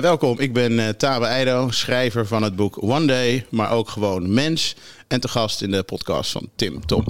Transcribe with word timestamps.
welkom, 0.00 0.38
ik 0.38 0.52
ben 0.52 0.72
uh, 0.72 0.88
Tabe 0.88 1.24
Eido, 1.24 1.70
schrijver 1.70 2.26
van 2.26 2.42
het 2.42 2.56
boek 2.56 2.82
One 2.82 3.06
Day, 3.06 3.46
maar 3.50 3.70
ook 3.70 3.88
gewoon 3.88 4.32
mens. 4.34 4.76
En 5.08 5.20
te 5.20 5.28
gast 5.28 5.62
in 5.62 5.70
de 5.70 5.82
podcast 5.82 6.30
van 6.30 6.48
Tim 6.56 6.86
Tom. 6.86 7.04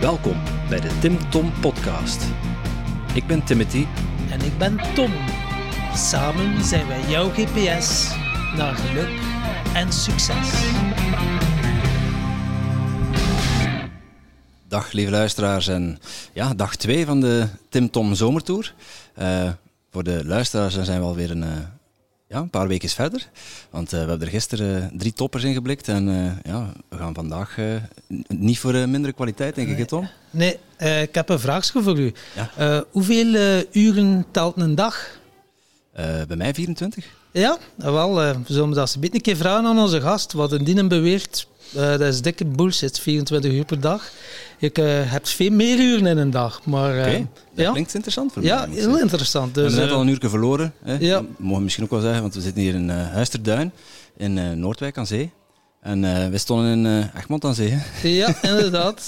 Welkom 0.00 0.36
bij 0.68 0.80
de 0.80 0.98
Tim 1.00 1.30
Tom 1.30 1.52
Podcast. 1.60 2.22
Ik 3.14 3.26
ben 3.26 3.44
Timothy. 3.44 3.86
En 4.30 4.40
ik 4.40 4.58
ben 4.58 4.80
Tom. 4.94 5.12
Samen 5.94 6.64
zijn 6.64 6.86
wij 6.86 7.00
jouw 7.08 7.30
GPS 7.30 8.14
naar 8.56 8.74
geluk 8.74 9.20
en 9.74 9.92
succes. 9.92 10.50
Dag 14.72 14.92
lieve 14.92 15.10
luisteraars 15.10 15.68
en 15.68 15.98
ja, 16.32 16.54
dag 16.54 16.76
2 16.76 17.06
van 17.06 17.20
de 17.20 17.46
Tim 17.68 17.90
Tom 17.90 18.14
Zomertour. 18.14 18.74
Uh, 19.18 19.50
voor 19.90 20.04
de 20.04 20.24
luisteraars 20.24 20.82
zijn 20.82 21.00
we 21.00 21.06
alweer 21.06 21.30
een, 21.30 21.42
uh, 21.42 21.48
ja, 22.28 22.38
een 22.38 22.50
paar 22.50 22.68
weken 22.68 22.88
verder. 22.88 23.28
Want 23.70 23.92
uh, 23.92 24.02
we 24.02 24.08
hebben 24.08 24.26
er 24.26 24.32
gisteren 24.32 24.90
drie 24.96 25.12
toppers 25.12 25.44
in 25.44 25.54
geblikt. 25.54 25.88
En 25.88 26.06
ja, 26.44 26.72
we 26.88 26.96
gaan 26.96 27.14
vandaag 27.14 27.58
niet 28.28 28.58
voor 28.58 28.72
mindere 28.72 29.12
kwaliteit, 29.12 29.54
denk 29.54 29.68
nee. 29.68 29.76
ik, 29.76 29.88
Tom? 29.88 30.08
Nee, 30.30 30.58
ik 31.02 31.14
heb 31.14 31.28
een 31.28 31.40
vraagje 31.40 31.82
voor 31.82 31.98
u. 31.98 32.12
Ja? 32.56 32.84
hoeveel 32.90 33.62
uren 33.72 34.26
telt 34.30 34.56
een 34.56 34.74
dag? 34.74 35.20
bij 36.26 36.36
mij 36.36 36.54
24. 36.54 37.06
Ja, 37.32 37.58
wel. 37.76 38.14
we 38.14 38.34
zullen 38.46 38.74
dat 38.74 38.96
een 39.00 39.20
keer 39.20 39.36
vragen 39.36 39.66
aan 39.66 39.78
onze 39.78 40.00
gast. 40.00 40.32
Wat 40.32 40.52
een 40.52 40.64
dienen 40.64 40.88
beweert, 40.88 41.46
dat 41.72 42.00
is 42.00 42.22
dikke 42.22 42.44
bullshit, 42.44 43.00
24 43.00 43.52
uur 43.52 43.64
per 43.64 43.80
dag. 43.80 44.10
Je 44.58 44.70
uh, 44.80 45.10
hebt 45.10 45.28
veel 45.28 45.50
meer 45.50 45.78
uren 45.78 46.06
in 46.06 46.18
een 46.18 46.30
dag. 46.30 46.60
Maar, 46.64 46.94
uh, 46.94 47.00
okay. 47.00 47.26
dat 47.54 47.64
ja. 47.64 47.70
klinkt 47.70 47.94
interessant 47.94 48.32
voor 48.32 48.42
Ja, 48.42 48.66
mij, 48.66 48.78
heel 48.78 48.98
interessant. 48.98 49.54
Dus, 49.54 49.64
we 49.64 49.70
hebben 49.70 49.86
net 49.86 49.96
al 49.96 50.00
een 50.00 50.08
uur 50.08 50.30
verloren. 50.30 50.74
Hè? 50.84 50.96
Ja. 51.00 51.14
Dat 51.14 51.24
mogen 51.38 51.56
we 51.56 51.62
misschien 51.62 51.84
ook 51.84 51.90
wel 51.90 52.00
zeggen, 52.00 52.20
want 52.20 52.34
we 52.34 52.40
zitten 52.40 52.62
hier 52.62 52.74
in 52.74 52.88
uh, 52.88 53.12
Huisterduin, 53.12 53.72
in 54.16 54.60
Noordwijk 54.60 54.98
aan 54.98 55.06
Zee. 55.06 55.30
En 55.80 56.30
we 56.30 56.38
stonden 56.38 56.72
in 56.72 57.10
Egmond 57.16 57.44
aan 57.44 57.54
Zee. 57.54 57.68
Hè? 57.70 58.08
Ja, 58.08 58.34
inderdaad. 58.42 59.04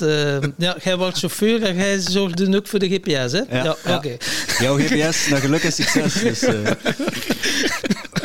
ja, 0.58 0.76
jij 0.82 0.96
wordt 0.96 1.18
chauffeur 1.18 1.62
en 1.62 1.76
jij 1.76 2.00
zorgde 2.00 2.56
ook 2.56 2.66
voor 2.66 2.78
de 2.78 2.88
GPS, 2.88 3.32
hè? 3.32 3.38
Ja, 3.38 3.64
ja, 3.64 3.76
ja. 3.84 3.96
oké. 3.96 4.16
Jouw 4.58 4.76
GPS, 4.76 5.28
naar 5.28 5.40
geluk 5.40 5.62
en 5.62 5.72
succes. 5.72 6.12
Dus, 6.12 6.40
we, 6.40 6.76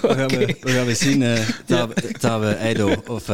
gaan 0.02 0.28
we, 0.28 0.56
we 0.62 0.72
gaan 0.72 0.86
we 0.86 0.95
zien, 0.95 1.22
uh, 1.22 1.40
Tabe, 1.66 1.94
Tabe 2.20 2.48
Eido, 2.48 2.95
of 3.08 3.30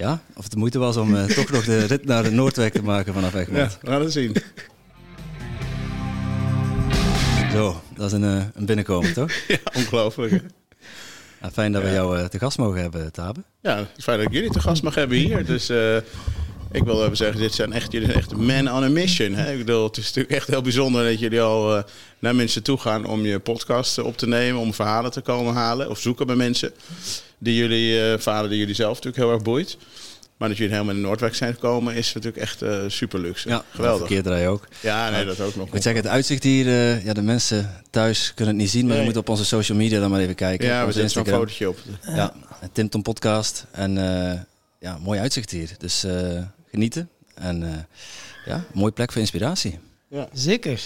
ja, 0.00 0.22
of 0.34 0.42
het 0.42 0.52
de 0.52 0.58
moeite 0.58 0.78
was 0.78 0.96
om 0.96 1.14
uh, 1.14 1.24
toch 1.38 1.50
nog 1.50 1.64
de 1.64 1.84
rit 1.84 2.04
naar 2.04 2.22
de 2.22 2.30
Noordwijk 2.30 2.72
te 2.72 2.82
maken 2.82 3.14
vanaf 3.14 3.34
Egmond. 3.34 3.72
Ja, 3.72 3.78
we 3.80 3.90
gaan 3.90 4.00
het 4.00 4.12
zien. 4.12 4.36
Zo, 7.52 7.80
dat 7.94 8.06
is 8.06 8.12
een, 8.12 8.22
uh, 8.22 8.42
een 8.54 8.66
binnenkomen, 8.66 9.12
toch? 9.12 9.32
Ja, 9.48 9.58
ongelooflijk. 9.76 10.42
Fijn 11.52 11.72
dat 11.72 11.82
we 11.82 11.90
jou 11.90 12.18
uh, 12.18 12.24
te 12.24 12.38
gast 12.38 12.58
mogen 12.58 12.80
hebben, 12.80 13.12
Tabe. 13.12 13.40
Ja, 13.62 13.76
het 13.76 13.88
is 13.96 14.04
fijn 14.04 14.18
dat 14.18 14.26
ik 14.26 14.32
jullie 14.32 14.50
te 14.50 14.60
gast 14.60 14.82
mag 14.82 14.94
hebben 14.94 15.16
hier. 15.16 15.44
Dus 15.44 15.70
ik 16.70 16.84
wil 16.84 17.04
even 17.04 17.16
zeggen, 17.16 17.40
dit 17.40 17.54
zijn 17.54 17.72
echt, 17.72 17.92
jullie 17.92 18.06
zijn 18.06 18.18
echt 18.18 18.36
man 18.36 18.72
on 18.72 18.82
a 18.82 18.88
mission. 18.88 19.34
Hè? 19.34 19.52
Ik 19.52 19.58
bedoel, 19.58 19.84
het 19.84 19.96
is 19.96 20.04
natuurlijk 20.04 20.34
echt 20.34 20.48
heel 20.48 20.62
bijzonder 20.62 21.04
dat 21.04 21.18
jullie 21.18 21.40
al 21.40 21.84
naar 22.18 22.34
mensen 22.34 22.62
toe 22.62 22.78
gaan 22.78 23.04
om 23.04 23.24
je 23.24 23.38
podcast 23.38 23.98
op 23.98 24.16
te 24.16 24.26
nemen, 24.26 24.60
om 24.60 24.74
verhalen 24.74 25.10
te 25.10 25.20
komen 25.20 25.54
halen 25.54 25.90
of 25.90 25.98
zoeken 25.98 26.26
bij 26.26 26.36
mensen 26.36 26.72
die 27.40 27.54
jullie, 27.54 28.12
uh, 28.12 28.18
vader 28.18 28.48
die 28.50 28.58
jullie 28.58 28.74
zelf 28.74 28.94
natuurlijk 28.94 29.16
heel 29.16 29.32
erg 29.32 29.42
boeit. 29.42 29.76
Maar 30.36 30.48
dat 30.48 30.58
jullie 30.58 30.72
helemaal 30.72 30.94
in 30.94 31.00
de 31.00 31.06
Noordwijk 31.06 31.34
zijn 31.34 31.54
gekomen 31.54 31.94
is 31.94 32.12
natuurlijk 32.12 32.42
echt 32.42 32.62
uh, 32.62 32.78
super 32.86 33.20
luxe. 33.20 33.48
Ja, 33.48 33.64
geweldig. 33.70 34.06
Verkeerdraai 34.06 34.46
ook. 34.46 34.68
Ja, 34.80 35.10
nee, 35.10 35.24
dat 35.24 35.40
ook 35.40 35.54
nog. 35.54 35.66
Ik 35.66 35.72
moet 35.72 35.82
zeggen, 35.82 36.02
het 36.02 36.10
uitzicht 36.10 36.42
hier, 36.42 36.66
uh, 36.66 37.04
ja, 37.04 37.12
de 37.12 37.22
mensen 37.22 37.82
thuis 37.90 38.32
kunnen 38.34 38.54
het 38.54 38.62
niet 38.62 38.72
zien, 38.72 38.86
maar 38.86 38.90
nee. 38.90 39.00
je 39.04 39.10
moet 39.10 39.18
op 39.18 39.28
onze 39.28 39.44
social 39.44 39.78
media 39.78 40.00
dan 40.00 40.10
maar 40.10 40.20
even 40.20 40.34
kijken. 40.34 40.66
Ja, 40.66 40.86
we 40.86 40.92
zetten 40.92 41.10
zo'n 41.10 41.26
fotootje 41.26 41.68
op. 41.68 41.78
Ja, 42.06 42.34
Tim 42.72 42.88
Tom 42.88 43.02
podcast 43.02 43.66
en 43.70 43.94
ja, 44.78 44.98
mooi 44.98 45.20
uitzicht 45.20 45.50
hier. 45.50 45.70
Dus 45.78 46.04
genieten 46.70 47.08
en 47.34 47.86
ja, 48.44 48.64
mooie 48.72 48.92
plek 48.92 49.12
voor 49.12 49.20
inspiratie. 49.20 49.78
Ja. 50.08 50.28
Zeker. 50.32 50.80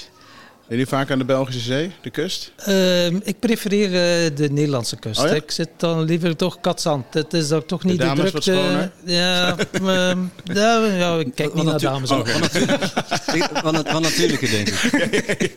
Ben 0.68 0.78
je 0.78 0.86
vaak 0.86 1.10
aan 1.10 1.18
de 1.18 1.24
Belgische 1.24 1.60
Zee, 1.60 1.90
de 2.00 2.10
kust? 2.10 2.52
Uh, 2.68 3.06
ik 3.06 3.38
prefereer 3.38 3.86
uh, 3.86 4.36
de 4.36 4.48
Nederlandse 4.50 4.96
kust. 4.96 5.20
Oh 5.20 5.28
ja? 5.28 5.34
Ik 5.34 5.50
zit 5.50 5.68
dan 5.76 6.02
liever 6.02 6.36
toch 6.36 6.60
katzand. 6.60 7.04
Het 7.14 7.34
is 7.34 7.48
daar 7.48 7.64
toch 7.64 7.84
niet 7.84 8.00
de, 8.00 8.06
de 8.06 8.14
drukte. 8.14 8.32
Wat 8.32 8.42
schoner? 8.42 8.90
Ja, 9.04 9.56
uh, 9.82 10.12
ja, 10.60 10.84
ja, 10.84 11.18
ik 11.18 11.34
kijk 11.34 11.54
niet 11.54 11.64
naar 11.64 11.80
dames. 11.80 12.10
Oh, 12.10 12.26
van, 12.26 13.84
van 13.92 14.02
natuurlijke, 14.02 14.48
denk 14.48 14.68
ik. 14.68 15.56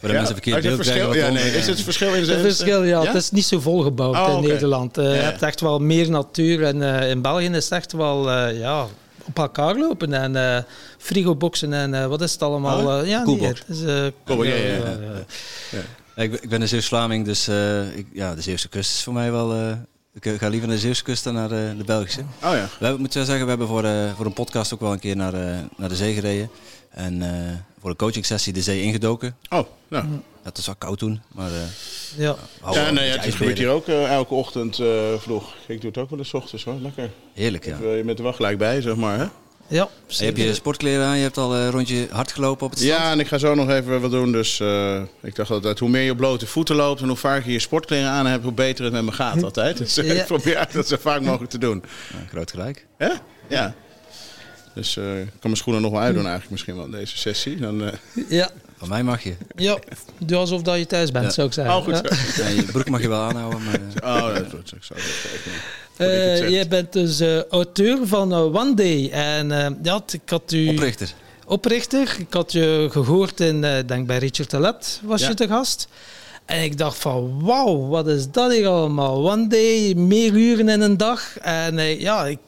Voor 0.00 0.08
de 0.08 0.14
ja, 0.14 0.20
mensen 0.20 0.42
verkeerd 0.42 0.62
beeld 0.62 1.14
ja, 1.14 1.28
nee. 1.28 1.50
Is 1.50 1.66
het 1.66 1.80
verschil 1.80 2.14
in 2.14 2.28
Het 2.28 2.40
verschil, 2.40 2.82
ja, 2.84 3.02
ja. 3.02 3.06
Het 3.06 3.14
is 3.14 3.30
niet 3.30 3.44
zo 3.44 3.60
volgebouwd 3.60 4.16
oh, 4.16 4.28
in 4.28 4.34
okay. 4.34 4.50
Nederland. 4.50 4.98
Uh, 4.98 5.04
ja. 5.04 5.10
Je 5.10 5.20
hebt 5.20 5.42
echt 5.42 5.60
wel 5.60 5.78
meer 5.78 6.10
natuur. 6.10 6.62
En 6.62 6.76
uh, 6.76 7.10
in 7.10 7.22
België 7.22 7.46
is 7.46 7.64
het 7.64 7.72
echt 7.72 7.92
wel, 7.92 8.30
uh, 8.30 8.58
ja, 8.58 8.86
op 9.30 9.38
elkaar 9.38 9.76
lopen 9.76 10.12
en 10.12 10.34
uh, 10.34 10.58
frigoboxen 10.98 11.72
en 11.72 11.92
uh, 11.92 12.06
wat 12.06 12.20
is 12.20 12.32
het 12.32 12.42
allemaal? 12.42 13.00
Oh, 13.00 13.06
ja, 13.06 13.22
Coolbox. 13.22 13.62
nee, 13.66 13.86
het 13.86 14.12
is, 14.14 14.20
Cool, 14.24 14.42
ja, 14.42 14.54
ja, 14.54 14.76
ja. 15.70 16.22
Ik, 16.22 16.32
ik, 16.32 16.48
ben 16.48 16.60
een 16.60 16.68
Zeeuws-Vlaming, 16.68 17.24
dus 17.24 17.48
ik, 17.94 18.06
ja, 18.12 18.34
de 18.34 18.40
Zeeuwse 18.40 18.68
kust 18.68 18.90
is 18.94 19.02
voor 19.02 19.12
mij 19.12 19.32
wel... 19.32 19.76
ik 20.12 20.24
ga 20.38 20.48
liever 20.48 20.68
naar 20.68 20.76
de 20.76 20.82
Zeeuwse 20.82 21.02
kust 21.02 21.24
dan 21.24 21.34
naar 21.34 21.48
de, 21.48 21.74
de 21.78 21.84
Belgische. 21.84 22.20
Oh 22.20 22.26
ja. 22.40 22.68
We 22.78 22.84
hebben, 22.84 23.00
moet 23.00 23.12
zeggen, 23.12 23.42
we 23.42 23.48
hebben 23.48 23.66
voor, 23.66 23.84
voor 24.16 24.26
een 24.26 24.32
podcast 24.32 24.74
ook 24.74 24.80
wel 24.80 24.92
een 24.92 24.98
keer 24.98 25.16
naar, 25.16 25.32
naar 25.76 25.88
de 25.88 25.96
zee 25.96 26.14
gereden. 26.14 26.50
En 26.90 27.22
voor 27.80 27.90
een 27.90 27.96
coaching 27.96 28.26
sessie 28.26 28.52
de 28.52 28.62
zee 28.62 28.82
ingedoken. 28.82 29.36
Oh, 29.48 29.66
nou. 29.88 30.04
Het 30.42 30.56
was 30.56 30.66
wel 30.66 30.74
koud 30.78 30.98
toen, 30.98 31.22
maar... 31.32 31.50
ja, 32.16 32.36
ja 32.72 32.90
nee, 32.90 33.10
het 33.10 33.34
gebeurt 33.34 33.58
hier 33.58 33.68
ook 33.68 33.86
uh, 33.86 34.12
elke 34.12 34.34
ochtend 34.34 34.78
uh, 34.78 34.88
vroeg. 35.18 35.54
Ik 35.66 35.80
doe 35.80 35.90
het 35.90 35.98
ook 35.98 36.10
wel 36.10 36.18
eens 36.18 36.34
ochtends 36.34 36.64
hoor, 36.64 36.78
lekker. 36.80 37.10
Heerlijk, 37.32 37.64
ja. 37.64 37.76
Je 37.80 38.02
bent 38.04 38.18
er 38.18 38.24
wel 38.24 38.32
gelijk 38.32 38.58
bij, 38.58 38.80
zeg 38.80 38.96
maar. 38.96 39.18
Hè? 39.18 39.26
Ja, 39.70 39.88
je 40.06 40.24
hebt 40.24 40.36
je 40.36 40.54
sportkleren 40.54 41.06
aan, 41.06 41.16
je 41.16 41.22
hebt 41.22 41.36
al 41.36 41.56
een 41.56 41.70
rondje 41.70 42.06
hard 42.10 42.32
gelopen 42.32 42.66
op 42.66 42.70
het 42.70 42.80
strand. 42.80 43.00
Ja, 43.00 43.10
en 43.10 43.20
ik 43.20 43.26
ga 43.26 43.38
zo 43.38 43.54
nog 43.54 43.70
even 43.70 44.00
wat 44.00 44.10
doen. 44.10 44.32
Dus 44.32 44.60
uh, 44.60 45.02
ik 45.22 45.34
dacht 45.34 45.50
altijd, 45.50 45.78
hoe 45.78 45.88
meer 45.88 46.02
je 46.02 46.10
op 46.10 46.16
blote 46.16 46.46
voeten 46.46 46.76
loopt 46.76 47.00
en 47.00 47.08
hoe 47.08 47.16
vaker 47.16 47.46
je 47.46 47.52
je 47.52 47.58
sportkleren 47.58 48.10
aan 48.10 48.26
hebt, 48.26 48.42
hoe 48.42 48.52
beter 48.52 48.84
het 48.84 48.92
met 48.92 49.02
me 49.02 49.12
gaat 49.12 49.42
altijd. 49.48 49.78
Dus 49.78 49.94
ja. 49.94 50.02
ik 50.02 50.24
probeer 50.24 50.68
dat 50.72 50.88
zo 50.88 50.96
vaak 51.00 51.20
mogelijk 51.20 51.50
te 51.50 51.58
doen. 51.58 51.82
Ja, 52.12 52.18
groot 52.28 52.50
gelijk. 52.50 52.86
Ja? 52.98 53.20
Ja. 53.48 53.74
Dus 54.74 54.96
ik 54.96 55.02
kan 55.30 55.36
mijn 55.40 55.56
schoenen 55.56 55.82
nog 55.82 55.90
wel 55.90 56.00
uitdoen 56.00 56.22
eigenlijk 56.22 56.50
misschien 56.50 56.76
wel 56.76 56.84
in 56.84 56.90
deze 56.90 57.18
sessie. 57.18 57.56
Dan, 57.56 57.90
ja. 58.28 58.50
Van 58.80 58.88
mij 58.88 59.02
mag 59.02 59.22
je. 59.22 59.34
Ja, 59.56 59.78
doe 60.18 60.38
alsof 60.38 60.62
dat 60.62 60.78
je 60.78 60.86
thuis 60.86 61.10
bent, 61.10 61.24
ja. 61.24 61.30
zou 61.30 61.46
ik 61.46 61.52
zeggen. 61.52 61.74
Oh, 61.74 61.84
goed. 61.84 62.00
Ja. 62.36 62.44
Ja, 62.44 62.48
je 62.48 62.62
broek 62.62 62.88
mag 62.88 63.00
je 63.00 63.08
wel 63.08 63.20
aanhouden. 63.20 63.62
Maar... 63.62 63.80
Oh, 64.04 64.34
dat 64.34 64.44
is 64.44 64.50
goed. 64.50 64.72
Ik 64.72 64.82
zou 64.82 65.00
uh, 66.10 66.48
jij 66.48 66.68
bent 66.68 66.92
dus 66.92 67.20
uh, 67.20 67.42
auteur 67.44 68.06
van 68.06 68.32
uh, 68.32 68.54
One 68.54 68.74
Day. 68.74 69.10
En 69.10 69.48
ja, 69.82 70.02
ik 70.10 70.30
had 70.30 70.52
u... 70.52 70.68
Oprichter. 70.68 71.12
Oprichter. 71.46 72.16
Ik 72.18 72.32
had 72.32 72.52
je 72.52 72.88
gehoord 72.90 73.40
in, 73.40 73.60
denk 73.86 74.06
bij 74.06 74.18
Richard 74.18 74.48
Telet 74.48 75.00
was 75.02 75.26
je 75.26 75.34
te 75.34 75.48
gast. 75.48 75.88
En 76.50 76.62
ik 76.62 76.78
dacht 76.78 76.98
van, 76.98 77.42
wauw, 77.42 77.86
wat 77.86 78.08
is 78.08 78.30
dat 78.30 78.52
hier 78.52 78.66
allemaal? 78.66 79.30
One 79.30 79.46
day, 79.46 79.94
meer 79.94 80.32
uren 80.32 80.68
in 80.68 80.80
een 80.80 80.96
dag. 80.96 81.38
En 81.38 81.74
uh, 81.74 82.00
ja, 82.00 82.26
ik, 82.26 82.38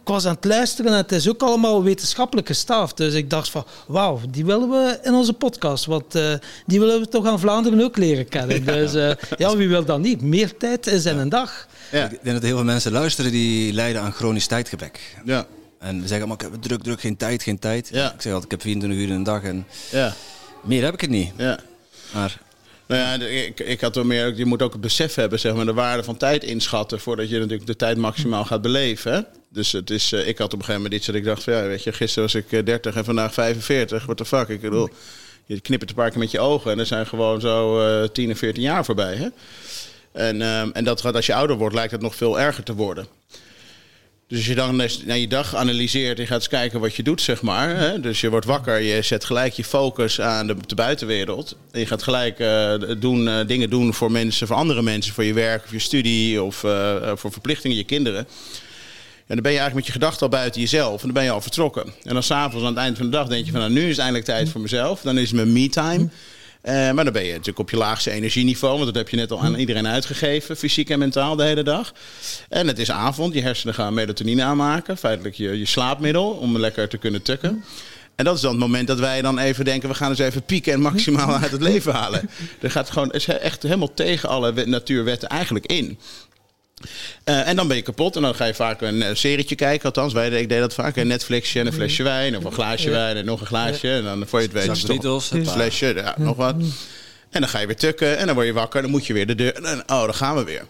ik, 0.00 0.08
was 0.08 0.26
aan 0.26 0.34
het 0.34 0.44
luisteren 0.44 0.92
en 0.92 0.96
het 0.96 1.12
is 1.12 1.28
ook 1.28 1.42
allemaal 1.42 1.82
wetenschappelijk 1.82 2.46
gestaafd. 2.46 2.96
Dus 2.96 3.14
ik 3.14 3.30
dacht 3.30 3.50
van, 3.50 3.64
wauw, 3.86 4.20
die 4.30 4.44
willen 4.44 4.70
we 4.70 4.98
in 5.02 5.14
onze 5.14 5.32
podcast. 5.32 5.84
Want 5.84 6.16
uh, 6.16 6.32
die 6.66 6.80
willen 6.80 7.00
we 7.00 7.08
toch 7.08 7.26
aan 7.26 7.40
Vlaanderen 7.40 7.80
ook 7.80 7.96
leren 7.96 8.28
kennen. 8.28 8.64
Ja. 8.70 8.72
Dus 8.72 8.94
uh, 8.94 9.10
ja, 9.36 9.56
wie 9.56 9.68
wil 9.68 9.84
dat 9.84 9.98
niet? 9.98 10.22
Meer 10.22 10.56
tijd 10.56 10.86
is 10.86 11.04
in 11.04 11.18
een 11.18 11.28
dag. 11.28 11.66
Ja. 11.92 12.04
Ik 12.04 12.18
denk 12.22 12.34
dat 12.34 12.42
heel 12.42 12.56
veel 12.56 12.64
mensen 12.64 12.92
luisteren 12.92 13.30
die 13.30 13.72
lijden 13.72 14.02
aan 14.02 14.12
chronisch 14.12 14.46
tijdgebrek. 14.46 15.16
Ja. 15.24 15.46
En 15.78 16.00
we 16.00 16.08
zeggen 16.08 16.28
allemaal, 16.28 16.46
ik 16.46 16.52
heb 16.52 16.62
druk, 16.62 16.82
druk, 16.82 17.00
geen 17.00 17.16
tijd, 17.16 17.42
geen 17.42 17.58
tijd. 17.58 17.88
Ja. 17.92 18.12
Ik 18.12 18.20
zeg 18.20 18.32
altijd, 18.32 18.44
ik 18.44 18.50
heb 18.50 18.60
24 18.62 19.00
uur 19.00 19.08
in 19.08 19.14
een 19.14 19.22
dag 19.22 19.42
en 19.42 19.66
ja. 19.90 20.14
meer 20.62 20.84
heb 20.84 20.94
ik 20.94 21.00
het 21.00 21.10
niet. 21.10 21.32
Ja. 21.36 21.58
Maar 22.12 22.40
nou 22.90 23.22
ja, 23.22 23.26
ik, 23.26 23.60
ik 23.60 23.80
had 23.80 23.96
er 23.96 24.06
meer, 24.06 24.36
je 24.36 24.44
moet 24.44 24.62
ook 24.62 24.72
het 24.72 24.80
besef 24.80 25.14
hebben, 25.14 25.38
zeg 25.40 25.54
maar, 25.54 25.64
de 25.64 25.72
waarde 25.72 26.02
van 26.02 26.16
tijd 26.16 26.44
inschatten 26.44 27.00
voordat 27.00 27.28
je 27.28 27.38
natuurlijk 27.38 27.66
de 27.66 27.76
tijd 27.76 27.96
maximaal 27.96 28.44
gaat 28.44 28.62
beleven. 28.62 29.26
Dus 29.48 29.72
het 29.72 29.90
is, 29.90 30.12
uh, 30.12 30.28
ik 30.28 30.38
had 30.38 30.46
op 30.46 30.58
een 30.58 30.64
gegeven 30.64 30.82
moment 30.82 30.94
iets 30.94 31.06
dat 31.06 31.14
ik 31.14 31.24
dacht 31.24 31.42
van 31.42 31.52
ja, 31.52 31.62
weet 31.62 31.82
je, 31.82 31.92
gisteren 31.92 32.22
was 32.22 32.34
ik 32.34 32.66
30 32.66 32.94
en 32.94 33.04
vandaag 33.04 33.32
45. 33.32 34.04
What 34.04 34.16
the 34.16 34.24
fuck? 34.24 34.48
Ik 34.48 34.60
bedoel, 34.60 34.88
je 35.46 35.60
knippert 35.60 35.90
een 35.90 35.96
paar 35.96 36.10
keer 36.10 36.18
met 36.18 36.30
je 36.30 36.40
ogen 36.40 36.70
en 36.70 36.78
er 36.78 36.86
zijn 36.86 37.06
gewoon 37.06 37.40
zo 37.40 37.86
uh, 38.02 38.08
10 38.08 38.30
en 38.30 38.36
14 38.36 38.62
jaar 38.62 38.84
voorbij. 38.84 39.14
Hè? 39.14 39.28
En, 40.12 40.42
um, 40.42 40.72
en 40.72 40.84
dat 40.84 41.00
gaat 41.00 41.14
als 41.14 41.26
je 41.26 41.34
ouder 41.34 41.56
wordt, 41.56 41.74
lijkt 41.74 41.92
het 41.92 42.00
nog 42.00 42.14
veel 42.14 42.40
erger 42.40 42.64
te 42.64 42.74
worden. 42.74 43.06
Dus 44.30 44.38
als 44.38 44.48
je 44.48 44.54
dan 44.54 44.76
naar 45.04 45.18
je 45.18 45.28
dag 45.28 45.54
analyseert 45.54 46.18
en 46.18 46.26
gaat 46.26 46.36
eens 46.36 46.48
kijken 46.48 46.80
wat 46.80 46.94
je 46.94 47.02
doet, 47.02 47.20
zeg 47.20 47.42
maar. 47.42 47.76
Hè? 47.76 48.00
Dus 48.00 48.20
je 48.20 48.30
wordt 48.30 48.46
wakker, 48.46 48.80
je 48.80 49.02
zet 49.02 49.24
gelijk 49.24 49.52
je 49.52 49.64
focus 49.64 50.20
aan 50.20 50.46
de, 50.46 50.56
de 50.66 50.74
buitenwereld. 50.74 51.56
En 51.70 51.80
je 51.80 51.86
gaat 51.86 52.02
gelijk 52.02 52.38
uh, 52.38 52.74
doen, 52.98 53.26
uh, 53.26 53.38
dingen 53.46 53.70
doen 53.70 53.94
voor 53.94 54.10
mensen, 54.10 54.46
voor 54.46 54.56
andere 54.56 54.82
mensen, 54.82 55.14
voor 55.14 55.24
je 55.24 55.32
werk 55.32 55.64
of 55.64 55.70
je 55.70 55.78
studie 55.78 56.42
of 56.42 56.62
uh, 56.62 57.12
voor 57.14 57.32
verplichtingen, 57.32 57.76
je 57.76 57.84
kinderen. 57.84 58.18
En 59.26 59.36
dan 59.36 59.42
ben 59.42 59.52
je 59.52 59.58
eigenlijk 59.58 59.74
met 59.74 59.86
je 59.86 59.92
gedachten 59.92 60.22
al 60.22 60.28
buiten 60.28 60.60
jezelf. 60.60 61.00
En 61.00 61.04
dan 61.04 61.14
ben 61.14 61.24
je 61.24 61.30
al 61.30 61.40
vertrokken. 61.40 61.92
En 62.02 62.14
dan 62.14 62.22
s'avonds 62.22 62.66
aan 62.66 62.72
het 62.72 62.82
eind 62.82 62.96
van 62.96 63.06
de 63.06 63.12
dag 63.12 63.28
denk 63.28 63.44
je 63.44 63.50
van... 63.50 63.60
nou, 63.60 63.72
nu 63.72 63.88
is 63.88 63.98
eindelijk 63.98 64.24
tijd 64.24 64.48
voor 64.48 64.60
mezelf. 64.60 65.00
Dan 65.00 65.18
is 65.18 65.30
het 65.30 65.36
mijn 65.36 65.52
me-time. 65.52 66.08
Uh, 66.62 66.72
maar 66.72 67.04
dan 67.04 67.12
ben 67.12 67.24
je 67.24 67.30
natuurlijk 67.30 67.58
op 67.58 67.70
je 67.70 67.76
laagste 67.76 68.10
energieniveau. 68.10 68.72
Want 68.72 68.86
dat 68.86 68.94
heb 68.94 69.08
je 69.08 69.16
net 69.16 69.30
al 69.30 69.40
aan 69.40 69.54
iedereen 69.54 69.86
uitgegeven. 69.86 70.56
Fysiek 70.56 70.90
en 70.90 70.98
mentaal 70.98 71.36
de 71.36 71.42
hele 71.42 71.62
dag. 71.62 71.92
En 72.48 72.66
het 72.66 72.78
is 72.78 72.90
avond. 72.90 73.34
Je 73.34 73.42
hersenen 73.42 73.74
gaan 73.74 73.94
melatonine 73.94 74.42
aanmaken. 74.42 74.96
Feitelijk 74.96 75.34
je, 75.34 75.58
je 75.58 75.66
slaapmiddel. 75.66 76.30
Om 76.30 76.58
lekker 76.58 76.88
te 76.88 76.98
kunnen 76.98 77.22
tukken. 77.22 77.64
En 78.16 78.24
dat 78.24 78.34
is 78.34 78.40
dan 78.40 78.50
het 78.50 78.60
moment 78.60 78.86
dat 78.86 78.98
wij 78.98 79.22
dan 79.22 79.38
even 79.38 79.64
denken... 79.64 79.88
we 79.88 79.94
gaan 79.94 80.10
eens 80.10 80.18
even 80.18 80.42
pieken 80.42 80.72
en 80.72 80.80
maximaal 80.80 81.34
uit 81.34 81.50
het 81.50 81.62
leven 81.62 81.92
halen. 81.92 82.30
Er 82.60 82.70
gaat 82.70 82.90
gewoon, 82.90 83.10
is 83.10 83.26
echt 83.26 83.62
helemaal 83.62 83.94
tegen 83.94 84.28
alle 84.28 84.66
natuurwetten 84.66 85.28
eigenlijk 85.28 85.66
in. 85.66 85.98
Uh, 87.24 87.48
en 87.48 87.56
dan 87.56 87.68
ben 87.68 87.76
je 87.76 87.82
kapot 87.82 88.16
en 88.16 88.22
dan 88.22 88.34
ga 88.34 88.44
je 88.44 88.54
vaak 88.54 88.80
een 88.80 88.96
uh, 88.96 89.08
serietje 89.12 89.54
kijken. 89.54 89.84
Althans, 89.84 90.12
wij, 90.12 90.28
ik 90.28 90.48
deed 90.48 90.60
dat 90.60 90.74
vaak. 90.74 90.96
Een 90.96 91.06
Netflixje 91.06 91.60
en 91.60 91.66
een 91.66 91.72
flesje 91.72 92.02
wijn. 92.02 92.36
Of 92.36 92.44
een 92.44 92.52
glaasje 92.52 92.90
wijn 92.90 93.16
en 93.16 93.24
nog 93.24 93.40
een 93.40 93.46
glaasje. 93.46 93.92
En 93.92 94.04
dan 94.04 94.26
voor 94.26 94.40
je 94.40 94.44
het 94.46 94.54
weet 94.54 94.86
Beatles, 94.86 95.30
een 95.30 95.46
flesje, 95.46 95.94
ja, 95.94 96.14
nog 96.18 96.36
wat. 96.36 96.54
En 97.30 97.40
dan 97.40 97.48
ga 97.48 97.58
je 97.58 97.66
weer 97.66 97.76
tukken 97.76 98.18
en 98.18 98.26
dan 98.26 98.34
word 98.34 98.46
je 98.46 98.52
wakker. 98.52 98.82
Dan 98.82 98.90
moet 98.90 99.06
je 99.06 99.12
weer 99.12 99.26
de 99.26 99.34
deur. 99.34 99.64
En, 99.64 99.80
oh, 99.80 100.04
dan 100.04 100.14
gaan 100.14 100.36
we 100.36 100.44
weer. 100.44 100.66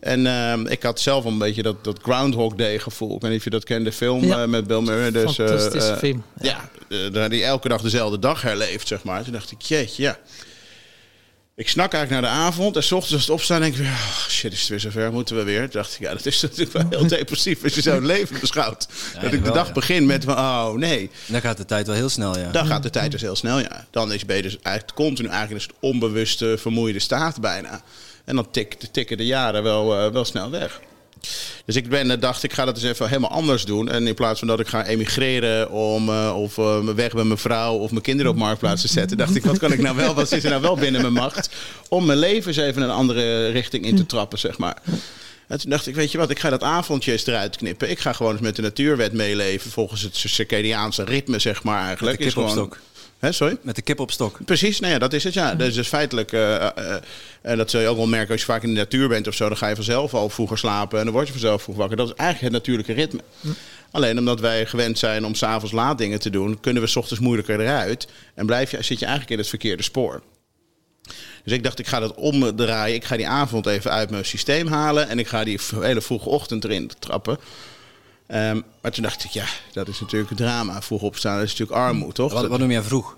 En 0.00 0.24
uh, 0.24 0.72
ik 0.72 0.82
had 0.82 1.00
zelf 1.00 1.24
een 1.24 1.38
beetje 1.38 1.62
dat, 1.62 1.84
dat 1.84 1.98
Groundhog 2.02 2.54
Day 2.54 2.78
gevoel. 2.78 3.14
Ik 3.14 3.20
weet 3.20 3.30
niet 3.30 3.38
of 3.38 3.44
je 3.44 3.50
dat 3.50 3.64
kent, 3.64 3.84
de 3.84 3.92
film 3.92 4.24
ja. 4.24 4.42
uh, 4.42 4.48
met 4.48 4.66
Bill 4.66 4.80
Murray. 4.80 5.10
Dus, 5.10 5.34
Fantastische 5.34 5.96
film. 5.98 6.24
Ja, 6.40 6.70
ja 6.88 7.28
die 7.28 7.44
elke 7.44 7.68
dag 7.68 7.82
dezelfde 7.82 8.18
dag 8.18 8.42
herleeft, 8.42 8.88
zeg 8.88 9.02
maar. 9.02 9.22
Toen 9.22 9.32
dacht 9.32 9.50
ik, 9.50 9.60
jeetje, 9.62 10.02
ja 10.02 10.18
ik 11.60 11.68
snak 11.68 11.92
eigenlijk 11.92 12.22
naar 12.22 12.32
de 12.32 12.38
avond. 12.38 12.76
En 12.76 12.82
s 12.82 12.92
ochtends 12.92 13.12
als 13.14 13.22
het 13.22 13.30
opstaan 13.30 13.60
denk 13.60 13.72
ik 13.72 13.80
weer... 13.80 13.90
Oh, 13.90 14.26
shit, 14.28 14.52
is 14.52 14.60
het 14.60 14.68
weer 14.68 14.80
zover? 14.80 15.12
Moeten 15.12 15.36
we 15.36 15.42
weer? 15.42 15.60
Toen 15.60 15.80
dacht 15.80 15.94
ik, 15.94 16.00
ja, 16.00 16.12
dat 16.12 16.26
is 16.26 16.40
natuurlijk 16.42 16.72
wel 16.72 16.86
heel 16.88 17.06
depressief... 17.06 17.64
als 17.64 17.74
je 17.74 17.80
zo'n 17.80 18.06
leven 18.14 18.40
beschouwt. 18.40 18.88
dat 19.20 19.32
ik 19.32 19.44
de 19.44 19.50
dag 19.50 19.72
begin 19.72 20.06
met 20.06 20.24
van, 20.24 20.34
oh 20.38 20.72
nee. 20.72 21.10
Dan 21.26 21.40
gaat 21.40 21.56
de 21.56 21.64
tijd 21.64 21.86
wel 21.86 21.96
heel 21.96 22.08
snel, 22.08 22.38
ja. 22.38 22.50
Dan 22.50 22.66
gaat 22.66 22.82
de 22.82 22.90
tijd 22.90 23.10
dus 23.10 23.20
heel 23.20 23.36
snel, 23.36 23.58
ja. 23.58 23.86
Dan 23.90 24.12
is, 24.12 24.24
ben 24.24 24.36
je 24.36 24.42
dus 24.42 24.58
eigenlijk 24.62 24.96
continu 24.96 25.28
eigenlijk 25.28 25.64
een 25.64 25.74
onbewuste, 25.80 26.56
vermoeide 26.58 26.98
staat 26.98 27.40
bijna. 27.40 27.82
En 28.24 28.36
dan 28.36 28.50
tik, 28.50 28.76
tikken 28.92 29.16
de 29.16 29.26
jaren 29.26 29.62
wel, 29.62 30.06
uh, 30.06 30.12
wel 30.12 30.24
snel 30.24 30.50
weg. 30.50 30.80
Dus 31.64 31.76
ik 31.76 31.88
ben, 31.88 32.20
dacht, 32.20 32.42
ik 32.42 32.52
ga 32.52 32.64
dat 32.64 32.74
eens 32.74 32.84
even 32.84 33.08
helemaal 33.08 33.30
anders 33.30 33.64
doen. 33.64 33.88
En 33.88 34.06
in 34.06 34.14
plaats 34.14 34.38
van 34.38 34.48
dat 34.48 34.60
ik 34.60 34.68
ga 34.68 34.86
emigreren 34.86 35.70
om 35.70 36.08
uh, 36.08 36.32
of 36.36 36.56
uh, 36.56 36.78
weg 36.78 37.12
met 37.12 37.24
mijn 37.24 37.38
vrouw 37.38 37.74
of 37.74 37.90
mijn 37.90 38.02
kinderen 38.02 38.32
op 38.32 38.38
marktplaats 38.38 38.82
te 38.82 38.88
zetten, 38.88 39.16
dacht 39.16 39.36
ik, 39.36 39.44
wat 39.44 39.58
kan 39.58 39.72
ik 39.72 39.80
nou 39.80 39.96
wel, 39.96 40.14
wat 40.14 40.32
is 40.32 40.44
er 40.44 40.50
nou 40.50 40.62
wel 40.62 40.76
binnen 40.76 41.00
mijn 41.00 41.12
macht 41.12 41.50
om 41.88 42.06
mijn 42.06 42.18
leven 42.18 42.48
eens 42.48 42.56
even 42.56 42.82
een 42.82 42.90
andere 42.90 43.48
richting 43.48 43.84
in 43.84 43.96
te 43.96 44.06
trappen, 44.06 44.38
zeg 44.38 44.58
maar. 44.58 44.82
En 45.48 45.58
toen 45.58 45.70
dacht 45.70 45.86
ik, 45.86 45.94
weet 45.94 46.12
je 46.12 46.18
wat, 46.18 46.30
ik 46.30 46.38
ga 46.38 46.50
dat 46.50 46.62
avondje 46.62 47.12
eens 47.12 47.26
eruit 47.26 47.56
knippen. 47.56 47.90
Ik 47.90 47.98
ga 47.98 48.12
gewoon 48.12 48.32
eens 48.32 48.40
met 48.40 48.56
de 48.56 48.62
natuurwet 48.62 49.12
meeleven 49.12 49.70
volgens 49.70 50.02
het 50.02 50.16
circadiaanse 50.16 51.04
ritme, 51.04 51.38
zeg 51.38 51.62
maar 51.62 51.84
eigenlijk. 51.86 52.18
Met 52.18 52.28
de 52.28 52.34
kip 52.34 52.46
is 52.46 52.52
gewoon, 52.52 52.72
Hè, 53.20 53.32
sorry? 53.32 53.56
Met 53.62 53.74
de 53.76 53.82
kip 53.82 54.00
op 54.00 54.10
stok. 54.10 54.38
Precies, 54.44 54.80
nou 54.80 54.92
ja, 54.92 54.98
dat 54.98 55.12
is 55.12 55.24
het, 55.24 55.34
ja. 55.34 55.54
Dus, 55.54 55.74
dus 55.74 55.88
feitelijk, 55.88 56.32
uh, 56.32 56.40
uh, 56.40 56.94
en 57.42 57.56
dat 57.56 57.70
zul 57.70 57.80
je 57.80 57.88
ook 57.88 57.96
wel 57.96 58.06
merken 58.06 58.30
als 58.30 58.40
je 58.40 58.46
vaak 58.46 58.62
in 58.62 58.68
de 58.68 58.80
natuur 58.80 59.08
bent 59.08 59.26
of 59.26 59.34
zo, 59.34 59.48
dan 59.48 59.56
ga 59.56 59.68
je 59.68 59.74
vanzelf 59.74 60.14
al 60.14 60.28
vroeger 60.28 60.58
slapen 60.58 60.98
en 60.98 61.04
dan 61.04 61.14
word 61.14 61.26
je 61.26 61.32
vanzelf 61.32 61.62
vroeg 61.62 61.76
wakker. 61.76 61.96
Dat 61.96 62.06
is 62.06 62.14
eigenlijk 62.14 62.54
het 62.54 62.62
natuurlijke 62.62 62.92
ritme. 62.92 63.20
Hm. 63.40 63.48
Alleen 63.90 64.18
omdat 64.18 64.40
wij 64.40 64.66
gewend 64.66 64.98
zijn 64.98 65.24
om 65.24 65.34
s'avonds 65.34 65.72
laat 65.72 65.98
dingen 65.98 66.20
te 66.20 66.30
doen, 66.30 66.60
kunnen 66.60 66.82
we 66.82 66.88
s 66.88 66.96
ochtends 66.96 67.22
moeilijker 67.22 67.60
eruit 67.60 68.08
en 68.34 68.46
blijf 68.46 68.70
je, 68.70 68.82
zit 68.82 68.98
je 68.98 69.04
eigenlijk 69.04 69.32
in 69.32 69.38
het 69.38 69.48
verkeerde 69.48 69.82
spoor. 69.82 70.22
Dus 71.44 71.52
ik 71.52 71.62
dacht, 71.62 71.78
ik 71.78 71.86
ga 71.86 72.00
dat 72.00 72.14
omdraaien. 72.14 72.94
Ik 72.94 73.04
ga 73.04 73.16
die 73.16 73.28
avond 73.28 73.66
even 73.66 73.90
uit 73.90 74.10
mijn 74.10 74.24
systeem 74.24 74.66
halen 74.66 75.08
en 75.08 75.18
ik 75.18 75.28
ga 75.28 75.44
die 75.44 75.60
hele 75.80 76.00
vroege 76.00 76.28
ochtend 76.28 76.64
erin 76.64 76.90
trappen. 76.98 77.38
Um, 78.32 78.64
maar 78.82 78.90
toen 78.90 79.02
dacht 79.02 79.24
ik, 79.24 79.30
ja, 79.30 79.44
dat 79.72 79.88
is 79.88 80.00
natuurlijk 80.00 80.30
een 80.30 80.36
drama. 80.36 80.82
Vroeg 80.82 81.02
opstaan 81.02 81.36
dat 81.36 81.44
is 81.44 81.50
natuurlijk 81.50 81.78
armoede, 81.78 82.14
toch? 82.14 82.32
Wat, 82.32 82.46
wat 82.46 82.58
noem 82.58 82.70
jij 82.70 82.82
vroeg? 82.82 83.16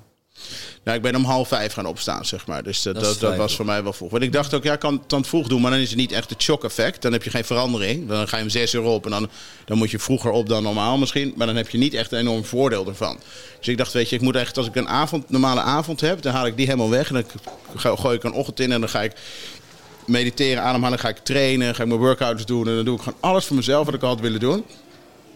Nou, 0.85 0.97
ik 0.97 1.03
ben 1.03 1.17
om 1.17 1.25
half 1.25 1.49
vijf 1.49 1.73
gaan 1.73 1.87
opstaan, 1.87 2.25
zeg 2.25 2.47
maar. 2.47 2.63
Dus 2.63 2.83
dat, 2.83 2.95
dat, 2.95 3.21
dat 3.21 3.37
was 3.37 3.57
voor 3.57 3.65
mij 3.65 3.83
wel 3.83 3.93
vroeg. 3.93 4.11
Want 4.11 4.23
ik 4.23 4.33
dacht 4.33 4.55
ook, 4.55 4.63
ja, 4.63 4.73
ik 4.73 4.79
kan 4.79 4.95
het 4.95 5.09
dan 5.09 5.25
vroeg 5.25 5.49
doen, 5.49 5.61
maar 5.61 5.71
dan 5.71 5.81
is 5.81 5.89
het 5.89 5.99
niet 5.99 6.13
echt 6.13 6.31
het 6.31 6.43
shock-effect. 6.43 7.03
Dan 7.03 7.13
heb 7.13 7.23
je 7.23 7.31
geen 7.31 7.45
verandering. 7.45 8.09
Dan 8.09 8.29
ga 8.29 8.37
je 8.37 8.43
om 8.43 8.49
zes 8.49 8.75
uur 8.75 8.83
op 8.83 9.05
en 9.05 9.11
dan, 9.11 9.29
dan 9.65 9.79
moet 9.79 9.91
je 9.91 9.99
vroeger 9.99 10.31
op 10.31 10.49
dan 10.49 10.63
normaal 10.63 10.99
misschien. 10.99 11.33
Maar 11.37 11.47
dan 11.47 11.57
heb 11.57 11.69
je 11.71 11.79
niet 11.79 11.95
echt 11.95 12.13
een 12.13 12.19
enorm 12.19 12.45
voordeel 12.45 12.87
ervan. 12.87 13.19
Dus 13.59 13.69
ik 13.69 13.79
dacht, 13.79 13.93
weet 13.93 14.09
je, 14.09 14.17
ik 14.17 14.23
moet 14.23 14.37
echt, 14.37 14.57
als 14.57 14.67
ik 14.67 14.75
een 14.75 14.89
avond, 14.89 15.31
normale 15.31 15.61
avond 15.61 16.01
heb, 16.01 16.23
dan 16.23 16.33
haal 16.33 16.47
ik 16.47 16.57
die 16.57 16.67
helemaal 16.67 16.91
weg. 16.91 17.09
En 17.13 17.25
dan 17.83 17.99
gooi 17.99 18.17
ik 18.17 18.25
een 18.25 18.33
ochtend 18.33 18.61
in 18.61 18.73
en 18.73 18.81
dan 18.81 18.89
ga 18.89 19.03
ik 19.03 19.13
mediteren, 20.07 20.63
ademhalen, 20.63 20.99
ga 20.99 21.09
ik 21.09 21.19
trainen, 21.19 21.75
ga 21.75 21.83
ik 21.83 21.89
mijn 21.89 22.01
workouts 22.01 22.47
doen. 22.47 22.69
En 22.69 22.75
dan 22.75 22.85
doe 22.85 22.97
ik 22.97 23.03
gewoon 23.03 23.19
alles 23.21 23.45
voor 23.45 23.57
mezelf 23.57 23.87
wat 23.87 23.95
ik 23.95 24.03
altijd 24.03 24.21
willen 24.21 24.41
doen. 24.41 24.65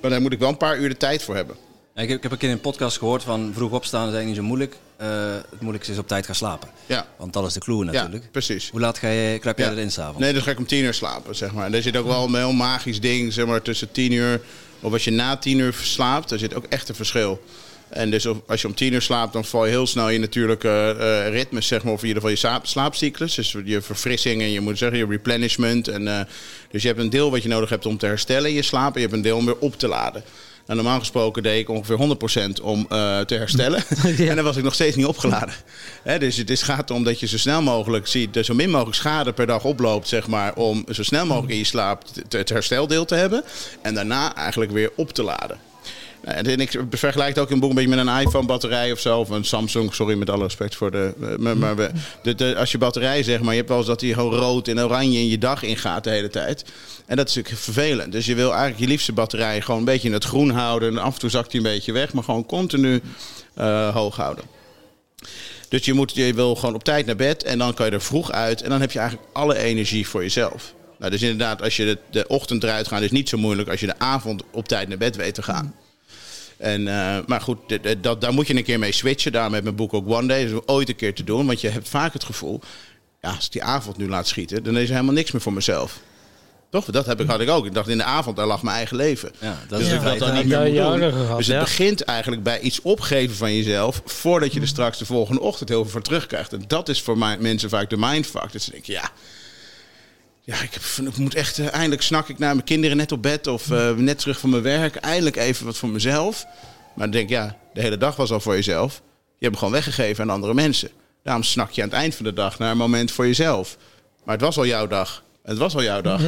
Maar 0.00 0.10
daar 0.10 0.20
moet 0.20 0.32
ik 0.32 0.38
wel 0.38 0.48
een 0.48 0.56
paar 0.56 0.78
uur 0.78 0.88
de 0.88 0.96
tijd 0.96 1.22
voor 1.22 1.34
hebben. 1.34 1.56
Ik 1.94 2.08
heb, 2.08 2.16
ik 2.16 2.22
heb 2.22 2.32
een 2.32 2.38
keer 2.38 2.48
in 2.48 2.54
een 2.54 2.60
podcast 2.60 2.98
gehoord 2.98 3.22
van 3.22 3.50
vroeg 3.54 3.72
opstaan 3.72 4.08
is 4.08 4.14
eigenlijk 4.14 4.26
niet 4.26 4.36
zo 4.36 4.42
moeilijk. 4.42 4.76
Uh, 5.00 5.34
het 5.50 5.60
moeilijkste 5.60 5.92
is 5.92 5.98
op 5.98 6.08
tijd 6.08 6.26
gaan 6.26 6.34
slapen. 6.34 6.68
Ja. 6.86 7.06
Want 7.16 7.32
dat 7.32 7.46
is 7.46 7.52
de 7.52 7.60
clue 7.60 7.84
natuurlijk. 7.84 8.22
Ja, 8.22 8.30
precies. 8.30 8.70
Hoe 8.70 8.80
laat 8.80 8.98
ga 8.98 9.08
je, 9.08 9.38
kruip 9.38 9.58
jij 9.58 9.66
ja. 9.66 9.72
erin 9.72 9.90
s'avonds? 9.90 10.20
Nee, 10.20 10.32
dan 10.32 10.42
ga 10.42 10.50
ik 10.50 10.58
om 10.58 10.66
tien 10.66 10.84
uur 10.84 10.94
slapen, 10.94 11.36
zeg 11.36 11.52
maar. 11.52 11.66
En 11.66 11.74
er 11.74 11.82
zit 11.82 11.96
ook 11.96 12.06
wel 12.06 12.24
een 12.24 12.34
heel 12.34 12.52
magisch 12.52 13.00
ding, 13.00 13.32
zeg 13.32 13.46
maar, 13.46 13.62
tussen 13.62 13.92
tien 13.92 14.12
uur... 14.12 14.40
of 14.80 14.92
als 14.92 15.04
je 15.04 15.10
na 15.10 15.36
tien 15.36 15.58
uur 15.58 15.74
slaapt, 15.82 16.28
daar 16.28 16.38
zit 16.38 16.54
ook 16.54 16.64
echt 16.64 16.88
een 16.88 16.94
verschil. 16.94 17.42
En 17.88 18.10
dus 18.10 18.26
als 18.46 18.60
je 18.60 18.66
om 18.66 18.74
tien 18.74 18.92
uur 18.92 19.02
slaapt, 19.02 19.32
dan 19.32 19.44
val 19.44 19.64
je 19.64 19.70
heel 19.70 19.86
snel 19.86 20.08
je 20.08 20.18
natuurlijke 20.18 20.96
uh, 20.98 21.28
ritmes, 21.28 21.66
zeg 21.66 21.82
maar, 21.82 21.92
of 21.92 22.02
in 22.02 22.08
ieder 22.08 22.22
geval 22.22 22.52
je 22.52 22.60
slaapcyclus. 22.62 23.34
Dus 23.34 23.56
je 23.64 23.82
verfrissing 23.82 24.42
en 24.42 24.50
je 24.50 24.60
moet 24.60 24.78
zeggen, 24.78 24.98
je 24.98 25.06
replenishment. 25.06 25.88
En, 25.88 26.02
uh, 26.02 26.20
dus 26.70 26.82
je 26.82 26.88
hebt 26.88 27.00
een 27.00 27.10
deel 27.10 27.30
wat 27.30 27.42
je 27.42 27.48
nodig 27.48 27.68
hebt 27.68 27.86
om 27.86 27.98
te 27.98 28.06
herstellen 28.06 28.48
in 28.48 28.56
je 28.56 28.62
slaap. 28.62 28.94
En 28.94 29.00
je 29.00 29.06
hebt 29.06 29.16
een 29.16 29.22
deel 29.22 29.36
om 29.36 29.44
weer 29.44 29.58
op 29.58 29.78
te 29.78 29.88
laden. 29.88 30.24
Nou, 30.66 30.78
normaal 30.78 30.98
gesproken 30.98 31.42
deed 31.42 31.60
ik 31.60 31.68
ongeveer 31.68 32.16
100% 32.58 32.62
om 32.62 32.78
uh, 32.78 33.20
te 33.20 33.34
herstellen. 33.34 33.84
ja. 34.16 34.28
En 34.28 34.36
dan 34.36 34.44
was 34.44 34.56
ik 34.56 34.64
nog 34.64 34.74
steeds 34.74 34.96
niet 34.96 35.06
opgeladen. 35.06 35.54
Hè, 36.02 36.18
dus 36.18 36.36
het 36.36 36.50
is, 36.50 36.62
gaat 36.62 36.90
erom 36.90 37.04
dat 37.04 37.20
je 37.20 37.26
zo 37.26 37.38
snel 37.38 37.62
mogelijk 37.62 38.06
ziet, 38.06 38.38
zo 38.42 38.54
min 38.54 38.70
mogelijk 38.70 38.96
schade 38.96 39.32
per 39.32 39.46
dag 39.46 39.64
oploopt, 39.64 40.08
zeg 40.08 40.26
maar, 40.26 40.54
om 40.54 40.84
zo 40.90 41.02
snel 41.02 41.26
mogelijk 41.26 41.52
in 41.52 41.58
je 41.58 41.64
slaap 41.64 42.02
het 42.28 42.48
hersteldeel 42.48 43.04
te 43.04 43.14
hebben. 43.14 43.44
En 43.82 43.94
daarna 43.94 44.34
eigenlijk 44.34 44.72
weer 44.72 44.90
op 44.96 45.12
te 45.12 45.22
laden. 45.22 45.65
En 46.26 46.60
ik 46.60 46.80
vergelijk 46.90 47.28
het 47.28 47.38
ook 47.38 47.50
een 47.50 47.60
beetje 47.60 47.88
met 47.88 47.98
een 47.98 48.20
iPhone-batterij 48.20 48.92
of 48.92 49.00
zo. 49.00 49.18
Of 49.18 49.28
een 49.28 49.44
Samsung, 49.44 49.94
sorry 49.94 50.16
met 50.16 50.30
alle 50.30 50.42
respect 50.42 50.76
voor 50.76 50.90
de... 50.90 51.36
Maar, 51.38 51.56
maar 51.56 51.76
de, 52.22 52.34
de, 52.34 52.56
als 52.56 52.72
je 52.72 52.78
batterij 52.78 53.22
zeg 53.22 53.40
maar, 53.40 53.50
je 53.50 53.56
hebt 53.56 53.68
wel 53.68 53.78
eens 53.78 53.86
dat 53.86 54.00
die 54.00 54.14
gewoon 54.14 54.34
rood 54.34 54.68
en 54.68 54.80
oranje 54.80 55.18
in 55.18 55.28
je 55.28 55.38
dag 55.38 55.62
ingaat 55.62 56.04
de 56.04 56.10
hele 56.10 56.30
tijd. 56.30 56.64
En 57.06 57.16
dat 57.16 57.28
is 57.28 57.34
natuurlijk 57.34 57.62
vervelend. 57.62 58.12
Dus 58.12 58.26
je 58.26 58.34
wil 58.34 58.50
eigenlijk 58.50 58.80
je 58.80 58.86
liefste 58.86 59.12
batterij 59.12 59.60
gewoon 59.60 59.78
een 59.78 59.86
beetje 59.86 60.08
in 60.08 60.14
het 60.14 60.24
groen 60.24 60.50
houden. 60.50 60.88
En 60.88 60.98
af 60.98 61.14
en 61.14 61.20
toe 61.20 61.30
zakt 61.30 61.52
hij 61.52 61.60
een 61.60 61.66
beetje 61.66 61.92
weg, 61.92 62.12
maar 62.12 62.24
gewoon 62.24 62.46
continu 62.46 63.00
uh, 63.58 63.94
hoog 63.94 64.16
houden. 64.16 64.44
Dus 65.68 65.84
je, 65.84 65.92
moet, 65.92 66.14
je 66.14 66.34
wil 66.34 66.54
gewoon 66.54 66.74
op 66.74 66.84
tijd 66.84 67.06
naar 67.06 67.16
bed 67.16 67.42
en 67.42 67.58
dan 67.58 67.74
kan 67.74 67.86
je 67.86 67.92
er 67.92 68.02
vroeg 68.02 68.32
uit. 68.32 68.62
En 68.62 68.70
dan 68.70 68.80
heb 68.80 68.92
je 68.92 68.98
eigenlijk 68.98 69.28
alle 69.32 69.58
energie 69.58 70.08
voor 70.08 70.22
jezelf. 70.22 70.74
Nou, 70.98 71.10
dus 71.10 71.22
inderdaad, 71.22 71.62
als 71.62 71.76
je 71.76 71.84
de, 71.84 71.98
de 72.10 72.26
ochtend 72.26 72.62
eruit 72.62 72.88
gaat, 72.88 73.02
is 73.02 73.10
niet 73.10 73.28
zo 73.28 73.38
moeilijk 73.38 73.68
als 73.68 73.80
je 73.80 73.86
de 73.86 73.98
avond 73.98 74.42
op 74.50 74.68
tijd 74.68 74.88
naar 74.88 74.98
bed 74.98 75.16
weet 75.16 75.34
te 75.34 75.42
gaan. 75.42 75.74
En, 76.56 76.80
uh, 76.80 77.18
maar 77.26 77.40
goed, 77.40 77.58
dat, 78.00 78.20
daar 78.20 78.32
moet 78.32 78.46
je 78.46 78.56
een 78.56 78.64
keer 78.64 78.78
mee 78.78 78.92
switchen. 78.92 79.32
Daarom 79.32 79.54
heb 79.54 79.62
mijn 79.62 79.76
boek 79.76 79.94
ook 79.94 80.08
One 80.08 80.26
Day. 80.26 80.48
Dat 80.48 80.62
is 80.62 80.74
ooit 80.74 80.88
een 80.88 80.96
keer 80.96 81.14
te 81.14 81.24
doen. 81.24 81.46
Want 81.46 81.60
je 81.60 81.68
hebt 81.68 81.88
vaak 81.88 82.12
het 82.12 82.24
gevoel... 82.24 82.60
Ja, 83.20 83.30
als 83.30 83.44
ik 83.44 83.52
die 83.52 83.62
avond 83.62 83.96
nu 83.96 84.08
laat 84.08 84.28
schieten... 84.28 84.62
dan 84.62 84.76
is 84.76 84.88
er 84.88 84.94
helemaal 84.94 85.14
niks 85.14 85.30
meer 85.30 85.42
voor 85.42 85.52
mezelf. 85.52 86.00
Toch? 86.70 86.84
Dat 86.84 87.06
heb 87.06 87.20
ik, 87.20 87.28
had 87.28 87.40
ik 87.40 87.48
ook. 87.48 87.66
Ik 87.66 87.74
dacht 87.74 87.88
in 87.88 87.98
de 87.98 88.04
avond, 88.04 88.36
daar 88.36 88.46
lag 88.46 88.62
mijn 88.62 88.76
eigen 88.76 88.96
leven. 88.96 89.32
Ja, 89.40 89.58
dat 89.68 89.78
dus 89.78 89.88
is 89.88 90.02
dat 90.02 90.18
dan 90.18 90.34
niet 90.34 90.46
meer 90.46 90.60
moet 90.60 91.00
doen. 91.00 91.12
Gehad, 91.12 91.36
dus 91.36 91.46
het 91.46 91.56
ja. 91.56 91.62
begint 91.62 92.02
eigenlijk 92.02 92.42
bij 92.42 92.60
iets 92.60 92.80
opgeven 92.82 93.36
van 93.36 93.54
jezelf... 93.54 94.02
voordat 94.04 94.52
je 94.52 94.60
er 94.60 94.66
straks 94.66 94.98
de 94.98 95.06
volgende 95.06 95.40
ochtend 95.40 95.68
heel 95.68 95.82
veel 95.82 95.90
voor 95.90 96.02
terugkrijgt. 96.02 96.52
En 96.52 96.64
dat 96.66 96.88
is 96.88 97.02
voor 97.02 97.18
mensen 97.18 97.68
vaak 97.68 97.90
de 97.90 97.96
mindfuck. 97.96 98.52
Dus 98.52 98.66
ik 98.66 98.72
denk 98.72 98.84
ja... 98.84 99.10
Ja, 100.46 100.62
ik, 100.62 100.74
heb, 100.74 101.06
ik 101.06 101.16
moet 101.16 101.34
echt... 101.34 101.58
Uh, 101.58 101.72
eindelijk 101.72 102.02
snak 102.02 102.28
ik 102.28 102.38
naar 102.38 102.54
mijn 102.54 102.66
kinderen 102.66 102.96
net 102.96 103.12
op 103.12 103.22
bed... 103.22 103.46
of 103.46 103.70
uh, 103.70 103.90
net 103.90 104.18
terug 104.18 104.38
van 104.38 104.50
mijn 104.50 104.62
werk. 104.62 104.96
Eindelijk 104.96 105.36
even 105.36 105.66
wat 105.66 105.76
voor 105.76 105.88
mezelf. 105.88 106.44
Maar 106.94 107.04
dan 107.06 107.10
denk 107.10 107.24
ik, 107.24 107.30
ja, 107.30 107.56
de 107.74 107.80
hele 107.80 107.96
dag 107.96 108.16
was 108.16 108.30
al 108.30 108.40
voor 108.40 108.54
jezelf. 108.54 108.94
Je 109.38 109.44
hebt 109.44 109.44
hem 109.44 109.56
gewoon 109.56 109.72
weggegeven 109.72 110.24
aan 110.24 110.30
andere 110.30 110.54
mensen. 110.54 110.90
Daarom 111.22 111.42
snak 111.42 111.70
je 111.70 111.82
aan 111.82 111.88
het 111.88 111.96
eind 111.96 112.14
van 112.14 112.24
de 112.24 112.32
dag 112.32 112.58
naar 112.58 112.70
een 112.70 112.76
moment 112.76 113.10
voor 113.10 113.26
jezelf. 113.26 113.76
Maar 114.24 114.34
het 114.34 114.44
was 114.44 114.56
al 114.56 114.66
jouw 114.66 114.86
dag. 114.86 115.22
Het 115.42 115.58
was 115.58 115.74
al 115.74 115.82
jouw 115.82 116.00
dag. 116.00 116.20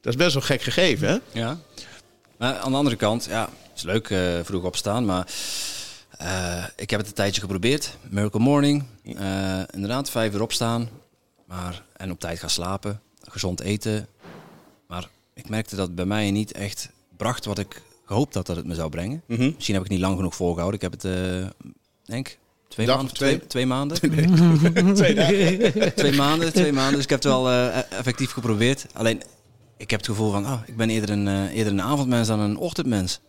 Dat 0.00 0.12
is 0.12 0.16
best 0.16 0.32
wel 0.32 0.42
gek 0.42 0.62
gegeven, 0.62 1.08
hè? 1.08 1.40
Ja. 1.40 1.58
Maar 2.36 2.56
aan 2.58 2.70
de 2.70 2.76
andere 2.76 2.96
kant, 2.96 3.24
ja, 3.24 3.40
het 3.42 3.76
is 3.76 3.82
leuk 3.82 4.08
uh, 4.08 4.38
vroeg 4.42 4.64
opstaan, 4.64 5.04
maar 5.04 5.26
uh, 6.22 6.64
ik 6.76 6.90
heb 6.90 7.00
het 7.00 7.08
een 7.08 7.14
tijdje 7.14 7.40
geprobeerd. 7.40 7.96
Miracle 8.08 8.40
Morning, 8.40 8.84
uh, 9.04 9.60
inderdaad, 9.70 10.10
vijf 10.10 10.34
uur 10.34 10.42
opstaan, 10.42 10.88
maar, 11.46 11.82
en 11.96 12.10
op 12.10 12.20
tijd 12.20 12.38
gaan 12.38 12.50
slapen, 12.50 13.00
gezond 13.32 13.60
eten. 13.60 14.08
Maar 14.86 15.08
ik 15.34 15.48
merkte 15.48 15.76
dat 15.76 15.86
het 15.86 15.94
bij 15.94 16.04
mij 16.04 16.30
niet 16.30 16.52
echt 16.52 16.90
bracht 17.16 17.44
wat 17.44 17.58
ik 17.58 17.82
gehoopt 18.04 18.34
had 18.34 18.46
dat 18.46 18.56
het 18.56 18.66
me 18.66 18.74
zou 18.74 18.90
brengen. 18.90 19.22
Mm 19.26 19.36
-hmm. 19.36 19.52
Misschien 19.54 19.74
heb 19.74 19.84
ik 19.84 19.90
niet 19.90 20.00
lang 20.00 20.16
genoeg 20.16 20.34
volgehouden. 20.34 20.80
Ik 20.80 20.90
heb 20.90 21.02
het, 21.02 21.04
uh, 21.04 21.46
denk 22.04 22.38
twee 22.72 22.86
Dag 22.86 22.96
maanden, 22.96 23.48
twee. 23.48 23.66
maanden. 23.66 23.96
twee, 24.94 25.14
dagen. 25.14 25.94
twee 25.94 26.12
maanden, 26.12 26.52
twee 26.52 26.72
maanden. 26.72 26.94
Dus 26.94 27.04
ik 27.04 27.10
heb 27.10 27.22
het 27.22 27.32
wel 27.32 27.50
uh, 27.50 27.92
effectief 27.92 28.30
geprobeerd. 28.30 28.86
Alleen, 28.92 29.22
ik 29.76 29.90
heb 29.90 30.00
het 30.00 30.08
gevoel 30.08 30.30
van, 30.30 30.44
ah, 30.44 30.60
ik 30.66 30.76
ben 30.76 30.90
eerder 30.90 31.10
een, 31.10 31.28
eh, 31.28 31.56
eerder 31.56 31.72
een 31.72 31.82
avondmens 31.82 32.28
dan 32.28 32.40
een 32.40 32.56
ochtendmens. 32.56 33.20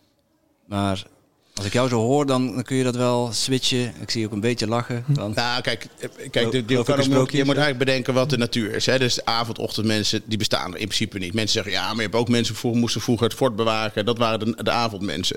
Maar 0.66 1.06
als 1.54 1.66
ik 1.66 1.72
jou 1.72 1.88
zo 1.88 1.96
hoor, 2.00 2.26
dan, 2.26 2.54
dan 2.54 2.62
kun 2.62 2.76
je 2.76 2.84
dat 2.84 2.96
wel 2.96 3.28
switchen. 3.32 3.94
Ik 4.00 4.10
zie 4.10 4.20
je 4.20 4.26
ook 4.26 4.32
een 4.32 4.40
beetje 4.40 4.66
lachen. 4.66 5.04
Dan. 5.08 5.32
Nou, 5.34 5.62
kijk, 5.62 5.86
eh, 5.98 6.08
kijk 6.30 6.50
de, 6.50 6.64
de- 6.64 6.82
kan 6.84 7.14
ook- 7.14 7.30
je 7.30 7.44
moet 7.44 7.56
eigenlijk 7.56 7.78
bedenken 7.78 8.14
wat 8.14 8.30
de 8.30 8.36
natuur 8.38 8.74
is. 8.74 8.86
Hè? 8.86 8.98
Dus 8.98 9.14
de 9.14 9.24
avond, 9.24 9.58
ochtendmensen, 9.58 10.22
die 10.24 10.38
bestaan 10.38 10.72
er 10.74 10.80
in 10.80 10.86
principe 10.86 11.18
niet. 11.18 11.34
Mensen 11.34 11.52
zeggen, 11.62 11.72
ja, 11.72 11.86
maar 11.86 11.96
je 11.96 12.02
hebt 12.02 12.14
ook 12.14 12.28
mensen 12.28 12.54
vroeger 12.54 12.80
moesten 12.80 13.00
vroeger 13.00 13.26
het 13.26 13.36
fort 13.36 13.56
bewaken. 13.56 14.04
Dat 14.04 14.18
waren 14.18 14.38
de, 14.38 14.62
de 14.64 14.70
avondmensen. 14.70 15.36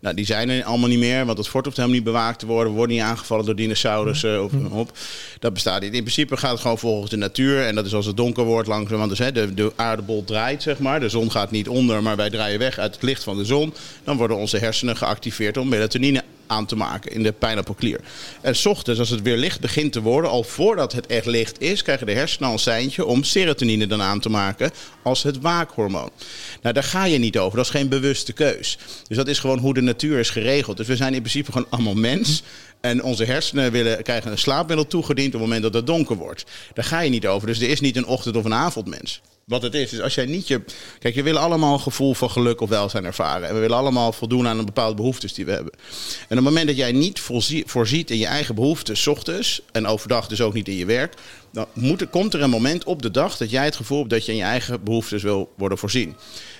Nou, 0.00 0.14
die 0.14 0.24
zijn 0.24 0.48
er 0.48 0.64
allemaal 0.64 0.88
niet 0.88 0.98
meer, 0.98 1.26
want 1.26 1.38
het 1.38 1.48
fort 1.48 1.64
hoeft 1.64 1.76
helemaal 1.76 1.98
niet 1.98 2.06
bewaakt 2.06 2.38
te 2.38 2.46
worden. 2.46 2.72
We 2.72 2.78
worden 2.78 2.96
niet 2.96 3.04
aangevallen 3.04 3.44
door 3.44 3.56
dinosaurussen 3.56 4.44
of 4.44 4.52
op. 4.70 4.98
Dat 5.38 5.52
bestaat 5.52 5.80
niet. 5.80 5.94
In 5.94 6.00
principe 6.00 6.36
gaat 6.36 6.50
het 6.50 6.60
gewoon 6.60 6.78
volgens 6.78 7.10
de 7.10 7.16
natuur. 7.16 7.66
En 7.66 7.74
dat 7.74 7.86
is 7.86 7.94
als 7.94 8.06
het 8.06 8.16
donker 8.16 8.44
wordt 8.44 8.68
langzaam. 8.68 8.98
Want 8.98 9.10
dus, 9.10 9.18
hè, 9.18 9.32
de, 9.32 9.54
de 9.54 9.72
aardebol 9.76 10.24
draait, 10.24 10.62
zeg 10.62 10.78
maar. 10.78 11.00
De 11.00 11.08
zon 11.08 11.30
gaat 11.30 11.50
niet 11.50 11.68
onder, 11.68 12.02
maar 12.02 12.16
wij 12.16 12.30
draaien 12.30 12.58
weg 12.58 12.78
uit 12.78 12.94
het 12.94 13.02
licht 13.02 13.22
van 13.22 13.36
de 13.36 13.44
zon. 13.44 13.74
Dan 14.04 14.16
worden 14.16 14.36
onze 14.36 14.58
hersenen 14.58 14.96
geactiveerd 14.96 15.56
om 15.56 15.68
melatonine 15.68 16.22
aan 16.46 16.66
te 16.66 16.76
maken 16.76 17.12
in 17.12 17.22
de 17.22 17.32
pijnappelklier. 17.32 18.00
En 18.40 18.56
s 18.56 18.66
ochtends, 18.66 19.00
als 19.00 19.10
het 19.10 19.22
weer 19.22 19.36
licht 19.36 19.60
begint 19.60 19.92
te 19.92 20.00
worden, 20.00 20.30
al 20.30 20.42
voordat 20.42 20.92
het 20.92 21.06
echt 21.06 21.26
licht 21.26 21.60
is, 21.60 21.82
krijgen 21.82 22.06
de 22.06 22.12
hersenen 22.12 22.48
al 22.48 22.54
een 22.54 22.60
seintje 22.60 23.04
om 23.04 23.24
serotonine 23.24 23.86
dan 23.86 24.02
aan 24.02 24.20
te 24.20 24.28
maken 24.28 24.70
als 25.02 25.22
het 25.22 25.40
waakhormoon. 25.40 26.10
Nou, 26.62 26.74
daar 26.74 26.84
ga 26.84 27.04
je 27.04 27.18
niet 27.18 27.38
over. 27.38 27.56
Dat 27.56 27.64
is 27.64 27.70
geen 27.70 27.88
bewuste 27.88 28.32
keus. 28.32 28.78
Dus 29.08 29.16
dat 29.16 29.28
is 29.28 29.38
gewoon 29.38 29.58
hoe 29.58 29.74
de 29.74 29.80
natuur 29.80 30.18
is 30.18 30.30
geregeld. 30.30 30.76
Dus 30.76 30.86
we 30.86 30.96
zijn 30.96 31.14
in 31.14 31.20
principe 31.20 31.52
gewoon 31.52 31.66
allemaal 31.70 31.94
mens. 31.94 32.42
En 32.80 33.02
onze 33.02 33.24
hersenen 33.24 33.72
willen, 33.72 34.02
krijgen 34.02 34.30
een 34.30 34.38
slaapmiddel 34.38 34.86
toegediend 34.86 35.26
op 35.26 35.32
het 35.32 35.42
moment 35.42 35.62
dat 35.62 35.74
het 35.74 35.86
donker 35.86 36.16
wordt. 36.16 36.44
Daar 36.74 36.84
ga 36.84 37.00
je 37.00 37.10
niet 37.10 37.26
over. 37.26 37.46
Dus 37.46 37.60
er 37.60 37.68
is 37.68 37.80
niet 37.80 37.96
een 37.96 38.06
ochtend- 38.06 38.36
of 38.36 38.44
een 38.44 38.54
avondmens. 38.54 39.20
Wat 39.46 39.62
het 39.62 39.74
is, 39.74 39.92
is 39.92 40.00
als 40.00 40.14
jij 40.14 40.26
niet 40.26 40.48
je. 40.48 40.60
Kijk, 40.98 41.14
we 41.14 41.22
willen 41.22 41.40
allemaal 41.40 41.72
een 41.72 41.80
gevoel 41.80 42.14
van 42.14 42.30
geluk 42.30 42.60
of 42.60 42.68
welzijn 42.68 43.04
ervaren. 43.04 43.48
En 43.48 43.54
we 43.54 43.60
willen 43.60 43.76
allemaal 43.76 44.12
voldoen 44.12 44.46
aan 44.46 44.58
een 44.58 44.64
bepaalde 44.64 44.94
behoeftes 44.94 45.34
die 45.34 45.44
we 45.44 45.52
hebben. 45.52 45.72
En 45.74 46.18
op 46.28 46.28
het 46.28 46.40
moment 46.40 46.66
dat 46.66 46.76
jij 46.76 46.92
niet 46.92 47.20
voorzie- 47.20 47.64
voorziet 47.66 48.10
in 48.10 48.18
je 48.18 48.26
eigen 48.26 48.54
behoeftes, 48.54 49.06
ochtends 49.06 49.62
en 49.72 49.86
overdag 49.86 50.28
dus 50.28 50.40
ook 50.40 50.54
niet 50.54 50.68
in 50.68 50.76
je 50.76 50.84
werk, 50.84 51.14
dan 51.52 51.66
moet 51.72 52.00
er, 52.00 52.06
komt 52.06 52.34
er 52.34 52.42
een 52.42 52.50
moment 52.50 52.84
op 52.84 53.02
de 53.02 53.10
dag 53.10 53.36
dat 53.36 53.50
jij 53.50 53.64
het 53.64 53.76
gevoel 53.76 53.98
hebt 53.98 54.10
dat 54.10 54.24
je 54.24 54.32
in 54.32 54.38
je 54.38 54.44
eigen 54.44 54.84
behoeftes 54.84 55.22
wil 55.22 55.52
worden 55.56 55.78
voorzien. 55.78 56.16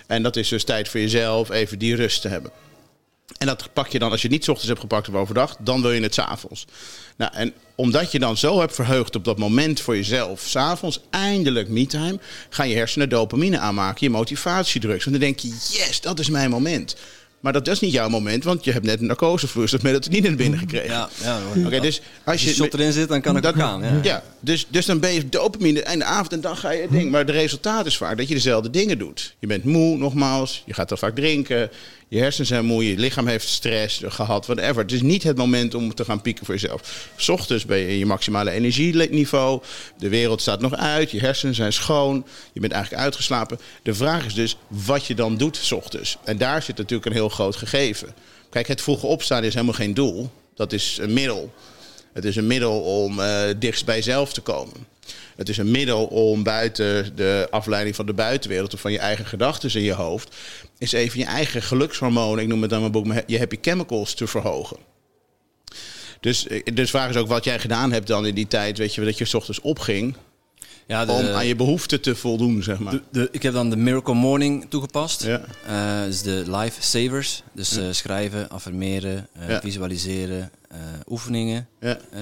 En 0.07 0.23
dat 0.23 0.37
is 0.37 0.49
dus 0.49 0.65
tijd 0.65 0.89
voor 0.89 1.01
jezelf, 1.01 1.51
even 1.51 1.79
die 1.79 1.97
rust 1.97 2.21
te 2.21 2.29
hebben. 2.29 2.51
En 3.39 3.47
dat 3.47 3.69
pak 3.73 3.89
je 3.89 3.99
dan, 3.99 4.11
als 4.11 4.23
je 4.23 4.29
het 4.29 4.37
niet 4.37 4.49
ochtends 4.49 4.69
hebt 4.69 4.81
gepakt 4.81 5.09
of 5.09 5.15
overdag, 5.15 5.57
dan 5.61 5.83
wil 5.83 5.93
je 5.93 6.01
het 6.03 6.15
s'avonds. 6.15 6.67
Nou, 7.17 7.33
en 7.35 7.53
omdat 7.75 8.13
je 8.13 8.19
dan 8.19 8.37
zo 8.37 8.61
hebt 8.61 8.75
verheugd 8.75 9.17
op 9.17 9.25
dat 9.25 9.39
moment 9.39 9.81
voor 9.81 9.97
jezelf, 9.97 10.41
s'avonds 10.41 11.01
eindelijk 11.11 11.69
me-time, 11.69 12.19
gaan 12.51 12.69
je 12.69 12.75
hersenen 12.77 13.09
dopamine 13.09 13.59
aanmaken, 13.59 14.07
je 14.07 14.11
motivatiedrugs. 14.11 15.05
En 15.07 15.11
dan 15.11 15.21
denk 15.21 15.39
je, 15.39 15.49
yes, 15.49 16.01
dat 16.01 16.19
is 16.19 16.29
mijn 16.31 16.51
moment. 16.51 16.97
Maar 17.41 17.53
dat 17.53 17.69
is 17.69 17.81
niet 17.81 17.93
jouw 17.93 18.09
moment, 18.09 18.45
want 18.45 18.65
je 18.65 18.73
hebt 18.73 18.85
net 18.85 19.01
een 19.01 19.07
narcosevloeistof 19.07 19.83
melatonine 19.83 20.35
binnen 20.35 20.59
gekregen. 20.59 20.89
Ja, 20.91 21.09
ja. 21.23 21.41
Oké, 21.67 21.81
dus 21.81 21.97
als 22.01 22.07
Als 22.25 22.43
je, 22.43 22.49
je 22.49 22.55
shot 22.55 22.75
erin 22.75 22.93
zit, 22.93 23.09
dan 23.09 23.21
kan 23.21 23.35
het 23.35 23.45
dat- 23.45 23.55
ook 23.55 23.61
gaan. 23.61 23.83
Ja. 23.83 23.99
ja, 24.03 24.23
dus, 24.41 24.67
dus 24.69 24.87
dan 24.87 25.01
ben 25.01 25.13
je 25.13 25.29
dopamine 25.29 25.83
en 25.83 25.99
de 25.99 26.05
avond 26.05 26.33
en 26.33 26.41
dan 26.41 26.57
ga 26.57 26.71
je 26.71 26.81
het 26.83 26.91
ding. 26.91 27.11
Maar 27.11 27.21
het 27.21 27.31
resultaat 27.31 27.87
is 27.87 27.97
vaak 27.97 28.17
dat 28.17 28.29
je 28.29 28.35
dezelfde 28.35 28.71
dingen 28.71 28.99
doet. 28.99 29.35
Je 29.39 29.47
bent 29.47 29.65
moe, 29.65 29.97
nogmaals. 29.97 30.63
Je 30.67 30.75
gaat 30.75 30.89
dan 30.89 30.99
vaak 30.99 31.15
drinken. 31.15 31.71
Je 32.09 32.19
hersenen 32.19 32.47
zijn 32.47 32.65
moe. 32.65 32.89
Je 32.89 32.99
lichaam 32.99 33.27
heeft 33.27 33.49
stress 33.49 34.01
gehad, 34.05 34.47
whatever. 34.47 34.83
Het 34.83 34.93
is 34.93 35.03
niet 35.03 35.23
het 35.23 35.37
moment 35.37 35.75
om 35.75 35.95
te 35.95 36.05
gaan 36.05 36.23
pieken 36.23 36.45
voor 36.45 36.55
jezelf. 36.55 37.09
's 37.17 37.29
ochtends 37.29 37.65
ben 37.65 37.79
je 37.79 37.89
in 37.89 37.99
je 37.99 38.07
maximale 38.07 38.51
energieniveau. 38.51 39.63
De 39.99 40.09
wereld 40.09 40.41
staat 40.41 40.61
nog 40.61 40.75
uit. 40.75 41.11
Je 41.11 41.21
hersenen 41.21 41.55
zijn 41.55 41.73
schoon. 41.73 42.27
Je 42.53 42.61
bent 42.61 42.73
eigenlijk 42.73 43.03
uitgeslapen. 43.03 43.59
De 43.83 43.95
vraag 43.95 44.27
is 44.27 44.35
dus 44.35 44.57
wat 44.69 45.07
je 45.07 45.15
dan 45.15 45.37
doet 45.37 45.57
's 45.57 45.73
ochtends. 45.73 46.17
En 46.25 46.39
daar 46.39 46.63
zit 46.63 46.77
natuurlijk 46.77 47.07
een 47.07 47.13
heel 47.13 47.29
groot 47.29 47.57
gegeven. 47.57 48.15
Kijk, 48.51 48.69
het 48.69 48.83
vroege 48.83 49.07
opstaan 49.07 49.45
is 49.45 49.55
helemaal 49.55 49.75
geen 49.75 49.95
doel. 49.95 50.31
Dat 50.55 50.73
is 50.73 50.99
een 51.01 51.13
middel. 51.13 51.53
Het 52.13 52.25
is 52.25 52.37
een 52.37 52.47
middel 52.47 52.81
om 52.81 53.21
eh 53.21 53.43
dichtst 53.59 53.85
bij 53.85 53.97
jezelf 53.97 54.33
te 54.33 54.41
komen. 54.41 54.87
Het 55.37 55.49
is 55.49 55.57
een 55.59 55.71
middel 55.71 56.05
om 56.07 56.43
buiten 56.43 57.17
de 57.17 57.47
afleiding 57.51 57.97
van 57.97 58.07
de 58.07 58.15
buitenwereld 58.15 58.75
of 58.75 58.81
van 58.81 58.93
je 58.93 58.99
eigen 58.99 59.27
gedachten 59.27 59.75
in 59.75 59.83
je 59.83 59.93
hoofd, 59.93 60.35
is 60.79 60.93
even 60.93 61.19
je 61.19 61.25
eigen 61.25 61.63
gelukshormonen, 61.63 62.43
ik 62.43 62.49
noem 62.49 62.61
het 62.61 62.71
dan 62.71 62.81
mijn 62.81 62.93
boek, 62.93 63.07
je 63.27 63.39
happy 63.39 63.59
chemicals 63.61 64.15
te 64.15 64.27
verhogen. 64.27 64.77
Dus, 66.21 66.47
eh, 66.47 66.63
dus 66.65 66.75
de 66.75 66.87
vraag 66.87 67.11
is 67.11 67.17
ook 67.17 67.29
wat 67.29 67.45
jij 67.45 67.59
gedaan 67.59 67.93
hebt 67.93 68.07
dan 68.07 68.27
in 68.27 68.35
die 68.35 68.47
tijd, 68.47 68.79
weet 68.79 68.95
je, 68.95 69.05
dat 69.05 69.19
je 69.19 69.25
's 69.25 69.35
ochtends 69.35 69.61
opging 69.61 70.15
Ja, 70.87 71.05
de, 71.05 71.13
om 71.13 71.27
aan 71.27 71.47
je 71.47 71.57
behoeften 71.57 72.01
te 72.01 72.15
voldoen, 72.17 72.63
zeg 72.63 72.79
maar. 72.79 72.93
de, 72.93 73.03
de- 73.11 73.29
ik 73.33 73.43
heb 73.43 73.53
dan 73.53 73.71
de 73.71 73.77
Miracle 73.77 74.15
Morning 74.15 74.67
toegepast. 74.69 75.23
Ja. 75.25 75.43
Eh, 75.67 76.05
dus 76.05 76.23
de 76.23 76.43
life 76.47 76.83
savers. 76.83 77.43
Dus 77.53 77.77
eh, 77.77 77.85
schrijven, 77.91 78.49
affirmeren, 78.51 79.29
Ja. 79.49 79.61
visualiseren, 79.61 80.51
oefeningen 81.09 81.69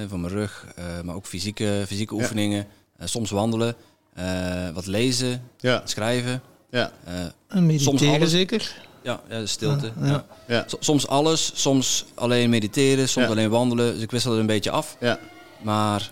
voor 0.08 0.18
mijn 0.18 0.32
rug, 0.32 0.66
maar 1.04 1.14
ook 1.14 1.26
fysieke, 1.26 1.84
fysieke 1.86 2.14
oefeningen. 2.14 2.66
Soms 3.04 3.30
wandelen, 3.30 3.74
eh, 4.14 4.68
wat 4.74 4.86
lezen, 4.86 5.42
Ja, 5.60 5.82
schrijven. 5.84 6.42
ja, 6.70 6.92
eh, 7.04 7.14
En 7.48 7.66
mediteren 7.66 8.14
alles- 8.14 8.30
zeker. 8.30 8.74
ja, 9.02 9.20
ja, 9.28 9.46
stilte. 9.46 9.92
Ja, 10.00 10.06
ja. 10.06 10.12
ja. 10.12 10.24
ja, 10.46 10.64
S- 10.66 10.76
Soms 10.80 11.06
alles, 11.08 11.50
soms 11.54 12.04
alleen 12.14 12.50
mediteren, 12.50 13.08
soms 13.08 13.26
Ja. 13.26 13.32
alleen 13.32 13.50
wandelen. 13.50 13.92
Dus 13.94 14.02
ik 14.02 14.10
wissel 14.10 14.32
er 14.32 14.38
een 14.38 14.46
beetje 14.46 14.70
af. 14.70 14.96
ja. 15.00 15.18
Maar 15.62 16.10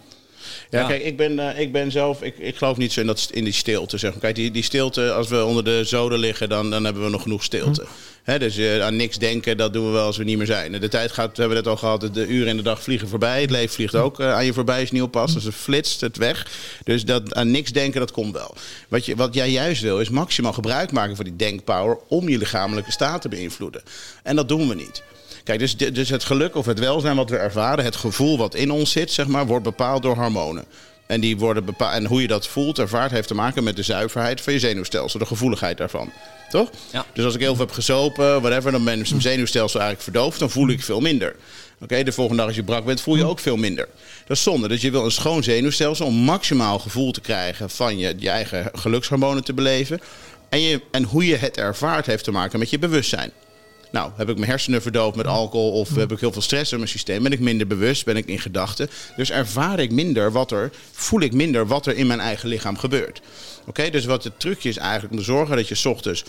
Ja, 0.70 0.80
Ja. 0.80 0.86
kijk, 0.86 1.02
ik 1.02 1.16
ben, 1.16 1.38
eh, 1.38 1.60
ik 1.60 1.72
ben 1.72 1.90
zelf, 1.90 2.22
ik, 2.22 2.38
ik 2.38 2.56
geloof 2.56 2.76
niet 2.76 2.92
zo 2.92 3.00
in, 3.00 3.06
dat, 3.06 3.28
in 3.32 3.44
die 3.44 3.52
stilte. 3.52 3.98
Zeg 3.98 4.10
maar. 4.10 4.20
Kijk, 4.20 4.34
die, 4.34 4.50
die 4.50 4.62
stilte, 4.62 5.12
als 5.12 5.28
we 5.28 5.44
onder 5.44 5.64
de 5.64 5.84
zoden 5.84 6.18
liggen, 6.18 6.48
dan, 6.48 6.70
dan 6.70 6.84
hebben 6.84 7.04
we 7.04 7.10
nog 7.10 7.22
genoeg 7.22 7.44
stilte. 7.44 7.84
Hè, 8.22 8.38
dus 8.38 8.56
eh, 8.56 8.80
aan 8.82 8.96
niks 8.96 9.18
denken, 9.18 9.56
dat 9.56 9.72
doen 9.72 9.86
we 9.86 9.92
wel 9.92 10.06
als 10.06 10.16
we 10.16 10.24
niet 10.24 10.36
meer 10.36 10.46
zijn. 10.46 10.72
De 10.72 10.88
tijd 10.88 11.12
gaat, 11.12 11.30
we 11.36 11.40
hebben 11.40 11.58
het 11.58 11.66
al 11.66 11.76
gehad, 11.76 12.00
de 12.14 12.26
uren 12.26 12.48
in 12.48 12.56
de 12.56 12.62
dag 12.62 12.82
vliegen 12.82 13.08
voorbij. 13.08 13.40
Het 13.40 13.50
leven 13.50 13.74
vliegt 13.74 13.94
ook 13.94 14.20
eh, 14.20 14.34
aan 14.34 14.44
je 14.44 14.52
voorbij 14.52 14.80
als 14.80 14.88
je 14.88 14.94
niet 14.94 15.02
oppast. 15.04 15.34
Dus 15.34 15.44
het 15.44 15.54
flitst 15.54 16.00
het 16.00 16.16
weg. 16.16 16.46
Dus 16.84 17.04
dat, 17.04 17.34
aan 17.34 17.50
niks 17.50 17.72
denken, 17.72 18.00
dat 18.00 18.12
komt 18.12 18.32
wel. 18.32 18.54
Wat, 18.88 19.06
je, 19.06 19.16
wat 19.16 19.34
jij 19.34 19.50
juist 19.50 19.82
wil, 19.82 20.00
is 20.00 20.08
maximaal 20.10 20.52
gebruik 20.52 20.92
maken 20.92 21.16
van 21.16 21.24
die 21.24 21.36
denkpower 21.36 21.98
om 22.08 22.28
je 22.28 22.38
lichamelijke 22.38 22.92
staat 22.92 23.22
te 23.22 23.28
beïnvloeden. 23.28 23.82
En 24.22 24.36
dat 24.36 24.48
doen 24.48 24.68
we 24.68 24.74
niet. 24.74 25.02
Kijk, 25.44 25.58
dus, 25.58 25.76
dus 25.76 26.08
het 26.08 26.24
geluk 26.24 26.54
of 26.54 26.66
het 26.66 26.78
welzijn 26.78 27.16
wat 27.16 27.30
we 27.30 27.36
ervaren, 27.36 27.84
het 27.84 27.96
gevoel 27.96 28.38
wat 28.38 28.54
in 28.54 28.70
ons 28.70 28.90
zit, 28.90 29.12
zeg 29.12 29.26
maar, 29.26 29.46
wordt 29.46 29.64
bepaald 29.64 30.02
door 30.02 30.16
hormonen. 30.16 30.64
En, 31.06 31.20
die 31.20 31.38
worden 31.38 31.64
bepaald, 31.64 31.94
en 31.94 32.06
hoe 32.06 32.20
je 32.20 32.26
dat 32.26 32.46
voelt, 32.46 32.78
ervaart, 32.78 33.10
heeft 33.10 33.28
te 33.28 33.34
maken 33.34 33.64
met 33.64 33.76
de 33.76 33.82
zuiverheid 33.82 34.40
van 34.40 34.52
je 34.52 34.58
zenuwstelsel, 34.58 35.18
de 35.18 35.26
gevoeligheid 35.26 35.76
daarvan. 35.76 36.12
Toch? 36.50 36.70
Ja. 36.92 37.06
Dus 37.12 37.24
als 37.24 37.34
ik 37.34 37.40
heel 37.40 37.54
veel 37.54 37.64
heb 37.64 37.74
gezopen, 37.74 38.40
whatever, 38.40 38.72
dan 38.72 38.84
ben 38.84 38.98
mijn 38.98 39.22
zenuwstelsel 39.22 39.80
eigenlijk 39.80 40.10
verdoofd, 40.10 40.38
dan 40.38 40.50
voel 40.50 40.68
ik 40.68 40.82
veel 40.82 41.00
minder. 41.00 41.36
Oké, 41.80 42.02
de 42.02 42.12
volgende 42.12 42.38
dag 42.38 42.46
als 42.46 42.56
je 42.56 42.64
brak 42.64 42.84
bent, 42.84 43.00
voel 43.00 43.16
je 43.16 43.24
ook 43.24 43.38
veel 43.38 43.56
minder. 43.56 43.88
Dat 44.26 44.36
is 44.36 44.42
zonde. 44.42 44.68
Dus 44.68 44.80
je 44.80 44.90
wil 44.90 45.04
een 45.04 45.10
schoon 45.10 45.42
zenuwstelsel 45.42 46.06
om 46.06 46.14
maximaal 46.14 46.78
gevoel 46.78 47.12
te 47.12 47.20
krijgen 47.20 47.70
van 47.70 47.98
je, 47.98 48.14
je 48.18 48.30
eigen 48.30 48.70
gelukshormonen 48.72 49.44
te 49.44 49.52
beleven. 49.52 50.00
En, 50.48 50.60
je, 50.60 50.80
en 50.90 51.02
hoe 51.02 51.26
je 51.26 51.36
het 51.36 51.56
ervaart 51.56 52.06
heeft 52.06 52.24
te 52.24 52.30
maken 52.30 52.58
met 52.58 52.70
je 52.70 52.78
bewustzijn. 52.78 53.32
Nou, 53.92 54.10
heb 54.16 54.28
ik 54.28 54.36
mijn 54.36 54.50
hersenen 54.50 54.82
verdoofd 54.82 55.16
met 55.16 55.26
alcohol 55.26 55.72
of 55.72 55.94
heb 55.94 56.12
ik 56.12 56.20
heel 56.20 56.32
veel 56.32 56.42
stress 56.42 56.72
in 56.72 56.78
mijn 56.78 56.90
systeem, 56.90 57.22
ben 57.22 57.32
ik 57.32 57.40
minder 57.40 57.66
bewust, 57.66 58.04
ben 58.04 58.16
ik 58.16 58.26
in 58.26 58.38
gedachten. 58.38 58.90
Dus 59.16 59.30
ervaar 59.30 59.78
ik 59.78 59.90
minder 59.90 60.32
wat 60.32 60.50
er, 60.50 60.70
voel 60.92 61.20
ik 61.20 61.32
minder 61.32 61.66
wat 61.66 61.86
er 61.86 61.96
in 61.96 62.06
mijn 62.06 62.20
eigen 62.20 62.48
lichaam 62.48 62.78
gebeurt. 62.78 63.20
Oké, 63.66 63.90
dus 63.90 64.04
wat 64.04 64.24
het 64.24 64.40
trucje 64.40 64.68
is 64.68 64.76
eigenlijk 64.76 65.12
om 65.12 65.18
te 65.18 65.24
zorgen 65.24 65.56
dat 65.56 65.68
je 65.68 65.74
's 65.74 65.84
ochtends 65.84 66.24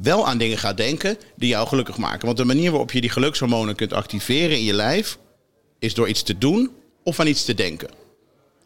wel 0.00 0.26
aan 0.26 0.38
dingen 0.38 0.58
gaat 0.58 0.76
denken 0.76 1.18
die 1.36 1.48
jou 1.48 1.68
gelukkig 1.68 1.96
maken. 1.96 2.26
Want 2.26 2.36
de 2.36 2.44
manier 2.44 2.70
waarop 2.70 2.92
je 2.92 3.00
die 3.00 3.10
gelukshormonen 3.10 3.74
kunt 3.74 3.92
activeren 3.92 4.56
in 4.56 4.64
je 4.64 4.72
lijf 4.72 5.18
is 5.78 5.94
door 5.94 6.08
iets 6.08 6.22
te 6.22 6.38
doen 6.38 6.70
of 7.02 7.20
aan 7.20 7.26
iets 7.26 7.44
te 7.44 7.54
denken. 7.54 7.90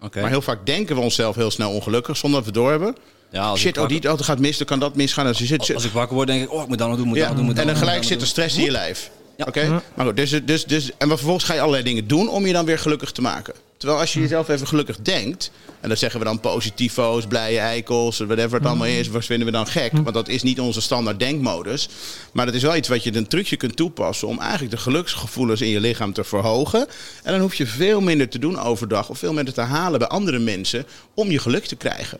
oké. 0.00 0.20
Maar 0.20 0.30
heel 0.30 0.42
vaak 0.42 0.66
denken 0.66 0.96
we 0.96 1.02
onszelf 1.02 1.36
heel 1.36 1.50
snel 1.50 1.70
ongelukkig 1.70 2.16
zonder 2.16 2.38
dat 2.38 2.48
we 2.48 2.54
doorhebben. 2.54 2.96
Ja, 3.36 3.42
als 3.42 3.60
Shit, 3.60 3.72
oh, 3.72 3.78
wakker- 3.78 4.00
die, 4.00 4.10
oh, 4.10 4.16
dat 4.16 4.26
gaat 4.26 4.38
mis, 4.38 4.58
dan 4.58 4.66
kan 4.66 4.78
dat 4.78 4.94
misgaan. 4.94 5.26
Als 5.26 5.38
je 5.38 5.46
zit, 5.46 5.74
Als 5.74 5.84
ik 5.84 5.92
wakker 5.92 6.14
word, 6.14 6.28
denk 6.28 6.42
ik, 6.42 6.52
oh, 6.52 6.62
ik 6.62 6.68
moet 6.68 6.78
dat 6.78 6.88
nog 6.88 6.96
doen, 6.96 7.06
moet 7.06 7.16
ja, 7.16 7.22
dat 7.22 7.30
nog 7.30 7.38
doen, 7.38 7.46
moet 7.46 7.58
en 7.58 7.66
dan 7.66 7.76
gelijk 7.76 8.04
zit 8.04 8.20
er 8.20 8.26
stress 8.26 8.56
in 8.56 8.64
je 8.64 8.70
lijf. 8.70 9.10
Ja. 9.36 9.44
Oké? 9.48 9.82
Maar 9.94 10.06
goed, 10.06 10.16
dus, 10.16 10.40
dus, 10.44 10.64
dus, 10.64 10.90
en 10.98 11.08
vervolgens 11.08 11.44
ga 11.44 11.54
je 11.54 11.60
allerlei 11.60 11.84
dingen 11.84 12.06
doen 12.06 12.28
om 12.28 12.46
je 12.46 12.52
dan 12.52 12.64
weer 12.64 12.78
gelukkig 12.78 13.12
te 13.12 13.22
maken. 13.22 13.54
Terwijl 13.76 14.00
als 14.00 14.12
je 14.12 14.20
jezelf 14.20 14.48
even 14.48 14.66
gelukkig 14.66 14.96
denkt, 15.00 15.50
en 15.80 15.88
dat 15.88 15.98
zeggen 15.98 16.18
we 16.18 16.26
dan 16.26 16.40
positivo's, 16.40 17.26
blije 17.26 17.58
eikels, 17.58 18.18
whatever 18.18 18.58
het 18.58 18.66
allemaal 18.66 18.86
is, 18.86 19.08
wat 19.08 19.24
vinden 19.24 19.46
we 19.46 19.52
dan 19.52 19.66
gek? 19.66 19.92
Want 19.92 20.14
dat 20.14 20.28
is 20.28 20.42
niet 20.42 20.60
onze 20.60 20.80
standaard 20.80 21.18
denkmodus. 21.18 21.88
Maar 22.32 22.46
dat 22.46 22.54
is 22.54 22.62
wel 22.62 22.76
iets 22.76 22.88
wat 22.88 23.02
je 23.04 23.16
een 23.16 23.26
trucje 23.26 23.56
kunt 23.56 23.76
toepassen 23.76 24.28
om 24.28 24.38
eigenlijk 24.40 24.70
de 24.70 24.76
geluksgevoelens 24.76 25.60
in 25.60 25.68
je 25.68 25.80
lichaam 25.80 26.12
te 26.12 26.24
verhogen. 26.24 26.86
En 27.22 27.32
dan 27.32 27.40
hoef 27.40 27.54
je 27.54 27.66
veel 27.66 28.00
minder 28.00 28.28
te 28.28 28.38
doen 28.38 28.58
overdag 28.58 29.08
of 29.08 29.18
veel 29.18 29.32
minder 29.32 29.54
te 29.54 29.60
halen 29.60 29.98
bij 29.98 30.08
andere 30.08 30.38
mensen 30.38 30.86
om 31.14 31.30
je 31.30 31.38
geluk 31.38 31.66
te 31.66 31.76
krijgen. 31.76 32.18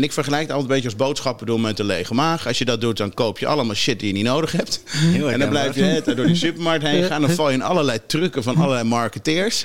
En 0.00 0.06
ik 0.06 0.12
vergelijk 0.12 0.42
het 0.42 0.50
altijd 0.50 0.68
een 0.68 0.74
beetje 0.74 0.96
als 0.96 1.06
boodschappen 1.06 1.46
doen 1.46 1.60
met 1.60 1.78
een 1.78 1.86
lege 1.86 2.14
maag. 2.14 2.46
Als 2.46 2.58
je 2.58 2.64
dat 2.64 2.80
doet, 2.80 2.96
dan 2.96 3.14
koop 3.14 3.38
je 3.38 3.46
allemaal 3.46 3.74
shit 3.74 3.98
die 3.98 4.08
je 4.08 4.14
niet 4.14 4.24
nodig 4.24 4.52
hebt. 4.52 4.82
En 5.28 5.38
dan 5.38 5.48
blijf 5.48 5.74
je 5.74 5.82
het 5.82 6.04
door 6.04 6.26
die 6.26 6.34
supermarkt 6.34 6.84
heen 6.84 7.04
gaan. 7.04 7.20
Dan 7.20 7.30
val 7.30 7.48
je 7.48 7.54
in 7.54 7.62
allerlei 7.62 7.98
trucken 8.06 8.42
van 8.42 8.56
allerlei 8.56 8.84
marketeers. 8.84 9.64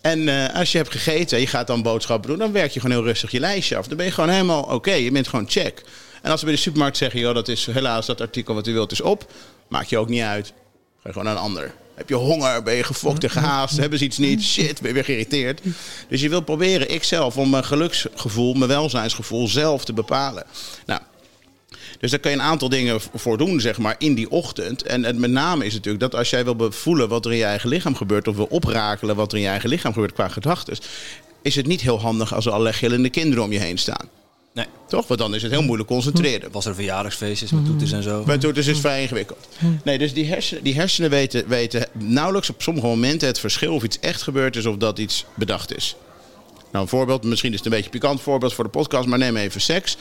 En 0.00 0.28
eh, 0.28 0.58
als 0.58 0.72
je 0.72 0.78
hebt 0.78 0.90
gegeten 0.90 1.36
en 1.36 1.42
je 1.42 1.48
gaat 1.48 1.66
dan 1.66 1.82
boodschappen 1.82 2.30
doen, 2.30 2.38
dan 2.38 2.52
werk 2.52 2.70
je 2.70 2.80
gewoon 2.80 2.96
heel 2.96 3.06
rustig 3.06 3.30
je 3.30 3.40
lijstje 3.40 3.76
af. 3.76 3.86
Dan 3.86 3.96
ben 3.96 4.06
je 4.06 4.12
gewoon 4.12 4.30
helemaal 4.30 4.62
oké. 4.62 4.92
Je 4.92 5.10
bent 5.10 5.28
gewoon 5.28 5.48
check. 5.48 5.82
En 6.22 6.30
als 6.30 6.40
ze 6.40 6.46
bij 6.46 6.54
de 6.54 6.60
supermarkt 6.60 6.96
zeggen, 6.96 7.20
joh, 7.20 7.34
dat 7.34 7.48
is 7.48 7.66
helaas 7.66 8.06
dat 8.06 8.20
artikel 8.20 8.54
wat 8.54 8.66
u 8.66 8.72
wilt 8.72 8.92
is 8.92 9.00
op, 9.00 9.32
maakt 9.68 9.88
je 9.88 9.98
ook 9.98 10.08
niet 10.08 10.22
uit. 10.22 10.46
Ga 10.46 10.52
je 11.02 11.08
gewoon 11.08 11.24
naar 11.24 11.34
een 11.34 11.42
ander. 11.42 11.72
Heb 12.00 12.08
je 12.08 12.14
honger? 12.14 12.62
Ben 12.62 12.74
je 12.74 12.84
gefokt 12.84 13.24
en 13.24 13.30
gehaast? 13.30 13.76
Hebben 13.76 13.98
ze 13.98 14.04
iets 14.04 14.18
niet? 14.18 14.42
Shit, 14.42 14.80
ben 14.80 14.88
je 14.88 14.94
weer 14.94 15.04
geïrriteerd? 15.04 15.60
Dus 16.08 16.20
je 16.20 16.28
wilt 16.28 16.44
proberen, 16.44 16.90
ik 16.90 17.04
zelf, 17.04 17.36
om 17.36 17.50
mijn 17.50 17.64
geluksgevoel, 17.64 18.54
mijn 18.54 18.70
welzijnsgevoel 18.70 19.48
zelf 19.48 19.84
te 19.84 19.92
bepalen. 19.92 20.44
Nou, 20.86 21.00
dus 21.98 22.10
daar 22.10 22.20
kun 22.20 22.30
je 22.30 22.36
een 22.36 22.42
aantal 22.42 22.68
dingen 22.68 23.00
voor 23.14 23.38
doen, 23.38 23.60
zeg 23.60 23.78
maar, 23.78 23.94
in 23.98 24.14
die 24.14 24.30
ochtend. 24.30 24.82
En, 24.82 25.04
en 25.04 25.20
met 25.20 25.30
name 25.30 25.64
is 25.64 25.74
het 25.74 25.84
natuurlijk 25.84 26.12
dat 26.12 26.20
als 26.20 26.30
jij 26.30 26.44
wil 26.44 26.72
voelen 26.72 27.08
wat 27.08 27.24
er 27.24 27.32
in 27.32 27.38
je 27.38 27.44
eigen 27.44 27.68
lichaam 27.68 27.96
gebeurt, 27.96 28.28
of 28.28 28.36
wil 28.36 28.48
oprakelen 28.50 29.16
wat 29.16 29.32
er 29.32 29.38
in 29.38 29.44
je 29.44 29.50
eigen 29.50 29.68
lichaam 29.68 29.92
gebeurt 29.92 30.12
qua 30.12 30.28
gedachten, 30.28 30.78
is 31.42 31.56
het 31.56 31.66
niet 31.66 31.80
heel 31.80 32.00
handig 32.00 32.34
als 32.34 32.46
er 32.46 32.52
allerlei 32.52 32.76
gillende 32.76 33.10
kinderen 33.10 33.44
om 33.44 33.52
je 33.52 33.60
heen 33.60 33.78
staan. 33.78 34.08
Nee. 34.60 34.68
Toch? 34.88 35.06
Want 35.06 35.20
dan 35.20 35.34
is 35.34 35.42
het 35.42 35.50
heel 35.50 35.62
moeilijk 35.62 35.88
concentreren. 35.88 36.50
Was 36.50 36.66
er 36.66 36.74
verjaardagsfeestjes 36.74 37.50
met 37.50 37.64
toeters 37.64 37.92
en 37.92 38.02
zo? 38.02 38.24
Met 38.26 38.40
toeters 38.40 38.66
is 38.66 38.72
het 38.72 38.80
vrij 38.80 39.02
ingewikkeld. 39.02 39.48
Nee, 39.84 39.98
dus 39.98 40.12
die 40.12 40.26
hersenen, 40.26 40.64
die 40.64 40.74
hersenen 40.74 41.10
weten, 41.10 41.48
weten 41.48 41.86
nauwelijks 41.92 42.50
op 42.50 42.62
sommige 42.62 42.86
momenten 42.86 43.28
het 43.28 43.40
verschil 43.40 43.74
of 43.74 43.82
iets 43.82 43.98
echt 44.00 44.22
gebeurd 44.22 44.56
is 44.56 44.66
of 44.66 44.76
dat 44.76 44.98
iets 44.98 45.24
bedacht 45.34 45.76
is. 45.76 45.96
Nou, 46.70 46.84
een 46.84 46.90
voorbeeld, 46.90 47.24
misschien 47.24 47.50
is 47.50 47.56
het 47.56 47.64
een 47.64 47.70
beetje 47.72 47.86
een 47.86 47.98
pikant 48.00 48.20
voorbeeld 48.20 48.54
voor 48.54 48.64
de 48.64 48.70
podcast, 48.70 49.06
maar 49.06 49.18
neem 49.18 49.36
even 49.36 49.60
seks. 49.60 49.96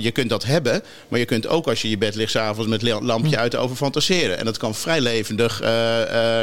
Je 0.00 0.10
kunt 0.12 0.28
dat 0.28 0.44
hebben, 0.44 0.82
maar 1.08 1.18
je 1.18 1.24
kunt 1.24 1.46
ook 1.46 1.66
als 1.66 1.78
je 1.78 1.84
in 1.84 1.90
je 1.90 1.98
bed 1.98 2.14
ligt 2.14 2.30
s'avonds 2.30 2.70
met 2.70 2.82
lampje 2.82 3.38
uit 3.38 3.56
over 3.56 3.76
fantaseren. 3.76 4.38
En 4.38 4.44
dat 4.44 4.56
kan 4.56 4.74
vrij 4.74 5.00
levendig, 5.00 5.62
uh, 5.62 5.68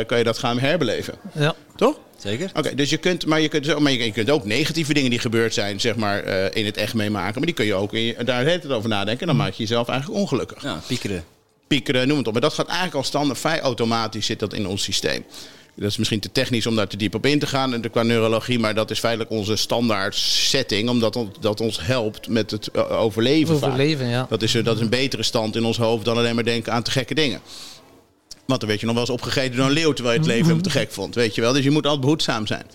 kan 0.07 0.17
je 0.17 0.23
dat 0.23 0.37
gaan 0.37 0.59
herbeleven. 0.59 1.13
Ja. 1.33 1.55
Toch? 1.75 1.99
Zeker. 2.17 2.51
Oké, 2.53 2.75
dus 2.75 2.89
je 2.89 2.97
kunt, 2.97 3.25
maar 3.25 3.41
je 3.41 3.47
kunt, 3.47 3.79
maar 3.79 3.91
je, 3.91 4.11
kunt 4.11 4.29
ook 4.29 4.45
negatieve 4.45 4.93
dingen 4.93 5.09
die 5.09 5.19
gebeurd 5.19 5.53
zijn, 5.53 5.79
zeg 5.79 5.95
maar, 5.95 6.27
uh, 6.27 6.45
in 6.51 6.65
het 6.65 6.77
echt 6.77 6.93
meemaken. 6.93 7.33
Maar 7.33 7.45
die 7.45 7.53
kun 7.53 7.65
je 7.65 7.73
ook 7.73 7.93
in 7.93 8.01
je, 8.01 8.23
daar 8.23 8.45
het 8.45 8.71
over 8.71 8.89
nadenken. 8.89 9.21
En 9.21 9.27
dan 9.27 9.35
maak 9.35 9.53
je 9.53 9.61
jezelf 9.61 9.87
eigenlijk 9.87 10.19
ongelukkig. 10.19 10.63
Ja, 10.63 10.81
piekeren. 10.87 11.23
Piekeren, 11.67 12.07
noem 12.07 12.17
het 12.17 12.27
op. 12.27 12.33
Maar 12.33 12.41
dat 12.41 12.53
gaat 12.53 12.67
eigenlijk 12.67 12.97
al 12.97 13.03
standaard, 13.03 13.39
vrij 13.39 13.59
automatisch 13.59 14.25
zit 14.25 14.39
dat 14.39 14.53
in 14.53 14.67
ons 14.67 14.83
systeem. 14.83 15.25
Dat 15.75 15.89
is 15.89 15.97
misschien 15.97 16.19
te 16.19 16.31
technisch 16.31 16.65
om 16.65 16.75
daar 16.75 16.87
te 16.87 16.97
diep 16.97 17.15
op 17.15 17.25
in 17.25 17.39
te 17.39 17.47
gaan 17.47 17.89
qua 17.91 18.03
neurologie, 18.03 18.59
maar 18.59 18.75
dat 18.75 18.91
is 18.91 18.99
feitelijk 18.99 19.31
onze 19.31 19.55
standaard 19.55 20.15
setting, 20.15 20.89
omdat 20.89 21.25
dat 21.39 21.61
ons 21.61 21.85
helpt 21.85 22.27
met 22.27 22.51
het 22.51 22.77
overleven. 22.77 23.55
Overleven, 23.55 24.07
ja. 24.07 24.25
Dat 24.29 24.41
is, 24.41 24.51
dat 24.51 24.75
is 24.75 24.81
een 24.81 24.89
betere 24.89 25.23
stand 25.23 25.55
in 25.55 25.63
ons 25.63 25.77
hoofd 25.77 26.05
dan 26.05 26.17
alleen 26.17 26.35
maar 26.35 26.43
denken 26.43 26.73
aan 26.73 26.83
te 26.83 26.91
gekke 26.91 27.13
dingen. 27.13 27.41
Want 28.45 28.59
dan 28.59 28.69
werd 28.69 28.81
je 28.81 28.85
nog 28.85 28.95
wel 28.95 29.03
eens 29.03 29.13
opgegeten 29.13 29.57
door 29.57 29.65
een 29.65 29.71
leeuw 29.71 29.93
terwijl 29.93 30.15
je 30.15 30.21
het 30.21 30.29
leven 30.29 30.45
helemaal 30.45 30.71
te 30.71 30.79
gek 30.79 30.91
vond. 30.91 31.15
Weet 31.15 31.35
je 31.35 31.41
wel? 31.41 31.53
Dus 31.53 31.63
je 31.63 31.71
moet 31.71 31.85
altijd 31.85 32.01
behoedzaam 32.01 32.47
zijn. 32.47 32.65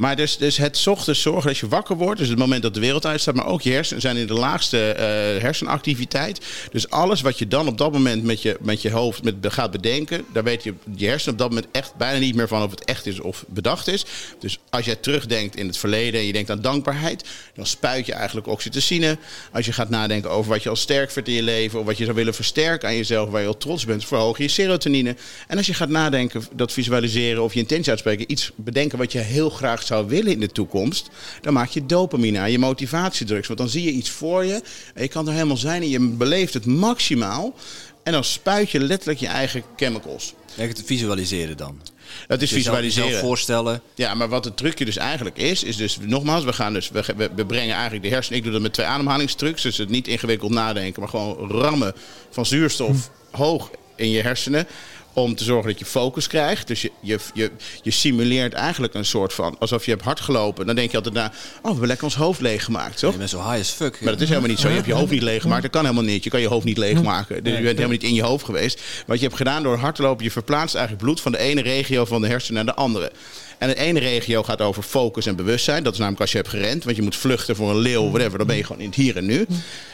Maar 0.00 0.16
dus, 0.16 0.36
dus 0.36 0.56
het 0.56 0.86
ochtends 0.86 1.22
zorgen 1.22 1.46
dat 1.46 1.58
je 1.58 1.68
wakker 1.68 1.96
wordt, 1.96 2.20
dus 2.20 2.28
het 2.28 2.38
moment 2.38 2.62
dat 2.62 2.74
de 2.74 2.80
wereld 2.80 3.06
uitstaat, 3.06 3.34
maar 3.34 3.46
ook 3.46 3.62
je 3.62 3.70
hersenen 3.70 4.00
zijn 4.00 4.16
in 4.16 4.26
de 4.26 4.32
laagste 4.32 4.94
uh, 4.94 5.42
hersenactiviteit. 5.42 6.40
Dus 6.70 6.90
alles 6.90 7.20
wat 7.20 7.38
je 7.38 7.48
dan 7.48 7.66
op 7.66 7.78
dat 7.78 7.92
moment 7.92 8.24
met 8.24 8.42
je, 8.42 8.56
met 8.60 8.82
je 8.82 8.90
hoofd 8.90 9.22
met, 9.22 9.34
gaat 9.40 9.70
bedenken, 9.70 10.24
daar 10.32 10.44
weet 10.44 10.62
je 10.62 10.74
je 10.96 11.06
hersenen 11.06 11.32
op 11.32 11.38
dat 11.38 11.48
moment 11.48 11.66
echt 11.72 11.94
bijna 11.96 12.18
niet 12.18 12.34
meer 12.34 12.48
van 12.48 12.62
of 12.62 12.70
het 12.70 12.84
echt 12.84 13.06
is 13.06 13.20
of 13.20 13.44
bedacht 13.48 13.86
is. 13.86 14.04
Dus 14.38 14.58
als 14.70 14.84
jij 14.84 14.96
terugdenkt 14.96 15.56
in 15.56 15.66
het 15.66 15.78
verleden 15.78 16.20
en 16.20 16.26
je 16.26 16.32
denkt 16.32 16.50
aan 16.50 16.60
dankbaarheid, 16.60 17.24
dan 17.54 17.66
spuit 17.66 18.06
je 18.06 18.12
eigenlijk 18.12 18.46
oxytocine. 18.46 19.18
Als 19.52 19.66
je 19.66 19.72
gaat 19.72 19.90
nadenken 19.90 20.30
over 20.30 20.50
wat 20.50 20.62
je 20.62 20.68
al 20.68 20.76
sterk 20.76 21.10
vindt 21.10 21.28
in 21.28 21.34
je 21.34 21.42
leven 21.42 21.78
of 21.78 21.86
wat 21.86 21.98
je 21.98 22.04
zou 22.04 22.16
willen 22.16 22.34
versterken 22.34 22.88
aan 22.88 22.96
jezelf, 22.96 23.30
waar 23.30 23.40
je 23.40 23.46
al 23.46 23.56
trots 23.56 23.84
bent, 23.84 24.04
verhoog 24.04 24.38
je 24.38 24.48
serotonine. 24.48 25.16
En 25.46 25.56
als 25.56 25.66
je 25.66 25.74
gaat 25.74 25.88
nadenken, 25.88 26.44
dat 26.52 26.72
visualiseren 26.72 27.42
of 27.42 27.54
je 27.54 27.60
intentie 27.60 27.90
uitspreken, 27.90 28.30
iets 28.30 28.50
bedenken 28.56 28.98
wat 28.98 29.12
je 29.12 29.18
heel 29.18 29.50
graag 29.50 29.88
zou 29.90 30.08
willen 30.08 30.32
in 30.32 30.40
de 30.40 30.52
toekomst, 30.52 31.10
dan 31.40 31.52
maak 31.52 31.68
je 31.68 31.86
dopamine 31.86 32.38
aan, 32.38 32.50
je 32.50 32.58
motivatiedrugs. 32.58 33.46
Want 33.46 33.58
dan 33.58 33.68
zie 33.68 33.84
je 33.84 33.90
iets 33.90 34.10
voor 34.10 34.44
je 34.44 34.62
en 34.94 35.02
je 35.02 35.08
kan 35.08 35.26
er 35.26 35.32
helemaal 35.32 35.56
zijn 35.56 35.82
en 35.82 35.88
je 35.88 36.00
beleeft 36.00 36.54
het 36.54 36.66
maximaal. 36.66 37.54
En 38.02 38.12
dan 38.12 38.24
spuit 38.24 38.70
je 38.70 38.80
letterlijk 38.80 39.20
je 39.20 39.26
eigen 39.26 39.62
chemicals. 39.76 40.34
Het 40.54 40.82
visualiseren 40.84 41.56
dan. 41.56 41.80
Dat 42.26 42.42
is 42.42 42.52
visualiseren. 42.52 43.08
Jezelf 43.08 43.24
voorstellen. 43.24 43.82
Ja, 43.94 44.14
maar 44.14 44.28
wat 44.28 44.44
het 44.44 44.56
trucje 44.56 44.84
dus 44.84 44.96
eigenlijk 44.96 45.36
is, 45.36 45.62
is 45.62 45.76
dus 45.76 45.98
nogmaals, 46.00 46.44
we 46.44 46.52
gaan 46.52 46.72
dus, 46.72 46.90
we, 46.90 47.30
we 47.34 47.46
brengen 47.46 47.74
eigenlijk 47.74 48.02
de 48.04 48.10
hersenen. 48.10 48.38
Ik 48.38 48.44
doe 48.44 48.52
dat 48.52 48.62
met 48.62 48.72
twee 48.72 48.86
ademhalingstrucs, 48.86 49.62
dus 49.62 49.76
het 49.76 49.88
niet 49.88 50.08
ingewikkeld 50.08 50.52
nadenken, 50.52 51.00
maar 51.00 51.10
gewoon 51.10 51.50
rammen 51.50 51.94
van 52.30 52.46
zuurstof 52.46 53.10
hoog 53.30 53.70
in 53.96 54.10
je 54.10 54.22
hersenen 54.22 54.66
om 55.12 55.34
te 55.34 55.44
zorgen 55.44 55.70
dat 55.70 55.78
je 55.78 55.84
focus 55.84 56.26
krijgt. 56.26 56.66
Dus 56.66 56.82
je, 56.82 56.90
je, 57.00 57.18
je, 57.34 57.50
je 57.82 57.90
simuleert 57.90 58.52
eigenlijk 58.52 58.94
een 58.94 59.04
soort 59.04 59.32
van... 59.32 59.56
alsof 59.58 59.84
je 59.84 59.90
hebt 59.90 60.04
hard 60.04 60.20
gelopen. 60.20 60.66
Dan 60.66 60.74
denk 60.74 60.90
je 60.90 60.96
altijd 60.96 61.14
na... 61.14 61.26
oh, 61.26 61.62
we 61.62 61.68
hebben 61.68 61.86
lekker 61.86 62.04
ons 62.04 62.14
hoofd 62.14 62.40
leeggemaakt, 62.40 62.98
toch? 62.98 63.12
Je 63.12 63.18
bent 63.18 63.30
zo 63.30 63.38
high 63.38 63.60
as 63.60 63.70
fuck. 63.70 64.00
Maar 64.00 64.12
dat 64.12 64.20
is 64.20 64.28
helemaal 64.28 64.50
niet 64.50 64.58
zo. 64.58 64.68
Je 64.68 64.74
hebt 64.74 64.86
je 64.86 64.92
hoofd 64.92 65.10
niet 65.10 65.22
leeggemaakt. 65.22 65.62
Dat 65.62 65.70
kan 65.70 65.82
helemaal 65.82 66.04
niet. 66.04 66.24
Je 66.24 66.30
kan 66.30 66.40
je 66.40 66.48
hoofd 66.48 66.64
niet 66.64 66.78
leegmaken. 66.78 67.44
Dus 67.44 67.52
je 67.52 67.62
bent 67.62 67.76
helemaal 67.76 67.88
niet 67.88 68.02
in 68.02 68.14
je 68.14 68.22
hoofd 68.22 68.44
geweest. 68.44 68.82
Wat 69.06 69.16
je 69.18 69.24
hebt 69.24 69.36
gedaan 69.36 69.62
door 69.62 69.76
hard 69.76 69.94
te 69.94 70.02
lopen... 70.02 70.24
je 70.24 70.30
verplaatst 70.30 70.74
eigenlijk 70.74 71.04
bloed 71.04 71.20
van 71.20 71.32
de 71.32 71.38
ene 71.38 71.62
regio 71.62 72.04
van 72.04 72.20
de 72.20 72.26
hersenen 72.26 72.64
naar 72.64 72.74
de 72.74 72.80
andere. 72.80 73.12
En 73.58 73.68
de 73.68 73.76
ene 73.76 74.00
regio 74.00 74.42
gaat 74.42 74.60
over 74.60 74.82
focus 74.82 75.26
en 75.26 75.36
bewustzijn. 75.36 75.82
Dat 75.82 75.92
is 75.92 75.98
namelijk 75.98 76.22
als 76.22 76.32
je 76.32 76.36
hebt 76.36 76.50
gerend. 76.50 76.84
Want 76.84 76.96
je 76.96 77.02
moet 77.02 77.16
vluchten 77.16 77.56
voor 77.56 77.70
een 77.70 77.78
leeuw, 77.78 78.10
whatever. 78.10 78.38
Dan 78.38 78.46
ben 78.46 78.56
je 78.56 78.64
gewoon 78.64 78.82
in 78.82 78.86
het 78.86 78.96
hier 78.96 79.16
en 79.16 79.26
nu. 79.26 79.46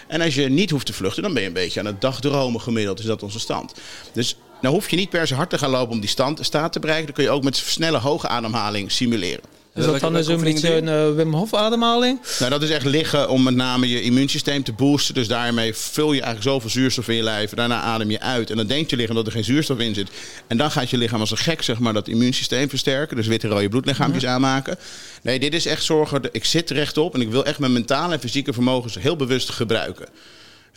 En 0.07 0.21
als 0.21 0.35
je 0.35 0.49
niet 0.49 0.71
hoeft 0.71 0.87
te 0.87 0.93
vluchten, 0.93 1.23
dan 1.23 1.33
ben 1.33 1.43
je 1.43 1.49
een 1.49 1.55
beetje 1.55 1.81
aan 1.81 1.87
het 1.87 2.01
dagdromen 2.01 2.61
gemiddeld. 2.61 2.99
Is 2.99 3.05
dat 3.05 3.23
onze 3.23 3.39
stand. 3.39 3.75
Dus 4.13 4.37
nou 4.67 4.79
hoef 4.79 4.91
je 4.91 4.97
niet 4.97 5.11
per 5.11 5.27
se 5.27 5.35
hard 5.35 5.51
te 5.51 5.59
gaan 5.59 5.71
lopen 5.71 5.93
om 5.93 6.01
die 6.01 6.09
stand, 6.09 6.39
staat 6.43 6.73
te 6.73 6.81
bereiken. 6.81 7.07
Dan 7.07 7.15
kun 7.15 7.25
je 7.25 7.31
ook 7.31 7.45
met 7.45 7.57
snelle 7.57 7.99
hoge 7.99 8.29
ademhaling 8.29 8.93
simuleren. 8.93 9.41
Is 9.75 9.85
dat 9.85 10.01
dan 10.01 10.13
dus 10.13 10.27
een 10.27 10.41
beetje 10.41 10.77
een 10.77 11.11
uh, 11.11 11.17
Wim 11.17 11.35
Hof 11.35 11.55
ademhaling? 11.55 12.21
Nou, 12.39 12.51
dat 12.51 12.63
is 12.63 12.71
echt 12.71 12.85
liggen 12.85 13.29
om 13.29 13.43
met 13.43 13.55
name 13.55 13.89
je 13.89 14.03
immuunsysteem 14.03 14.63
te 14.63 14.73
boosten. 14.73 15.15
Dus 15.15 15.29
daarmee 15.29 15.75
vul 15.75 16.13
je 16.13 16.21
eigenlijk 16.21 16.43
zoveel 16.43 16.71
zuurstof 16.71 17.09
in 17.09 17.15
je 17.15 17.23
lijf. 17.23 17.51
Daarna 17.51 17.81
adem 17.81 18.11
je 18.11 18.21
uit. 18.21 18.51
En 18.51 18.57
dan 18.57 18.67
denkt 18.67 18.91
je 18.91 18.97
lichaam 18.97 19.15
dat 19.15 19.27
er 19.27 19.33
geen 19.33 19.45
zuurstof 19.45 19.79
in 19.79 19.95
zit. 19.95 20.11
En 20.47 20.57
dan 20.57 20.71
gaat 20.71 20.91
je 20.91 20.97
lichaam 20.97 21.21
als 21.21 21.31
een 21.31 21.37
gek 21.37 21.63
zeg 21.63 21.79
maar, 21.79 21.93
dat 21.93 22.09
immuunsysteem 22.09 22.69
versterken. 22.69 23.17
Dus 23.17 23.27
witte 23.27 23.49
rode 23.49 23.69
bloedlichaampjes 23.69 24.27
aanmaken. 24.27 24.79
Nee, 25.23 25.39
dit 25.39 25.55
is 25.55 25.67
echt 25.67 25.85
zorgen. 25.85 26.23
Ik 26.33 26.45
zit 26.45 26.71
rechtop 26.71 27.15
en 27.15 27.21
ik 27.21 27.31
wil 27.31 27.45
echt 27.45 27.59
mijn 27.59 27.73
mentale 27.73 28.13
en 28.13 28.21
fysieke 28.21 28.53
vermogens 28.53 28.99
heel 28.99 29.17
bewust 29.17 29.51
gebruiken 29.51 30.07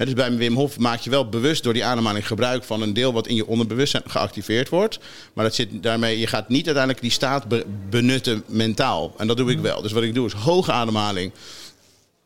dus 0.06 0.14
bij 0.14 0.36
Wim 0.36 0.56
Hof 0.56 0.78
maak 0.78 1.00
je 1.00 1.10
wel 1.10 1.30
bewust 1.30 1.64
door 1.64 1.74
die 1.74 1.86
ademhaling 1.86 2.28
gebruik 2.28 2.64
van 2.64 2.82
een 2.82 2.94
deel 2.94 3.14
wat 3.14 3.28
in 3.28 3.36
je 3.36 3.48
onderbewustzijn 3.48 4.04
geactiveerd 4.06 4.70
wordt. 4.70 5.00
Maar 5.34 5.46
dat 5.46 5.56
zit 5.56 5.84
daarmee, 5.84 6.20
je 6.20 6.28
gaat 6.28 6.50
niet 6.50 6.66
uiteindelijk 6.66 7.04
die 7.04 7.12
staat 7.12 7.46
benutten 7.90 8.44
mentaal. 8.48 9.14
En 9.18 9.28
dat 9.28 9.38
doe 9.38 9.52
ik 9.52 9.60
wel. 9.60 9.82
Dus 9.82 9.92
wat 9.92 10.04
ik 10.04 10.14
doe 10.14 10.26
is 10.26 10.34
hoge 10.34 10.72
ademhaling. 10.72 11.32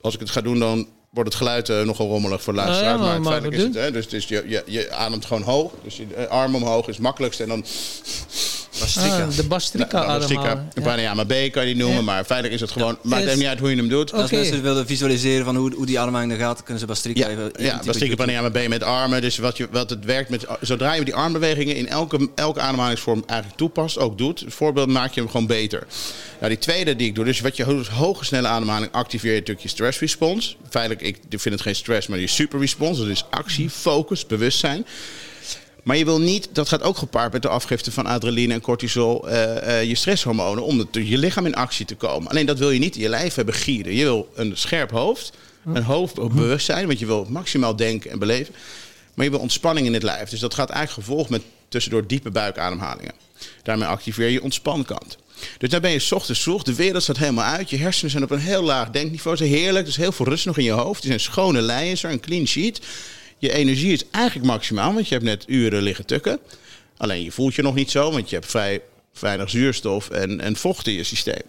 Als 0.01 0.13
ik 0.13 0.19
het 0.19 0.29
ga 0.29 0.41
doen, 0.41 0.59
dan 0.59 0.87
wordt 1.09 1.29
het 1.29 1.37
geluid 1.37 1.69
uh, 1.69 1.81
nogal 1.81 2.07
rommelig 2.07 2.43
voor 2.43 2.53
de 2.53 2.59
luisteraar. 2.59 2.99
maar, 2.99 3.21
maar 3.21 3.31
feitelijk 3.31 3.57
is 3.57 3.63
het. 3.63 3.73
Hè? 3.73 3.91
Dus, 3.91 4.09
dus 4.09 4.27
je, 4.27 4.43
je, 4.47 4.63
je 4.65 4.91
ademt 4.91 5.25
gewoon 5.25 5.41
hoog. 5.41 5.71
Dus 5.83 5.97
je 5.97 6.13
eh, 6.15 6.27
arm 6.27 6.55
omhoog 6.55 6.87
is 6.87 6.95
het 6.95 7.03
makkelijkst. 7.03 7.39
En 7.39 7.47
dan 7.47 7.65
Bastrika. 8.83 9.23
Ah, 9.23 9.35
de 9.35 9.43
Bastrika 9.43 10.05
nou, 10.05 10.19
Bastrika. 10.19 10.95
Ja. 10.95 11.13
maar 11.13 11.25
B 11.25 11.33
kan 11.51 11.67
je 11.67 11.73
die 11.73 11.83
noemen, 11.83 12.03
maar 12.03 12.23
feitelijk 12.23 12.53
is 12.53 12.61
het 12.61 12.71
gewoon... 12.71 12.97
Ja, 13.01 13.09
maakt 13.09 13.25
hem 13.25 13.37
niet 13.37 13.47
uit 13.47 13.59
hoe 13.59 13.69
je 13.69 13.75
hem 13.75 13.89
doet. 13.89 14.13
Als 14.13 14.31
mensen 14.31 14.61
willen 14.61 14.85
visualiseren 14.85 15.45
van 15.45 15.55
hoe, 15.55 15.73
hoe 15.75 15.85
die 15.85 15.99
ademhaling 15.99 16.31
er 16.31 16.37
gaat, 16.37 16.63
kunnen 16.63 16.79
ze 16.79 16.85
Bastrika 16.85 17.19
ja, 17.19 17.29
even... 17.29 17.51
Ja, 17.57 17.81
Bastrika 17.85 18.15
Pranayama 18.15 18.49
B 18.49 18.67
met 18.67 18.83
armen. 18.83 19.21
Dus 19.21 19.37
wat, 19.37 19.57
je, 19.57 19.67
wat 19.71 19.89
het 19.89 20.05
werkt 20.05 20.29
met... 20.29 20.45
Zodra 20.61 20.93
je 20.93 21.05
die 21.05 21.15
armbewegingen 21.15 21.75
in 21.75 21.87
elke, 21.87 22.29
elke 22.35 22.59
ademhalingsvorm 22.59 23.23
eigenlijk 23.25 23.59
toepast, 23.59 23.97
ook 23.97 24.17
doet, 24.17 24.43
voorbeeld 24.47 24.89
maak 24.89 25.13
je 25.13 25.21
hem 25.21 25.29
gewoon 25.29 25.47
beter. 25.47 25.87
Nou, 26.39 26.49
die 26.49 26.63
tweede 26.63 26.95
die 26.95 27.07
ik 27.07 27.15
doe, 27.15 27.25
dus 27.25 27.39
wat 27.39 27.57
je 27.57 27.85
hoge 27.91 28.25
snelle 28.25 28.47
ademhaling 28.47 28.91
activeer 28.91 29.31
je 29.31 29.37
natuurlijk 29.37 29.65
je 29.65 29.69
stress 29.69 29.99
response. 29.99 30.55
Feitelijk, 30.69 31.01
ik 31.01 31.19
vind 31.29 31.53
het 31.53 31.61
geen 31.61 31.75
stress, 31.75 32.07
maar 32.07 32.19
je 32.19 32.27
super 32.27 32.59
response. 32.59 33.01
Dat 33.01 33.09
is 33.09 33.25
actie, 33.29 33.69
focus, 33.69 34.25
bewustzijn. 34.25 34.85
Maar 35.83 35.97
je 35.97 36.05
wil 36.05 36.19
niet, 36.19 36.49
dat 36.51 36.67
gaat 36.67 36.81
ook 36.81 36.97
gepaard 36.97 37.33
met 37.33 37.41
de 37.41 37.47
afgifte 37.47 37.91
van 37.91 38.05
adrenaline 38.05 38.53
en 38.53 38.61
cortisol, 38.61 39.29
uh, 39.29 39.33
uh, 39.33 39.83
je 39.83 39.95
stresshormonen, 39.95 40.63
om 40.63 40.79
het, 40.79 40.87
je 40.91 41.17
lichaam 41.17 41.45
in 41.45 41.55
actie 41.55 41.85
te 41.85 41.95
komen. 41.95 42.29
Alleen 42.29 42.45
dat 42.45 42.59
wil 42.59 42.71
je 42.71 42.79
niet 42.79 42.95
in 42.95 43.01
je 43.01 43.09
lijf 43.09 43.35
hebben 43.35 43.53
gieren. 43.53 43.93
Je 43.93 44.03
wil 44.03 44.31
een 44.35 44.57
scherp 44.57 44.91
hoofd, 44.91 45.33
een 45.65 45.83
hoofdbewustzijn, 45.83 46.87
want 46.87 46.99
je 46.99 47.05
wil 47.05 47.25
maximaal 47.29 47.75
denken 47.75 48.11
en 48.11 48.19
beleven. 48.19 48.55
Maar 49.13 49.25
je 49.25 49.31
wil 49.31 49.39
ontspanning 49.39 49.87
in 49.87 49.93
het 49.93 50.03
lijf. 50.03 50.29
Dus 50.29 50.39
dat 50.39 50.53
gaat 50.53 50.69
eigenlijk 50.69 51.07
gevolgd 51.07 51.29
met 51.29 51.41
tussendoor 51.69 52.07
diepe 52.07 52.31
buikademhalingen. 52.31 53.13
Daarmee 53.63 53.87
activeer 53.87 54.29
je 54.29 54.43
ontspankant. 54.43 55.17
Dus 55.57 55.69
daar 55.69 55.81
ben 55.81 55.91
je 55.91 56.07
ochtends 56.09 56.41
vroeg. 56.41 56.63
De 56.63 56.75
wereld 56.75 57.03
staat 57.03 57.17
helemaal 57.17 57.45
uit. 57.45 57.69
Je 57.69 57.77
hersenen 57.77 58.11
zijn 58.11 58.23
op 58.23 58.31
een 58.31 58.39
heel 58.39 58.63
laag 58.63 58.89
denkniveau. 58.89 59.37
Ze 59.37 59.43
heerlijk. 59.43 59.85
Dus 59.85 59.95
heel 59.95 60.11
veel 60.11 60.25
rust 60.25 60.45
nog 60.45 60.57
in 60.57 60.63
je 60.63 60.71
hoofd. 60.71 61.03
Is 61.03 61.09
een 61.09 61.19
schone 61.19 61.61
lijn, 61.61 61.97
er, 62.01 62.11
een 62.11 62.19
clean 62.19 62.47
sheet. 62.47 62.81
Je 63.43 63.53
energie 63.53 63.93
is 63.93 64.03
eigenlijk 64.11 64.47
maximaal, 64.47 64.93
want 64.93 65.07
je 65.07 65.13
hebt 65.13 65.25
net 65.25 65.43
uren 65.47 65.81
liggen 65.81 66.05
tukken. 66.05 66.39
Alleen 66.97 67.23
je 67.23 67.31
voelt 67.31 67.55
je 67.55 67.61
nog 67.61 67.75
niet 67.75 67.91
zo, 67.91 68.11
want 68.11 68.29
je 68.29 68.35
hebt 68.35 68.49
vrij 68.49 68.81
weinig 69.19 69.49
zuurstof 69.49 70.09
en, 70.09 70.41
en 70.41 70.55
vocht 70.55 70.87
in 70.87 70.93
je 70.93 71.03
systeem. 71.03 71.41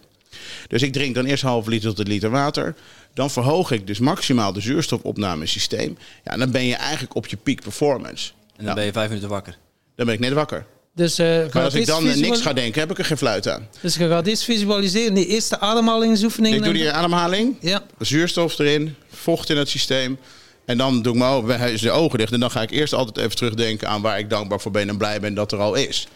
Dus 0.69 0.83
ik 0.83 0.93
drink 0.93 1.15
dan 1.15 1.25
eerst 1.25 1.43
half 1.43 1.67
liter 1.67 1.89
tot 1.89 1.99
een 1.99 2.13
liter 2.13 2.31
water. 2.31 2.75
Dan 3.13 3.31
verhoog 3.31 3.71
ik 3.71 3.87
dus 3.87 3.99
maximaal 3.99 4.53
de 4.53 4.61
zuurstofopnamesysteem. 4.61 5.97
Ja, 6.25 6.33
en 6.33 6.39
dan 6.39 6.51
ben 6.51 6.65
je 6.65 6.75
eigenlijk 6.75 7.15
op 7.15 7.27
je 7.27 7.37
peak 7.37 7.61
performance. 7.61 8.31
En 8.31 8.53
dan 8.57 8.65
nou, 8.65 8.77
ben 8.77 8.85
je 8.85 8.93
vijf 8.93 9.09
minuten 9.09 9.29
wakker. 9.29 9.59
Dan 9.97 10.07
ben 10.07 10.15
ik 10.15 10.21
net 10.21 10.33
wakker. 10.33 10.67
Dus, 10.95 11.19
uh, 11.19 11.27
maar 11.53 11.65
als 11.65 11.75
ik 11.75 11.87
dan 11.87 12.21
niks 12.21 12.41
ga 12.41 12.53
denken, 12.53 12.81
heb 12.81 12.91
ik 12.91 12.99
er 12.99 13.05
geen 13.05 13.17
fluit 13.17 13.49
aan. 13.49 13.69
Dus 13.81 13.95
je 13.97 14.09
gaat 14.09 14.27
eens 14.27 14.45
visualiseren, 14.45 15.15
die 15.15 15.27
eerste 15.27 15.61
ademhalingsoefening. 15.61 16.55
Ik 16.55 16.63
doe 16.63 16.73
die 16.73 16.91
ademhaling, 16.91 17.57
ja. 17.61 17.83
zuurstof 17.99 18.59
erin, 18.59 18.95
vocht 19.09 19.51
in 19.51 19.57
het 19.57 19.69
systeem. 19.69 20.19
En 20.65 20.79
dan 20.79 21.03
doe 21.03 21.13
ik 21.13 21.19
mijn 21.19 21.77
de 21.77 21.91
ogen 21.91 22.19
dicht. 22.19 22.33
En 22.33 22.41
dan 22.41 22.51
ga 22.51 22.63
ik 22.63 22.71
eerst 22.71 22.93
altijd 22.93 23.17
even 23.17 23.37
terugdenken 23.37 23.89
aan 23.89 24.03
waar 24.03 24.19
ik 24.19 24.31
dankbaar 24.31 24.61
voor 24.61 24.73
ben 24.73 24.89
en 24.89 24.97
blij 24.97 25.21
ben 25.21 25.35
dat 25.35 25.53
er 25.53 25.59
al 25.59 25.75
is. 25.75 26.09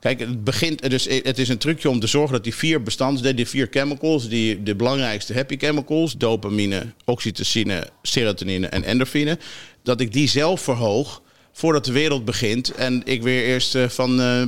Kijk, 0.00 0.20
het 0.20 0.44
begint, 0.44 0.90
dus 0.90 1.04
het 1.04 1.38
is 1.38 1.48
een 1.48 1.58
trucje 1.58 1.90
om 1.90 2.00
te 2.00 2.06
zorgen 2.06 2.32
dat 2.32 2.44
die 2.44 2.54
vier 2.54 2.82
bestanddelen, 2.82 3.36
die 3.36 3.48
vier 3.48 3.68
chemicals, 3.70 4.28
die 4.28 4.62
de 4.62 4.74
belangrijkste 4.74 5.34
happy 5.34 5.56
chemicals, 5.56 6.16
dopamine, 6.16 6.92
oxytocine, 7.04 7.86
serotonine 8.02 8.66
en 8.66 8.84
endorfine, 8.84 9.38
dat 9.82 10.00
ik 10.00 10.12
die 10.12 10.28
zelf 10.28 10.60
verhoog 10.60 11.22
voordat 11.58 11.84
de 11.84 11.92
wereld 11.92 12.24
begint. 12.24 12.70
En 12.74 13.02
ik 13.04 13.22
weer 13.22 13.44
eerst 13.44 13.74
uh, 13.74 13.88
van 13.88 14.20
uh, 14.20 14.42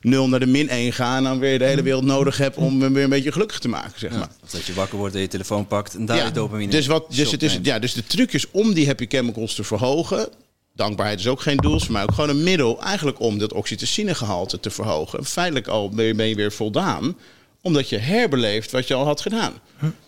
0 0.00 0.28
naar 0.28 0.40
de 0.40 0.46
min 0.46 0.68
1 0.68 0.92
ga. 0.92 1.16
En 1.16 1.22
dan 1.22 1.38
weer 1.38 1.58
de 1.58 1.64
hele 1.64 1.82
wereld 1.82 2.04
nodig 2.04 2.38
heb 2.38 2.56
om 2.56 2.78
me 2.78 2.90
weer 2.90 3.04
een 3.04 3.10
beetje 3.10 3.32
gelukkig 3.32 3.58
te 3.58 3.68
maken. 3.68 3.98
Zeg 4.00 4.10
maar. 4.10 4.28
Dat 4.50 4.64
je 4.64 4.74
wakker 4.74 4.98
wordt 4.98 5.14
en 5.14 5.20
je 5.20 5.28
telefoon 5.28 5.66
pakt 5.66 5.94
en 5.94 6.06
daar 6.06 6.16
ja, 6.16 6.24
je 6.24 6.32
dopamine 6.32 6.70
dus, 6.70 6.86
wat, 6.86 7.06
dus, 7.14 7.30
het 7.30 7.42
is, 7.42 7.58
ja, 7.62 7.78
dus 7.78 7.92
de 7.92 8.04
trucjes 8.04 8.46
om 8.50 8.74
die 8.74 8.86
happy 8.86 9.06
chemicals 9.08 9.54
te 9.54 9.64
verhogen. 9.64 10.28
Dankbaarheid 10.74 11.18
is 11.18 11.26
ook 11.26 11.40
geen 11.40 11.56
doel, 11.56 11.76
is 11.76 11.88
mij 11.88 12.02
ook 12.02 12.12
gewoon 12.12 12.30
een 12.30 12.42
middel. 12.42 12.82
Eigenlijk 12.82 13.20
om 13.20 13.38
dat 13.38 13.52
oxytocinegehalte 13.52 14.60
te 14.60 14.70
verhogen. 14.70 15.24
Feitelijk 15.24 15.66
al 15.68 15.88
ben 15.88 16.26
je 16.26 16.34
weer 16.34 16.52
voldaan 16.52 17.16
omdat 17.62 17.88
je 17.88 17.98
herbeleeft 17.98 18.70
wat 18.70 18.88
je 18.88 18.94
al 18.94 19.04
had 19.04 19.20
gedaan. 19.20 19.52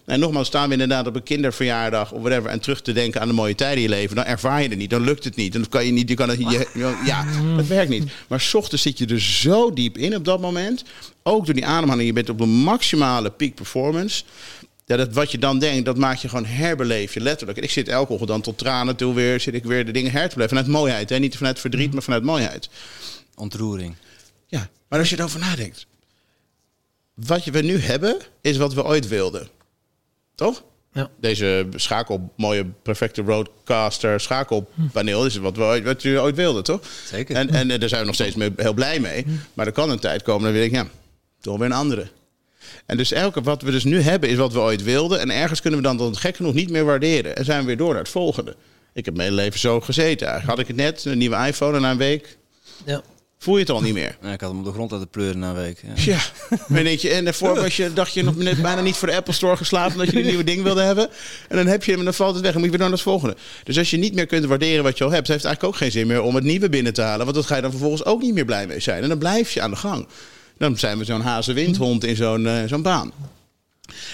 En 0.05 0.21
nogmaals, 0.21 0.47
staan 0.47 0.67
we 0.67 0.73
inderdaad 0.73 1.07
op 1.07 1.15
een 1.15 1.23
kinderverjaardag 1.23 2.13
of 2.13 2.23
whatever... 2.23 2.51
en 2.51 2.61
terug 2.61 2.83
te 2.83 2.93
denken 2.93 3.21
aan 3.21 3.29
de 3.29 3.35
mooie 3.35 3.55
tijden 3.55 3.77
in 3.77 3.83
je 3.83 3.89
leven... 3.89 4.17
dan 4.17 4.25
ervaar 4.25 4.63
je 4.63 4.69
het 4.69 4.79
niet, 4.79 4.91
dan 4.91 5.05
lukt 5.05 5.25
het 5.25 5.37
niet. 5.37 5.53
Dan 5.53 5.69
kan 5.69 5.87
je 5.87 5.93
niet, 5.93 6.09
je 6.09 6.15
kan 6.15 6.29
het, 6.29 6.39
je, 6.39 6.99
ja, 7.05 7.27
dat 7.57 7.67
werkt 7.67 7.91
niet. 7.91 8.13
Maar 8.29 8.41
s 8.41 8.55
ochtends 8.55 8.83
zit 8.83 8.99
je 8.99 9.07
er 9.07 9.21
zo 9.21 9.73
diep 9.73 9.99
in 9.99 10.17
op 10.17 10.25
dat 10.25 10.41
moment. 10.41 10.85
Ook 11.23 11.45
door 11.45 11.55
die 11.55 11.67
ademhaling, 11.67 12.07
je 12.07 12.13
bent 12.13 12.29
op 12.29 12.39
de 12.39 12.47
maximale 12.47 13.31
peak 13.31 13.55
performance... 13.55 14.25
Ja, 14.87 14.97
dat 14.97 15.13
wat 15.13 15.31
je 15.31 15.39
dan 15.39 15.59
denkt, 15.59 15.85
dat 15.85 15.97
maakt 15.97 16.21
je 16.21 16.29
gewoon 16.29 16.45
herbeleef 16.45 17.15
je 17.15 17.21
letterlijk. 17.21 17.59
Ik 17.59 17.71
zit 17.71 17.89
elke 17.89 18.13
ochtend 18.13 18.29
dan 18.29 18.41
tot 18.41 18.59
tranen 18.59 18.97
toe 18.97 19.15
weer, 19.15 19.41
zit 19.41 19.55
ik 19.55 19.65
weer 19.65 19.87
de 19.87 19.93
dingen 19.93 20.13
her 20.13 20.29
te 20.29 20.35
beleven. 20.35 20.57
Vanuit 20.57 20.77
mooiheid, 20.77 21.09
hè? 21.09 21.19
niet 21.19 21.37
vanuit 21.37 21.61
verdriet, 21.61 21.93
maar 21.93 22.03
vanuit 22.03 22.23
mooiheid. 22.23 22.69
Ontroering. 23.35 23.95
Ja, 24.47 24.69
maar 24.89 24.99
als 24.99 25.11
je 25.11 25.19
erover 25.19 25.41
nadenkt 25.41 25.87
wat 27.27 27.45
we 27.45 27.61
nu 27.61 27.79
hebben, 27.79 28.17
is 28.41 28.57
wat 28.57 28.75
we 28.75 28.85
ooit 28.85 29.09
wilden. 29.09 29.49
Toch? 30.35 30.63
Ja. 30.93 31.11
Deze 31.21 31.67
schakel, 31.75 32.33
mooie 32.37 32.65
perfecte 32.83 33.23
roadcaster 33.23 34.21
schakelpaneel 34.21 35.27
is 35.27 35.37
wat 35.37 35.57
we 35.57 35.63
ooit, 35.63 35.85
wat 35.85 36.03
je 36.03 36.21
ooit 36.21 36.37
wilden, 36.37 36.65
toch? 36.65 36.81
Zeker. 37.05 37.37
En, 37.37 37.51
en 37.51 37.69
daar 37.69 37.89
zijn 37.89 38.01
we 38.01 38.07
nog 38.07 38.15
steeds 38.15 38.37
mee, 38.37 38.53
heel 38.57 38.73
blij 38.73 39.01
mee. 39.01 39.27
Maar 39.55 39.67
er 39.67 39.73
kan 39.73 39.91
een 39.91 39.99
tijd 39.99 40.23
komen, 40.23 40.43
dan 40.43 40.53
wil 40.53 40.63
ik, 40.63 40.71
ja, 40.71 40.87
toch 41.41 41.57
weer 41.57 41.67
een 41.67 41.73
andere. 41.73 42.07
En 42.87 42.97
dus 42.97 43.13
elke 43.13 43.43
wat 43.43 43.63
we 43.63 43.71
dus 43.71 43.85
nu 43.85 44.01
hebben, 44.01 44.29
is 44.29 44.37
wat 44.37 44.53
we 44.53 44.59
ooit 44.59 44.83
wilden. 44.83 45.21
En 45.21 45.31
ergens 45.31 45.61
kunnen 45.61 45.81
we 45.81 45.87
dan, 45.87 45.97
dan 45.97 46.17
gek 46.17 46.37
genoeg 46.37 46.55
niet 46.55 46.71
meer 46.71 46.85
waarderen. 46.85 47.37
En 47.37 47.45
zijn 47.45 47.61
we 47.61 47.67
weer 47.67 47.77
door 47.77 47.93
naar 47.93 48.03
het 48.03 48.09
volgende. 48.09 48.57
Ik 48.93 49.05
heb 49.05 49.17
mijn 49.17 49.29
hele 49.29 49.43
leven 49.43 49.61
zo 49.61 49.81
gezeten. 49.81 50.27
Eigenlijk 50.27 50.59
had 50.59 50.69
ik 50.69 50.77
het 50.77 50.85
net, 50.85 51.05
een 51.05 51.19
nieuwe 51.19 51.47
iPhone 51.47 51.77
en 51.77 51.83
na 51.83 51.91
een 51.91 51.97
week 51.97 52.37
Ja. 52.85 53.03
Voel 53.43 53.55
je 53.55 53.61
het 53.61 53.71
al 53.71 53.81
niet 53.81 53.95
meer. 53.95 54.17
Ja, 54.23 54.33
ik 54.33 54.41
had 54.41 54.51
hem 54.51 54.59
op 54.59 54.65
de 54.65 54.73
grond 54.73 54.93
uit 54.93 55.01
de 55.01 55.07
pleuren 55.07 55.39
na 55.39 55.49
een 55.49 55.55
week. 55.55 55.83
Ja. 55.83 56.03
Ja, 56.13 56.21
maar 56.69 56.85
denk 56.85 56.99
je, 56.99 57.11
en 57.11 57.25
daarvoor 57.25 57.55
was 57.55 57.77
je, 57.77 57.93
dacht 57.93 58.15
je 58.15 58.23
nog 58.23 58.37
net 58.37 58.63
bijna 58.63 58.81
niet 58.81 58.97
voor 58.97 59.09
de 59.09 59.15
Apple 59.15 59.33
Store 59.33 59.57
geslapen 59.57 59.93
omdat 59.93 60.11
je 60.11 60.19
een 60.19 60.27
nieuwe 60.27 60.45
ding 60.45 60.63
wilde 60.63 60.83
hebben. 60.83 61.09
En 61.49 61.57
dan 61.57 61.67
heb 61.67 61.85
je 61.85 61.91
hem 61.91 61.99
en 61.99 62.05
dan 62.05 62.15
valt 62.15 62.35
het 62.35 62.43
weg. 62.43 62.53
Dan 62.53 62.61
moet 62.61 62.71
je 62.71 62.77
weer 62.77 62.87
naar 62.87 62.97
het 62.97 63.05
volgende. 63.05 63.37
Dus 63.65 63.79
als 63.79 63.91
je 63.91 63.97
niet 63.97 64.15
meer 64.15 64.27
kunt 64.27 64.45
waarderen 64.45 64.85
wat 64.85 64.99
je 64.99 65.05
al 65.05 65.11
hebt, 65.11 65.29
heeft 65.29 65.43
het 65.43 65.47
eigenlijk 65.49 65.75
ook 65.75 65.81
geen 65.81 65.93
zin 65.93 66.07
meer 66.07 66.23
om 66.23 66.35
het 66.35 66.45
nieuwe 66.45 66.69
binnen 66.69 66.93
te 66.93 67.03
halen. 67.03 67.25
Want 67.25 67.37
dat 67.37 67.47
ga 67.47 67.57
je 67.57 67.63
dan 67.63 67.71
vervolgens 67.71 68.05
ook 68.05 68.23
niet 68.23 68.35
meer 68.35 68.45
blij 68.45 68.67
mee 68.67 68.81
zijn. 68.81 69.03
En 69.03 69.09
dan 69.09 69.19
blijf 69.19 69.51
je 69.51 69.61
aan 69.61 69.71
de 69.71 69.77
gang. 69.77 70.07
Dan 70.59 70.79
zijn 70.79 70.99
we 70.99 71.05
zo'n 71.05 71.21
hazenwindhond 71.21 72.05
in 72.05 72.17
zo'n 72.17 72.47
eh, 72.47 72.63
zo'n 72.67 72.83
baan. 72.83 73.13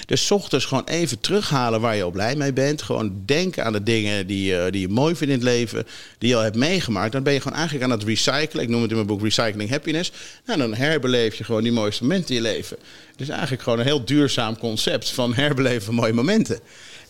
Dus 0.07 0.31
ochtends 0.31 0.65
gewoon 0.65 0.85
even 0.85 1.21
terughalen 1.21 1.81
waar 1.81 1.97
je 1.97 2.03
al 2.03 2.11
blij 2.11 2.35
mee 2.37 2.53
bent. 2.53 2.83
Gewoon 2.83 3.23
denken 3.27 3.65
aan 3.65 3.73
de 3.73 3.83
dingen 3.83 4.27
die, 4.27 4.45
je- 4.45 4.69
die 4.71 4.81
je 4.81 4.89
mooi 4.89 5.15
vindt 5.17 5.33
in 5.33 5.39
het 5.41 5.49
leven. 5.49 5.87
Die 6.19 6.29
je 6.29 6.37
al 6.37 6.43
hebt 6.43 6.57
meegemaakt. 6.57 7.13
Dan 7.13 7.23
ben 7.23 7.33
je 7.33 7.41
gewoon 7.41 7.57
eigenlijk 7.59 7.85
aan 7.91 7.99
het 7.99 8.05
recyclen. 8.09 8.63
Ik 8.63 8.69
noem 8.69 8.81
het 8.81 8.91
in 8.91 8.97
mijn 8.97 9.09
boek 9.09 9.23
Recycling 9.23 9.71
Happiness. 9.71 10.13
Nou, 10.47 10.59
dan 10.59 10.75
herbeleef 10.75 11.35
je 11.35 11.45
gewoon 11.45 11.63
die 11.63 11.73
mooiste 11.73 12.03
momenten 12.03 12.29
in 12.29 12.43
je 12.43 12.49
leven. 12.49 12.77
Dus 13.17 13.29
eigenlijk 13.29 13.63
gewoon 13.63 13.79
een 13.79 13.85
heel 13.85 14.05
duurzaam 14.05 14.59
concept 14.59 15.11
van 15.11 15.35
herbeleven 15.35 15.83
van 15.83 15.95
mooie 15.95 16.13
momenten. 16.13 16.61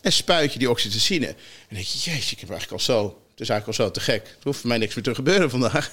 En 0.03 0.13
spuit 0.13 0.53
je 0.53 0.59
die 0.59 0.71
oxytocine. 0.71 1.27
En 1.27 1.35
dan 1.69 1.79
denk 1.79 1.87
je, 1.87 2.11
jezus, 2.11 2.33
ik 2.33 2.41
heb 2.41 2.51
eigenlijk 2.51 2.81
al 2.81 2.95
zo... 2.95 3.19
Het 3.31 3.47
is 3.47 3.53
eigenlijk 3.53 3.79
al 3.81 3.87
zo 3.87 3.93
te 3.93 4.01
gek. 4.01 4.27
Er 4.27 4.35
hoeft 4.43 4.59
voor 4.59 4.69
mij 4.69 4.79
niks 4.79 4.95
meer 4.95 5.05
te 5.05 5.15
gebeuren 5.15 5.51
vandaag. 5.51 5.91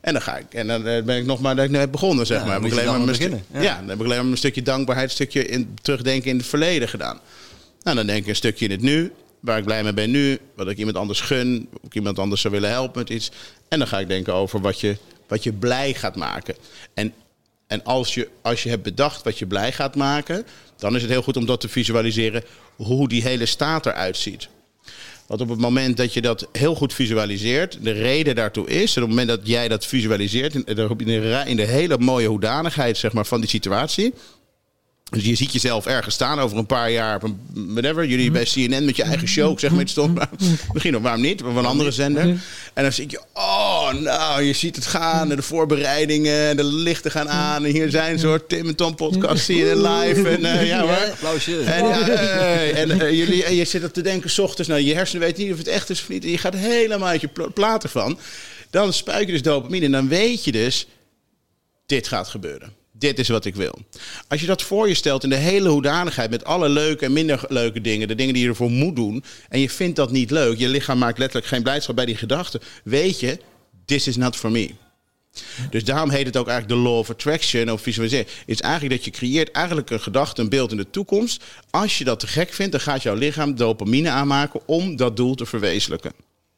En 0.00 0.12
dan 0.12 0.22
ga 0.22 0.36
ik. 0.36 0.54
En 0.54 0.66
dan 0.66 0.86
eh, 0.86 1.02
ben 1.02 1.16
ik 1.16 1.24
nog 1.24 1.40
maar 1.40 1.56
dat 1.56 1.64
ik 1.64 1.70
net 1.70 1.90
begonnen, 1.90 2.26
zeg 2.26 2.38
Ja, 2.38 2.44
maar. 2.44 2.52
dan 2.54 2.62
Heb 2.62 2.72
ik 2.72 2.78
alleen 2.78 2.90
maar 2.90 3.00
mijn 3.00 3.16
beginnen. 3.18 3.44
ja. 3.52 3.60
Ja. 3.62 3.76
dan 3.78 3.88
heb 3.88 3.98
ik 3.98 4.04
alleen 4.04 4.22
maar 4.22 4.30
een 4.30 4.36
stukje 4.36 4.62
dankbaarheid, 4.62 5.08
een 5.08 5.14
stukje 5.14 5.46
in, 5.46 5.76
terugdenken 5.82 6.30
in 6.30 6.36
het 6.36 6.46
verleden 6.46 6.88
gedaan. 6.88 7.20
Nou, 7.82 7.96
dan 7.96 8.06
denk 8.06 8.22
ik 8.22 8.26
een 8.28 8.36
stukje 8.36 8.64
in 8.64 8.70
het 8.70 8.80
nu, 8.80 9.12
waar 9.40 9.58
ik 9.58 9.64
blij 9.64 9.82
mee 9.82 9.92
ben 9.92 10.10
nu, 10.10 10.38
wat 10.56 10.68
ik 10.68 10.78
iemand 10.78 10.96
anders 10.96 11.20
gun, 11.20 11.68
of 11.72 11.78
ik 11.86 11.94
iemand 11.94 12.18
anders 12.18 12.40
zou 12.40 12.54
willen 12.54 12.70
helpen 12.70 12.98
met 12.98 13.10
iets. 13.10 13.30
En 13.68 13.78
dan 13.78 13.88
ga 13.88 13.98
ik 13.98 14.08
denken 14.08 14.34
over 14.34 14.60
wat 14.60 14.80
je, 14.80 14.96
wat 15.28 15.42
je 15.42 15.52
blij 15.52 15.94
gaat 15.94 16.16
maken. 16.16 16.54
En, 16.94 17.12
en 17.66 17.84
als, 17.84 18.14
je, 18.14 18.28
als 18.42 18.62
je 18.62 18.68
hebt 18.68 18.82
bedacht 18.82 19.22
wat 19.24 19.38
je 19.38 19.46
blij 19.46 19.72
gaat 19.72 19.96
maken, 19.96 20.46
dan 20.76 20.96
is 20.96 21.02
het 21.02 21.10
heel 21.10 21.22
goed 21.22 21.36
om 21.36 21.46
dat 21.46 21.60
te 21.60 21.68
visualiseren, 21.68 22.42
hoe 22.76 23.08
die 23.08 23.22
hele 23.22 23.46
staat 23.46 23.86
eruit 23.86 24.16
ziet. 24.16 24.48
Want 25.30 25.42
op 25.42 25.48
het 25.48 25.58
moment 25.58 25.96
dat 25.96 26.14
je 26.14 26.20
dat 26.20 26.48
heel 26.52 26.74
goed 26.74 26.94
visualiseert, 26.94 27.78
de 27.84 27.90
reden 27.90 28.34
daartoe 28.34 28.68
is, 28.68 28.96
op 28.96 29.02
het 29.02 29.08
moment 29.08 29.28
dat 29.28 29.40
jij 29.42 29.68
dat 29.68 29.86
visualiseert, 29.86 30.54
in 30.54 30.62
de, 30.66 30.94
in 30.96 31.06
de, 31.06 31.42
in 31.46 31.56
de 31.56 31.66
hele 31.66 31.98
mooie 31.98 32.28
hoedanigheid 32.28 32.96
zeg 32.96 33.12
maar, 33.12 33.26
van 33.26 33.40
die 33.40 33.48
situatie. 33.48 34.14
Dus 35.10 35.24
je 35.24 35.34
ziet 35.34 35.52
jezelf 35.52 35.86
ergens 35.86 36.14
staan 36.14 36.38
over 36.40 36.58
een 36.58 36.66
paar 36.66 36.90
jaar, 36.90 37.20
whatever. 37.54 38.06
Jullie 38.06 38.30
bij 38.30 38.44
CNN 38.44 38.84
met 38.84 38.96
je 38.96 39.02
eigen 39.02 39.28
show, 39.28 39.52
ik 39.52 39.58
zeg 39.58 39.70
maar 39.70 39.80
iets 39.80 39.92
stom. 39.92 40.12
maar 40.12 40.28
Misschien 40.72 40.92
nog, 40.92 41.02
waarom 41.02 41.20
niet? 41.20 41.40
Van 41.40 41.56
een 41.56 41.64
andere 41.66 41.90
zender. 41.90 42.22
En 42.74 42.82
dan 42.82 42.92
zie 42.92 43.10
je, 43.10 43.20
oh, 43.34 43.92
nou, 43.92 44.42
je 44.42 44.52
ziet 44.52 44.76
het 44.76 44.86
gaan. 44.86 45.30
En 45.30 45.36
de 45.36 45.42
voorbereidingen, 45.42 46.48
en 46.48 46.56
de 46.56 46.64
lichten 46.64 47.10
gaan 47.10 47.28
aan. 47.28 47.64
En 47.64 47.70
hier 47.70 47.90
zijn 47.90 48.18
soort 48.18 48.48
Tim 48.48 48.66
en 48.66 48.74
Tom 48.74 48.94
podcast, 48.94 49.44
CNN 49.46 49.82
live. 49.88 50.28
En 50.28 50.44
eh, 50.44 50.66
ja 50.66 50.80
hoor. 50.80 51.10
Applausje. 51.10 51.60
En, 51.60 51.84
ja, 51.88 52.00
en, 52.58 53.00
eh, 53.00 53.10
jullie, 53.10 53.44
en 53.44 53.54
je 53.54 53.64
zit 53.64 53.84
op 53.84 53.92
te 53.92 54.02
denken, 54.02 54.30
s 54.30 54.38
ochtends, 54.38 54.68
nou, 54.68 54.80
je 54.82 54.94
hersenen 54.94 55.22
weten 55.26 55.42
niet 55.42 55.52
of 55.52 55.58
het 55.58 55.68
echt 55.68 55.90
is 55.90 56.00
of 56.00 56.08
niet. 56.08 56.24
En 56.24 56.30
je 56.30 56.38
gaat 56.38 56.54
helemaal 56.54 57.08
uit 57.08 57.20
je 57.20 57.28
pla- 57.28 57.48
plaat 57.48 57.82
ervan. 57.82 58.18
Dan 58.70 58.92
spuik 58.92 59.26
je 59.26 59.32
dus 59.32 59.42
dopamine 59.42 59.84
en 59.84 59.92
dan 59.92 60.08
weet 60.08 60.44
je 60.44 60.52
dus, 60.52 60.86
dit 61.86 62.08
gaat 62.08 62.28
gebeuren. 62.28 62.72
Dit 63.00 63.18
is 63.18 63.28
wat 63.28 63.44
ik 63.44 63.54
wil. 63.54 63.78
Als 64.28 64.40
je 64.40 64.46
dat 64.46 64.62
voor 64.62 64.88
je 64.88 64.94
stelt 64.94 65.22
in 65.22 65.30
de 65.30 65.36
hele 65.36 65.68
hoedanigheid 65.68 66.30
met 66.30 66.44
alle 66.44 66.68
leuke 66.68 67.04
en 67.04 67.12
minder 67.12 67.44
leuke 67.48 67.80
dingen, 67.80 68.08
de 68.08 68.14
dingen 68.14 68.34
die 68.34 68.42
je 68.42 68.48
ervoor 68.48 68.70
moet 68.70 68.96
doen, 68.96 69.24
en 69.48 69.60
je 69.60 69.70
vindt 69.70 69.96
dat 69.96 70.10
niet 70.10 70.30
leuk, 70.30 70.58
je 70.58 70.68
lichaam 70.68 70.98
maakt 70.98 71.18
letterlijk 71.18 71.46
geen 71.46 71.62
blijdschap 71.62 71.96
bij 71.96 72.06
die 72.06 72.16
gedachte, 72.16 72.60
weet 72.84 73.20
je, 73.20 73.38
this 73.84 74.06
is 74.06 74.16
not 74.16 74.36
for 74.36 74.50
me. 74.50 74.70
Dus 75.70 75.84
daarom 75.84 76.10
heet 76.10 76.26
het 76.26 76.36
ook 76.36 76.48
eigenlijk 76.48 76.80
de 76.80 76.88
law 76.88 76.98
of 76.98 77.10
attraction 77.10 77.70
of 77.70 77.82
visualiseren. 77.82 78.26
Is 78.46 78.60
eigenlijk 78.60 78.94
dat 78.94 79.04
je 79.04 79.10
creëert 79.10 79.50
eigenlijk 79.50 79.90
een 79.90 80.00
gedachte, 80.00 80.40
een 80.40 80.48
beeld 80.48 80.70
in 80.70 80.76
de 80.76 80.90
toekomst. 80.90 81.44
Als 81.70 81.98
je 81.98 82.04
dat 82.04 82.20
te 82.20 82.26
gek 82.26 82.52
vindt, 82.52 82.72
dan 82.72 82.80
gaat 82.80 83.02
jouw 83.02 83.14
lichaam 83.14 83.54
dopamine 83.54 84.10
aanmaken 84.10 84.60
om 84.66 84.96
dat 84.96 85.16
doel 85.16 85.34
te 85.34 85.46
verwezenlijken. 85.46 86.12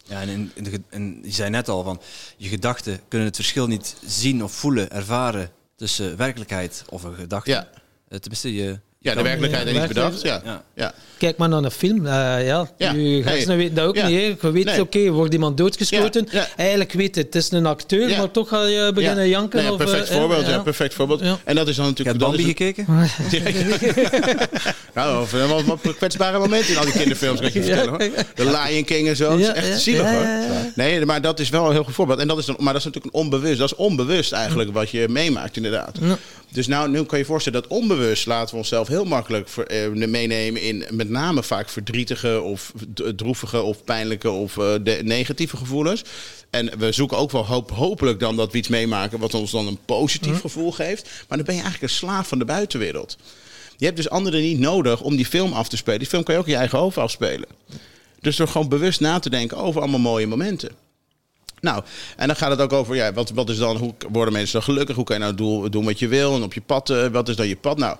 Ja, 0.04 0.20
en, 0.20 0.52
in, 0.90 1.20
je 1.22 1.30
zei 1.30 1.50
net 1.50 1.68
al 1.68 1.82
van 1.82 2.00
je 2.36 2.48
gedachten 2.48 3.00
kunnen 3.08 3.28
het 3.28 3.36
verschil 3.36 3.66
niet 3.66 3.96
zien 4.06 4.44
of 4.44 4.52
voelen, 4.52 4.90
ervaren 4.90 5.50
tussen 5.82 6.16
werkelijkheid 6.16 6.84
of 6.88 7.02
een 7.02 7.14
gedachte. 7.14 7.50
Ja. 7.50 7.68
Eh, 8.08 8.18
Tenminste, 8.18 8.54
je. 8.54 8.80
Ja, 9.02 9.14
de 9.14 9.22
werkelijkheid 9.22 9.66
en 9.66 9.72
ja, 9.74 9.78
niet 9.78 9.88
bedacht. 9.88 10.22
Ja. 10.22 10.62
Ja. 10.74 10.92
Kijk 11.18 11.36
maar 11.36 11.48
naar 11.48 11.62
een 11.64 11.70
film. 11.70 12.06
eh, 12.06 12.12
ja. 12.46 12.68
Ja. 12.78 12.92
Je 12.92 13.22
Hey. 13.24 13.46
weten 13.46 13.74
dat 13.74 13.86
ook 13.86 13.96
Ja. 13.96 14.06
niet. 14.08 14.16
Hè. 14.40 14.46
Je 14.48 14.52
weet, 14.52 14.64
Nee. 14.64 14.80
oké, 14.80 15.10
wordt 15.10 15.32
iemand 15.32 15.56
doodgeschoten. 15.56 16.28
Ja. 16.30 16.38
Ja. 16.40 16.46
Eigenlijk 16.56 16.92
weet 16.92 17.14
het, 17.14 17.24
het 17.24 17.34
is 17.34 17.50
een 17.50 17.66
acteur, 17.66 18.08
Ja. 18.08 18.18
maar 18.18 18.30
toch 18.30 18.48
ga 18.48 18.66
je 18.66 18.90
beginnen 18.94 19.24
Ja. 19.24 19.30
janken. 19.30 19.62
Nee, 19.62 19.70
of, 19.72 19.76
perfect 19.76 20.08
eh, 20.08 20.16
voorbeeld. 20.16 20.44
ja. 20.46 20.50
Ja, 20.50 20.58
perfect 20.58 20.94
voorbeeld. 20.94 21.20
Ja. 21.20 21.38
En 21.44 21.54
dat 21.54 21.68
is 21.68 21.76
dan 21.76 21.86
natuurlijk. 21.86 22.18
dat 22.18 22.28
Bambi 22.28 22.44
gekeken? 22.44 22.86
Nou, 24.94 25.22
of, 25.22 25.30
wat, 25.30 25.62
wat 25.82 25.96
kwetsbare 25.96 26.38
momenten 26.38 26.70
in 26.72 26.78
al 26.78 26.84
die 26.84 26.92
kinderfilms 26.92 27.40
kan 27.40 27.50
je 27.52 27.62
vertellen. 27.62 27.88
Hoor. 27.88 27.98
De 28.34 28.44
Lion 28.44 28.84
King 28.84 29.08
en 29.08 29.16
zo. 29.16 29.30
Dat 29.30 29.38
is 29.38 29.48
echt 29.48 29.66
ja, 29.66 29.76
zielig 29.76 30.10
hoor. 30.10 30.26
Nee, 30.74 31.06
maar 31.06 31.20
dat 31.20 31.40
is 31.40 31.48
wel 31.48 31.66
een 31.66 31.72
heel 31.72 31.84
goed 31.84 31.94
voorbeeld. 31.94 32.18
En 32.18 32.28
dat 32.28 32.38
is 32.38 32.44
dan, 32.46 32.56
maar 32.58 32.72
dat 32.72 32.80
is 32.80 32.84
natuurlijk 32.84 33.14
een 33.14 33.20
onbewust. 33.20 33.58
Dat 33.58 33.70
is 33.72 33.76
onbewust 33.76 34.32
eigenlijk 34.32 34.72
wat 34.72 34.90
je 34.90 35.08
meemaakt 35.08 35.56
inderdaad. 35.56 35.98
Dus 36.52 36.66
nou, 36.66 36.88
nu 36.88 36.96
kan 36.96 37.18
je 37.18 37.24
je 37.24 37.30
voorstellen 37.30 37.62
dat 37.62 37.70
onbewust 37.70 38.26
laten 38.26 38.50
we 38.50 38.56
onszelf 38.56 38.88
heel 38.88 39.04
makkelijk 39.04 39.48
ver- 39.48 39.66
eh, 39.66 40.08
meenemen 40.08 40.62
in 40.62 40.84
met 40.90 41.08
name 41.08 41.42
vaak 41.42 41.68
verdrietige 41.68 42.40
of 42.40 42.72
droevige 43.16 43.62
of 43.62 43.84
pijnlijke 43.84 44.30
of 44.30 44.58
eh, 44.58 44.74
de 44.82 45.00
negatieve 45.02 45.56
gevoelens. 45.56 46.04
En 46.50 46.78
we 46.78 46.92
zoeken 46.92 47.16
ook 47.16 47.30
wel 47.30 47.46
hoop, 47.46 47.70
hopelijk 47.70 48.20
dan 48.20 48.36
dat 48.36 48.52
we 48.52 48.58
iets 48.58 48.68
meemaken 48.68 49.18
wat 49.18 49.34
ons 49.34 49.50
dan 49.50 49.66
een 49.66 49.78
positief 49.84 50.40
gevoel 50.40 50.72
geeft. 50.72 51.02
Maar 51.28 51.38
dan 51.38 51.46
ben 51.46 51.54
je 51.54 51.62
eigenlijk 51.62 51.92
een 51.92 51.98
slaaf 51.98 52.28
van 52.28 52.38
de 52.38 52.44
buitenwereld. 52.44 53.16
Je 53.76 53.84
hebt 53.84 53.96
dus 53.96 54.10
anderen 54.10 54.40
niet 54.40 54.58
nodig 54.58 55.00
om 55.00 55.16
die 55.16 55.26
film 55.26 55.52
af 55.52 55.68
te 55.68 55.76
spelen. 55.76 55.98
Die 55.98 56.08
film 56.08 56.22
kan 56.22 56.34
je 56.34 56.40
ook 56.40 56.46
in 56.46 56.52
je 56.52 56.58
eigen 56.58 56.78
hoofd 56.78 56.98
afspelen. 56.98 57.48
Dus 58.20 58.36
door 58.36 58.48
gewoon 58.48 58.68
bewust 58.68 59.00
na 59.00 59.18
te 59.18 59.30
denken 59.30 59.56
over 59.56 59.80
allemaal 59.80 60.00
mooie 60.00 60.26
momenten. 60.26 60.70
Nou, 61.62 61.82
en 62.16 62.26
dan 62.26 62.36
gaat 62.36 62.50
het 62.50 62.60
ook 62.60 62.72
over, 62.72 62.94
ja, 62.94 63.12
wat, 63.12 63.30
wat 63.30 63.48
is 63.48 63.56
dan, 63.56 63.76
hoe 63.76 63.94
worden 64.12 64.32
mensen 64.34 64.52
dan 64.52 64.62
gelukkig? 64.62 64.96
Hoe 64.96 65.04
kan 65.04 65.16
je 65.16 65.22
nou 65.22 65.34
doel, 65.34 65.70
doen 65.70 65.84
wat 65.84 65.98
je 65.98 66.08
wil 66.08 66.34
en 66.34 66.42
op 66.42 66.54
je 66.54 66.60
pad, 66.60 66.90
eh, 66.90 67.06
wat 67.06 67.28
is 67.28 67.36
dan 67.36 67.48
je 67.48 67.56
pad? 67.56 67.78
Nou, 67.78 67.96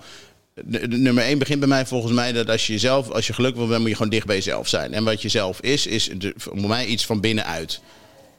de- 0.65 0.87
de 0.87 0.97
nummer 0.97 1.23
één 1.23 1.37
begint 1.37 1.59
bij 1.59 1.67
mij 1.67 1.85
volgens 1.85 2.13
mij 2.13 2.31
dat 2.31 2.49
als 2.49 2.67
je 2.67 2.73
jezelf, 2.73 3.09
als 3.11 3.27
je 3.27 3.33
gelukkig 3.33 3.59
wil 3.59 3.67
bent, 3.67 3.79
moet 3.79 3.89
je 3.89 3.95
gewoon 3.95 4.11
dicht 4.11 4.25
bij 4.25 4.35
jezelf 4.35 4.67
zijn. 4.67 4.93
En 4.93 5.03
wat 5.03 5.21
je 5.21 5.29
zelf 5.29 5.59
is, 5.61 5.87
is 5.87 6.09
de, 6.17 6.33
voor 6.37 6.67
mij 6.67 6.85
iets 6.85 7.05
van 7.05 7.19
binnenuit. 7.21 7.81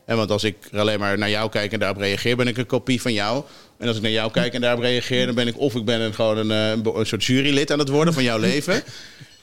En 0.07 0.17
want 0.17 0.31
als 0.31 0.45
ik 0.45 0.57
alleen 0.73 0.99
maar 0.99 1.19
naar 1.19 1.31
jou 1.31 1.51
kijk 1.51 1.73
en 1.73 1.79
daarop 1.79 1.99
reageer, 1.99 2.37
ben 2.37 2.49
ik 2.49 2.57
een 2.59 2.67
kopie 2.67 3.01
van 3.03 3.13
jou. 3.13 3.45
En 3.79 3.89
als 3.89 3.97
ik 3.97 4.03
naar 4.03 4.11
jou 4.11 4.31
kijk 4.31 4.55
en 4.55 4.61
daarop 4.61 4.83
reageer, 4.83 5.27
dan 5.27 5.35
ben 5.35 5.47
ik 5.47 5.59
of 5.59 5.75
ik 5.75 5.85
ben 5.85 6.01
een, 6.01 6.15
gewoon 6.15 6.37
een, 6.39 6.51
eh, 6.51 6.71
een, 6.71 6.83
be- 6.83 6.93
een 6.95 7.07
soort 7.07 7.25
jurylid 7.25 7.73
aan 7.73 7.79
het 7.79 7.89
worden 7.89 8.15
van 8.15 8.23
jouw 8.23 8.39
leven. 8.39 8.83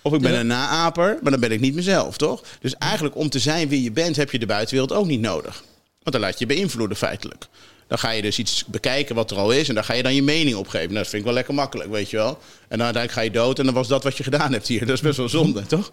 Of 0.04 0.14
ik 0.14 0.22
ben 0.22 0.34
een 0.40 0.48
naaper, 0.48 1.18
maar 1.22 1.32
dan 1.32 1.40
ben 1.40 1.52
ik 1.52 1.60
niet 1.60 1.76
mezelf, 1.76 2.18
toch? 2.18 2.44
Dus 2.62 2.76
eigenlijk 2.76 3.16
om 3.16 3.30
te 3.30 3.40
zijn 3.40 3.68
wie 3.70 3.84
je 3.84 3.92
bent, 3.92 4.16
heb 4.16 4.32
je 4.32 4.40
de 4.40 4.46
buitenwereld 4.46 4.94
ook 4.94 5.06
niet 5.06 5.22
nodig. 5.22 5.64
Want 6.04 6.16
dan 6.16 6.20
laat 6.20 6.40
je 6.40 6.46
je 6.48 6.54
beïnvloeden 6.54 6.98
feitelijk. 6.98 7.48
Dan 7.92 8.00
ga 8.00 8.10
je 8.10 8.22
dus 8.22 8.40
iets 8.40 8.66
bekijken 8.66 9.16
wat 9.16 9.32
er 9.32 9.38
al 9.38 9.52
is 9.52 9.70
en 9.70 9.76
daar 9.76 9.84
ga 9.84 9.94
je 9.94 10.04
dan 10.04 10.16
je 10.16 10.24
mening 10.24 10.56
op 10.56 10.68
geven. 10.68 10.88
Nou, 10.88 10.98
dat 10.98 11.08
vind 11.08 11.22
ik 11.22 11.24
wel 11.24 11.34
lekker 11.34 11.54
makkelijk, 11.54 11.90
weet 11.90 12.10
je 12.10 12.18
wel. 12.18 12.30
En 12.68 12.78
dan 12.78 12.82
uiteindelijk 12.82 13.12
ga 13.12 13.22
je 13.22 13.32
dood 13.32 13.60
en 13.60 13.66
dan 13.66 13.74
was 13.74 13.88
dat 13.88 14.04
wat 14.04 14.18
je 14.18 14.24
gedaan 14.24 14.52
hebt 14.52 14.68
hier. 14.68 14.86
Dat 14.86 14.96
is 14.96 15.02
best 15.02 15.18
wel 15.18 15.30
zonde, 15.30 15.66
toch? 15.66 15.92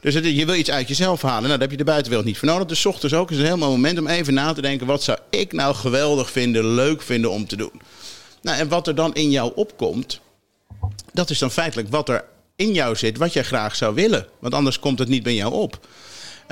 Dus 0.00 0.14
het, 0.14 0.24
je 0.24 0.46
wil 0.46 0.54
iets 0.54 0.70
uit 0.70 0.88
jezelf 0.88 1.22
halen. 1.22 1.42
Nou, 1.42 1.52
daar 1.52 1.60
heb 1.60 1.70
je 1.70 1.76
de 1.76 1.84
buitenwereld 1.84 2.26
niet 2.26 2.38
voor 2.38 2.48
nodig. 2.48 2.66
Dus 2.66 2.86
ochtends 2.86 3.14
ook 3.14 3.30
is 3.30 3.38
een 3.38 3.44
heel 3.44 3.56
mooi 3.56 3.70
moment 3.70 3.98
om 3.98 4.06
even 4.06 4.34
na 4.34 4.52
te 4.52 4.60
denken... 4.60 4.86
wat 4.86 5.02
zou 5.02 5.18
ik 5.30 5.52
nou 5.52 5.74
geweldig 5.74 6.30
vinden, 6.30 6.66
leuk 6.66 7.02
vinden 7.02 7.30
om 7.30 7.46
te 7.46 7.56
doen? 7.56 7.82
Nou, 8.42 8.58
en 8.58 8.68
wat 8.68 8.86
er 8.86 8.94
dan 8.94 9.14
in 9.14 9.30
jou 9.30 9.52
opkomt... 9.54 10.20
dat 11.12 11.30
is 11.30 11.38
dan 11.38 11.50
feitelijk 11.50 11.88
wat 11.90 12.08
er 12.08 12.24
in 12.56 12.72
jou 12.72 12.96
zit, 12.96 13.18
wat 13.18 13.32
jij 13.32 13.44
graag 13.44 13.76
zou 13.76 13.94
willen. 13.94 14.26
Want 14.38 14.54
anders 14.54 14.78
komt 14.78 14.98
het 14.98 15.08
niet 15.08 15.22
bij 15.22 15.34
jou 15.34 15.52
op. 15.52 15.86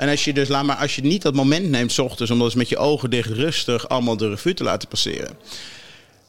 En 0.01 0.09
als 0.09 0.23
je 0.23 0.33
dus, 0.33 0.47
laat 0.47 0.63
maar, 0.63 0.75
als 0.75 0.95
je 0.95 1.01
niet 1.01 1.21
dat 1.21 1.33
moment 1.33 1.69
neemt, 1.69 1.91
's 1.91 1.99
ochtends, 1.99 2.31
om 2.31 2.39
dat 2.39 2.55
met 2.55 2.69
je 2.69 2.77
ogen 2.77 3.09
dicht 3.09 3.29
rustig 3.29 3.89
allemaal 3.89 4.17
de 4.17 4.29
revue 4.29 4.53
te 4.53 4.63
laten 4.63 4.87
passeren. 4.87 5.37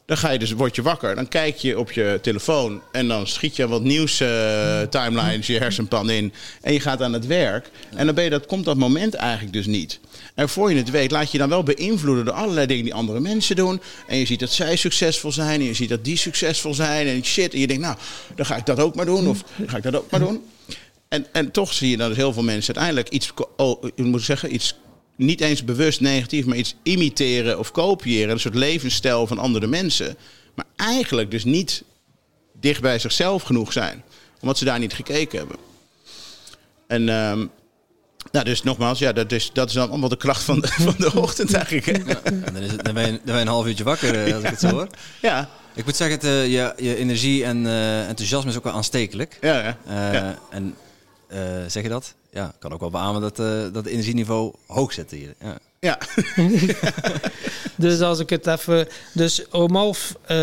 Dan 0.07 0.17
ga 0.17 0.31
je 0.31 0.39
dus, 0.39 0.53
word 0.53 0.77
je 0.77 0.83
wakker, 0.83 1.15
dan 1.15 1.29
kijk 1.29 1.57
je 1.57 1.79
op 1.79 1.93
je 1.93 2.19
telefoon 2.23 2.81
en 2.93 3.09
dan 3.09 3.27
schiet 3.27 3.57
je 3.57 3.69
wat 3.69 3.83
nieuws 3.83 4.21
eh, 4.21 4.81
timelines 4.81 5.47
je 5.47 5.59
hersenpan 5.59 6.11
in. 6.11 6.33
En 6.61 6.73
je 6.73 6.81
gaat 6.81 7.03
aan 7.03 7.13
het 7.13 7.27
werk. 7.27 7.71
En 7.95 8.07
dan 8.07 8.15
ben 8.15 8.25
je, 8.25 8.31
dat, 8.31 8.47
komt 8.47 8.65
dat 8.65 8.77
moment 8.77 9.15
eigenlijk 9.15 9.53
dus 9.53 9.67
niet. 9.67 10.01
En 10.35 10.49
voor 10.49 10.71
je 10.71 10.77
het 10.77 10.91
weet, 10.91 11.11
laat 11.11 11.33
je 11.33 11.39
dan 11.39 11.49
wel 11.49 11.63
beïnvloeden 11.63 12.25
door 12.25 12.35
allerlei 12.35 12.67
dingen 12.67 12.85
die 12.85 12.95
andere 12.95 13.21
mensen 13.21 13.57
doen. 13.57 13.81
En 14.07 14.19
je 14.19 14.27
ziet 14.27 14.41
dat 14.41 14.53
zij 14.53 14.77
succesvol 14.77 15.33
zijn 15.33 15.61
en 15.61 15.67
je 15.67 15.75
ziet 15.75 15.89
dat 15.89 16.05
die 16.05 16.17
succesvol 16.17 16.75
zijn 16.75 17.07
en 17.07 17.25
shit. 17.25 17.55
En 17.55 17.61
je 17.61 17.67
denkt, 17.67 17.83
nou, 17.83 17.97
dan 18.35 18.47
ga 18.47 18.57
ik 18.57 18.67
dat 18.67 18.81
ook 18.81 18.95
maar 18.95 19.07
doen 19.07 19.29
of 19.29 19.45
ga 19.67 19.77
ik 19.77 19.83
dat 19.83 19.97
ook 19.97 20.11
maar 20.11 20.21
doen. 20.21 20.43
En, 21.13 21.27
en 21.33 21.51
toch 21.51 21.73
zie 21.73 21.91
je 21.91 21.97
dus 21.97 22.17
heel 22.17 22.33
veel 22.33 22.43
mensen 22.43 22.75
uiteindelijk 22.75 23.15
iets, 23.15 23.33
oh, 23.57 23.85
ik 23.95 24.05
moet 24.05 24.23
zeggen, 24.23 24.55
iets 24.55 24.75
niet 25.17 25.41
eens 25.41 25.65
bewust 25.65 26.01
negatief, 26.01 26.45
maar 26.45 26.57
iets 26.57 26.75
imiteren 26.83 27.59
of 27.59 27.71
kopiëren. 27.71 28.31
Een 28.31 28.41
soort 28.41 28.55
levensstijl 28.55 29.27
van 29.27 29.39
andere 29.39 29.67
mensen. 29.67 30.17
Maar 30.55 30.65
eigenlijk 30.77 31.31
dus 31.31 31.45
niet 31.45 31.85
dicht 32.61 32.81
bij 32.81 32.99
zichzelf 32.99 33.43
genoeg 33.43 33.73
zijn. 33.73 34.03
Omdat 34.41 34.59
ze 34.59 34.65
daar 34.65 34.79
niet 34.79 34.93
gekeken 34.93 35.39
hebben. 35.39 35.57
En 36.87 37.09
ehm, 37.09 37.47
nou, 38.31 38.45
dus 38.45 38.63
nogmaals, 38.63 38.99
ja, 38.99 39.13
dat 39.13 39.33
is, 39.33 39.51
dat 39.53 39.69
is 39.69 39.75
dan 39.75 39.89
allemaal 39.89 40.09
de 40.09 40.17
kracht 40.17 40.43
van 40.43 40.61
de, 40.61 40.69
van 40.89 40.95
de 40.99 41.15
ochtend 41.15 41.55
eigenlijk. 41.55 41.87
hè. 41.87 42.05
Dan, 42.53 42.63
is 42.63 42.71
het, 42.71 42.85
dan, 42.85 42.95
ben 42.95 43.07
je, 43.07 43.11
dan 43.11 43.21
ben 43.25 43.35
je 43.35 43.41
een 43.41 43.47
half 43.47 43.67
uurtje 43.67 43.85
wakker, 43.85 44.25
eh, 44.27 44.35
als 44.35 44.45
ik 44.45 44.51
het 44.51 44.61
zo 44.61 44.69
hoor. 44.69 44.87
Ja, 45.23 45.49
Ik 45.75 45.85
moet 45.85 45.97
zeggen, 45.97 46.17
het, 46.17 46.25
eh, 46.27 46.47
je, 46.47 46.73
je 46.77 46.97
energie 46.97 47.45
en 47.45 47.67
eh, 47.67 48.09
enthousiasme 48.09 48.51
is 48.51 48.57
ook 48.57 48.65
wel 48.65 48.73
aanstekelijk. 48.73 49.39
ja, 49.41 49.77
ja. 49.87 50.13
Ja. 50.13 50.39
En 50.51 50.75
eh, 51.33 51.41
zeg 51.67 51.83
je 51.83 51.89
dat? 51.89 52.15
Ja, 52.31 52.45
ik 52.47 52.55
kan 52.59 52.73
ook 52.73 52.81
wel 52.81 52.91
beamen 52.91 53.21
dat, 53.21 53.39
eh, 53.39 53.47
dat 53.47 53.75
het 53.75 53.87
energieniveau 53.87 54.53
hoog 54.67 54.93
zit 54.93 55.11
hier. 55.11 55.35
Ja. 55.41 55.59
ja. 55.81 55.99
Dus 57.77 58.01
als 58.01 58.19
ik 58.19 58.31
het 58.31 58.47
even... 58.47 58.89
Dus 59.13 59.49
om 59.51 59.75
half 59.77 60.15
eh, 60.27 60.37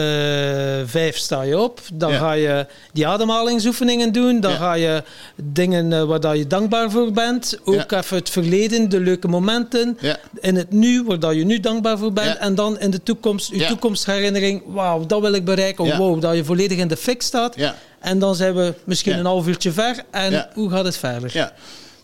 vijf 0.86 1.18
sta 1.18 1.42
je 1.42 1.60
op. 1.60 1.80
Dan 1.94 2.12
Ja. 2.12 2.18
ga 2.18 2.32
je 2.32 2.66
die 2.94 3.08
ademhalingsoefeningen 3.08 4.12
doen. 4.14 4.40
Dan 4.40 4.52
Ja. 4.52 4.58
ga 4.58 4.74
je 4.74 5.04
dingen 5.44 5.94
eh, 5.94 6.04
waar 6.04 6.20
dat 6.20 6.38
je 6.38 6.48
dankbaar 6.48 6.92
voor 6.92 7.12
bent. 7.12 7.60
Ook 7.64 7.92
even 7.92 8.18
het 8.18 8.30
verleden, 8.30 8.90
de 8.90 9.00
leuke 9.00 9.28
momenten. 9.28 9.98
Ja. 10.02 10.18
In 10.40 10.56
het 10.56 10.72
nu, 10.72 11.04
waar 11.04 11.20
dat 11.20 11.36
je 11.36 11.46
nu 11.46 11.60
dankbaar 11.60 11.98
voor 11.98 12.14
bent. 12.14 12.28
Ja. 12.28 12.38
En 12.38 12.56
dan 12.56 12.80
in 12.80 12.92
de 12.92 13.04
toekomst, 13.04 13.50
je 13.50 13.58
Ja. 13.60 13.68
toekomstherinnering. 13.68 14.64
Wauw, 14.66 15.06
dat 15.06 15.22
wil 15.22 15.34
ik 15.34 15.46
bereiken. 15.46 15.86
Ja. 15.86 15.98
Wow, 15.98 16.22
dat 16.22 16.36
je 16.36 16.44
volledig 16.46 16.78
in 16.78 16.88
de 16.88 16.98
fik 16.98 17.22
staat. 17.22 17.56
En 18.00 18.20
dan 18.20 18.36
zijn 18.36 18.56
we 18.56 18.74
misschien 18.84 19.14
Ja. 19.14 19.20
een 19.20 19.26
half 19.26 19.48
uurtje 19.48 19.72
ver. 19.72 20.04
En 20.12 20.32
Ja. 20.32 20.50
hoe 20.54 20.70
gaat 20.70 20.86
het 20.86 20.98
verder? 20.98 21.30
Ja. 21.34 21.54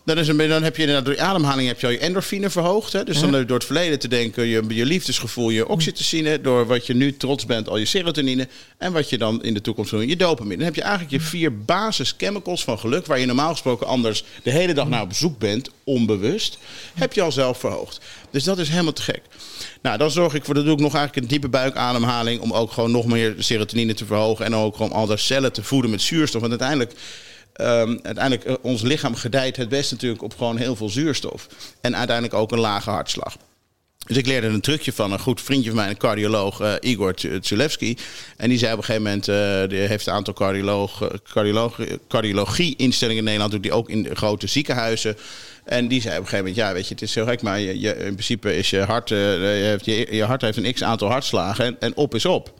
Dan, 0.06 0.18
is 0.18 0.28
een, 0.28 0.36
dan 0.36 0.62
heb 0.62 0.76
je 0.76 0.82
inderdaad 0.82 1.04
door 1.04 1.14
je 1.14 1.20
ademhaling 1.20 1.68
heb 1.68 1.80
je 1.80 1.86
al 1.86 1.92
je 1.92 1.98
endorfine 1.98 2.50
verhoogd. 2.50 2.92
Hè? 2.92 3.04
Dus 3.04 3.20
dan 3.20 3.30
door 3.30 3.56
het 3.56 3.64
verleden 3.64 3.98
te 3.98 4.08
denken, 4.08 4.46
je, 4.46 4.62
je 4.68 4.84
liefdesgevoel, 4.84 5.50
je 5.50 5.68
oxytocine. 5.68 6.40
Door 6.40 6.66
wat 6.66 6.86
je 6.86 6.94
nu 6.94 7.16
trots 7.16 7.46
bent, 7.46 7.68
al 7.68 7.76
je 7.76 7.84
serotonine. 7.84 8.48
En 8.78 8.92
wat 8.92 9.10
je 9.10 9.18
dan 9.18 9.42
in 9.42 9.54
de 9.54 9.60
toekomst 9.60 9.90
wil 9.90 10.00
je 10.00 10.16
dopamine. 10.16 10.56
Dan 10.56 10.64
heb 10.64 10.74
je 10.74 10.82
eigenlijk 10.82 11.12
je 11.12 11.20
vier 11.20 11.58
basischemicals 11.58 12.64
van 12.64 12.78
geluk... 12.78 13.06
waar 13.06 13.18
je 13.18 13.26
normaal 13.26 13.50
gesproken 13.50 13.86
anders 13.86 14.24
de 14.42 14.50
hele 14.50 14.74
dag 14.74 14.88
naar 14.88 15.02
op 15.02 15.12
zoek 15.12 15.38
bent, 15.38 15.70
onbewust. 15.84 16.58
Heb 16.94 17.12
je 17.12 17.22
al 17.22 17.32
zelf 17.32 17.58
verhoogd. 17.58 18.00
Dus 18.30 18.44
dat 18.44 18.58
is 18.58 18.68
helemaal 18.68 18.92
te 18.92 19.02
gek. 19.02 19.22
Nou, 19.82 19.98
dan 19.98 20.10
zorg 20.10 20.34
ik 20.34 20.44
voor, 20.44 20.54
dat 20.54 20.64
doe 20.64 20.74
ik 20.74 20.80
nog 20.80 20.94
eigenlijk 20.94 21.22
een 21.22 21.30
diepe 21.32 21.48
buikademhaling... 21.48 22.40
om 22.40 22.52
ook 22.52 22.72
gewoon 22.72 22.90
nog 22.90 23.06
meer 23.06 23.34
serotonine 23.38 23.94
te 23.94 24.06
verhogen. 24.06 24.44
En 24.44 24.54
ook 24.54 24.76
gewoon 24.76 24.92
al 24.92 25.06
de 25.06 25.16
cellen 25.16 25.52
te 25.52 25.62
voeden 25.62 25.90
met 25.90 26.02
zuurstof. 26.02 26.40
Want 26.40 26.52
uiteindelijk... 26.52 26.94
Ehm, 27.56 27.96
uiteindelijk, 28.02 28.44
eh, 28.44 28.54
ons 28.60 28.82
lichaam 28.82 29.14
gedijt 29.14 29.56
het 29.56 29.68
best 29.68 29.90
natuurlijk 29.90 30.22
op 30.22 30.36
gewoon 30.36 30.56
heel 30.56 30.76
veel 30.76 30.88
zuurstof. 30.88 31.46
En 31.80 31.96
uiteindelijk 31.96 32.36
ook 32.36 32.52
een 32.52 32.58
lage 32.60 32.90
hartslag. 32.90 33.36
Dus 34.06 34.16
ik 34.16 34.26
leerde 34.26 34.46
een 34.46 34.60
trucje 34.60 34.92
van 34.92 35.12
een 35.12 35.18
goed 35.18 35.40
vriendje 35.40 35.70
van 35.70 35.78
mij, 35.78 35.88
een 35.88 35.96
cardioloog, 35.96 36.60
eh, 36.60 36.72
Igor 36.80 37.14
Tsu- 37.14 37.40
Tsulewski. 37.40 37.96
En 38.36 38.48
die 38.48 38.58
zei 38.58 38.72
op 38.72 38.78
een 38.78 38.84
gegeven 38.84 39.04
moment, 39.06 39.28
eh, 39.28 39.68
die 39.68 39.78
heeft 39.78 40.06
een 40.06 40.12
aantal 40.12 40.34
cardioloog, 40.34 41.08
cardiologie-instellingen 42.08 43.18
in 43.18 43.24
Nederland, 43.24 43.62
die 43.62 43.72
ook 43.72 43.90
in 43.90 44.16
grote 44.16 44.46
ziekenhuizen. 44.46 45.16
En 45.64 45.88
die 45.88 46.00
zei 46.00 46.14
op 46.14 46.20
een 46.22 46.28
gegeven 46.28 46.46
moment, 46.46 46.66
ja, 46.66 46.72
weet 46.72 46.88
je, 46.88 46.94
het 46.94 47.02
is 47.02 47.14
heel 47.14 47.26
gek, 47.26 47.42
maar 47.42 47.60
je, 47.60 47.96
in 47.96 48.12
principe 48.12 48.56
is 48.56 48.70
je 48.70 48.80
hart, 48.80 49.08
je, 49.08 50.06
je 50.10 50.24
hart 50.24 50.42
heeft 50.42 50.56
een 50.56 50.72
x 50.72 50.82
aantal 50.82 51.10
hartslagen 51.10 51.64
en, 51.64 51.76
en 51.80 51.96
op 51.96 52.14
is 52.14 52.24
op. 52.24 52.54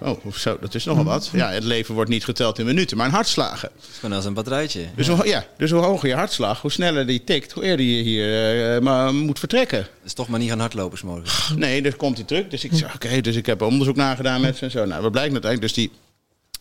Oh, 0.00 0.32
zo, 0.32 0.58
dat 0.60 0.74
is 0.74 0.84
nogal 0.84 1.04
wat. 1.04 1.30
Ja, 1.32 1.50
het 1.50 1.64
leven 1.64 1.94
wordt 1.94 2.10
niet 2.10 2.24
geteld 2.24 2.58
in 2.58 2.66
minuten, 2.66 2.96
maar 2.96 3.06
in 3.06 3.12
hartslagen. 3.12 3.70
Gewoon 4.00 4.16
als 4.16 4.24
een 4.24 4.34
batterijtje. 4.34 4.86
Dus, 4.96 5.08
hoe, 5.08 5.26
ja, 5.26 5.44
dus 5.56 5.70
hoe 5.70 5.80
hoger 5.80 6.08
je 6.08 6.14
hartslag, 6.14 6.60
hoe 6.60 6.70
sneller 6.70 7.06
die 7.06 7.24
tikt, 7.24 7.52
hoe 7.52 7.64
eerder 7.64 7.86
je 7.86 8.02
hier 8.02 8.74
eh, 8.74 8.80
maar 8.80 9.14
moet 9.14 9.38
vertrekken. 9.38 9.86
Dus 10.02 10.12
toch 10.12 10.28
maar 10.28 10.38
niet 10.38 10.48
gaan 10.48 10.60
hardlopen 10.60 10.98
's 10.98 11.02
morgens. 11.02 11.52
Nee, 11.56 11.82
er 11.82 11.96
komt 11.96 12.16
hij 12.16 12.26
terug. 12.26 12.48
Dus 12.48 12.64
ik 12.64 12.70
zeg, 12.74 12.94
oké, 12.94 13.20
dus 13.20 13.36
ik 13.36 13.46
heb 13.46 13.60
er 13.60 13.66
onderzoek 13.66 13.96
naar 13.96 14.16
gedaan 14.16 14.40
met 14.40 14.56
ze 14.56 14.64
en 14.64 14.70
zo. 14.70 14.84
Nou, 14.84 15.02
wat 15.02 15.12
blijkt 15.12 15.32
uiteindelijk? 15.32 15.74
Dus 15.74 15.84
die, 15.84 15.90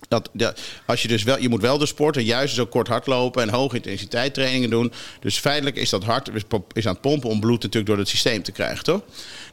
dat, 0.07 0.29
ja, 0.33 0.53
als 0.85 1.01
je 1.01 1.07
dus 1.07 1.23
wel, 1.23 1.39
je 1.39 1.49
moet 1.49 1.61
wel 1.61 1.77
de 1.77 1.85
sporten, 1.85 2.23
juist 2.23 2.55
zo 2.55 2.65
kort 2.65 2.87
hardlopen 2.87 3.41
en 3.41 3.49
hoge 3.49 3.75
intensiteit 3.75 4.33
trainingen 4.33 4.69
doen. 4.69 4.93
Dus 5.19 5.37
feitelijk 5.37 5.75
is 5.75 5.89
dat 5.89 6.03
hart 6.03 6.29
is, 6.33 6.43
is 6.73 6.87
aan 6.87 6.93
het 6.93 7.01
pompen 7.01 7.29
om 7.29 7.39
bloed 7.39 7.61
natuurlijk 7.61 7.85
door 7.85 7.97
het 7.97 8.07
systeem 8.07 8.43
te 8.43 8.51
krijgen, 8.51 8.83
toch? 8.83 9.01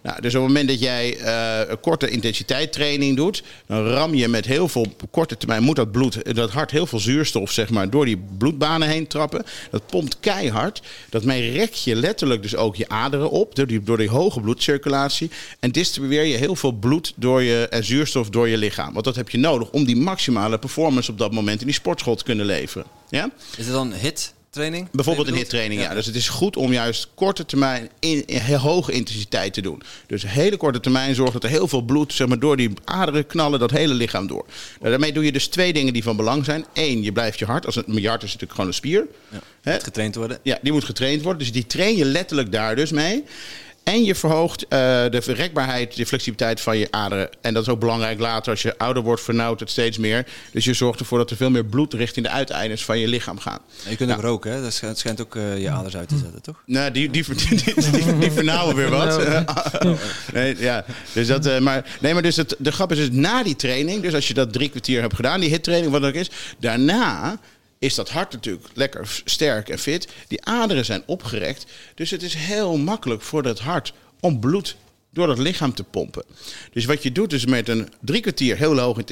Nou, 0.08 0.20
dus 0.20 0.34
op 0.34 0.40
het 0.40 0.48
moment 0.48 0.68
dat 0.68 0.80
jij 0.80 1.16
eh, 1.16 1.70
een 1.70 1.80
korte 1.80 2.10
intensiteit 2.10 2.72
training 2.72 3.16
doet, 3.16 3.42
dan 3.66 3.86
ram 3.86 4.14
je 4.14 4.28
met 4.28 4.46
heel 4.46 4.68
veel 4.68 4.80
op 4.80 5.02
korte 5.10 5.36
termijn 5.36 5.62
moet 5.62 5.76
dat 5.76 5.92
bloed, 5.92 6.34
dat 6.34 6.50
hart 6.50 6.70
heel 6.70 6.86
veel 6.86 6.98
zuurstof 6.98 7.52
zeg 7.52 7.70
maar 7.70 7.90
door 7.90 8.04
die 8.04 8.24
bloedbanen 8.38 8.88
heen 8.88 9.06
trappen. 9.06 9.44
Dat 9.70 9.86
pompt 9.86 10.16
keihard. 10.20 10.82
Dat 11.08 11.24
rek 11.24 11.72
je 11.72 11.94
letterlijk 11.94 12.42
dus 12.42 12.56
ook 12.56 12.76
je 12.76 12.88
aderen 12.88 13.30
op 13.30 13.54
door 13.54 13.66
die, 13.66 13.82
door 13.82 13.96
die 13.96 14.10
hoge 14.10 14.40
bloedcirculatie 14.40 15.30
en 15.60 15.72
distribueer 15.72 16.24
je 16.24 16.36
heel 16.36 16.56
veel 16.56 16.72
bloed 16.72 17.12
door 17.16 17.42
je 17.42 17.68
en 17.68 17.84
zuurstof 17.84 18.30
door 18.30 18.48
je 18.48 18.56
lichaam. 18.56 18.92
Want 18.92 19.04
dat 19.04 19.16
heb 19.16 19.30
je 19.30 19.38
nodig 19.38 19.70
om 19.70 19.84
die 19.84 19.96
maximale 19.96 20.58
performance 20.58 21.10
op 21.10 21.18
dat 21.18 21.32
moment 21.32 21.60
in 21.60 21.66
die 21.66 21.74
sportschool 21.74 22.16
te 22.16 22.24
kunnen 22.24 22.46
leveren. 22.46 22.86
Ja? 23.08 23.30
Is 23.56 23.64
het 23.64 23.74
dan 23.74 23.92
hit 23.92 24.32
training? 24.50 24.88
Bijvoorbeeld 24.92 25.28
een 25.28 25.34
hittraining, 25.34 25.80
ja. 25.80 25.94
Dus 25.94 26.06
het 26.06 26.14
is 26.14 26.28
goed 26.28 26.56
om 26.56 26.72
juist 26.72 27.08
korte 27.14 27.46
termijn 27.46 27.90
in, 27.98 28.26
in 28.26 28.38
heel 28.38 28.58
hoge 28.58 28.92
intensiteit 28.92 29.54
te 29.54 29.60
doen. 29.60 29.82
Dus 30.06 30.22
hele 30.26 30.56
korte 30.56 30.80
termijn 30.80 31.14
zorgt 31.14 31.32
dat 31.32 31.44
er 31.44 31.50
heel 31.50 31.68
veel 31.68 31.82
bloed 31.82 32.12
zeg 32.12 32.28
maar, 32.28 32.38
door 32.38 32.56
die 32.56 32.70
aderen 32.84 33.26
knallen 33.26 33.58
dat 33.58 33.70
hele 33.70 33.94
lichaam 33.94 34.26
door. 34.26 34.46
Nou, 34.78 34.90
daarmee 34.90 35.12
doe 35.12 35.24
je 35.24 35.32
dus 35.32 35.46
twee 35.46 35.72
dingen 35.72 35.92
die 35.92 36.02
van 36.02 36.16
belang 36.16 36.44
zijn. 36.44 36.64
Eén, 36.72 37.02
je 37.02 37.12
blijft 37.12 37.38
je 37.38 37.44
hart. 37.44 37.66
Als 37.66 37.76
een, 37.76 37.84
je 37.86 38.08
hart 38.08 38.22
is 38.22 38.32
natuurlijk 38.32 38.52
gewoon 38.52 38.66
een 38.66 38.74
spier. 38.74 39.06
Ja. 39.28 39.72
Moet 39.72 39.84
getraind 39.84 40.14
worden. 40.14 40.38
Ja, 40.42 40.58
die 40.62 40.72
moet 40.72 40.84
getraind 40.84 41.22
worden. 41.22 41.42
Dus 41.42 41.52
die 41.52 41.66
train 41.66 41.96
je 41.96 42.04
letterlijk 42.04 42.52
daar 42.52 42.76
dus 42.76 42.90
mee. 42.90 43.24
En 43.88 44.04
je 44.04 44.14
verhoogt 44.14 44.62
eh, 44.62 44.68
de 45.10 45.22
verrekbaarheid, 45.22 45.96
de 45.96 46.06
flexibiliteit 46.06 46.60
van 46.60 46.78
je 46.78 46.88
aderen. 46.90 47.28
En 47.40 47.54
dat 47.54 47.62
is 47.62 47.68
ook 47.68 47.80
belangrijk 47.80 48.18
later 48.20 48.50
als 48.50 48.62
je 48.62 48.78
ouder 48.78 49.02
wordt, 49.02 49.22
vernauwt 49.22 49.60
het 49.60 49.70
steeds 49.70 49.98
meer. 49.98 50.26
Dus 50.52 50.64
je 50.64 50.74
zorgt 50.74 51.00
ervoor 51.00 51.18
dat 51.18 51.30
er 51.30 51.36
veel 51.36 51.50
meer 51.50 51.64
bloed 51.64 51.94
richting 51.94 52.26
de 52.26 52.32
uiteindes 52.32 52.84
van 52.84 52.98
je 52.98 53.08
lichaam 53.08 53.38
gaat. 53.38 53.60
En 53.84 53.90
je 53.90 53.96
kunt 53.96 54.10
ook 54.10 54.16
Ja. 54.16 54.22
roken, 54.22 54.52
hè? 54.52 54.62
Dat 54.62 54.72
schijnt, 54.98 55.20
ook 55.20 55.36
eh, 55.36 55.58
je 55.58 55.70
aders 55.70 55.96
uit 55.96 56.08
te 56.08 56.16
zetten, 56.18 56.42
toch? 56.42 56.62
Nou, 56.66 56.90
die, 56.90 57.10
die, 57.10 57.24
die, 57.48 57.74
die, 57.74 58.18
die 58.18 58.32
vernauwen 58.32 58.76
weer 58.76 58.90
wat. 58.90 59.22
nee, 60.32 60.56
ja. 60.58 60.84
dus 61.12 61.26
dat, 61.26 61.46
eh, 61.46 61.58
maar, 61.58 61.96
nee, 62.00 62.12
maar 62.12 62.22
dus 62.22 62.36
het, 62.36 62.54
de 62.58 62.72
grap 62.72 62.92
is 62.92 62.98
dus 62.98 63.10
na 63.10 63.42
die 63.42 63.56
training, 63.56 64.02
dus 64.02 64.14
als 64.14 64.28
je 64.28 64.34
dat 64.34 64.52
drie 64.52 64.68
kwartier 64.68 65.00
hebt 65.00 65.14
gedaan, 65.14 65.40
die 65.40 65.50
hittraining, 65.50 65.92
wat 65.92 66.00
dat 66.00 66.10
ook 66.10 66.16
is, 66.16 66.30
daarna 66.58 67.38
is 67.78 67.94
dat 67.94 68.10
hart 68.10 68.32
natuurlijk 68.32 68.66
lekker 68.74 69.22
sterk 69.24 69.68
en 69.68 69.78
fit. 69.78 70.08
Die 70.28 70.44
aderen 70.44 70.84
zijn 70.84 71.02
opgerekt. 71.06 71.66
Dus 71.94 72.10
het 72.10 72.22
is 72.22 72.34
heel 72.34 72.76
makkelijk 72.76 73.22
voor 73.22 73.42
dat 73.42 73.58
hart 73.58 73.92
om 74.20 74.40
bloed 74.40 74.76
door 75.12 75.26
dat 75.26 75.38
lichaam 75.38 75.74
te 75.74 75.84
pompen. 75.84 76.24
Dus 76.72 76.84
wat 76.84 77.02
je 77.02 77.12
doet 77.12 77.32
is 77.32 77.46
met 77.46 77.68
een 77.68 77.88
drie 78.00 78.20
kwartier 78.20 78.56
heel 78.56 78.78
hoge 78.78 79.04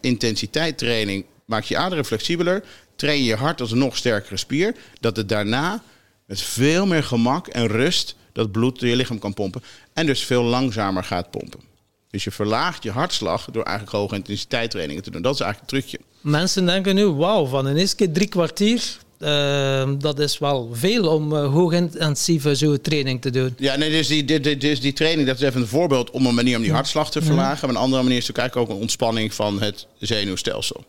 intensiteit, 0.00 0.78
training... 0.78 1.24
maak 1.44 1.64
je 1.64 1.76
aderen 1.76 2.04
flexibeler, 2.04 2.64
train 2.96 3.22
je 3.22 3.34
hart 3.34 3.60
als 3.60 3.70
een 3.70 3.78
nog 3.78 3.96
sterkere 3.96 4.36
spier... 4.36 4.74
dat 5.00 5.16
het 5.16 5.28
daarna 5.28 5.82
met 6.26 6.40
veel 6.40 6.86
meer 6.86 7.04
gemak 7.04 7.46
en 7.46 7.66
rust 7.66 8.16
dat 8.32 8.52
bloed 8.52 8.80
door 8.80 8.88
je 8.88 8.96
lichaam 8.96 9.18
kan 9.18 9.34
pompen. 9.34 9.62
En 9.92 10.06
dus 10.06 10.24
veel 10.24 10.42
langzamer 10.42 11.04
gaat 11.04 11.30
pompen. 11.30 11.69
Dus 12.10 12.24
je 12.24 12.30
verlaagt 12.30 12.82
je 12.82 12.90
hartslag 12.90 13.48
door 13.52 13.62
eigenlijk 13.62 13.96
hoge 13.96 14.14
intensiteit 14.14 14.70
trainingen 14.70 15.02
te 15.02 15.10
doen. 15.10 15.22
Dat 15.22 15.34
is 15.34 15.40
eigenlijk 15.40 15.72
het 15.72 15.80
trucje. 15.80 16.06
Mensen 16.20 16.66
denken 16.66 16.94
nu, 16.94 17.06
wauw, 17.06 17.46
van 17.46 17.66
een 17.66 17.76
eerste 17.76 17.96
keer 17.96 18.12
drie 18.12 18.28
kwartier, 18.28 18.82
uh, 19.18 19.88
dat 19.98 20.18
is 20.18 20.38
wel 20.38 20.70
veel 20.72 21.08
om 21.08 21.32
uh, 21.32 21.52
hoogintensieve 21.52 22.56
zo 22.56 22.76
training 22.76 23.20
te 23.20 23.30
doen. 23.30 23.54
Ja, 23.58 23.76
nee, 23.76 23.90
dus 23.90 24.06
die, 24.06 24.24
die, 24.24 24.56
dus 24.56 24.80
die 24.80 24.92
training 24.92 25.26
dat 25.26 25.36
is 25.36 25.42
even 25.42 25.60
een 25.60 25.66
voorbeeld 25.66 26.10
om 26.10 26.26
een 26.26 26.34
manier 26.34 26.56
om 26.56 26.62
die 26.62 26.72
hartslag 26.72 27.10
te 27.10 27.22
verlagen. 27.22 27.66
Maar 27.66 27.76
een 27.76 27.82
andere 27.82 28.02
manier 28.02 28.18
is 28.18 28.26
natuurlijk 28.26 28.38
eigenlijk 28.38 28.70
ook 28.70 28.76
een 28.76 28.82
ontspanning 28.82 29.34
van 29.34 29.62
het 29.62 29.86
zenuwstelsel 29.98 30.84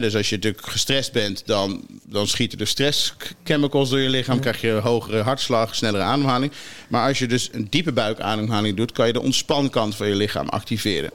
dus 0.00 0.16
als 0.16 0.28
je 0.28 0.34
natuurlijk 0.34 0.66
gestrest 0.66 1.12
bent, 1.12 1.42
dan, 1.46 1.86
dan 2.04 2.26
schieten 2.26 2.58
de 2.58 2.64
stresschemicals 2.64 3.90
door 3.90 3.98
je 3.98 4.08
lichaam. 4.08 4.40
Krijg 4.40 4.60
je 4.60 4.70
hogere 4.70 5.22
hartslag, 5.22 5.74
snellere 5.74 6.02
ademhaling. 6.02 6.52
Maar 6.88 7.08
als 7.08 7.18
je 7.18 7.26
dus 7.26 7.48
een 7.52 7.66
diepe 7.70 7.92
buikademhaling 7.92 8.76
doet, 8.76 8.92
kan 8.92 9.06
je 9.06 9.12
de 9.12 9.22
ontspankant 9.22 9.96
van 9.96 10.08
je 10.08 10.14
lichaam 10.14 10.48
activeren. 10.48 11.10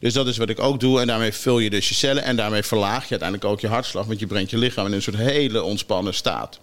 Dus 0.00 0.12
dat 0.12 0.26
is 0.26 0.36
wat 0.36 0.48
ik 0.48 0.60
ook 0.60 0.80
doe. 0.80 1.00
En 1.00 1.06
daarmee 1.06 1.32
vul 1.32 1.58
je 1.58 1.70
dus 1.70 1.88
je 1.88 1.94
cellen 1.94 2.22
en 2.22 2.36
daarmee 2.36 2.62
verlaag 2.62 3.02
je 3.02 3.10
uiteindelijk 3.10 3.50
ook 3.50 3.60
je 3.60 3.68
hartslag. 3.68 4.06
Want 4.06 4.20
je 4.20 4.26
brengt 4.26 4.50
je 4.50 4.58
lichaam 4.58 4.86
in 4.86 4.92
een 4.92 5.02
soort 5.02 5.16
hele 5.16 5.62
ontspannen 5.62 6.14
staat. 6.14 6.60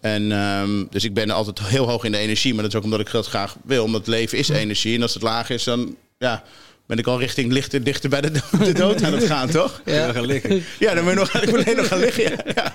En 0.00 0.32
um, 0.32 0.86
dus 0.90 1.04
ik 1.04 1.14
ben 1.14 1.30
altijd 1.30 1.60
heel 1.60 1.88
hoog 1.88 2.04
in 2.04 2.12
de 2.12 2.18
energie. 2.18 2.54
Maar 2.54 2.62
dat 2.62 2.72
is 2.72 2.78
ook 2.78 2.84
omdat 2.84 3.00
ik 3.00 3.10
dat 3.10 3.26
graag 3.26 3.56
wil. 3.64 3.84
Omdat 3.84 4.06
leven 4.06 4.38
is 4.38 4.48
energie. 4.48 4.96
En 4.96 5.02
als 5.02 5.14
het 5.14 5.22
laag 5.22 5.50
is, 5.50 5.64
dan 5.64 5.96
ja, 6.18 6.44
ben 6.90 6.98
ik 6.98 7.06
al 7.06 7.18
richting 7.18 7.52
lichter, 7.52 7.84
dichter 7.84 8.10
bij 8.10 8.20
de, 8.20 8.30
de 8.64 8.72
dood 8.72 9.02
aan 9.02 9.12
het 9.12 9.24
gaan, 9.24 9.50
toch? 9.60 9.80
Ja, 9.84 10.12
gaan 10.12 10.26
liggen. 10.26 10.62
Ja, 10.78 10.94
dan 10.94 11.04
moet 11.04 11.12
je 11.12 11.18
nog, 11.18 11.34
ik 11.34 11.54
alleen 11.54 11.76
nog 11.76 11.86
gaan 11.86 11.98
liggen. 11.98 12.22
Ja. 12.54 12.74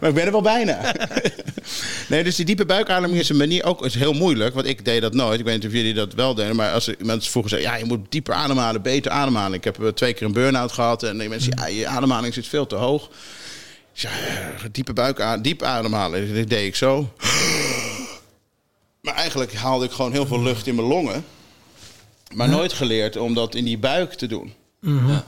Maar 0.00 0.08
ik 0.08 0.14
ben 0.14 0.24
er 0.24 0.32
wel 0.32 0.42
bijna. 0.42 0.80
Nee, 2.08 2.24
dus 2.24 2.36
die 2.36 2.44
diepe 2.44 2.64
buikademing 2.64 3.20
is 3.20 3.28
een 3.28 3.36
manier 3.36 3.64
ook 3.64 3.84
is 3.84 3.94
heel 3.94 4.12
moeilijk. 4.12 4.54
Want 4.54 4.66
ik 4.66 4.84
deed 4.84 5.00
dat 5.00 5.14
nooit. 5.14 5.38
Ik 5.38 5.44
weet 5.44 5.54
niet 5.54 5.66
of 5.66 5.72
jullie 5.72 5.94
dat 5.94 6.14
wel 6.14 6.34
deden. 6.34 6.56
Maar 6.56 6.72
als 6.72 6.90
mensen 6.98 7.30
vroeger 7.30 7.50
zeggen, 7.50 7.70
ja, 7.70 7.76
je 7.76 7.84
moet 7.84 8.00
dieper 8.08 8.34
ademhalen, 8.34 8.82
beter 8.82 9.10
ademhalen. 9.10 9.58
Ik 9.58 9.64
heb 9.64 9.82
eh, 9.82 9.88
twee 9.88 10.12
keer 10.12 10.26
een 10.26 10.32
burn-out 10.32 10.72
gehad. 10.72 11.02
En 11.02 11.18
die 11.18 11.28
mensen, 11.28 11.52
ja, 11.56 11.66
je 11.66 11.86
ademhaling 11.86 12.34
zit 12.34 12.46
veel 12.46 12.66
te 12.66 12.74
hoog. 12.74 13.10
Ja, 13.92 14.10
diepe 14.72 14.92
buik, 14.92 15.38
diep 15.42 15.62
ademhalen. 15.62 16.34
Dat 16.34 16.48
deed 16.48 16.66
ik 16.66 16.76
zo. 16.76 17.12
Maar 19.00 19.14
eigenlijk 19.14 19.54
haalde 19.54 19.84
ik 19.84 19.90
gewoon 19.90 20.12
heel 20.12 20.26
veel 20.26 20.42
lucht 20.42 20.66
in 20.66 20.74
mijn 20.74 20.88
longen. 20.88 21.24
Maar 22.34 22.48
nooit 22.48 22.72
geleerd 22.72 23.16
om 23.16 23.34
dat 23.34 23.54
in 23.54 23.64
die 23.64 23.78
buik 23.78 24.12
te 24.12 24.26
doen. 24.26 24.54
Mhm. 24.80 25.08
ja. 25.08 25.24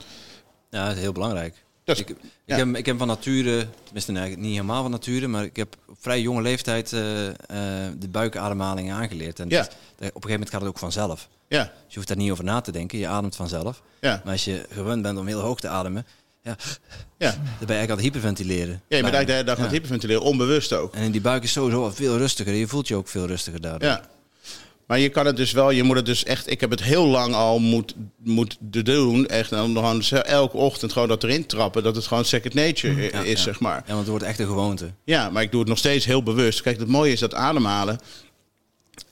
ja, 0.69 0.87
dat 0.87 0.95
is 0.95 1.01
heel 1.01 1.11
belangrijk. 1.11 1.63
ik, 1.83 2.09
ik, 2.09 2.17
heb, 2.45 2.75
ik 2.75 2.85
heb 2.85 2.97
van 2.97 3.07
nature, 3.07 3.67
tenminste 3.83 4.11
nee, 4.11 4.37
niet 4.37 4.51
helemaal 4.51 4.81
van 4.81 4.91
nature, 4.91 5.27
maar 5.27 5.43
ik 5.43 5.55
heb 5.55 5.75
op 5.87 5.97
vrij 5.99 6.21
jonge 6.21 6.41
leeftijd 6.41 6.91
uh, 6.91 7.25
uh, 7.25 7.33
de 7.97 8.07
buikademhaling 8.11 8.91
aangeleerd. 8.91 9.39
En 9.39 9.49
ja. 9.49 9.61
op 9.61 9.69
een 9.69 10.05
gegeven 10.05 10.29
moment 10.29 10.49
gaat 10.49 10.61
het 10.61 10.69
ook 10.69 10.79
vanzelf. 10.79 11.29
Ja. 11.47 11.63
Dus 11.63 11.71
je 11.87 11.95
hoeft 11.95 12.07
daar 12.07 12.17
niet 12.17 12.31
over 12.31 12.43
na 12.43 12.61
te 12.61 12.71
denken, 12.71 12.99
je 12.99 13.07
ademt 13.07 13.35
vanzelf. 13.35 13.81
Ja. 14.01 14.21
Maar 14.23 14.33
als 14.33 14.45
je 14.45 14.65
gewend 14.69 15.01
bent 15.01 15.17
om 15.17 15.27
heel 15.27 15.39
hoog 15.39 15.59
te 15.59 15.67
ademen, 15.67 16.05
ja, 16.41 16.55
ja. 17.17 17.31
dan 17.31 17.39
ben 17.39 17.67
je 17.67 17.73
eigenlijk 17.73 17.89
aan 17.89 17.95
het 17.95 18.05
hyperventileren. 18.05 18.81
Ja, 18.87 18.97
je 18.97 19.03
bent 19.03 19.13
eigenlijk 19.13 19.27
de 19.27 19.33
hele 19.33 19.43
dag 19.43 19.57
aan 19.57 19.63
het 19.63 19.71
hyperventileren, 19.71 20.21
onbewust 20.21 20.73
ook. 20.73 20.93
En 20.93 21.03
in 21.03 21.11
die 21.11 21.21
buik 21.21 21.43
is 21.43 21.51
sowieso 21.51 21.89
veel 21.89 22.17
rustiger. 22.17 22.53
Je 22.53 22.67
voelt 22.67 22.87
je 22.87 22.95
ook 22.95 23.07
veel 23.07 23.25
rustiger 23.25 23.61
daardoor. 23.61 23.89
Ja. 23.89 24.01
Maar 24.87 24.99
je 24.99 25.09
kan 25.09 25.25
het 25.25 25.37
dus 25.37 25.51
wel, 25.51 25.71
je 25.71 25.83
moet 25.83 25.95
het 25.95 26.05
dus 26.05 26.23
echt. 26.23 26.51
Ik 26.51 26.61
heb 26.61 26.69
het 26.69 26.83
heel 26.83 27.05
lang 27.07 27.33
al 27.33 27.59
moet, 27.59 27.95
moet 28.23 28.57
doen. 28.59 29.27
Echt 29.27 29.51
en 29.51 29.73
dan 29.73 29.83
gewoon 29.83 30.23
elke 30.23 30.57
ochtend 30.57 30.91
gewoon 30.91 31.07
dat 31.07 31.23
erin 31.23 31.45
trappen. 31.45 31.83
Dat 31.83 31.95
het 31.95 32.07
gewoon 32.07 32.25
second 32.25 32.53
nature 32.53 33.09
is, 33.09 33.41
zeg 33.41 33.59
maar. 33.59 33.75
Ja, 33.75 33.87
want 33.87 33.99
het 33.99 34.07
wordt 34.07 34.23
echt 34.23 34.39
een 34.39 34.47
gewoonte. 34.47 34.91
Ja, 35.03 35.29
maar 35.29 35.43
ik 35.43 35.51
doe 35.51 35.59
het 35.59 35.69
nog 35.69 35.77
steeds 35.77 36.05
heel 36.05 36.23
bewust. 36.23 36.61
Kijk, 36.61 36.79
het 36.79 36.87
mooie 36.87 37.11
is 37.11 37.19
dat 37.19 37.33
ademhalen. 37.33 37.99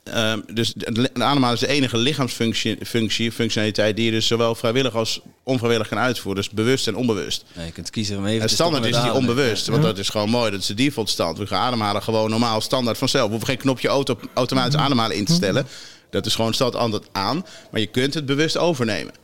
Uh, 0.08 0.32
dus 0.52 0.74
ademhalen 1.12 1.52
is 1.52 1.60
de 1.60 1.66
enige 1.66 1.96
lichaamsfunctie, 1.96 2.76
functie, 2.86 3.32
functionaliteit 3.32 3.96
die 3.96 4.04
je 4.04 4.10
dus 4.10 4.26
zowel 4.26 4.54
vrijwillig 4.54 4.94
als 4.94 5.20
onvrijwillig 5.42 5.88
kan 5.88 5.98
uitvoeren. 5.98 6.42
Dus 6.42 6.52
bewust 6.52 6.86
en 6.86 6.96
onbewust. 6.96 7.44
Ja, 7.52 7.62
je 7.62 7.72
kunt 7.72 7.90
kiezen 7.90 8.18
om 8.18 8.26
even 8.26 8.42
En 8.42 8.48
standaard 8.48 8.84
is 8.84 9.00
die 9.02 9.12
onbewust, 9.12 9.66
want 9.66 9.82
dat 9.82 9.98
is 9.98 10.08
gewoon 10.08 10.30
mooi. 10.30 10.50
Dat 10.50 10.60
is 10.60 10.66
de 10.66 10.74
default 10.74 11.08
stand. 11.08 11.38
We 11.38 11.46
gaan 11.46 11.62
ademhalen 11.62 12.02
gewoon 12.02 12.30
normaal 12.30 12.60
standaard 12.60 12.98
vanzelf. 12.98 13.24
We 13.24 13.30
hoeven 13.30 13.48
geen 13.48 13.58
knopje 13.58 13.88
auto, 13.88 14.18
automatisch 14.34 14.80
ademhalen 14.80 15.16
in 15.16 15.24
te 15.24 15.32
stellen. 15.32 15.66
Dat 16.10 16.26
is 16.26 16.34
gewoon 16.34 16.54
altijd 16.58 17.08
aan, 17.12 17.44
maar 17.70 17.80
je 17.80 17.86
kunt 17.86 18.14
het 18.14 18.26
bewust 18.26 18.56
overnemen. 18.56 19.14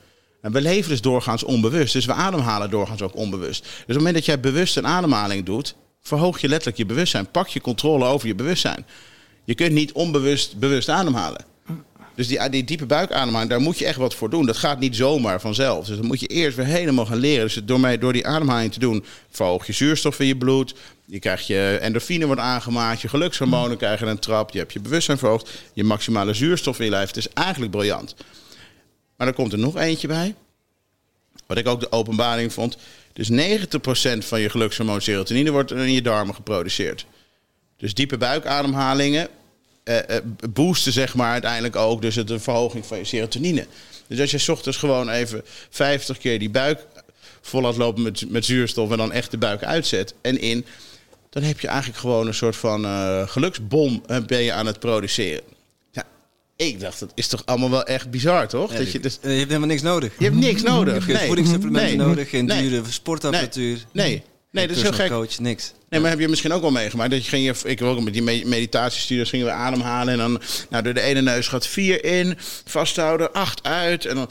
En 0.40 0.52
we 0.52 0.60
leven 0.60 0.90
dus 0.90 1.00
doorgaans 1.00 1.42
onbewust, 1.42 1.92
dus 1.92 2.04
we 2.04 2.12
ademhalen 2.12 2.70
doorgaans 2.70 3.02
ook 3.02 3.16
onbewust. 3.16 3.62
Dus 3.62 3.72
op 3.72 3.86
het 3.86 3.96
moment 3.96 4.14
dat 4.14 4.24
jij 4.24 4.40
bewust 4.40 4.76
een 4.76 4.86
ademhaling 4.86 5.44
doet, 5.44 5.74
verhoog 6.00 6.40
je 6.40 6.48
letterlijk 6.48 6.78
je 6.78 6.86
bewustzijn. 6.86 7.30
Pak 7.30 7.48
je 7.48 7.60
controle 7.60 8.04
over 8.04 8.26
je 8.26 8.34
bewustzijn. 8.34 8.86
Je 9.44 9.54
kunt 9.54 9.72
niet 9.72 9.92
onbewust 9.92 10.56
bewust 10.56 10.88
ademhalen. 10.88 11.44
Dus 12.14 12.28
die, 12.28 12.48
die 12.48 12.64
diepe 12.64 12.86
buikademhaling, 12.86 13.50
daar 13.50 13.60
moet 13.60 13.78
je 13.78 13.84
echt 13.84 13.96
wat 13.98 14.14
voor 14.14 14.30
doen. 14.30 14.46
Dat 14.46 14.56
gaat 14.56 14.78
niet 14.78 14.96
zomaar 14.96 15.40
vanzelf. 15.40 15.86
Dus 15.86 15.96
dan 15.96 16.06
moet 16.06 16.20
je 16.20 16.26
eerst 16.26 16.56
weer 16.56 16.66
helemaal 16.66 17.06
gaan 17.06 17.18
leren. 17.18 17.44
Dus 17.44 17.60
door, 17.64 17.80
mij, 17.80 17.98
door 17.98 18.12
die 18.12 18.26
ademhaling 18.26 18.72
te 18.72 18.78
doen, 18.78 19.04
verhoog 19.30 19.66
je 19.66 19.72
zuurstof 19.72 20.20
in 20.20 20.26
je 20.26 20.36
bloed. 20.36 20.74
Je 21.04 21.18
krijgt 21.18 21.46
je 21.46 21.78
endorfine 21.80 22.26
wordt 22.26 22.40
aangemaakt. 22.40 23.00
Je 23.00 23.08
gelukshormonen 23.08 23.76
krijgen 23.76 24.08
een 24.08 24.18
trap. 24.18 24.50
Je 24.50 24.58
hebt 24.58 24.72
je 24.72 24.80
bewustzijn 24.80 25.18
verhoogd. 25.18 25.50
Je 25.72 25.84
maximale 25.84 26.34
zuurstof 26.34 26.78
in 26.78 26.84
je 26.84 26.90
lijf. 26.90 27.06
Het 27.06 27.16
is 27.16 27.28
eigenlijk 27.28 27.70
briljant. 27.72 28.14
Maar 29.16 29.26
er 29.26 29.34
komt 29.34 29.52
er 29.52 29.58
nog 29.58 29.76
eentje 29.76 30.08
bij. 30.08 30.34
Wat 31.46 31.58
ik 31.58 31.68
ook 31.68 31.80
de 31.80 31.92
openbaring 31.92 32.52
vond. 32.52 32.76
Dus 33.12 33.30
90% 33.30 33.34
van 34.18 34.40
je 34.40 34.50
gelukshormoon 34.50 35.00
serotonine 35.00 35.50
wordt 35.50 35.70
in 35.70 35.92
je 35.92 36.02
darmen 36.02 36.34
geproduceerd. 36.34 37.06
Dus 37.82 37.94
diepe 37.94 38.16
buikademhalingen 38.16 39.28
uh, 39.84 39.96
boosten 40.50 40.92
zeg 40.92 41.14
maar 41.14 41.32
uiteindelijk 41.32 41.76
ook 41.76 42.02
dus 42.02 42.14
de 42.14 42.38
verhoging 42.38 42.86
van 42.86 42.98
je 42.98 43.04
serotonine. 43.04 43.66
Dus 44.06 44.20
als 44.20 44.30
je 44.30 44.38
s 44.38 44.48
ochtends 44.48 44.78
gewoon 44.78 45.08
even 45.08 45.42
50 45.70 46.18
keer 46.18 46.38
die 46.38 46.50
buik 46.50 46.86
vol 47.40 47.60
laat 47.60 47.76
lopen 47.76 48.02
met, 48.02 48.30
met 48.30 48.44
zuurstof 48.44 48.90
en 48.90 48.96
dan 48.96 49.12
echt 49.12 49.30
de 49.30 49.38
buik 49.38 49.64
uitzet 49.64 50.14
en 50.20 50.40
in, 50.40 50.64
dan 51.30 51.42
heb 51.42 51.60
je 51.60 51.68
eigenlijk 51.68 51.98
gewoon 51.98 52.26
een 52.26 52.34
soort 52.34 52.56
van 52.56 52.84
uh, 52.84 53.28
geluksbom 53.28 54.02
ben 54.26 54.42
je 54.42 54.52
aan 54.52 54.66
het 54.66 54.78
produceren. 54.78 55.42
Ja, 55.90 56.04
ik 56.56 56.80
dacht, 56.80 57.00
dat 57.00 57.12
is 57.14 57.28
toch 57.28 57.42
allemaal 57.44 57.70
wel 57.70 57.84
echt 57.84 58.10
bizar, 58.10 58.48
toch? 58.48 58.72
dat 58.72 58.92
je, 58.92 59.00
dus... 59.00 59.18
je 59.22 59.28
hebt 59.28 59.46
helemaal 59.46 59.68
niks 59.68 59.82
nodig. 59.82 60.12
Je 60.18 60.24
hebt 60.24 60.36
niks 60.36 60.62
nodig. 60.62 60.92
Je 60.92 60.92
hebt 60.92 61.04
geen 61.04 61.14
nee. 61.16 61.26
voedingssupplementen 61.26 61.96
nodig, 61.96 62.30
geen 62.30 62.46
dure 62.46 62.82
sportapparatuur. 62.88 63.84
nee. 63.92 64.22
Nee, 64.52 64.66
dat 64.66 64.76
is 64.76 64.82
heel 64.82 64.92
gek. 64.92 65.10
coach, 65.10 65.38
niks. 65.38 65.72
Nee, 65.88 66.00
maar 66.00 66.10
heb 66.10 66.18
je 66.18 66.28
misschien 66.28 66.52
ook 66.52 66.60
wel 66.60 66.70
meegemaakt 66.70 67.10
dat 67.10 67.24
je 67.24 67.28
ging, 67.28 67.56
ik 67.64 67.78
heb 67.78 67.88
ook 67.88 68.00
met 68.00 68.12
die 68.12 68.22
meditatiestudios 68.22 69.28
gingen 69.28 69.46
we 69.46 69.52
ademhalen 69.52 70.12
en 70.12 70.18
dan 70.18 70.40
nou, 70.68 70.82
door 70.82 70.94
de 70.94 71.00
ene 71.00 71.22
neus 71.22 71.48
gaat 71.48 71.66
vier 71.66 72.04
in, 72.04 72.38
vasthouden, 72.64 73.32
acht 73.32 73.62
uit 73.62 74.06
en 74.06 74.14
dan, 74.14 74.30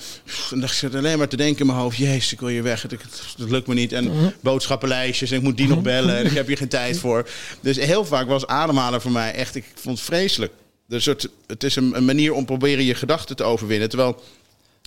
dan 0.50 0.60
dacht 0.60 0.82
ik 0.82 0.96
alleen 0.96 1.18
maar 1.18 1.28
te 1.28 1.38
denken 1.38 1.60
in 1.60 1.66
mijn 1.66 1.78
hoofd, 1.78 1.98
jezus, 1.98 2.32
ik 2.32 2.40
wil 2.40 2.50
je 2.50 2.62
weg, 2.62 2.88
dat, 2.88 3.00
lukt 3.38 3.68
me 3.68 3.74
niet 3.74 3.94
en 3.94 4.04
mhm. 4.04 4.30
boodschappenlijstjes 4.42 5.32
en 5.32 5.38
ik 5.38 5.44
moet 5.44 5.58
die 5.58 5.68
nog 5.68 5.82
bellen 5.82 6.18
en 6.18 6.26
ik 6.26 6.34
heb 6.34 6.48
hier 6.48 6.58
geen 6.58 6.68
tijd 6.68 7.00
voor. 7.00 7.30
Dus 7.62 7.78
heel 7.78 8.06
vaak 8.06 8.28
was 8.28 8.48
ademhalen 8.48 9.02
voor 9.02 9.12
mij 9.12 9.34
echt, 9.34 9.56
ik 9.56 9.66
vond 9.76 9.98
het 9.98 10.06
vreselijk. 10.06 10.54
Dus 10.88 11.06
het, 11.06 11.30
het 11.48 11.64
is 11.64 11.76
een, 11.76 11.96
een 11.96 12.06
manier 12.06 12.34
om 12.34 12.46
proberen 12.46 12.86
je 12.86 12.96
gedachten 12.96 13.36
te 13.36 13.44
overwinnen, 13.44 13.90
terwijl 13.90 14.24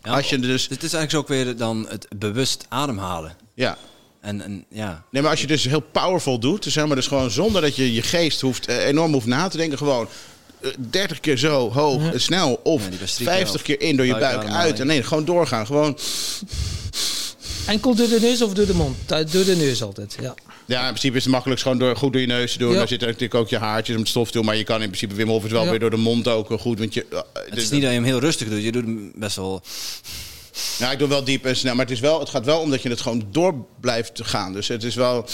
als 0.03 0.31
je 0.31 0.39
dus... 0.39 0.63
Het 0.63 0.83
is 0.83 0.93
eigenlijk 0.93 1.11
zo 1.11 1.19
ook 1.19 1.29
weer 1.29 1.57
dan 1.57 1.87
het 1.89 2.07
bewust 2.17 2.67
ademhalen. 2.69 3.37
Ja. 3.55 3.79
En, 4.25 4.41
en, 4.41 4.65
ja. 4.69 5.05
Nee, 5.11 5.23
maar 5.23 5.31
als 5.31 5.41
je 5.41 5.47
dus 5.47 5.65
heel 5.65 5.81
powerful 5.81 6.39
doet, 6.39 6.63
dus, 6.63 6.73
zeg 6.73 6.87
maar, 6.87 6.97
dus 6.97 7.07
gewoon 7.07 7.31
zonder 7.31 7.63
dat 7.63 7.77
je 7.77 7.93
je 7.93 8.03
geest 8.03 8.41
hoeft, 8.41 8.67
eh, 8.67 8.87
enorm 8.87 9.13
hoeft 9.13 9.27
na 9.27 9.49
te 9.49 9.57
denken, 9.57 9.79
gewoon 9.79 10.09
30 10.77 11.17
eh, 11.17 11.23
keer 11.23 11.37
zo 11.37 11.73
hoog, 11.73 12.13
en 12.13 12.21
snel, 12.21 12.61
of 12.63 12.83
50 13.05 13.63
keer 13.63 13.81
in 13.81 13.97
door 13.97 14.07
je 14.07 14.19
buik 14.19 14.45
uit. 14.45 14.81
En 14.81 14.87
nee, 14.87 15.03
gewoon 15.03 15.25
doorgaan. 15.25 15.67
Gewoon. 15.67 15.99
Enkel 17.67 17.95
door 17.95 18.09
de 18.09 18.19
neus 18.21 18.43
of 18.43 18.53
door 18.53 18.67
de 18.67 18.75
mond? 18.75 18.97
Door 19.07 19.45
de 19.45 19.57
neus 19.57 19.83
altijd, 19.83 20.17
ja. 20.21 20.35
Ja, 20.67 20.81
in 20.81 20.89
principe 20.89 21.17
is 21.17 21.23
het 21.23 21.33
makkelijk 21.33 21.61
gewoon 21.61 21.79
door, 21.79 21.97
goed 21.97 22.13
door 22.13 22.21
je 22.21 22.27
neus 22.27 22.53
te 22.53 22.59
doen. 22.59 22.71
Ja. 22.71 22.79
Dan 22.79 22.89
zitten 22.89 23.09
natuurlijk 23.09 23.35
ook 23.35 23.49
je 23.49 23.59
haartjes 23.59 23.95
om 23.95 24.01
het 24.01 24.11
stof 24.11 24.27
te 24.27 24.33
doen. 24.33 24.45
Maar 24.45 24.57
je 24.57 24.65
kan 24.65 24.83
in 24.83 24.87
principe 24.89 25.15
Wim 25.15 25.29
Hof 25.29 25.43
het 25.43 25.53
wel 25.53 25.69
weer 25.69 25.79
door 25.79 25.91
de 25.91 25.97
mond 25.97 26.29
ook 26.29 26.61
goed. 26.61 26.79
Want 26.79 26.95
je, 26.95 27.07
het 27.49 27.59
is 27.59 27.71
niet 27.71 27.83
dat 27.83 27.91
je 27.91 27.97
hem 27.97 28.05
heel 28.05 28.21
rustig 28.21 28.49
doet. 28.49 28.63
Je 28.63 28.73
doet 28.73 28.85
hem 28.85 29.13
best 29.15 29.37
wel... 29.37 29.63
Ja, 30.79 30.91
ik 30.91 30.99
doe 30.99 31.09
wel 31.09 31.25
diep 31.25 31.45
en 31.45 31.57
snel. 31.57 31.75
Maar 31.75 31.85
het, 31.85 31.95
is 31.95 32.01
wel, 32.01 32.21
het 32.21 32.29
gaat 32.29 32.45
wel 32.45 32.61
omdat 32.61 32.83
je 32.83 32.89
het 32.89 33.01
gewoon 33.01 33.27
door 33.31 33.55
blijft 33.81 34.21
gaan. 34.25 34.53
Dus 34.53 34.69
het 34.69 34.83
is 34.83 34.95
wel... 34.95 35.27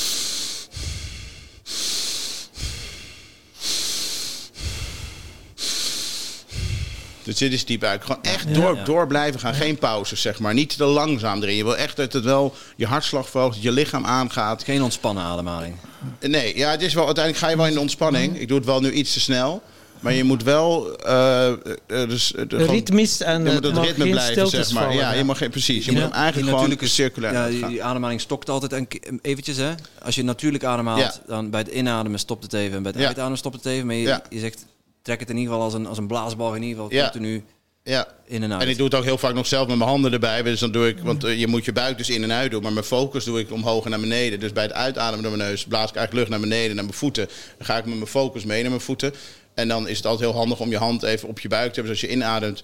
Dus 7.23 7.39
dit 7.39 7.53
is 7.53 7.65
diep 7.65 7.85
uit. 7.85 8.03
Gewoon 8.03 8.23
echt 8.23 8.55
door, 8.55 8.85
door 8.85 9.07
blijven 9.07 9.41
gaan. 9.41 9.55
Geen 9.55 9.79
pauzes, 9.79 10.21
zeg 10.21 10.39
maar. 10.39 10.55
Niet 10.55 10.77
te 10.77 10.85
langzaam 10.85 11.43
erin. 11.43 11.57
Je 11.57 11.65
wil 11.65 11.77
echt 11.77 11.97
dat 11.97 12.13
het 12.13 12.25
wel 12.25 12.55
je 12.77 12.87
hartslag 12.87 13.29
verhoogt, 13.29 13.55
dat 13.55 13.63
je 13.63 13.73
lichaam 13.73 14.07
aangaat. 14.07 14.65
Geen 14.65 14.83
ontspannen 14.83 15.25
ademhaling. 15.25 15.77
Nee, 16.21 16.57
ja, 16.57 16.71
het 16.71 16.83
is 16.83 16.95
wel, 16.95 17.07
uiteindelijk 17.07 17.45
ga 17.45 17.51
je 17.51 17.57
wel 17.57 17.67
in 17.67 17.75
de 17.75 17.81
ontspanning. 17.81 18.39
Ik 18.41 18.49
doe 18.49 18.57
het 18.57 18.67
wel 18.67 18.81
nu 18.81 18.91
iets 18.93 19.13
te 19.13 19.21
snel. 19.21 19.63
Maar 20.01 20.13
je 20.13 20.25
moet 20.25 20.43
wel... 20.43 20.97
eh, 20.99 21.49
eh, 21.49 21.57
dus, 21.87 22.35
eh, 22.35 22.45
Ritmisch 22.49 23.21
en 23.21 23.45
je 23.45 23.53
moet 23.53 23.65
het 23.65 23.79
ritme 23.79 24.11
blijven, 24.11 24.49
zeg 24.49 24.73
maar. 24.73 24.83
vallen, 24.83 24.99
Ja, 24.99 25.13
je 25.13 25.25
mag 25.25 25.39
geen, 25.39 25.51
precies. 25.51 25.85
Je 25.85 25.93
moet 25.93 26.01
hem 26.01 26.11
eigenlijk 26.13 26.57
Die 26.57 26.67
gewoon 26.69 26.89
circulair 26.89 27.33
Ja, 27.33 27.49
die, 27.49 27.59
gaan. 27.59 27.71
die 27.71 27.85
ademhaling 27.85 28.21
stokt 28.21 28.49
altijd 28.49 28.73
een, 28.73 28.89
ke- 28.89 29.19
eventjes. 29.23 29.57
Hè? 29.57 29.71
Als 30.03 30.15
je 30.15 30.25
natuurlijk 30.25 30.65
ademhaalt, 30.65 31.01
Ja. 31.01 31.13
dan 31.27 31.51
bij 31.51 31.61
het 31.61 31.69
inademen 31.69 32.19
stopt 32.19 32.43
het 32.43 32.53
even. 32.53 32.77
En 32.77 32.83
bij 32.83 32.91
het 32.93 33.01
Ja. 33.01 33.07
uitademen 33.07 33.39
stopt 33.39 33.55
het 33.57 33.67
even. 33.67 33.87
Maar 33.87 33.95
je, 33.95 34.03
Ja. 34.07 34.23
je 34.31 34.39
zegt, 34.39 34.67
trek 35.03 35.21
het 35.21 35.31
in 35.31 35.37
ieder 35.37 35.53
geval 35.53 35.67
als 35.67 35.75
een, 35.75 35.87
als 35.87 35.99
een 35.99 36.07
blaasbal 36.07 36.55
in 36.55 36.63
ieder 36.63 36.83
geval 36.83 36.99
Ja. 36.99 37.11
continu 37.11 37.45
Ja. 37.85 38.09
in 38.27 38.43
en 38.43 38.53
uit. 38.53 38.63
En 38.63 38.69
ik 38.69 38.77
doe 38.77 38.85
het 38.87 38.95
ook 38.95 39.05
heel 39.05 39.19
vaak 39.19 39.35
nog 39.35 39.47
zelf 39.47 39.69
met 39.69 39.77
mijn 39.77 39.91
handen 39.91 40.13
erbij. 40.13 40.43
Dus 40.43 40.61
dan 40.61 40.73
doe 40.73 40.89
ik, 40.89 40.99
want 40.99 41.25
eh, 41.25 41.39
je 41.39 41.47
moet 41.47 41.65
je 41.65 41.73
buik 41.73 41.99
dus 41.99 42.11
in 42.11 42.23
en 42.23 42.33
uit 42.33 42.51
doen. 42.51 42.63
Maar 42.63 42.73
mijn 42.73 42.85
focus 42.85 43.25
doe 43.25 43.41
ik 43.41 43.53
omhoog 43.53 43.85
en 43.85 43.91
naar 43.91 44.01
beneden. 44.01 44.41
Dus 44.41 44.53
bij 44.53 44.63
het 44.63 44.73
uitademen 44.73 45.23
door 45.25 45.37
mijn 45.37 45.49
neus 45.51 45.65
blaas 45.65 45.89
ik 45.91 45.97
eigenlijk 45.97 46.29
lucht 46.29 46.29
naar 46.41 46.49
beneden, 46.51 46.75
naar 46.77 46.85
mijn 46.85 46.97
voeten. 46.97 47.29
Dan 47.57 47.67
ga 47.67 47.77
ik 47.79 47.85
met 47.85 47.95
mijn 47.95 48.07
focus 48.07 48.45
mee 48.45 48.61
naar 48.61 48.71
mijn 48.71 48.83
voeten. 48.83 49.15
En 49.55 49.69
dan 49.69 49.89
is 49.89 49.97
het 49.97 50.07
altijd 50.07 50.31
heel 50.31 50.39
handig 50.39 50.61
om 50.61 50.71
je 50.71 50.77
hand 50.77 51.03
even 51.03 51.29
op 51.29 51.41
je 51.41 51.49
buik 51.49 51.69
te 51.73 51.75
hebben. 51.81 51.93
Dus 51.93 52.03
als 52.03 52.11
je 52.11 52.17
inademt, 52.17 52.63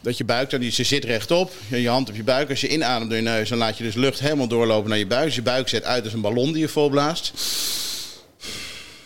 dat 0.00 0.16
je 0.16 0.24
buik 0.24 0.50
dan, 0.50 0.60
die- 0.60 0.70
ze 0.70 0.84
zit 0.84 1.04
rechtop. 1.04 1.52
Je 1.68 1.82
je 1.82 1.88
hand 1.88 2.08
op 2.08 2.16
je 2.16 2.22
buik. 2.24 2.50
Als 2.50 2.60
je 2.60 2.68
inademt 2.68 3.08
door 3.10 3.18
je 3.18 3.24
neus, 3.24 3.48
dan 3.48 3.58
laat 3.58 3.78
je 3.78 3.84
dus 3.84 3.94
lucht 3.94 4.18
helemaal 4.20 4.48
doorlopen 4.48 4.88
naar 4.88 4.98
je 4.98 5.06
buik. 5.06 5.24
Dus 5.24 5.34
je 5.34 5.42
buik 5.42 5.68
zet 5.68 5.84
uit 5.84 6.04
als 6.04 6.12
een 6.12 6.20
ballon 6.20 6.52
die 6.52 6.60
je 6.60 6.68
volblaast. 6.68 7.32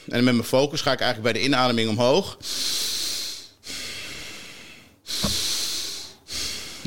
En 0.08 0.24
met 0.24 0.34
mijn 0.34 0.46
focus 0.46 0.80
ga 0.80 0.92
ik 0.92 1.00
eigenlijk 1.00 1.32
bij 1.32 1.42
de 1.42 1.48
inademing 1.48 1.88
omhoog. 1.88 2.38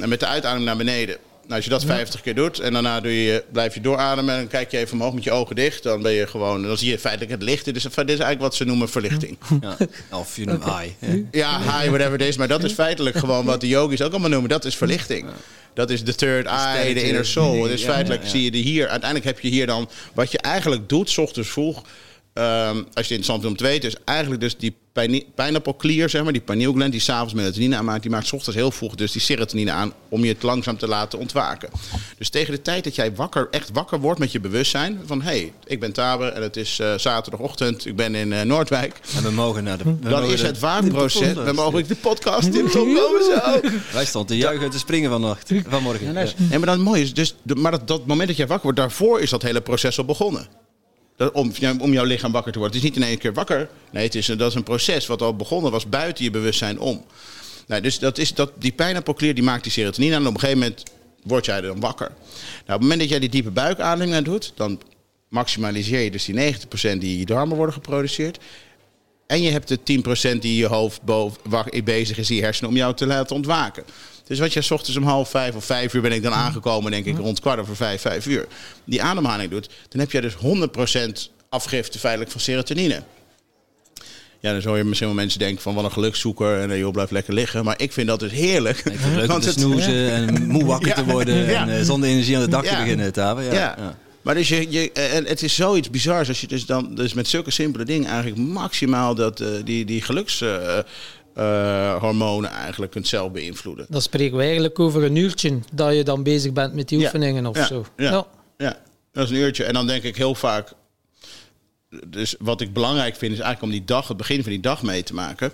En 0.04 0.10
met 0.10 0.20
de 0.20 0.26
uitademing 0.26 0.66
naar 0.66 0.78
beneden. 0.78 1.18
Nou, 1.42 1.56
als 1.56 1.64
je 1.64 1.70
dat 1.70 1.86
50 1.86 2.22
keer 2.22 2.36
doet 2.36 2.60
en 2.60 2.74
daarna 2.74 3.02
doe 3.02 3.24
je, 3.24 3.44
blijf 3.52 3.74
je 3.74 3.82
doorademen 3.82 4.34
en 4.34 4.40
dan 4.40 4.50
kijk 4.50 4.72
je 4.72 4.78
even 4.78 4.94
omhoog 4.94 5.14
met 5.14 5.24
je 5.24 5.32
ogen 5.32 5.56
dicht, 5.56 5.84
dan 5.84 6.02
ben 6.02 6.12
je 6.12 6.28
gewoon, 6.28 6.64
dan 6.64 6.78
zie 6.78 6.90
je 6.90 7.00
feitelijk 7.00 7.32
het 7.32 7.42
licht. 7.44 7.66
Dit 7.66 7.76
is, 7.76 7.84
dit 7.84 7.94
is 7.96 8.08
eigenlijk 8.08 8.40
wat 8.40 8.56
ze 8.56 8.66
noemen 8.66 8.90
verlichting. 8.90 9.38
Ja. 9.62 9.78
Of 10.20 10.36
je 10.36 10.46
noemt 10.46 10.64
high. 10.64 10.92
Ja, 11.32 11.60
high, 11.60 11.88
whatever 11.88 12.14
it 12.14 12.22
is. 12.22 12.38
Maar 12.38 12.48
dat 12.48 12.64
is 12.64 12.74
feitelijk 12.74 13.16
gewoon 13.18 13.46
wat 13.46 13.62
de 13.62 13.68
yogis 13.68 14.02
ook 14.02 14.12
allemaal 14.12 14.30
noemen. 14.30 14.50
Dat 14.50 14.66
is 14.66 14.76
verlichting. 14.76 15.26
Dat 15.74 15.90
is 15.90 16.04
de 16.04 16.16
third 16.16 16.46
eye, 16.46 16.94
de 16.94 17.04
inner 17.04 17.26
soul. 17.26 17.68
Ja, 17.68 17.78
feitelijk, 17.78 18.22
ja, 18.22 18.28
ja. 18.28 18.32
zie 18.32 18.44
je 18.44 18.52
die 18.52 18.64
hier. 18.64 18.88
Uiteindelijk 18.88 19.30
heb 19.30 19.40
je 19.40 19.50
hier 19.50 19.66
dan, 19.66 19.90
wat 20.14 20.32
je 20.32 20.38
eigenlijk 20.38 20.90
doet, 20.90 21.10
s 21.10 21.18
ochtends 21.18 21.50
vroeg. 21.50 21.84
Ehm, 22.34 22.76
als 22.76 22.84
je 22.84 22.84
het 22.94 23.10
interessant 23.10 23.42
vindt 23.42 23.46
om 23.46 23.56
te 23.58 23.72
weten, 23.72 23.90
is 23.90 23.96
eigenlijk 24.06 24.42
dus 24.42 24.58
die 24.58 24.76
pineappelklier, 25.36 26.10
zeg 26.10 26.24
maar, 26.24 26.32
die 26.34 26.42
pinealgland, 26.42 26.92
die 26.92 27.02
s'avonds 27.02 27.34
melatonine 27.34 27.76
aanmaakt, 27.76 28.02
die 28.02 28.12
maakt 28.12 28.28
's 28.28 28.32
ochtends 28.32 28.58
heel 28.60 28.72
vroeg 28.72 28.96
dus 28.96 29.12
die 29.12 29.22
serotonine 29.22 29.72
aan 29.72 29.94
om 30.10 30.24
je 30.24 30.34
het 30.34 30.44
langzaam 30.44 30.78
te 30.78 30.88
laten 30.88 31.20
ontwaken. 31.20 31.70
Dus 32.18 32.30
tegen 32.30 32.54
de 32.54 32.62
tijd 32.62 32.84
dat 32.84 32.96
jij 32.96 33.16
wakker, 33.16 33.48
echt 33.52 33.70
wakker 33.74 34.00
wordt 34.00 34.20
met 34.20 34.32
je 34.32 34.40
bewustzijn 34.40 35.00
van 35.06 35.22
hé, 35.22 35.30
hey, 35.30 35.54
ik 35.66 35.80
ben 35.80 35.92
Taber 35.94 36.28
en 36.34 36.42
het 36.42 36.58
is 36.58 36.80
eh, 36.80 36.94
zaterdagochtend, 36.98 37.86
ik 37.86 37.96
ben 37.96 38.16
in 38.16 38.34
eh, 38.34 38.42
Noordwijk. 38.42 39.00
En 39.16 39.24
we 39.24 39.32
mogen 39.32 39.64
naar 39.64 39.78
de... 39.78 39.84
we 39.84 40.00
Dan 40.00 40.12
mogen 40.12 40.34
is 40.34 40.40
de- 40.42 40.46
het 40.48 40.60
podcast. 40.60 41.36
Dan 41.46 41.56
mogen 41.56 41.80
ik 41.80 41.88
de 41.88 41.96
podcast 41.96 42.50
komen 42.50 43.24
zo. 43.24 43.60
Wij 43.94 44.06
stonden 44.06 44.32
te 44.32 44.38
juichen 44.38 44.66
en 44.66 44.72
te 44.72 44.78
springen 44.80 45.10
vannacht. 45.10 45.52
Vanmorgen. 45.68 46.14
Ja. 46.14 46.26
Nee, 46.38 46.60
maar 46.60 46.68
dat 46.68 46.78
mooi 46.78 47.02
is 47.02 47.14
dus, 47.14 47.36
de- 47.44 47.56
maar 47.56 47.72
dat, 47.72 47.88
dat 47.88 48.06
moment 48.06 48.28
dat 48.28 48.38
jij 48.38 48.48
wakker 48.48 48.64
wordt, 48.66 48.80
daarvoor 48.80 49.22
is 49.22 49.30
dat 49.30 49.42
hele 49.42 49.62
proces 49.62 49.98
al 49.98 50.06
begonnen. 50.06 50.48
Om, 51.34 51.52
om 51.80 51.94
jouw 51.94 52.04
lichaam 52.04 52.32
wakker 52.32 52.52
te 52.52 52.60
worden. 52.60 52.78
Het 52.78 52.86
is 52.86 52.92
niet 52.92 53.04
in 53.04 53.10
één 53.10 53.18
keer 53.18 53.34
wakker. 53.34 53.70
Nee, 53.92 54.04
het 54.04 54.16
is, 54.16 54.26
dat 54.26 54.50
is 54.50 54.56
een 54.56 54.64
proces 54.64 55.06
wat 55.06 55.22
al 55.22 55.36
begonnen 55.36 55.72
was 55.72 55.90
buiten 55.90 56.24
je 56.24 56.32
bewustzijn 56.32 56.80
om. 56.80 57.06
Nou, 57.68 57.82
dus 57.82 58.00
dat 58.00 58.18
is, 58.18 58.34
dat, 58.34 58.52
die 58.60 58.72
pijnappelklier 58.72 59.34
die 59.34 59.44
maakt 59.44 59.64
die 59.64 59.72
serotonine 59.72 60.16
aan. 60.16 60.22
En 60.22 60.28
op 60.28 60.34
een 60.34 60.40
gegeven 60.40 60.60
moment 60.60 60.84
word 61.24 61.46
jij 61.46 61.62
dan 61.62 61.80
wakker. 61.80 62.08
Nou, 62.08 62.20
op 62.58 62.68
het 62.68 62.82
moment 62.82 63.00
dat 63.00 63.10
jij 63.10 63.20
die 63.20 63.30
diepe 63.30 63.52
buikademing 63.52 64.26
doet, 64.26 64.52
dan 64.56 64.82
maximaliseer 65.28 66.02
je 66.02 66.12
dus 66.12 66.26
die 66.26 66.54
90% 66.54 66.58
die 66.72 67.12
in 67.12 67.18
je 67.18 67.26
darmen 67.26 67.58
worden 67.58 67.74
geproduceerd. 67.74 68.40
En 69.28 69.42
je 69.42 69.50
hebt 69.52 69.68
de 69.68 70.36
10% 70.36 70.40
die 70.40 70.56
je 70.56 70.66
hoofd 70.66 71.02
boven, 71.02 71.40
bezig 71.84 72.18
is, 72.18 72.28
die 72.28 72.42
hersenen, 72.42 72.70
om 72.70 72.78
jou 72.78 72.94
te 72.96 73.06
laten 73.06 73.36
ontwaken. 73.36 73.84
Dus 74.34 74.42
wat 74.42 74.54
jij 74.54 74.62
's 74.62 74.72
ochtends 74.72 74.98
om 74.98 75.04
half 75.04 75.30
vijf 75.30 75.56
of 75.56 75.66
vijf 75.66 75.94
uur 75.94 76.02
ben 76.02 76.12
ik 76.12 76.24
dan 76.24 76.34
aangekomen, 76.34 76.92
denk 76.92 77.06
ik, 77.06 77.18
rond 77.18 77.40
kwart 77.40 77.60
over 77.60 77.76
vijf, 77.76 78.02
vijf 78.02 78.26
uur. 78.26 78.48
Die 78.86 79.02
ademhaling 79.04 79.52
doet, 79.52 79.70
dan 79.90 80.00
heb 80.00 80.12
jij 80.12 80.22
dus 80.22 80.34
100% 80.36 80.38
afgifte 81.50 82.00
feitelijk 82.00 82.32
van 82.32 82.42
serotonine. 82.42 83.04
Ja, 84.40 84.52
dan 84.52 84.62
zou 84.62 84.78
je 84.78 84.84
misschien 84.84 85.08
wel 85.08 85.16
mensen 85.18 85.40
denken 85.40 85.62
van 85.62 85.76
wat 85.76 85.84
een 85.84 85.92
gelukszoeker 85.92 86.60
en 86.60 86.72
eh, 86.72 86.78
joh, 86.78 86.92
blijf 86.92 87.10
lekker 87.10 87.34
liggen. 87.34 87.64
Maar 87.64 87.82
ik 87.82 87.92
vind 87.94 88.08
dat 88.08 88.20
dus 88.20 88.32
heerlijk. 88.32 88.78
Ik 88.78 88.84
vind 88.84 89.00
het 89.04 89.16
leuk 89.16 89.32
om 89.32 89.40
te 89.50 89.52
snoezen 89.52 90.12
en 90.14 90.48
moe 90.48 90.66
wakker 90.66 90.88
Ja. 90.88 90.94
te 90.94 91.06
worden. 91.06 91.36
Ja. 91.50 91.62
En 91.68 91.78
eh, 91.78 91.84
zonder 91.84 92.10
energie 92.10 92.36
aan 92.36 92.44
de 92.44 92.50
dak 92.50 92.64
Ja. 92.64 92.70
te 92.76 92.82
beginnen 92.82 93.14
te 93.14 93.22
hebben. 93.22 93.44
Ja. 93.54 93.96
Maar 94.22 94.36
dus 94.36 94.48
je, 94.48 94.72
je, 94.72 94.92
en 94.92 95.26
het 95.26 95.44
is 95.44 95.56
zoiets 95.56 95.90
bizars 95.90 96.28
als 96.28 96.42
je 96.42 96.48
dus 96.48 96.66
dan 96.66 96.96
dus 96.96 97.14
met 97.14 97.28
zulke 97.28 97.52
simpele 97.52 97.86
dingen 97.86 98.10
eigenlijk 98.10 98.38
maximaal 98.38 99.16
dat, 99.16 99.40
eh, 99.40 99.48
die, 99.64 99.86
die 99.86 100.02
gelukshormonen 101.36 102.50
eigenlijk 102.50 102.92
kunt 102.92 103.08
zelf 103.08 103.32
beïnvloeden. 103.32 103.86
Dan 103.90 104.02
spreken 104.02 104.38
we 104.38 104.44
eigenlijk 104.44 104.80
over 104.80 105.04
een 105.04 105.16
uurtje 105.16 105.60
dat 105.74 105.94
je 105.96 106.04
dan 106.04 106.24
bezig 106.24 106.54
bent 106.54 106.74
met 106.74 106.88
die 106.90 107.00
Ja. 107.00 107.04
oefeningen 107.06 107.46
of 107.46 107.56
Ja. 107.58 107.66
zo. 107.66 107.86
Ja. 107.98 108.26
Ja, 108.58 108.78
dat 109.12 109.24
is 109.24 109.30
een 109.30 109.36
uurtje. 109.38 109.64
En 109.64 109.74
dan 109.74 109.88
denk 109.88 110.04
ik 110.04 110.16
heel 110.18 110.36
vaak. 110.36 110.72
Dus 112.08 112.36
wat 112.40 112.62
ik 112.62 112.74
belangrijk 112.74 113.16
vind, 113.16 113.34
is 113.34 113.40
eigenlijk 113.40 113.74
om 113.74 113.80
die 113.80 113.86
dag, 113.88 114.08
het 114.08 114.18
begin 114.18 114.42
van 114.42 114.52
die 114.52 114.60
dag 114.62 114.84
mee 114.84 115.04
te 115.04 115.14
maken. 115.14 115.52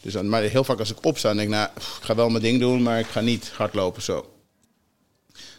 Dus 0.00 0.12
dan, 0.12 0.28
maar 0.28 0.42
heel 0.42 0.64
vaak 0.64 0.78
als 0.78 0.90
ik 0.90 1.04
opsta, 1.04 1.28
denk 1.34 1.44
ik, 1.48 1.48
nou, 1.54 1.68
pff, 1.74 1.98
ik 1.98 2.04
ga 2.04 2.14
wel 2.14 2.28
mijn 2.28 2.42
ding 2.42 2.60
doen, 2.60 2.82
maar 2.82 2.98
ik 2.98 3.06
ga 3.06 3.20
niet 3.20 3.52
hardlopen 3.56 4.02
zo. 4.02 4.30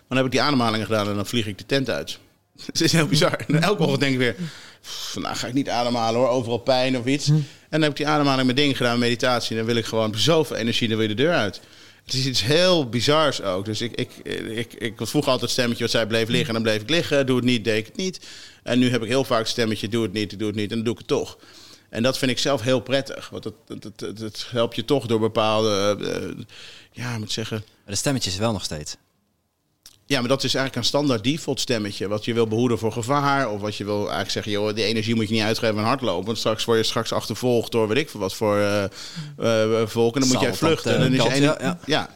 Dan 0.07 0.17
heb 0.17 0.25
ik 0.25 0.31
die 0.31 0.41
ademhalingen 0.41 0.85
gedaan 0.85 1.07
en 1.07 1.15
dan 1.15 1.25
vlieg 1.25 1.47
ik 1.47 1.57
de 1.57 1.65
tent 1.65 1.89
uit. 1.89 2.19
Het 2.65 2.81
is 2.81 2.91
heel 2.91 3.07
bizar. 3.07 3.33
En 3.47 3.61
elke 3.61 3.81
ochtend 3.81 3.99
denk 3.99 4.11
ik 4.13 4.17
weer, 4.19 4.35
pff, 4.83 5.11
vandaag 5.11 5.39
ga 5.39 5.47
ik 5.47 5.53
niet 5.53 5.69
ademhalen 5.69 6.19
hoor, 6.19 6.29
overal 6.29 6.57
pijn 6.57 6.97
of 6.97 7.05
iets. 7.05 7.27
En 7.27 7.45
dan 7.69 7.81
heb 7.81 7.91
ik 7.91 7.97
die 7.97 8.07
ademhaling 8.07 8.47
met 8.47 8.55
ding 8.55 8.77
gedaan, 8.77 8.99
meditatie. 8.99 9.49
En 9.49 9.57
dan 9.57 9.65
wil 9.65 9.75
ik 9.75 9.85
gewoon 9.85 10.15
zoveel 10.15 10.55
energie, 10.55 10.87
dan 10.87 10.97
wil 10.97 11.07
je 11.09 11.15
de 11.15 11.21
deur 11.23 11.33
uit. 11.33 11.61
Het 12.05 12.13
is 12.13 12.25
iets 12.25 12.43
heel 12.43 12.89
bizars 12.89 13.41
ook. 13.41 13.65
Dus 13.65 13.81
ik, 13.81 13.91
ik, 13.91 14.09
ik, 14.55 14.73
ik 14.73 14.99
was 14.99 15.09
vroeger 15.09 15.31
altijd 15.31 15.49
het 15.49 15.59
stemmetje 15.59 15.83
wat 15.83 15.91
zei 15.91 16.05
bleef 16.05 16.27
liggen. 16.27 16.47
En 16.47 16.53
dan 16.53 16.63
bleef 16.63 16.81
ik 16.81 16.89
liggen. 16.89 17.25
Doe 17.25 17.35
het 17.35 17.45
niet, 17.45 17.63
deed 17.63 17.77
ik 17.77 17.85
het 17.85 17.95
niet. 17.95 18.19
En 18.63 18.79
nu 18.79 18.89
heb 18.89 19.01
ik 19.01 19.07
heel 19.07 19.23
vaak 19.23 19.39
het 19.39 19.47
stemmetje 19.47 19.87
doe 19.87 20.03
het 20.03 20.13
niet, 20.13 20.39
doe 20.39 20.47
het 20.47 20.57
niet. 20.57 20.69
En 20.69 20.75
dan 20.75 20.85
doe 20.85 20.93
ik 20.93 20.99
het 20.99 21.07
toch. 21.07 21.37
En 21.89 22.03
dat 22.03 22.17
vind 22.17 22.31
ik 22.31 22.39
zelf 22.39 22.61
heel 22.61 22.79
prettig. 22.79 23.29
Want 23.29 23.43
het, 23.43 23.53
het, 23.67 23.83
het, 23.83 23.99
het, 23.99 24.19
het 24.19 24.45
helpt 24.49 24.75
je 24.75 24.85
toch 24.85 25.05
door 25.05 25.19
bepaalde... 25.19 25.97
eh, 26.01 26.45
ja, 26.91 27.13
ik 27.13 27.19
moet 27.19 27.31
zeggen... 27.31 27.57
Maar 27.57 27.93
de 27.93 27.95
stemmetjes 27.95 28.33
is 28.33 28.39
wel 28.39 28.51
nog 28.51 28.63
steeds. 28.63 28.95
Ja, 30.13 30.19
maar 30.19 30.29
dat 30.29 30.43
is 30.43 30.55
eigenlijk 30.55 30.75
een 30.75 30.89
standaard 30.89 31.23
default 31.23 31.59
stemmetje. 31.59 32.07
Wat 32.07 32.25
je 32.25 32.33
wil 32.33 32.47
behoeden 32.47 32.77
voor 32.77 32.91
gevaar. 32.91 33.49
Of 33.49 33.61
wat 33.61 33.75
je 33.75 33.83
wil 33.83 33.99
eigenlijk 33.99 34.29
zeggen, 34.29 34.51
joh, 34.51 34.75
die 34.75 34.83
energie 34.83 35.15
moet 35.15 35.27
je 35.27 35.33
niet 35.33 35.43
uitgeven 35.43 35.77
aan 35.77 35.83
hardlopen. 35.83 36.25
Want 36.25 36.37
straks 36.37 36.65
word 36.65 36.77
je 36.77 36.83
straks 36.83 37.13
achtervolgd 37.13 37.71
door 37.71 37.87
weet 37.87 37.97
ik 37.97 38.09
veel 38.09 38.19
wat 38.19 38.33
voor 38.33 38.57
eh 38.57 38.83
eh, 38.83 39.87
volk. 39.87 40.13
En 40.15 40.21
dan 40.21 40.29
moet 40.29 40.41
jij 40.41 40.53
vluchten. 40.53 40.91
de 40.91 40.97
En 40.97 41.01
dan 41.01 41.13
is 41.13 41.17
kant, 41.17 41.43
ja, 41.43 41.57
ja. 41.59 41.79
ja. 41.85 42.09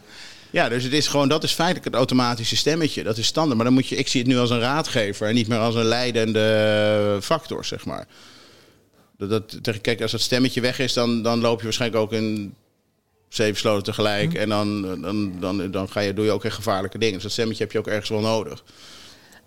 Ja, 0.50 0.68
dus 0.68 0.84
het 0.84 0.92
is 0.92 1.06
gewoon, 1.06 1.28
dat 1.28 1.44
is 1.44 1.52
feitelijk 1.52 1.84
het 1.84 1.94
automatische 1.94 2.56
stemmetje. 2.56 3.02
Dat 3.02 3.18
is 3.18 3.26
standaard. 3.26 3.56
Maar 3.56 3.64
dan 3.64 3.74
moet 3.74 3.88
je, 3.88 3.96
ik 3.96 4.08
zie 4.08 4.20
het 4.20 4.30
nu 4.30 4.38
als 4.38 4.50
een 4.50 4.60
raadgever 4.60 5.28
en 5.28 5.34
niet 5.34 5.48
meer 5.48 5.58
als 5.58 5.74
een 5.74 5.84
leidende 5.84 7.18
factor, 7.22 7.64
zeg 7.64 7.84
maar. 7.84 8.06
Dat, 9.16 9.56
dat, 9.62 9.80
kijk, 9.80 10.02
als 10.02 10.10
dat 10.10 10.20
stemmetje 10.20 10.60
weg 10.60 10.78
is, 10.78 10.92
dan, 10.92 11.22
dan 11.22 11.40
loop 11.40 11.58
je 11.58 11.64
waarschijnlijk 11.64 12.02
ook 12.02 12.12
in 12.12 12.54
zeven 13.28 13.56
sloten 13.56 13.82
tegelijk. 13.84 14.34
En 14.34 14.48
dan, 14.48 14.82
dan, 15.02 15.32
dan, 15.40 15.70
dan 15.70 15.88
ga 15.88 16.00
je, 16.00 16.14
doe 16.14 16.24
je 16.24 16.30
ook 16.30 16.44
echt 16.44 16.54
gevaarlijke 16.54 16.98
dingen. 16.98 17.14
Dus 17.14 17.22
dat 17.22 17.32
stemmetje 17.32 17.62
heb 17.62 17.72
je 17.72 17.78
ook 17.78 17.86
ergens 17.86 18.08
wel 18.08 18.20
nodig. 18.20 18.62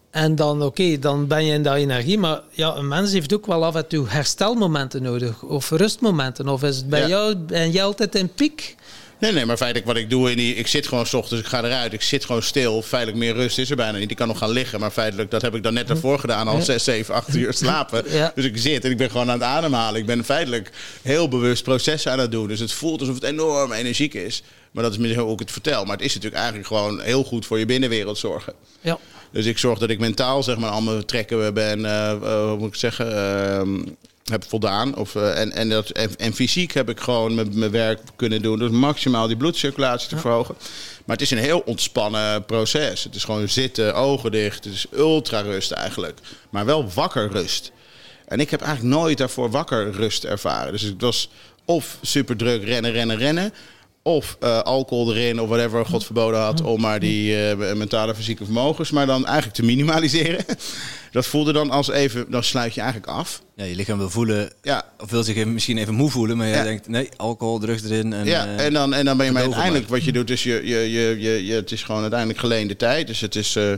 En 0.09 0.36
dan, 0.36 0.63
oké, 0.63 0.99
dan 0.99 1.27
ben 1.27 1.45
je 1.45 1.53
in 1.53 1.63
dat 1.63 1.75
energie. 1.75 2.17
Maar 2.17 2.41
ja, 2.49 2.75
een 2.75 2.88
mens 2.88 3.11
heeft 3.11 3.34
ook 3.34 3.45
wel 3.45 3.65
af 3.65 3.75
en 3.75 3.88
toe 3.88 4.07
herstelmomenten 4.07 5.01
nodig. 5.03 5.43
Of 5.43 5.69
rustmomenten. 5.69 6.47
Of 6.47 6.63
is 6.63 6.75
het 6.77 6.89
bij 6.89 6.99
Ja. 7.01 7.07
jou, 7.07 7.36
ben 7.36 7.71
jij 7.71 7.84
altijd 7.84 8.15
in 8.15 8.34
piek? 8.34 8.75
Nee, 9.22 9.32
nee, 9.32 9.45
maar 9.45 9.57
feitelijk 9.57 9.88
wat 9.88 9.97
ik 9.97 10.09
doe, 10.09 10.32
in 10.32 10.38
die, 10.38 10.55
ik 10.55 10.67
zit 10.67 10.88
gewoon 10.88 11.05
's 11.05 11.13
ochtends, 11.13 11.43
ik 11.43 11.49
ga 11.49 11.63
eruit, 11.63 11.93
ik 11.93 12.01
zit 12.01 12.26
gewoon 12.26 12.43
stil. 12.43 12.82
Feitelijk 12.82 13.19
meer 13.19 13.34
rust 13.34 13.57
is 13.57 13.69
er 13.69 13.76
bijna 13.76 13.97
niet. 13.97 14.11
Ik 14.11 14.17
kan 14.17 14.28
nog 14.28 14.38
gaan 14.38 14.49
liggen, 14.49 14.80
maar 14.80 14.91
feitelijk, 14.91 15.32
dat 15.32 15.41
heb 15.41 15.55
ik 15.55 15.63
dan 15.63 15.74
net 15.74 15.88
daarvoor 15.88 16.19
gedaan, 16.19 16.47
al 16.47 16.61
6, 16.61 16.84
7, 16.84 17.15
8 17.15 17.36
uur 17.36 17.53
slapen. 17.53 18.03
Ja. 18.11 18.32
Dus 18.36 18.45
ik 18.45 18.57
zit 18.57 18.86
en 18.86 18.91
ik 18.91 18.97
ben 18.97 19.11
gewoon 19.11 19.30
aan 19.30 19.39
het 19.39 19.47
ademhalen. 19.47 19.99
Ik 19.99 20.05
ben 20.05 20.24
feitelijk 20.24 20.72
heel 21.01 21.28
bewust 21.28 21.63
processen 21.63 22.11
aan 22.11 22.19
het 22.19 22.32
doen. 22.32 22.47
Dus 22.47 22.59
het 22.59 22.72
voelt 22.72 22.99
alsof 22.99 23.15
het 23.15 23.24
enorm 23.24 23.72
energiek 23.72 24.13
is. 24.13 24.43
Maar 24.72 24.84
dat 24.84 24.91
is 24.91 24.97
misschien 24.97 25.22
hoe 25.22 25.34
ik 25.34 25.39
het 25.39 25.51
vertel. 25.51 25.84
Maar 25.86 25.95
het 25.95 26.05
is 26.05 26.13
natuurlijk 26.13 26.41
eigenlijk 26.41 26.67
gewoon 26.67 27.01
heel 27.01 27.24
goed 27.24 27.45
voor 27.45 27.59
je 27.59 27.65
binnenwereld 27.65 28.17
zorgen. 28.17 28.53
Ja. 28.82 28.97
Dus 29.32 29.45
ik 29.45 29.57
zorg 29.57 29.80
dat 29.80 29.89
ik 29.89 29.99
mentaal 29.99 30.43
zeg 30.43 30.57
maar 30.57 30.69
al 30.69 30.82
mijn 30.82 31.05
trekken 31.05 31.53
ben, 31.53 31.86
eh, 31.86 32.11
hoe 32.47 32.57
moet 32.57 32.67
ik 32.67 32.76
zeggen, 32.76 33.15
ehm, 33.15 33.80
heb 34.32 34.49
voldaan. 34.49 34.95
Of, 34.95 35.15
eh, 35.15 35.39
en, 35.39 35.51
en, 35.51 35.69
dat, 35.69 35.89
en, 35.89 36.15
en 36.17 36.34
fysiek 36.34 36.73
heb 36.73 36.89
ik 36.89 36.99
gewoon 36.99 37.36
mijn, 37.36 37.59
mijn 37.59 37.71
werk 37.71 37.99
kunnen 38.15 38.41
doen. 38.41 38.59
Dus 38.59 38.69
maximaal 38.69 39.27
die 39.27 39.38
bloedcirculatie 39.38 40.09
te 40.09 40.17
verhogen. 40.17 40.55
Maar 41.05 41.15
het 41.15 41.25
is 41.25 41.32
een 41.32 41.38
heel 41.38 41.59
ontspannen 41.59 42.45
proces. 42.45 43.03
Het 43.03 43.15
is 43.15 43.23
gewoon 43.23 43.49
zitten, 43.49 43.95
ogen 43.95 44.32
dicht. 44.32 44.63
Het 44.63 44.73
is 44.73 44.86
ultra 44.93 45.39
rust 45.39 45.71
eigenlijk. 45.71 46.19
Maar 46.49 46.65
wel 46.65 46.89
wakker 46.93 47.32
rust. 47.32 47.71
En 48.27 48.39
ik 48.39 48.49
heb 48.49 48.61
eigenlijk 48.61 48.95
nooit 48.95 49.17
daarvoor 49.17 49.51
wakker 49.51 49.91
rust 49.91 50.23
ervaren. 50.23 50.71
Dus 50.71 50.82
het 50.82 51.01
was 51.01 51.29
of 51.65 51.97
super 52.01 52.36
druk 52.36 52.63
rennen, 52.63 52.91
rennen, 52.91 53.17
rennen. 53.17 53.53
Of 54.04 54.38
uh, 54.43 54.60
alcohol 54.60 55.16
erin 55.16 55.39
of 55.39 55.47
whatever 55.47 55.86
God 55.86 56.06
verboden 56.06 56.39
had 56.39 56.62
om 56.62 56.82
maar 56.82 56.99
die 56.99 57.56
uh, 57.56 57.74
mentale 57.74 58.16
fysieke 58.16 58.43
vermogens, 58.43 58.91
maar 58.91 59.06
dan 59.06 59.26
eigenlijk 59.26 59.56
te 59.56 59.64
minimaliseren. 59.64 60.45
dat 61.12 61.28
voelde 61.28 61.54
dan 61.54 61.70
als 61.70 61.89
even, 61.89 62.26
dan 62.30 62.43
sluit 62.43 62.74
je 62.74 62.82
eigenlijk 62.82 63.12
af. 63.12 63.41
Ja, 63.56 63.64
je 63.64 63.76
lichaam 63.76 63.97
wil 63.97 64.10
voelen, 64.10 64.54
ja. 64.62 64.86
of 64.99 65.12
wil 65.12 65.24
zich 65.24 65.36
even, 65.36 65.54
misschien 65.54 65.78
even 65.78 65.93
moe 65.93 66.10
voelen, 66.10 66.38
maar 66.38 66.47
je 66.47 66.54
ja. 66.54 66.64
denkt 66.64 66.88
nee, 66.88 67.10
alcohol, 67.18 67.60
drugs 67.60 67.84
erin. 67.84 68.14
En, 68.14 68.26
ja, 68.26 68.47
uh, 68.47 68.66
en 68.66 68.74
dan, 68.74 68.93
en 68.93 69.06
dan 69.06 69.18
ben 69.18 69.26
je 69.26 69.32
maar 69.32 69.41
uiteindelijk, 69.41 69.88
wat 69.88 70.04
je 70.04 70.12
doet, 70.12 70.30
is 70.30 70.43
je, 70.43 70.62
je, 70.64 70.78
je, 70.91 71.16
je, 71.20 71.45
je, 71.45 71.54
het 71.54 71.72
is 71.72 71.84
gewoon 71.84 72.02
uiteindelijk 72.02 72.39
geleende 72.39 72.76
tijd. 72.76 73.08
Dus 73.08 73.20
het 73.20 73.36
is, 73.36 73.56
uh, 73.56 73.74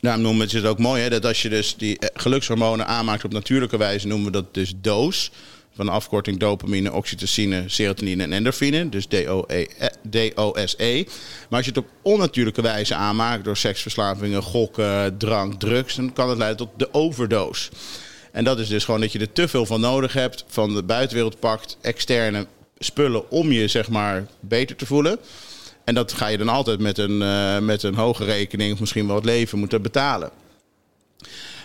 daarom 0.00 0.22
noemen 0.22 0.48
we 0.48 0.56
het 0.56 0.66
ook 0.66 0.78
mooi, 0.78 1.02
hè, 1.02 1.10
dat 1.10 1.24
als 1.24 1.42
je 1.42 1.48
dus 1.48 1.74
die 1.76 1.98
gelukshormonen 2.14 2.86
aanmaakt 2.86 3.24
op 3.24 3.32
natuurlijke 3.32 3.76
wijze, 3.76 4.06
noemen 4.06 4.26
we 4.26 4.32
dat 4.32 4.54
dus 4.54 4.72
doos 4.80 5.30
van 5.76 5.86
de 5.86 5.92
afkorting 5.92 6.38
dopamine, 6.38 6.92
oxytocine, 6.92 7.64
serotonine 7.66 8.22
en 8.22 8.32
endorfine. 8.32 8.88
Dus 8.88 9.08
DOSE. 9.08 11.06
Maar 11.48 11.58
als 11.58 11.64
je 11.64 11.70
het 11.70 11.76
op 11.76 11.88
onnatuurlijke 12.02 12.62
wijze 12.62 12.94
aanmaakt 12.94 13.44
door 13.44 13.56
seksverslavingen, 13.56 14.42
gokken, 14.42 15.16
drank, 15.18 15.60
drugs, 15.60 15.94
dan 15.94 16.12
kan 16.12 16.28
het 16.28 16.38
leiden 16.38 16.58
tot 16.58 16.78
de 16.78 16.94
overdose. 16.94 17.70
En 18.32 18.44
dat 18.44 18.58
is 18.58 18.68
dus 18.68 18.84
gewoon 18.84 19.00
dat 19.00 19.12
je 19.12 19.18
er 19.18 19.32
te 19.32 19.48
veel 19.48 19.66
van 19.66 19.80
nodig 19.80 20.12
hebt, 20.12 20.44
van 20.46 20.74
de 20.74 20.82
buitenwereld 20.82 21.40
pakt, 21.40 21.76
externe 21.80 22.46
spullen 22.78 23.30
om 23.30 23.52
je 23.52 23.68
zeg 23.68 23.88
maar 23.88 24.26
beter 24.40 24.76
te 24.76 24.86
voelen. 24.86 25.18
En 25.84 25.94
dat 25.94 26.12
ga 26.12 26.26
je 26.26 26.38
dan 26.38 26.48
altijd 26.48 26.78
met 26.78 26.98
een, 26.98 27.20
uh, 27.20 27.58
met 27.58 27.82
een 27.82 27.94
hoge 27.94 28.24
rekening 28.24 28.72
of 28.72 28.80
misschien 28.80 29.06
wel 29.06 29.16
het 29.16 29.24
leven 29.24 29.58
moeten 29.58 29.82
betalen. 29.82 30.30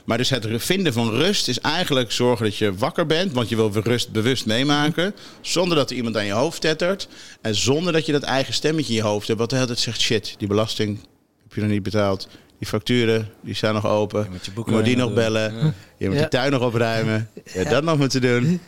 Maar 0.05 0.17
dus 0.17 0.29
het 0.29 0.47
vinden 0.51 0.93
van 0.93 1.09
rust 1.09 1.47
is 1.47 1.59
eigenlijk 1.59 2.11
zorgen 2.11 2.45
dat 2.45 2.57
je 2.57 2.75
wakker 2.75 3.05
bent. 3.05 3.31
Want 3.31 3.49
je 3.49 3.55
wil 3.55 3.71
rust 3.73 4.11
bewust 4.11 4.45
meemaken. 4.45 5.15
Zonder 5.41 5.77
dat 5.77 5.89
er 5.89 5.95
iemand 5.95 6.17
aan 6.17 6.25
je 6.25 6.31
hoofd 6.31 6.61
tettert. 6.61 7.07
En 7.41 7.55
zonder 7.55 7.93
dat 7.93 8.05
je 8.05 8.11
dat 8.11 8.23
eigen 8.23 8.53
stemmetje 8.53 8.93
in 8.93 8.99
je 8.99 9.05
hoofd 9.05 9.27
hebt. 9.27 9.39
Wat 9.39 9.49
de 9.49 9.55
hele 9.55 9.67
tijd 9.67 9.79
zegt, 9.79 10.01
shit, 10.01 10.35
die 10.37 10.47
belasting 10.47 10.99
heb 11.43 11.53
je 11.53 11.61
nog 11.61 11.69
niet 11.69 11.83
betaald. 11.83 12.27
Die 12.59 12.67
facturen, 12.67 13.29
die 13.41 13.53
staan 13.53 13.73
nog 13.73 13.87
open. 13.87 14.23
Je 14.23 14.29
moet, 14.29 14.65
je 14.65 14.71
moet 14.71 14.85
die 14.85 14.97
nog 14.97 15.13
bellen. 15.13 15.73
Je 15.97 16.05
moet 16.05 16.15
ja. 16.15 16.21
die 16.21 16.29
tuin 16.29 16.51
nog 16.51 16.61
opruimen. 16.61 17.29
Je 17.53 17.63
dat 17.63 17.83
nog 17.83 17.97
moeten 17.97 18.21
doen. 18.21 18.61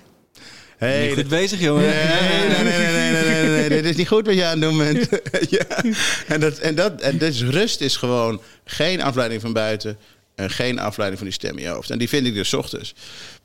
Hey, 0.78 1.12
goed 1.14 1.28
bezig, 1.28 1.60
jongen. 1.60 1.84
Nee, 1.84 2.48
nee, 2.48 2.64
nee, 2.64 2.92
nee, 2.92 3.12
nee, 3.12 3.50
nee, 3.50 3.70
Dit 3.70 3.86
is 3.86 3.96
niet 3.96 4.08
goed 4.08 4.26
wat 4.26 4.36
je 4.36 4.46
aan 4.46 4.62
het 4.62 4.62
doen 4.62 4.78
bent. 4.78 5.10
ja. 5.58 5.84
En, 6.28 6.40
dat, 6.40 6.58
en, 6.58 6.76
dat, 6.76 7.02
en 7.02 7.18
dus 7.18 7.44
rust 7.44 7.82
is 7.82 7.96
gewoon 7.96 8.42
geen 8.66 9.02
afleiding 9.02 9.42
van 9.42 9.54
buiten. 9.54 9.98
En 10.36 10.50
geen 10.50 10.80
afleiding 10.80 11.20
van 11.20 11.30
die 11.30 11.38
stem 11.40 11.58
in 11.58 11.64
je 11.64 11.70
hoofd. 11.70 11.90
En 11.90 11.98
die 11.98 12.10
vind 12.10 12.28
ik 12.28 12.34
dus 12.34 12.54
ochtends. 12.54 12.94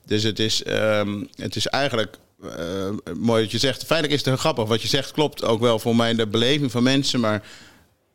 Dus 0.07 0.23
het 0.23 0.39
is, 0.39 0.63
um, 0.67 1.29
het 1.35 1.57
is 1.57 1.67
eigenlijk 1.67 2.17
uh, 2.45 2.51
mooi 3.19 3.43
dat 3.43 3.51
je 3.51 3.59
zegt. 3.59 3.85
Feitelijk 3.85 4.21
is 4.21 4.31
het 4.31 4.41
grappig. 4.41 4.69
Wat 4.69 4.83
je 4.83 4.89
zegt 4.89 5.13
klopt 5.13 5.45
ook 5.45 5.61
wel 5.61 5.79
voor 5.79 5.97
mij 5.97 6.15
de 6.15 6.27
beleving 6.27 6.71
van 6.71 6.83
mensen. 6.83 7.21
Maar 7.21 7.43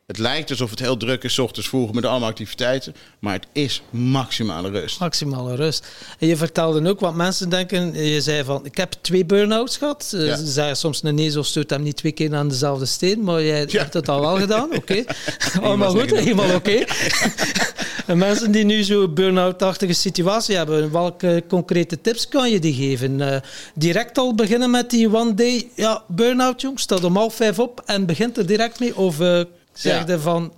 het 0.07 0.17
lijkt 0.17 0.49
alsof 0.49 0.69
het 0.69 0.79
heel 0.79 0.97
druk 0.97 1.23
is, 1.23 1.39
ochtends 1.39 1.69
vroeg 1.69 1.93
met 1.93 2.05
allemaal 2.05 2.29
activiteiten. 2.29 2.95
Maar 3.19 3.33
het 3.33 3.47
is 3.51 3.81
maximale 3.89 4.69
rust. 4.69 4.99
Maximale 4.99 5.55
rust. 5.55 5.87
En 6.19 6.27
je 6.27 6.37
vertelde 6.37 6.89
ook 6.89 6.99
wat 6.99 7.15
mensen 7.15 7.49
denken. 7.49 8.05
Je 8.05 8.21
zei 8.21 8.43
van, 8.43 8.65
ik 8.65 8.77
heb 8.77 8.95
twee 9.01 9.25
burn-outs 9.25 9.77
gehad. 9.77 10.07
Ja. 10.17 10.35
Ze 10.35 10.45
zeggen 10.45 10.77
soms, 10.77 11.03
een 11.03 11.15
nezel 11.15 11.43
stoot 11.43 11.69
hem 11.69 11.83
niet 11.83 11.95
twee 11.95 12.11
keer 12.11 12.35
aan 12.35 12.47
dezelfde 12.49 12.85
steen. 12.85 13.23
Maar 13.23 13.43
jij 13.43 13.67
hebt 13.69 13.93
het 13.93 14.09
al 14.09 14.21
wel 14.21 14.35
gedaan. 14.35 14.75
Oké. 14.75 15.03
Okay. 15.55 15.67
Allemaal 15.69 15.91
goed, 15.91 16.09
helemaal 16.09 16.55
oké. 16.55 16.55
Okay. 16.55 16.87
en 18.07 18.17
mensen 18.17 18.51
die 18.51 18.63
nu 18.63 18.83
zo'n 18.83 19.13
burn-out-achtige 19.13 19.93
situatie 19.93 20.55
hebben, 20.55 20.91
welke 20.91 21.43
concrete 21.47 22.01
tips 22.01 22.27
kan 22.27 22.49
je 22.49 22.59
die 22.59 22.73
geven? 22.73 23.19
Uh, 23.19 23.35
direct 23.75 24.17
al 24.17 24.35
beginnen 24.35 24.71
met 24.71 24.89
die 24.89 25.15
one 25.15 25.33
day 25.33 25.69
ja, 25.75 26.03
burn-out, 26.07 26.61
jongens. 26.61 26.81
Staat 26.81 27.03
om 27.03 27.15
half 27.15 27.35
vijf 27.35 27.59
op 27.59 27.81
en 27.85 28.05
begint 28.05 28.37
er 28.37 28.45
direct 28.45 28.79
mee? 28.79 28.97
Of... 28.97 29.19
Uh, 29.19 29.41
zegde 29.73 30.19
van... 30.19 30.51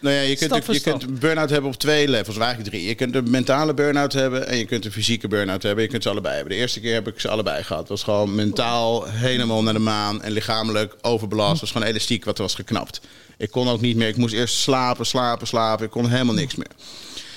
Nou 0.00 0.14
ja, 0.14 0.20
je 0.20 0.36
kunt, 0.36 0.66
je 0.66 0.80
kunt 0.80 1.02
een 1.02 1.18
burn-out 1.18 1.50
hebben 1.50 1.70
op 1.70 1.76
twee 1.76 2.08
levels, 2.08 2.38
eigenlijk 2.38 2.70
drie. 2.70 2.86
Je 2.86 2.94
kunt 2.94 3.14
een 3.14 3.30
mentale 3.30 3.74
burn-out 3.74 4.12
hebben 4.12 4.48
en 4.48 4.56
je 4.56 4.64
kunt 4.64 4.84
een 4.84 4.92
fysieke 4.92 5.28
burn-out 5.28 5.62
hebben. 5.62 5.84
Je 5.84 5.90
kunt 5.90 6.02
ze 6.02 6.08
allebei 6.08 6.34
hebben. 6.34 6.52
De 6.52 6.58
eerste 6.58 6.80
keer 6.80 6.94
heb 6.94 7.08
ik 7.08 7.20
ze 7.20 7.28
allebei 7.28 7.62
gehad. 7.62 7.80
Het 7.80 7.88
was 7.88 8.02
gewoon 8.02 8.34
mentaal 8.34 9.04
helemaal 9.06 9.62
naar 9.62 9.72
de 9.72 9.78
maan 9.78 10.22
en 10.22 10.32
lichamelijk 10.32 10.96
overbelast. 11.02 11.50
Het 11.50 11.60
was 11.60 11.70
gewoon 11.70 11.86
elastiek 11.86 12.24
wat 12.24 12.38
was 12.38 12.54
geknapt. 12.54 13.00
Ik 13.38 13.50
kon 13.50 13.68
ook 13.68 13.80
niet 13.80 13.96
meer. 13.96 14.08
Ik 14.08 14.16
moest 14.16 14.34
eerst 14.34 14.54
slapen, 14.54 15.06
slapen, 15.06 15.46
slapen. 15.46 15.84
Ik 15.84 15.90
kon 15.90 16.08
helemaal 16.08 16.34
niks 16.34 16.54
meer. 16.54 16.70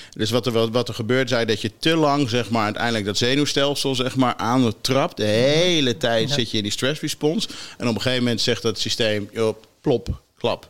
Dus 0.10 0.30
wat 0.30 0.46
er, 0.46 0.72
wat 0.72 0.88
er 0.88 0.94
gebeurt, 0.94 1.30
zei 1.30 1.46
dat 1.46 1.62
je 1.62 1.72
te 1.80 1.96
lang, 1.96 2.30
zeg 2.30 2.50
maar, 2.50 2.64
uiteindelijk 2.64 3.06
dat 3.06 3.18
zenuwstelsel, 3.18 3.96
zeg 3.96 4.16
maar, 4.16 4.36
aan 4.36 4.66
het 4.66 4.76
trap. 4.82 5.18
De 5.18 5.24
hele 5.24 5.98
tijd 5.98 6.32
zit 6.32 6.52
je 6.52 6.58
in 6.58 6.64
die 6.64 6.72
stress 6.72 7.02
response. 7.02 7.48
En 7.78 7.88
op 7.88 7.96
een 7.96 8.02
gegeven 8.02 8.24
moment 8.24 8.42
zegt 8.42 8.62
dat 8.62 8.80
systeem, 8.80 9.30
joh, 9.32 9.56
plop, 9.82 10.22
klap. 10.38 10.70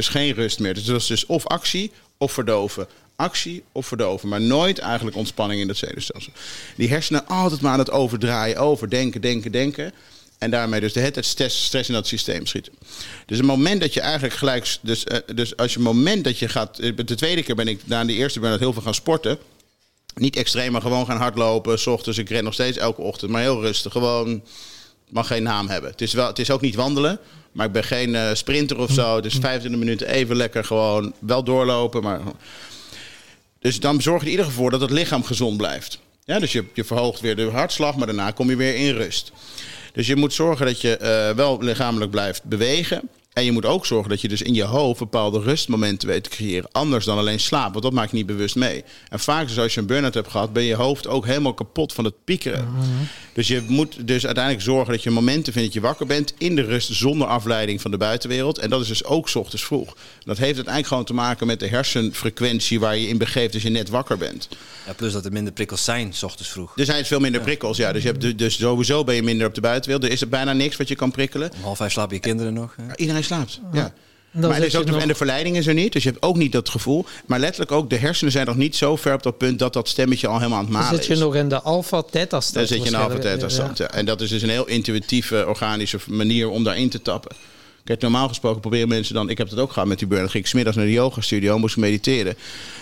Is 0.00 0.08
geen 0.08 0.34
rust 0.34 0.58
meer. 0.58 0.74
Dus 0.74 0.84
dat 0.84 1.00
is 1.00 1.06
dus 1.06 1.26
of 1.26 1.46
actie 1.46 1.90
of 2.18 2.32
verdoven. 2.32 2.86
Actie 3.16 3.64
of 3.72 3.86
verdoven, 3.86 4.28
maar 4.28 4.40
nooit 4.40 4.78
eigenlijk 4.78 5.16
ontspanning 5.16 5.60
in 5.60 5.66
dat 5.66 5.76
zenuwstelsel. 5.76 6.32
Die 6.76 6.88
hersenen 6.88 7.26
altijd 7.26 7.60
maar 7.60 7.72
aan 7.72 7.78
het 7.78 7.90
overdraaien, 7.90 8.56
overdenken, 8.56 9.20
denken, 9.20 9.52
denken. 9.52 9.92
En 10.38 10.50
daarmee 10.50 10.80
dus 10.80 10.92
de 10.92 11.00
hele 11.00 11.12
tijd 11.12 11.26
stress, 11.26 11.88
in 11.88 11.94
dat 11.94 12.06
systeem 12.06 12.46
schieten. 12.46 12.72
Dus 13.26 13.36
het 13.36 13.46
moment 13.46 13.80
dat 13.80 13.94
je 13.94 14.00
eigenlijk 14.00 14.34
gelijk. 14.34 14.76
Dus, 14.80 15.04
uh, 15.04 15.18
dus 15.34 15.56
als 15.56 15.72
je 15.72 15.80
moment 15.80 16.24
dat 16.24 16.38
je 16.38 16.48
gaat. 16.48 16.78
Eh, 16.78 16.92
de 16.96 17.14
tweede 17.14 17.42
keer 17.42 17.54
ben 17.54 17.68
ik 17.68 17.80
na 17.84 18.04
de 18.04 18.12
eerste 18.12 18.40
ben 18.40 18.52
ik 18.52 18.58
heel 18.58 18.72
veel 18.72 18.82
gaan 18.82 18.94
sporten. 18.94 19.38
Niet 20.14 20.36
extreem, 20.36 20.72
maar 20.72 20.80
gewoon 20.80 21.06
gaan 21.06 21.16
hardlopen. 21.16 21.78
S 21.78 21.86
ochtends, 21.86 22.18
ik 22.18 22.28
ren 22.28 22.44
nog 22.44 22.54
steeds 22.54 22.76
elke 22.78 23.00
ochtend, 23.00 23.30
maar 23.30 23.42
heel 23.42 23.60
rustig. 23.60 23.92
Gewoon. 23.92 24.42
Mag 25.08 25.26
geen 25.26 25.42
naam 25.42 25.68
hebben. 25.68 25.90
Het 25.90 26.00
is, 26.00 26.12
wel, 26.12 26.26
het 26.26 26.38
is 26.38 26.50
ook 26.50 26.60
niet 26.60 26.74
wandelen. 26.74 27.18
Maar 27.54 27.66
ik 27.66 27.72
ben 27.72 27.84
geen 27.84 28.14
uh, 28.14 28.30
sprinter 28.32 28.78
of 28.78 28.90
zo. 28.90 29.20
Dus 29.20 29.34
25 29.34 29.80
minuten 29.80 30.08
even 30.08 30.36
lekker 30.36 30.64
gewoon 30.64 31.12
wel 31.18 31.44
doorlopen. 31.44 32.02
Maar... 32.02 32.20
Dus 33.58 33.80
dan 33.80 34.02
zorg 34.02 34.20
je 34.20 34.26
in 34.26 34.30
ieder 34.30 34.46
geval 34.46 34.60
voor 34.62 34.70
dat 34.70 34.80
het 34.80 34.90
lichaam 34.90 35.24
gezond 35.24 35.56
blijft. 35.56 35.98
Ja, 36.24 36.38
dus 36.38 36.52
je, 36.52 36.64
je 36.74 36.84
verhoogt 36.84 37.20
weer 37.20 37.36
de 37.36 37.50
hartslag, 37.50 37.96
maar 37.96 38.06
daarna 38.06 38.30
kom 38.30 38.50
je 38.50 38.56
weer 38.56 38.74
in 38.74 38.94
rust. 38.94 39.32
Dus 39.92 40.06
je 40.06 40.16
moet 40.16 40.32
zorgen 40.32 40.66
dat 40.66 40.80
je 40.80 40.98
uh, 41.02 41.36
wel 41.36 41.62
lichamelijk 41.62 42.10
blijft 42.10 42.44
bewegen. 42.44 43.08
En 43.34 43.44
je 43.44 43.52
moet 43.52 43.66
ook 43.66 43.86
zorgen 43.86 44.10
dat 44.10 44.20
je 44.20 44.28
dus 44.28 44.42
in 44.42 44.54
je 44.54 44.62
hoofd 44.62 44.98
bepaalde 44.98 45.40
rustmomenten 45.40 46.08
weet 46.08 46.24
te 46.24 46.30
creëren. 46.30 46.68
Anders 46.72 47.04
dan 47.04 47.18
alleen 47.18 47.40
slaap, 47.40 47.70
want 47.70 47.82
dat 47.84 47.92
maak 47.92 48.10
je 48.10 48.16
niet 48.16 48.26
bewust 48.26 48.54
mee. 48.54 48.84
En 49.08 49.20
vaak 49.20 49.48
dus 49.48 49.58
als 49.58 49.74
je 49.74 49.80
een 49.80 49.86
burn-out 49.86 50.14
hebt 50.14 50.30
gehad, 50.30 50.52
ben 50.52 50.62
je 50.62 50.74
hoofd 50.74 51.06
ook 51.08 51.26
helemaal 51.26 51.54
kapot 51.54 51.92
van 51.92 52.04
het 52.04 52.14
piekeren. 52.24 52.68
Dus 53.32 53.48
je 53.48 53.64
moet 53.68 54.06
dus 54.06 54.24
uiteindelijk 54.24 54.64
zorgen 54.64 54.92
dat 54.92 55.02
je 55.02 55.10
momenten 55.10 55.52
vindt 55.52 55.72
dat 55.72 55.82
je 55.82 55.88
wakker 55.88 56.06
bent 56.06 56.34
in 56.38 56.56
de 56.56 56.62
rust 56.62 56.94
zonder 56.94 57.26
afleiding 57.26 57.80
van 57.80 57.90
de 57.90 57.96
buitenwereld. 57.96 58.58
En 58.58 58.70
dat 58.70 58.80
is 58.80 58.88
dus 58.88 59.04
ook 59.04 59.28
s 59.28 59.34
ochtends 59.34 59.64
vroeg. 59.64 59.96
Dat 60.24 60.38
heeft 60.38 60.54
uiteindelijk 60.54 60.86
gewoon 60.86 61.04
te 61.04 61.14
maken 61.14 61.46
met 61.46 61.60
de 61.60 61.68
hersenfrequentie 61.68 62.80
waar 62.80 62.96
je 62.96 63.08
in 63.08 63.18
begeeft 63.18 63.54
als 63.54 63.62
je 63.62 63.68
net 63.68 63.88
wakker 63.88 64.18
bent. 64.18 64.48
Ja, 64.86 64.92
plus 64.92 65.12
dat 65.12 65.24
er 65.24 65.32
minder 65.32 65.52
prikkels 65.52 65.84
zijn 65.84 66.12
s 66.12 66.22
ochtends 66.22 66.50
vroeg. 66.50 66.72
Er 66.76 66.84
zijn 66.84 67.04
veel 67.04 67.20
minder 67.20 67.40
prikkels, 67.40 67.76
ja. 67.76 67.92
Dus, 67.92 68.02
je 68.02 68.08
hebt 68.08 68.38
dus 68.38 68.58
sowieso 68.58 69.04
ben 69.04 69.14
je 69.14 69.22
minder 69.22 69.46
op 69.46 69.54
de 69.54 69.60
buitenwereld. 69.60 70.06
Er 70.06 70.12
is 70.12 70.20
er 70.20 70.28
bijna 70.28 70.52
niks 70.52 70.76
wat 70.76 70.88
je 70.88 70.94
kan 70.94 71.10
prikkelen. 71.10 71.50
Om 71.56 71.62
half 71.62 71.76
vijf 71.76 71.92
slapen 71.92 72.14
je 72.14 72.20
kinderen 72.20 72.52
nog. 72.52 72.76
Hè? 72.76 72.96
Iedereen 72.96 73.23
slaapt. 73.24 73.60
Ja. 73.72 73.92
maar 74.30 74.62
is 74.62 74.76
ook 74.76 74.84
nog... 74.84 75.00
En 75.00 75.08
de 75.08 75.14
verleiding 75.14 75.56
is 75.56 75.66
er 75.66 75.74
niet, 75.74 75.92
dus 75.92 76.02
je 76.02 76.10
hebt 76.10 76.22
ook 76.22 76.36
niet 76.36 76.52
dat 76.52 76.68
gevoel. 76.68 77.04
Maar 77.26 77.38
letterlijk 77.38 77.72
ook, 77.72 77.90
de 77.90 77.96
hersenen 77.96 78.32
zijn 78.32 78.46
nog 78.46 78.56
niet 78.56 78.76
zo 78.76 78.96
ver 78.96 79.14
op 79.14 79.22
dat 79.22 79.38
punt 79.38 79.58
dat 79.58 79.72
dat 79.72 79.88
stemmetje 79.88 80.26
al 80.26 80.36
helemaal 80.36 80.58
aan 80.58 80.64
het 80.64 80.72
malen 80.72 80.90
is. 80.90 80.96
Dan 80.96 81.06
zit 81.06 81.16
je 81.18 81.24
nog 81.24 81.34
in 81.34 81.48
de 81.48 81.60
alpha-theta-stand. 81.60 82.68
Dan 82.68 82.76
zit 82.76 82.86
je 82.86 82.92
in 82.92 82.98
de 82.98 83.04
alpha-theta-stand, 83.04 83.78
ja. 83.78 83.90
En 83.90 84.04
dat 84.04 84.20
is 84.20 84.28
dus 84.28 84.42
een 84.42 84.48
heel 84.48 84.66
intuïtieve, 84.66 85.44
organische 85.46 85.98
manier 86.06 86.48
om 86.48 86.64
daarin 86.64 86.88
te 86.88 87.02
tappen. 87.02 87.36
Kijk, 87.84 88.00
normaal 88.00 88.28
gesproken 88.28 88.60
proberen 88.60 88.88
mensen 88.88 89.14
dan... 89.14 89.28
Ik 89.28 89.38
heb 89.38 89.50
het 89.50 89.58
ook 89.58 89.72
gehad 89.72 89.88
met 89.88 89.98
die 89.98 90.08
burn. 90.08 90.30
Ging 90.30 90.44
ik 90.44 90.50
smiddags 90.50 90.76
naar 90.76 90.86
de 90.86 90.92
yoga 90.92 91.20
studio, 91.20 91.58
moest 91.58 91.76
mediteren. 91.76 92.36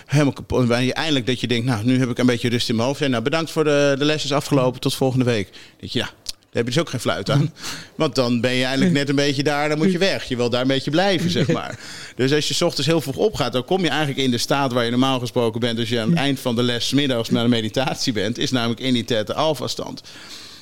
Helemaal 0.06 0.32
kapot. 0.32 0.70
En 0.70 0.84
je 0.84 0.92
eindelijk 0.92 1.26
dat 1.26 1.40
je 1.40 1.46
denkt, 1.46 1.66
nou, 1.66 1.84
nu 1.84 1.98
heb 1.98 2.10
ik 2.10 2.18
een 2.18 2.26
beetje 2.26 2.48
rust 2.48 2.68
in 2.68 2.76
mijn 2.76 2.88
hoofd. 2.88 3.00
En 3.00 3.10
nou, 3.10 3.22
bedankt 3.22 3.50
voor 3.50 3.64
de, 3.64 3.94
de 3.98 4.04
les 4.04 4.24
is 4.24 4.32
afgelopen, 4.32 4.80
tot 4.80 4.94
volgende 4.94 5.24
week. 5.24 5.48
Dat 5.80 5.92
je, 5.92 5.98
ja, 5.98 6.10
daar 6.52 6.62
heb 6.62 6.72
je 6.72 6.78
dus 6.78 6.82
ook 6.82 6.90
geen 6.90 7.00
fluit 7.00 7.30
aan. 7.30 7.52
Want 7.96 8.14
dan 8.14 8.40
ben 8.40 8.52
je 8.52 8.64
eigenlijk 8.64 8.94
net 8.94 9.08
een 9.08 9.14
beetje 9.14 9.42
daar, 9.42 9.68
dan 9.68 9.78
moet 9.78 9.92
je 9.92 9.98
weg. 9.98 10.24
Je 10.24 10.36
wil 10.36 10.50
daar 10.50 10.60
een 10.60 10.66
beetje 10.66 10.90
blijven, 10.90 11.30
zeg 11.30 11.48
maar. 11.58 11.78
Dus 12.16 12.32
als 12.32 12.48
je 12.48 12.54
s 12.54 12.62
ochtends 12.62 12.86
heel 12.86 13.00
vroeg 13.00 13.16
opgaat, 13.16 13.52
dan 13.52 13.64
kom 13.64 13.82
je 13.82 13.88
eigenlijk 13.88 14.20
in 14.20 14.30
de 14.30 14.38
staat 14.38 14.72
waar 14.72 14.84
je 14.84 14.90
normaal 14.90 15.18
gesproken 15.18 15.60
bent. 15.60 15.78
Als 15.78 15.88
je 15.88 16.00
aan 16.00 16.08
het 16.08 16.18
eind 16.18 16.40
van 16.40 16.56
de 16.56 16.62
les 16.62 16.92
middags 16.92 17.30
naar 17.30 17.42
de 17.42 17.48
meditatie 17.48 18.12
bent, 18.12 18.38
is 18.38 18.50
namelijk 18.50 18.80
in 18.80 18.92
die 18.92 19.04
tete 19.04 19.34
alpha 19.34 19.66
stand. 19.66 20.02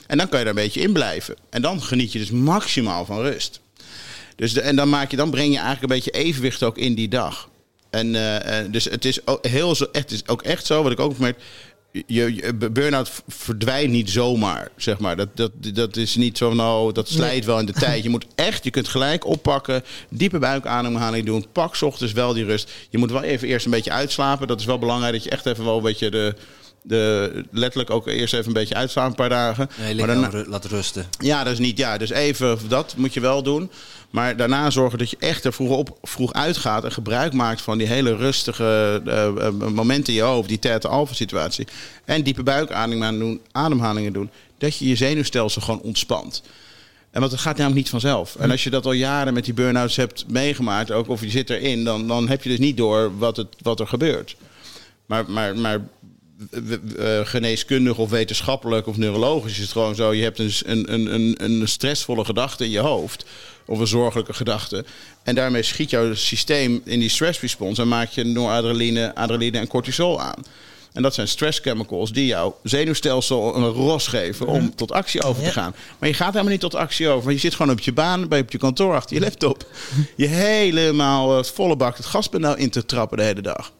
En 0.07 0.18
dan 0.18 0.28
kan 0.28 0.38
je 0.38 0.45
daar 0.45 0.55
een 0.55 0.62
beetje 0.62 0.80
in 0.80 0.93
blijven. 0.93 1.36
En 1.51 1.62
dan 1.62 1.82
geniet 1.82 2.12
je 2.12 2.18
dus 2.18 2.30
maximaal 2.30 3.05
van 3.05 3.20
rust. 3.20 3.61
Dus 4.36 4.53
de, 4.53 4.61
en 4.61 4.76
dan, 4.76 4.88
maak 4.88 5.11
je, 5.11 5.16
dan 5.16 5.30
breng 5.30 5.53
je 5.53 5.59
eigenlijk 5.59 5.82
een 5.82 5.99
beetje 5.99 6.11
evenwicht 6.11 6.62
ook 6.62 6.78
in 6.78 6.95
die 6.95 7.09
dag. 7.09 7.49
En 7.91 8.14
uh, 8.14 8.36
dus 8.70 8.84
het 8.84 9.05
is 9.05 9.26
ook, 9.26 9.47
heel 9.47 9.74
zo, 9.74 9.86
het 9.93 10.11
is 10.11 10.28
ook 10.28 10.43
echt 10.43 10.66
zo, 10.66 10.82
wat 10.82 10.93
ik 10.93 11.01
ook 11.01 11.18
merk 11.18 11.38
je, 11.93 12.34
je 12.34 12.55
burn-out 12.55 13.11
verdwijnt 13.28 13.91
niet 13.91 14.11
zomaar, 14.11 14.70
zeg 14.76 14.99
maar. 14.99 15.16
Dat, 15.16 15.28
dat, 15.34 15.51
dat 15.74 15.97
is 15.97 16.16
niet 16.16 16.38
zo, 16.38 16.55
nou, 16.55 16.93
dat 16.93 17.09
slijt 17.09 17.45
wel 17.45 17.59
in 17.59 17.66
de 17.66 17.72
tijd. 17.72 18.03
Je 18.03 18.09
moet 18.09 18.26
echt, 18.34 18.64
je 18.64 18.70
kunt 18.70 18.88
gelijk 18.88 19.26
oppakken, 19.26 19.84
diepe 20.09 20.38
buikademhaling 20.38 21.26
doen. 21.26 21.47
Pak 21.53 21.80
ochtends 21.80 22.12
wel 22.12 22.32
die 22.32 22.45
rust. 22.45 22.70
Je 22.91 22.99
moet 22.99 23.11
wel 23.11 23.22
even 23.22 23.49
eerst 23.49 23.64
een 23.64 23.70
beetje 23.70 23.91
uitslapen. 23.91 24.47
Dat 24.47 24.61
is 24.61 24.66
wel 24.66 24.78
belangrijk, 24.78 25.12
dat 25.12 25.24
je 25.24 25.30
echt 25.30 25.47
even 25.47 25.64
wel 25.64 25.76
een 25.76 25.82
beetje 25.82 26.11
de, 26.11 26.34
De, 26.83 27.45
letterlijk 27.51 27.91
ook 27.91 28.07
eerst 28.07 28.35
even 28.35 28.47
een 28.47 28.53
beetje 28.53 28.74
uitslaan, 28.74 29.07
een 29.07 29.14
paar 29.14 29.28
dagen. 29.28 29.70
Nee, 29.81 29.95
maar 29.95 30.07
daarna, 30.07 30.28
ru- 30.28 30.45
laten 30.49 30.70
rusten. 30.70 31.07
ja, 31.18 31.45
dat 31.45 31.53
is 31.53 31.59
niet 31.59 31.78
ja. 31.78 31.99
Dus 31.99 32.11
even 32.11 32.59
dat 32.68 32.95
moet 32.97 33.14
je 33.14 33.20
wel 33.20 33.43
doen. 33.43 33.70
Maar 34.11 34.37
daarna 34.37 34.70
zorgen 34.70 34.99
dat 34.99 35.11
je 35.11 35.16
echt 35.18 35.45
er 35.45 35.53
vroeg, 35.53 35.76
op, 35.76 35.99
vroeg 36.03 36.33
uitgaat 36.33 36.85
en 36.85 36.93
gebruik 36.93 37.33
maakt 37.33 37.61
van 37.61 37.78
die 37.78 37.87
hele 37.87 38.16
rustige 38.16 39.03
eh, 39.07 39.26
eh, 39.26 39.53
momenten 39.53 40.12
in 40.12 40.18
je 40.18 40.24
hoofd, 40.24 40.49
die 40.49 40.59
tete 40.59 40.89
alpha 40.89 41.14
situatie. 41.14 41.66
En 42.05 42.22
diepe 42.22 42.43
buikademhalingen 42.43 43.18
doen, 43.18 43.41
ademhalingen 43.53 44.12
doen. 44.12 44.31
Dat 44.59 44.76
je 44.76 44.89
je 44.89 44.95
zenuwstelsel 44.97 45.62
gewoon 45.62 45.81
ontspant. 45.81 46.43
En 47.11 47.20
want 47.20 47.33
het 47.33 47.41
gaat 47.41 47.57
namelijk 47.57 47.81
niet 47.81 47.91
vanzelf. 47.91 48.37
En 48.37 48.51
als 48.51 48.64
je 48.64 48.70
dat 48.70 48.85
al 48.87 48.93
jaren 48.93 49.35
met 49.35 49.45
die 49.45 49.55
burn-outs 49.55 49.97
hebt 49.97 50.24
meegemaakt, 50.28 50.91
ook 50.91 51.09
of 51.09 51.20
je 51.20 51.31
zit 51.31 51.51
erin, 51.51 51.85
dan, 51.85 52.09
dan 52.09 52.28
heb 52.28 52.43
je 52.43 52.49
dus 52.49 52.59
niet 52.59 52.76
door 52.76 53.18
wat, 53.18 53.37
het, 53.37 53.47
wat 53.62 53.81
er 53.81 53.87
gebeurt. 53.87 54.37
Maar, 55.07 55.31
maar, 55.31 55.57
maar 55.57 55.81
geneeskundig 57.24 57.99
of 57.99 58.11
wetenschappelijk 58.11 58.86
of 58.86 58.97
neurologisch 58.97 59.53
is 59.53 59.59
het 59.59 59.72
gewoon 59.72 59.95
zo. 59.95 60.12
Je 60.12 60.22
hebt 60.22 60.38
een, 60.38 60.53
een, 60.93 61.14
een, 61.14 61.34
een, 61.45 61.68
stressvolle 61.68 62.24
gedachte 62.24 62.64
in 62.64 62.70
je 62.70 62.78
hoofd. 62.78 63.24
Of 63.66 63.78
een 63.78 63.86
zorgelijke 63.86 64.32
gedachte. 64.32 64.84
En 65.22 65.34
daarmee 65.34 65.62
schiet 65.62 65.91
jouw 65.91 66.14
systeem 66.14 66.80
in 66.84 67.01
die 67.01 67.09
stress 67.09 67.41
response. 67.41 67.82
En 67.82 67.88
maak 67.88 68.09
je 68.09 68.24
noradrenaline, 68.24 69.14
adrenaline 69.14 69.59
en 69.59 69.66
cortisol 69.66 70.20
aan. 70.20 70.45
En 70.93 71.03
dat 71.03 71.14
zijn 71.14 71.28
stress 71.28 71.59
chemicals 71.59 72.12
die 72.12 72.26
jouw 72.26 72.59
zenuwstelsel 72.62 73.57
een 73.57 73.68
ros 73.68 74.07
geven 74.07 74.47
om 74.47 74.74
tot 74.74 74.93
actie 74.93 75.22
over 75.22 75.43
te 75.43 75.51
gaan. 75.51 75.74
Maar 75.99 76.09
je 76.09 76.14
gaat 76.14 76.32
helemaal 76.32 76.53
niet 76.53 76.61
tot 76.61 76.74
actie 76.74 77.09
over. 77.09 77.22
Want 77.22 77.34
je 77.34 77.41
zit 77.41 77.55
gewoon 77.55 77.72
op 77.72 77.80
je 77.80 77.93
baan, 77.93 78.28
bij 78.28 78.41
op 78.41 78.51
je 78.53 78.59
kantoor 78.59 78.95
achter 78.95 79.16
je 79.16 79.22
laptop. 79.22 79.66
Je 80.16 80.26
helemaal 80.26 81.38
eh, 81.38 81.45
volle 81.45 81.76
bak 81.76 81.97
het 81.97 82.07
gaspedaal 82.07 82.57
in 82.57 82.70
te 82.70 82.86
trappen 82.86 83.18
de 83.18 83.24
hele 83.24 83.43
dag. 83.43 83.72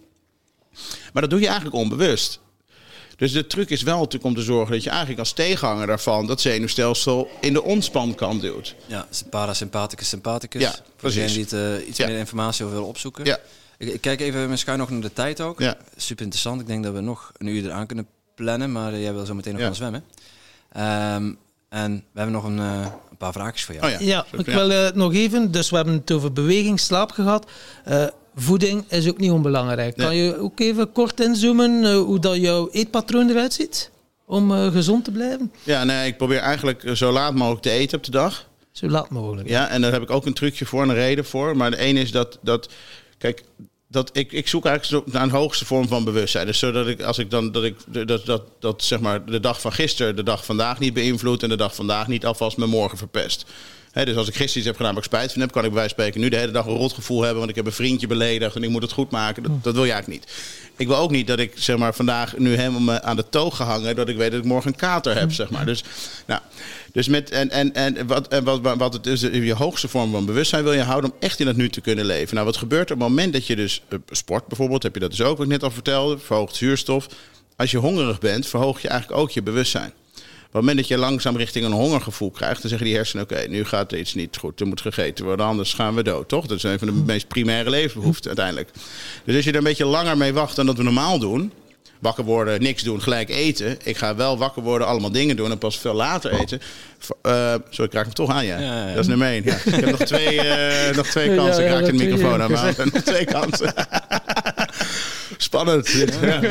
Maar 1.13 1.23
dat 1.23 1.31
doe 1.31 1.41
je 1.41 1.47
eigenlijk 1.47 1.77
onbewust. 1.77 2.41
Dus 3.21 3.33
de 3.33 3.47
truc 3.47 3.71
is 3.71 3.83
wel 3.83 3.97
natuurlijk 3.97 4.25
om 4.25 4.35
te 4.35 4.43
zorgen 4.43 4.73
dat 4.73 4.83
je 4.83 4.89
eigenlijk 4.91 5.19
als 5.19 5.33
tegenhanger 5.33 5.87
daarvan 5.87 6.27
dat 6.27 6.41
zenuwstelsel 6.41 7.31
in 7.41 7.53
de 7.53 7.63
ontspankant 7.63 8.41
duwt. 8.41 8.75
Ja, 8.87 9.07
parasympathicus, 9.31 10.09
sympathicus. 10.09 10.63
Ja, 10.63 10.71
Voor 10.71 10.83
precies. 10.97 11.23
degenen 11.35 11.49
die 11.49 11.59
het, 11.59 11.81
eh, 11.83 11.89
iets 11.89 11.99
Ja. 11.99 12.07
meer 12.07 12.19
informatie 12.19 12.63
over 12.65 12.75
willen 12.77 12.91
opzoeken. 12.91 13.25
Ja. 13.25 13.39
Ik, 13.79 13.89
ik 13.89 14.01
kijk 14.01 14.21
even 14.21 14.49
met 14.49 14.59
schuin 14.59 14.79
nog 14.79 14.91
naar 14.91 15.01
de 15.01 15.13
tijd 15.13 15.41
ook. 15.41 15.59
Ja. 15.61 15.77
Super 15.97 16.23
interessant. 16.25 16.61
Ik 16.61 16.67
denk 16.67 16.85
dat 16.85 16.93
we 16.95 17.01
nog 17.01 17.33
een 17.39 17.47
uur 17.47 17.65
eraan 17.65 17.87
kunnen 17.87 18.07
plannen, 18.35 18.73
maar 18.73 18.93
eh, 18.93 19.03
jij 19.03 19.13
wil 19.15 19.27
zo 19.27 19.35
meteen 19.35 19.53
nog 19.53 19.61
Ja. 19.61 19.67
gaan 19.67 19.77
zwemmen. 19.77 20.05
Ehm, 20.73 21.33
en 21.69 21.95
we 22.13 22.21
hebben 22.21 22.35
nog 22.35 22.45
een, 22.45 22.59
eh, 22.59 22.87
een 23.11 23.17
paar 23.17 23.33
vraagjes 23.33 23.65
voor 23.65 23.75
jou. 23.75 23.87
Oh 23.87 24.01
ja. 24.01 24.07
Ja, 24.07 24.39
ik 24.39 24.47
wil 24.47 24.91
nog 24.95 25.15
even, 25.15 25.51
dus 25.53 25.71
we 25.71 25.77
hebben 25.77 25.95
het 25.95 26.11
over 26.13 26.33
beweging, 26.33 26.81
slaap 26.81 27.11
gehad. 27.11 27.51
Eh, 27.85 28.07
voeding 28.35 28.85
is 28.89 29.09
ook 29.09 29.19
niet 29.19 29.31
onbelangrijk. 29.31 29.97
Kan 29.97 30.17
je 30.17 30.39
ook 30.39 30.61
even 30.61 30.93
kort 30.93 31.21
inzoomen 31.21 31.85
eh, 31.85 31.97
hoe 31.97 32.19
dat 32.19 32.37
jouw 32.37 32.69
eetpatroon 32.73 33.29
eruit 33.29 33.53
ziet? 33.53 33.91
Om 34.27 34.53
eh, 34.53 34.73
gezond 34.73 35.05
te 35.05 35.11
blijven? 35.11 35.53
Ja, 35.63 35.85
nee, 35.85 36.07
ik 36.07 36.17
probeer 36.17 36.39
eigenlijk 36.39 36.85
eh, 36.85 36.95
zo 36.95 37.13
laat 37.13 37.35
mogelijk 37.35 37.63
te 37.63 37.71
eten 37.71 37.99
op 37.99 38.05
de 38.05 38.11
dag. 38.11 38.49
Zo 38.73 38.89
laat 38.89 39.11
mogelijk. 39.11 39.49
Ja, 39.49 39.69
en 39.69 39.81
daar 39.81 39.93
heb 39.93 40.03
ik 40.03 40.11
ook 40.11 40.27
een 40.27 40.35
trucje 40.35 40.67
voor 40.67 40.83
en 40.83 40.89
een 40.89 40.95
reden 40.95 41.25
voor. 41.25 41.57
Maar 41.57 41.71
de 41.71 41.77
ene 41.77 42.01
is 42.01 42.11
dat, 42.11 42.39
dat 42.43 42.69
kijk, 43.19 43.45
dat 43.89 44.11
ik, 44.13 44.33
ik 44.33 44.49
zoek 44.49 44.67
eigenlijk 44.67 45.13
naar 45.13 45.23
een 45.23 45.31
hoogste 45.31 45.65
vorm 45.65 45.89
van 45.89 46.05
bewustzijn. 46.05 46.47
Dus 46.47 46.59
zodat 46.59 46.87
ik, 46.87 47.03
als 47.03 47.19
ik 47.19 47.31
dan, 47.31 47.53
dat 47.53 47.65
ik, 47.65 47.77
dat, 48.07 48.27
dat, 48.27 48.43
dat 48.59 48.83
zeg 48.83 49.01
maar 49.01 49.25
de 49.25 49.41
dag 49.41 49.61
van 49.61 49.73
gisteren 49.73 50.17
de 50.17 50.23
dag 50.23 50.45
vandaag 50.45 50.79
niet 50.79 50.95
beïnvloed 50.95 51.43
en 51.43 51.49
de 51.49 51.57
dag 51.57 51.75
vandaag 51.75 52.07
niet 52.07 52.27
alvast 52.27 52.57
mijn 52.57 52.71
morgen 52.71 52.99
verpest. 52.99 53.45
Dus 53.93 54.17
als 54.17 54.29
ik 54.29 54.35
gisteren 54.35 54.57
iets 54.57 54.67
heb 54.67 54.77
gedaan 54.77 54.95
waar 54.95 55.03
ik 55.03 55.09
spijt 55.09 55.33
van 55.33 55.41
heb, 55.41 55.53
kan 55.53 55.63
ik 55.63 55.69
bij 55.69 55.79
wijze 55.79 55.95
spreken 55.95 56.21
nu 56.21 56.29
de 56.29 56.37
hele 56.37 56.53
dag 56.53 56.67
een 56.67 56.77
rotgevoel 56.77 57.21
hebben, 57.21 57.39
want 57.39 57.51
ik 57.51 57.57
heb 57.57 57.67
een 57.67 57.73
vriendje 57.73 58.07
beledigd 58.07 58.57
en 58.57 58.63
ik 58.63 58.71
moet 58.71 58.83
het 58.83 58.93
goed 58.93 59.11
maken. 59.11 59.43
Dat, 59.43 59.53
dat 59.63 59.75
wil 59.75 59.85
je 59.85 59.93
eigenlijk 59.93 60.21
niet. 60.21 60.33
Ik 60.77 60.87
wil 60.87 60.97
ook 60.97 61.11
niet 61.11 61.27
dat 61.27 61.39
ik 61.39 61.53
zeg 61.55 61.77
maar 61.77 61.95
vandaag 61.95 62.37
nu 62.37 62.55
helemaal 62.55 63.01
aan 63.01 63.17
de 63.17 63.29
toog 63.29 63.57
gehangen, 63.57 63.97
dat 63.97 64.09
ik 64.09 64.17
weet 64.17 64.31
dat 64.31 64.41
ik 64.41 64.47
morgen 64.47 64.71
een 64.71 64.77
kater 64.77 65.19
heb, 65.19 65.33
zeg 65.33 65.51
maar. 65.51 65.67
Dus, 65.67 65.85
nou, 66.27 66.41
dus 66.93 67.09
met 67.09 67.31
en, 67.31 67.51
en, 67.51 67.75
en 67.75 68.07
wat, 68.07 68.29
en 68.29 68.45
wat, 68.45 68.77
wat 68.77 68.93
het 68.93 69.07
is, 69.07 69.21
je 69.21 69.55
hoogste 69.55 69.89
vorm 69.89 70.11
van 70.11 70.25
bewustzijn 70.25 70.63
wil 70.63 70.73
je 70.73 70.83
houden 70.83 71.11
om 71.11 71.17
echt 71.21 71.41
in 71.41 71.47
het 71.47 71.57
nu 71.57 71.69
te 71.69 71.81
kunnen 71.81 72.05
leven. 72.05 72.35
Nou, 72.35 72.47
wat 72.47 72.57
gebeurt 72.57 72.89
er 72.89 72.95
op 72.95 73.01
het 73.01 73.09
moment 73.09 73.33
dat 73.33 73.47
je 73.47 73.57
dus 73.57 73.83
eh, 73.89 73.99
sport 74.11 74.47
bijvoorbeeld, 74.47 74.83
heb 74.83 74.95
je 74.95 75.01
dat 75.01 75.11
dus 75.11 75.23
ook 75.23 75.37
wat 75.37 75.47
ik 75.47 75.53
net 75.53 75.63
al 75.63 75.71
vertelde, 75.71 76.19
verhoogt 76.19 76.57
zuurstof. 76.57 77.07
Als 77.57 77.71
je 77.71 77.79
hongerig 77.79 78.19
bent, 78.19 78.47
verhoog 78.47 78.83
je 78.83 78.89
eigenlijk 78.89 79.21
ook 79.21 79.31
je 79.31 79.43
bewustzijn. 79.43 79.93
Op 80.51 80.57
het 80.57 80.65
moment 80.65 80.89
dat 80.89 80.99
je 80.99 81.05
langzaam 81.05 81.37
richting 81.37 81.65
een 81.65 81.73
hongergevoel 81.73 82.31
krijgt, 82.31 82.61
dan 82.61 82.69
zeggen 82.69 82.87
die 82.87 82.97
hersenen: 82.97 83.25
Oké, 83.25 83.47
nu 83.49 83.65
gaat 83.65 83.93
er 83.93 83.99
iets 83.99 84.15
niet 84.15 84.37
goed. 84.37 84.61
Er 84.61 84.67
moet 84.67 84.81
gegeten 84.81 85.25
worden, 85.25 85.47
anders 85.47 85.75
gaan 85.75 85.95
we 85.95 86.03
dood. 86.03 86.29
Toch? 86.29 86.47
Dat 86.47 86.57
is 86.57 86.63
een 86.63 86.79
van 86.79 86.89
de 86.89 86.95
meest 87.07 87.29
primaire 87.29 87.71
levensbehoeften 87.71 88.27
uiteindelijk. 88.27 88.71
Dus 89.25 89.35
als 89.37 89.45
je 89.45 89.51
er 89.51 89.57
een 89.57 89.65
beetje 89.65 89.85
langer 89.85 90.17
mee 90.17 90.33
wacht 90.33 90.57
dan 90.57 90.67
dat 90.67 90.77
we 90.77 90.83
normaal 90.83 91.19
doen. 91.19 91.53
Wakker 91.99 92.25
worden, 92.25 92.63
niks 92.63 92.83
doen, 92.83 93.03
gelijk 93.03 93.29
eten. 93.29 93.79
Ik 93.83 93.97
ga 93.97 94.17
wel 94.17 94.39
wakker 94.39 94.63
worden, 94.63 94.87
allemaal 94.87 95.13
dingen 95.13 95.37
doen 95.37 95.51
en 95.51 95.59
pas 95.59 95.79
veel 95.79 95.95
later 95.95 96.33
eten. 96.33 96.61
Eh, 97.23 97.55
sorry, 97.71 97.87
ik 97.87 97.93
raak 97.93 98.05
hem 98.05 98.15
toch 98.15 98.31
aan, 98.31 98.47
ja. 98.47 98.59
Ja, 98.59 98.67
ja, 98.67 98.87
ja. 98.87 98.95
Dat 98.95 99.03
is 99.03 99.07
nummer 99.07 99.29
één. 99.29 99.45
Ja. 99.45 99.55
Ik 99.65 99.75
heb 99.75 99.99
nog 99.99 100.09
twee, 100.09 100.41
eh, 100.41 100.97
nog 100.97 101.07
twee 101.07 101.37
kansen. 101.37 101.65
Ik 101.65 101.71
raak 101.71 101.85
de 101.85 101.93
microfoon 101.93 102.43
aan, 102.43 102.51
maar 102.51 102.75
nog 102.93 103.03
twee 103.03 103.25
kansen. 103.25 103.75
Spannend. 105.43 105.89
ja. 105.89 106.43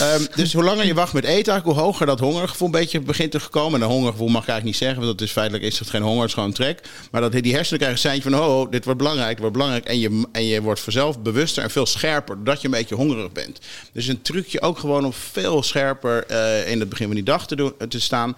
Ehm, 0.00 0.24
dus 0.34 0.52
hoe 0.52 0.62
langer 0.62 0.86
je 0.86 0.94
wacht 0.94 1.12
met 1.12 1.24
eten, 1.24 1.52
eigenlijk, 1.52 1.64
hoe 1.64 1.86
hoger 1.86 2.06
dat 2.06 2.20
hongergevoel 2.20 2.66
een 2.66 2.72
beetje 2.72 3.00
begint 3.00 3.30
te 3.30 3.40
komen. 3.50 3.80
En 3.80 3.86
een 3.86 3.92
hongergevoel 3.92 4.28
mag 4.28 4.42
ik 4.42 4.48
eigenlijk 4.48 4.64
niet 4.64 4.88
zeggen, 4.88 5.04
want 5.04 5.18
dat 5.18 5.26
is 5.26 5.32
feitelijk 5.32 5.64
is 5.64 5.78
het 5.78 5.90
geen 5.90 6.02
honger, 6.02 6.20
het 6.20 6.28
is 6.28 6.34
gewoon 6.34 6.52
trek. 6.52 6.80
Maar 7.10 7.20
dat 7.20 7.32
die 7.32 7.54
hersenen 7.54 7.78
krijgen 7.78 7.90
een 7.90 8.10
seintje 8.10 8.30
van, 8.30 8.40
oh, 8.40 8.70
dit 8.70 8.84
wordt 8.84 8.98
belangrijk, 8.98 9.30
dit 9.30 9.38
wordt 9.38 9.52
belangrijk. 9.52 9.84
En 9.84 9.98
je, 9.98 10.26
en 10.32 10.44
je 10.44 10.62
wordt 10.62 10.80
vanzelf 10.80 11.20
bewuster 11.20 11.62
en 11.62 11.70
veel 11.70 11.86
scherper, 11.86 12.36
doordat 12.36 12.60
je 12.60 12.66
een 12.66 12.74
beetje 12.74 12.94
hongerig 12.94 13.32
bent. 13.32 13.58
Dus 13.92 14.06
een 14.06 14.22
trucje 14.22 14.60
ook 14.60 14.78
gewoon 14.78 15.04
om 15.04 15.12
veel 15.12 15.62
scherper 15.62 16.26
eh, 16.26 16.70
in 16.70 16.80
het 16.80 16.88
begin 16.88 17.06
van 17.06 17.14
die 17.14 17.24
dag 17.24 17.46
te, 17.46 17.56
doen, 17.56 17.72
te 17.88 18.00
staan. 18.00 18.36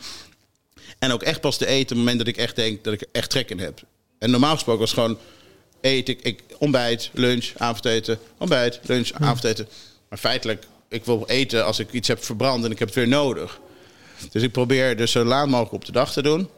En 0.98 1.12
ook 1.12 1.22
echt 1.22 1.40
pas 1.40 1.56
te 1.56 1.66
eten 1.66 1.82
op 1.82 1.88
het 1.88 1.98
moment 1.98 2.18
dat 2.18 2.26
ik 2.26 2.36
echt 2.36 2.56
denk 2.56 2.84
dat 2.84 2.92
ik 2.92 3.00
er 3.00 3.08
echt 3.12 3.30
trek 3.30 3.50
in 3.50 3.58
heb. 3.58 3.80
En 4.18 4.30
normaal 4.30 4.54
gesproken 4.54 4.80
was 4.80 4.90
het 4.90 5.00
gewoon 5.00 5.18
eet 5.82 6.08
ik, 6.08 6.20
ik 6.22 6.42
ontbijt, 6.58 7.10
lunch, 7.12 7.50
avondeten, 7.56 8.18
ontbijt, 8.38 8.80
lunch, 8.82 9.10
avondeten. 9.12 9.68
Maar 10.08 10.18
feitelijk, 10.18 10.64
ik 10.88 11.04
wil 11.04 11.24
eten 11.26 11.64
als 11.64 11.78
ik 11.78 11.92
iets 11.92 12.08
heb 12.08 12.24
verbrand 12.24 12.64
en 12.64 12.70
ik 12.70 12.78
heb 12.78 12.88
het 12.88 12.96
weer 12.96 13.08
nodig. 13.08 13.60
Dus 14.32 14.42
ik 14.42 14.52
probeer 14.52 14.96
dus 14.96 15.10
zo 15.10 15.24
laat 15.24 15.46
mogelijk 15.48 15.72
op 15.72 15.84
de 15.84 15.92
dag 15.92 16.12
te 16.12 16.22
doen. 16.22 16.48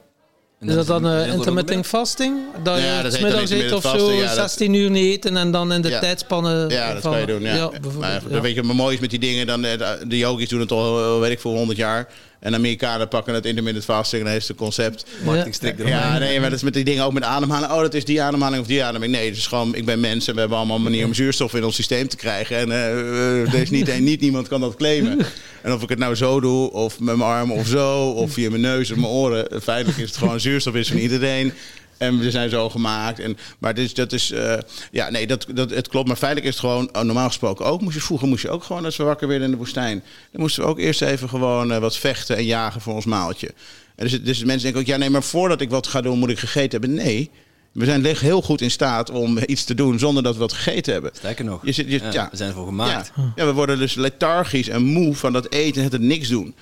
En 0.61 0.69
Is 0.69 0.75
dat 0.75 0.87
dan 0.87 1.05
een 1.05 1.11
uh, 1.11 1.17
deel 1.17 1.27
door 1.27 1.33
de 1.33 1.39
intermittent 1.39 1.87
fasting? 1.87 2.39
Dat 2.63 2.79
Ja, 2.79 2.97
je 2.97 3.03
dat 3.03 3.13
s 3.13 3.15
heet 3.17 3.25
middags 3.25 3.51
dan 3.51 3.59
eet 3.61 3.73
of 3.73 3.83
zo, 3.83 3.89
fasting, 3.89 4.21
ja, 4.21 4.27
dat- 4.27 4.35
16 4.35 4.75
uur 4.75 4.91
niet 4.91 5.05
eten 5.05 5.37
en 5.37 5.51
dan 5.51 5.73
in 5.73 5.81
de 5.83 5.89
Ja. 5.89 6.01
tijdspannen 6.01 6.69
Ja, 6.69 6.93
dat 6.93 7.03
van- 7.03 7.11
kan 7.11 7.21
je 7.21 7.27
doen. 7.27 7.43
Ja. 7.43 7.69
bijvoorbeeld, 7.69 8.01
maar 8.01 8.23
ja. 8.31 8.41
weet 8.41 8.55
je, 8.55 8.63
wat 8.63 8.77
mooi 8.77 8.95
is 8.95 9.01
met 9.01 9.11
die 9.11 9.19
dingen, 9.19 9.47
dan, 9.47 9.65
eh, 9.65 9.91
de 10.07 10.19
yogis 10.19 10.49
doen 10.49 10.61
het 10.61 10.71
al, 10.73 11.15
eh, 11.15 11.21
weet 11.21 11.31
ik 11.31 11.41
veel, 11.41 11.51
100 11.57 11.79
jaar. 11.79 12.09
En 12.45 12.55
Amerikanen 12.55 13.09
pakken 13.09 13.35
het 13.35 13.47
intermittent 13.47 13.85
fasting 13.85 14.23
en 14.23 14.29
dan 14.29 14.37
is 14.37 14.49
het 14.49 14.57
concept. 14.57 15.05
Marketingstrik 15.25 15.79
eromheen. 15.79 15.97
Ja, 15.99 16.19
nee, 16.19 16.41
maar 16.41 16.49
dat 16.49 16.59
is 16.59 16.65
met 16.65 16.75
die 16.75 16.85
dingen 16.85 17.05
ook 17.05 17.13
met 17.13 17.23
ademhalen. 17.23 17.71
Oh, 17.71 17.81
dat 17.81 17.95
is 17.95 18.05
die 18.05 18.23
ademhaling 18.23 18.61
of 18.63 18.67
die 18.67 18.85
ademhaling. 18.85 19.17
Nee, 19.17 19.29
het 19.29 19.37
is 19.37 19.47
gewoon, 19.47 19.75
ik 19.75 19.85
ben 19.85 20.01
mens 20.01 20.27
en 20.29 20.35
we 20.35 20.41
hebben 20.41 20.59
allemaal 20.59 20.77
een 20.77 20.83
manier 20.83 21.05
om 21.05 21.15
zuurstof 21.15 21.55
in 21.55 21.65
ons 21.65 21.75
systeem 21.75 22.09
te 22.09 22.17
krijgen. 22.17 22.57
En 22.57 22.73
eh, 22.73 22.91
eh, 22.91 23.55
er 23.55 23.61
is 23.61 23.71
niet, 23.71 23.99
niet 24.01 24.21
niemand 24.21 24.49
kan 24.49 24.61
dat 24.61 24.77
claimen. 24.77 25.19
En 25.63 25.73
of 25.73 25.83
ik 25.83 25.89
het 25.89 25.99
nou 25.99 26.15
zo 26.15 26.41
doe, 26.41 26.73
of 26.73 27.01
met 27.01 27.17
mijn 27.17 27.31
armen 27.31 27.57
of 27.57 27.67
zo, 27.67 28.09
of 28.11 28.33
via 28.33 28.49
mijn 28.51 28.63
neus 28.63 28.91
of 28.91 28.97
mijn 28.97 29.09
oren. 29.13 29.49
eh, 29.49 29.61
Feitelijk 29.61 29.99
is 29.99 30.09
het 30.09 30.17
gewoon 30.19 30.41
zuurstof 30.41 30.75
is 30.75 30.89
van 30.89 30.97
iedereen. 30.97 31.53
En 31.99 32.19
we 32.19 32.31
zijn 32.31 32.51
zo 32.51 32.71
gemaakt. 32.71 33.19
En, 33.19 33.37
maar 33.59 33.75
dus, 33.75 33.95
dat 33.95 34.13
is, 34.13 34.31
eh, 34.31 34.59
ja, 34.91 35.11
nee, 35.11 35.27
dat, 35.27 35.47
dat, 35.55 35.71
het 35.71 35.89
klopt. 35.89 36.07
Maar 36.07 36.17
feitelijk 36.17 36.49
is 36.51 36.61
het 36.61 36.65
gewoon, 36.71 36.89
oh, 36.97 37.03
normaal 37.03 37.27
gesproken 37.27 37.65
ook. 37.65 37.81
Moest 37.81 37.95
je, 37.95 38.01
vroeger 38.03 38.29
moest 38.29 38.43
je 38.43 38.51
ook 38.51 38.65
gewoon, 38.65 38.85
als 38.85 38.97
we 38.97 39.05
wakker 39.05 39.29
werden 39.29 39.45
in 39.47 39.53
de 39.53 39.59
woestijn. 39.59 40.03
Dan 40.33 40.41
moesten 40.41 40.63
we 40.63 40.69
ook 40.69 40.79
eerst 40.79 41.03
even 41.03 41.29
gewoon 41.29 41.73
eh, 41.73 41.79
wat 41.79 41.97
vechten 41.97 42.37
en 42.37 42.45
jagen 42.45 42.81
voor 42.81 42.95
ons 42.95 43.05
maaltje. 43.05 43.51
En 43.97 44.09
dus, 44.09 44.23
dus 44.23 44.39
mensen 44.45 44.63
denken 44.63 44.81
ook, 44.81 44.87
ja, 44.87 44.97
nee, 44.97 45.11
maar 45.11 45.23
voordat 45.23 45.61
ik 45.61 45.71
wat 45.71 45.87
ga 45.87 46.01
doen, 46.01 46.19
moet 46.19 46.31
ik 46.31 46.39
gegeten 46.39 46.81
hebben. 46.81 46.95
Nee. 47.05 47.31
We 47.73 47.85
zijn 47.85 48.05
heel 48.05 48.43
goed 48.43 48.61
in 48.61 48.71
staat 48.71 49.11
om 49.11 49.39
iets 49.47 49.65
te 49.65 49.75
doen 49.75 49.99
zonder 49.99 50.23
dat 50.23 50.35
we 50.35 50.41
wat 50.41 50.53
gegeten 50.53 50.93
hebben. 50.93 51.11
Sterker 51.15 51.45
nog, 51.45 51.61
Je 51.65 51.73
zit- 51.73 51.91
je- 51.91 51.99
ja, 51.99 52.13
ja. 52.13 52.29
we 52.31 52.37
zijn 52.37 52.49
ervoor 52.49 52.67
gemaakt. 52.67 53.13
Ja. 53.17 53.33
ja, 53.37 53.47
we 53.47 53.53
worden 53.53 53.79
dus 53.79 53.95
lethargisch 53.95 54.69
en 54.69 54.83
moe 54.83 55.15
van 55.15 55.33
dat 55.33 55.51
eten 55.53 55.83
en 55.83 55.91
het 55.91 56.01
niks 56.01 56.29
doen. 56.29 56.55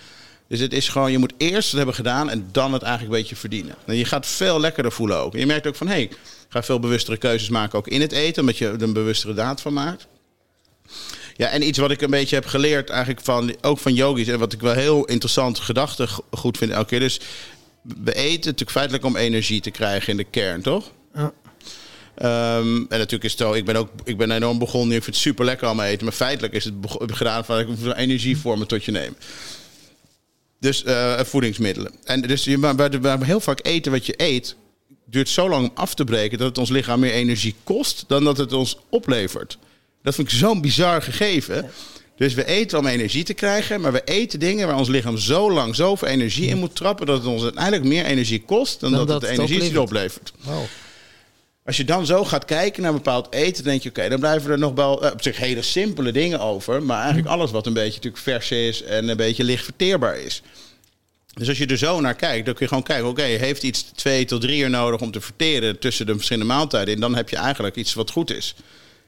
Dus 0.52 0.60
het 0.60 0.72
is 0.72 0.88
gewoon, 0.88 1.12
je 1.12 1.18
moet 1.18 1.32
eerst 1.36 1.68
het 1.68 1.76
hebben 1.76 1.94
gedaan 1.94 2.30
en 2.30 2.48
dan 2.50 2.72
het 2.72 2.82
eigenlijk 2.82 3.14
een 3.14 3.20
beetje 3.20 3.36
verdienen. 3.36 3.74
En 3.84 3.96
je 3.96 4.04
gaat 4.04 4.26
veel 4.26 4.60
lekkerder 4.60 4.92
voelen 4.92 5.16
ook. 5.16 5.32
En 5.32 5.40
je 5.40 5.46
merkt 5.46 5.66
ook 5.66 5.76
van, 5.76 5.86
hé, 5.86 5.92
hey, 5.92 6.02
ik 6.02 6.16
ga 6.48 6.62
veel 6.62 6.80
bewustere 6.80 7.16
keuzes 7.16 7.48
maken 7.48 7.78
ook 7.78 7.88
in 7.88 8.00
het 8.00 8.12
eten, 8.12 8.40
omdat 8.40 8.58
je 8.58 8.68
er 8.68 8.82
een 8.82 8.92
bewustere 8.92 9.34
daad 9.34 9.60
van 9.60 9.72
maakt. 9.72 10.06
Ja, 11.36 11.48
en 11.48 11.66
iets 11.66 11.78
wat 11.78 11.90
ik 11.90 12.00
een 12.00 12.10
beetje 12.10 12.34
heb 12.34 12.46
geleerd 12.46 12.90
eigenlijk 12.90 13.24
van, 13.24 13.54
ook 13.60 13.78
van 13.78 13.94
yogis, 13.94 14.28
en 14.28 14.38
wat 14.38 14.52
ik 14.52 14.60
wel 14.60 14.74
heel 14.74 15.04
interessant 15.04 15.58
gedachte 15.58 16.08
goed 16.30 16.58
vind 16.58 16.70
elke 16.70 16.88
keer. 16.88 17.00
Dus 17.00 17.20
we 17.82 18.14
eten 18.14 18.44
natuurlijk 18.44 18.70
feitelijk 18.70 19.04
om 19.04 19.16
energie 19.16 19.60
te 19.60 19.70
krijgen 19.70 20.08
in 20.08 20.16
de 20.16 20.24
kern, 20.24 20.62
toch? 20.62 20.90
Ja. 21.14 21.32
Ehm, 22.14 22.76
en 22.76 22.98
natuurlijk 22.98 23.24
is 23.24 23.30
het 23.30 23.40
zo, 23.40 23.52
ik 23.52 23.64
ben 23.64 23.76
ook 23.76 23.88
ik 24.04 24.16
ben 24.16 24.30
enorm 24.30 24.58
begonnen, 24.58 24.96
ik 24.96 25.02
vind 25.02 25.16
het 25.16 25.24
super 25.24 25.44
lekker 25.44 25.66
allemaal 25.66 25.86
eten. 25.86 26.04
Maar 26.04 26.14
feitelijk 26.14 26.54
is 26.54 26.64
het 26.64 26.74
gedaan 27.06 27.44
van 27.44 27.58
ik 27.58 27.66
hoef 27.66 27.94
energie 27.94 28.36
voor 28.38 28.58
me 28.58 28.66
tot 28.66 28.84
je 28.84 28.92
nemen. 28.92 29.16
Dus 30.62 30.84
eh, 30.84 31.20
voedingsmiddelen. 31.20 31.92
En 32.04 32.20
dus 32.20 32.44
je, 32.44 32.58
maar, 32.58 32.74
maar, 32.74 33.24
heel 33.24 33.40
vaak 33.40 33.58
eten 33.62 33.92
wat 33.92 34.06
je 34.06 34.14
eet, 34.16 34.56
duurt 35.06 35.28
zo 35.28 35.48
lang 35.48 35.68
om 35.68 35.72
af 35.74 35.94
te 35.94 36.04
breken 36.04 36.38
dat 36.38 36.48
het 36.48 36.58
ons 36.58 36.70
lichaam 36.70 37.00
meer 37.00 37.12
energie 37.12 37.54
kost 37.64 38.04
dan 38.06 38.24
dat 38.24 38.36
het 38.36 38.52
ons 38.52 38.78
oplevert. 38.88 39.58
Dat 40.02 40.14
vind 40.14 40.32
ik 40.32 40.38
zo'n 40.38 40.60
bizar 40.60 41.02
gegeven. 41.02 41.62
Dus 41.62 41.72
Dus 42.16 42.34
we 42.34 42.44
eten 42.44 42.78
om 42.78 42.86
energie 42.86 43.24
te 43.24 43.34
krijgen, 43.34 43.80
maar 43.80 43.92
we 43.92 44.02
eten 44.04 44.38
dingen 44.38 44.66
waar 44.66 44.76
ons 44.76 44.88
lichaam 44.88 45.18
zo 45.18 45.52
lang 45.52 45.74
zoveel 45.74 46.08
energie 46.08 46.48
in 46.48 46.58
moet 46.58 46.74
trappen 46.74 47.06
dat 47.06 47.18
het 47.18 47.26
ons 47.26 47.42
uiteindelijk 47.42 47.84
meer 47.84 48.04
energie 48.04 48.42
kost 48.42 48.80
dan, 48.80 48.90
Dan 48.90 49.06
dat, 49.06 49.08
dat 49.08 49.22
het 49.22 49.38
energie 49.38 49.62
het 49.62 49.76
oplevert. 49.76 50.32
Als 51.64 51.76
je 51.76 51.84
dan 51.84 52.06
zo 52.06 52.24
gaat 52.24 52.44
kijken 52.44 52.82
naar 52.82 52.92
bepaald 52.92 53.32
eten, 53.32 53.64
denk 53.64 53.82
je, 53.82 53.88
oké, 53.88 54.08
dan 54.08 54.20
blijven 54.20 54.50
er 54.50 54.58
nog 54.58 54.74
wel 54.74 55.04
eh, 55.04 55.12
op 55.12 55.22
zich 55.22 55.36
hele 55.36 55.62
simpele 55.62 56.12
dingen 56.12 56.40
over. 56.40 56.82
Maar 56.82 56.98
eigenlijk 56.98 57.28
alles 57.28 57.50
wat 57.50 57.66
een 57.66 57.72
beetje 57.72 57.94
natuurlijk 57.94 58.22
vers 58.22 58.50
is 58.50 58.82
en 58.82 59.08
een 59.08 59.16
beetje 59.16 59.44
licht 59.44 59.64
verteerbaar 59.64 60.18
is. 60.18 60.42
Dus 61.34 61.48
als 61.48 61.58
je 61.58 61.66
er 61.66 61.78
zo 61.78 62.00
naar 62.00 62.14
kijkt, 62.14 62.44
dan 62.44 62.54
kun 62.54 62.62
je 62.62 62.68
gewoon 62.68 62.82
kijken, 62.82 63.08
oké, 63.08 63.22
heeft 63.22 63.62
iets 63.62 63.82
twee 63.82 64.24
tot 64.24 64.40
drie 64.40 64.62
uur 64.62 64.70
nodig 64.70 65.00
om 65.00 65.10
te 65.10 65.20
verteren 65.20 65.78
tussen 65.78 66.06
de 66.06 66.14
verschillende 66.14 66.52
maaltijden. 66.52 66.94
En 66.94 67.00
dan 67.00 67.14
heb 67.14 67.28
je 67.28 67.36
eigenlijk 67.36 67.76
iets 67.76 67.94
wat 67.94 68.10
goed 68.10 68.30
is. 68.30 68.54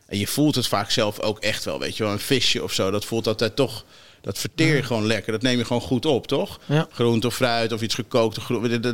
En 0.07 0.19
je 0.19 0.27
voelt 0.27 0.55
het 0.55 0.67
vaak 0.67 0.91
zelf 0.91 1.21
ook 1.21 1.39
echt 1.39 1.65
wel, 1.65 1.79
weet 1.79 1.97
je 1.97 2.03
wel, 2.03 2.13
een 2.13 2.19
visje 2.19 2.63
of 2.63 2.73
zo, 2.73 2.91
dat 2.91 3.05
voelt 3.05 3.27
altijd 3.27 3.57
toch, 3.57 3.85
dat 4.25 4.39
verteer 4.39 4.77
je 4.77 4.83
gewoon 4.83 5.07
lekker. 5.07 5.33
Dat 5.33 5.43
neem 5.43 5.59
je 5.59 5.65
gewoon 5.65 5.83
goed 5.83 6.07
op, 6.07 6.27
toch? 6.27 6.61
Ja. 6.67 6.87
Groente 6.93 7.27
of 7.27 7.35
fruit 7.35 7.73
of 7.73 7.83
iets 7.83 7.95
gekookt. 7.95 8.39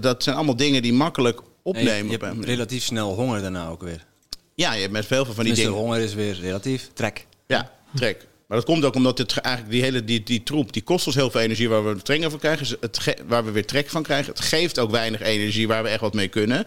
dat- 0.03 0.23
zijn 0.23 0.37
allemaal 0.37 0.57
dingen 0.57 0.83
die 0.83 0.93
makkelijk 0.93 1.41
opnemen. 1.63 2.09
je 2.09 2.15
op 2.15 2.21
hebt 2.21 2.45
relatief 2.45 2.83
snel 2.85 3.15
honger 3.15 3.41
daarna 3.43 3.69
ook 3.69 3.83
weer. 3.83 4.07
Ja, 4.55 4.73
je 4.75 4.81
hebt 4.81 4.93
met 4.93 5.07
veel 5.07 5.25
van 5.25 5.45
die 5.45 5.55
dingen. 5.55 5.71
honger 5.73 6.01
is 6.01 6.15
weer 6.15 6.35
relatief. 6.41 6.91
Trek. 6.95 7.27
Ja, 7.47 7.71
trek. 7.95 8.27
Maar 8.47 8.59
dat 8.59 8.67
komt 8.67 8.85
ook 8.85 8.95
omdat 8.95 9.19
het 9.19 9.33
ge- 9.33 9.41
eigenlijk 9.41 9.75
die 9.75 9.83
hele 9.83 10.05
die, 10.05 10.23
die 10.23 10.43
troep, 10.43 10.73
die 10.73 10.83
kost 10.83 11.07
ons 11.07 11.15
heel 11.17 11.31
veel 11.31 11.41
energie 11.41 11.69
waar 11.69 11.85
we 11.95 12.03
trek 12.03 12.23
van 12.31 12.39
krijgen. 12.39 12.67
Dus 12.69 12.77
Het 12.81 12.99
ge- 12.99 13.19
waar 13.27 13.45
we 13.45 13.51
weer 13.51 13.67
trek 13.67 13.89
van 13.89 14.03
krijgen. 14.03 14.33
Het 14.33 14.41
geeft 14.43 14.79
ook 14.79 14.91
weinig 14.91 15.21
energie 15.21 15.69
waar 15.69 15.83
we 15.83 15.89
echt 15.89 16.01
wat 16.01 16.15
mee 16.15 16.29
kunnen. 16.29 16.67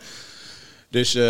Dus 0.93 1.15
eh, 1.15 1.23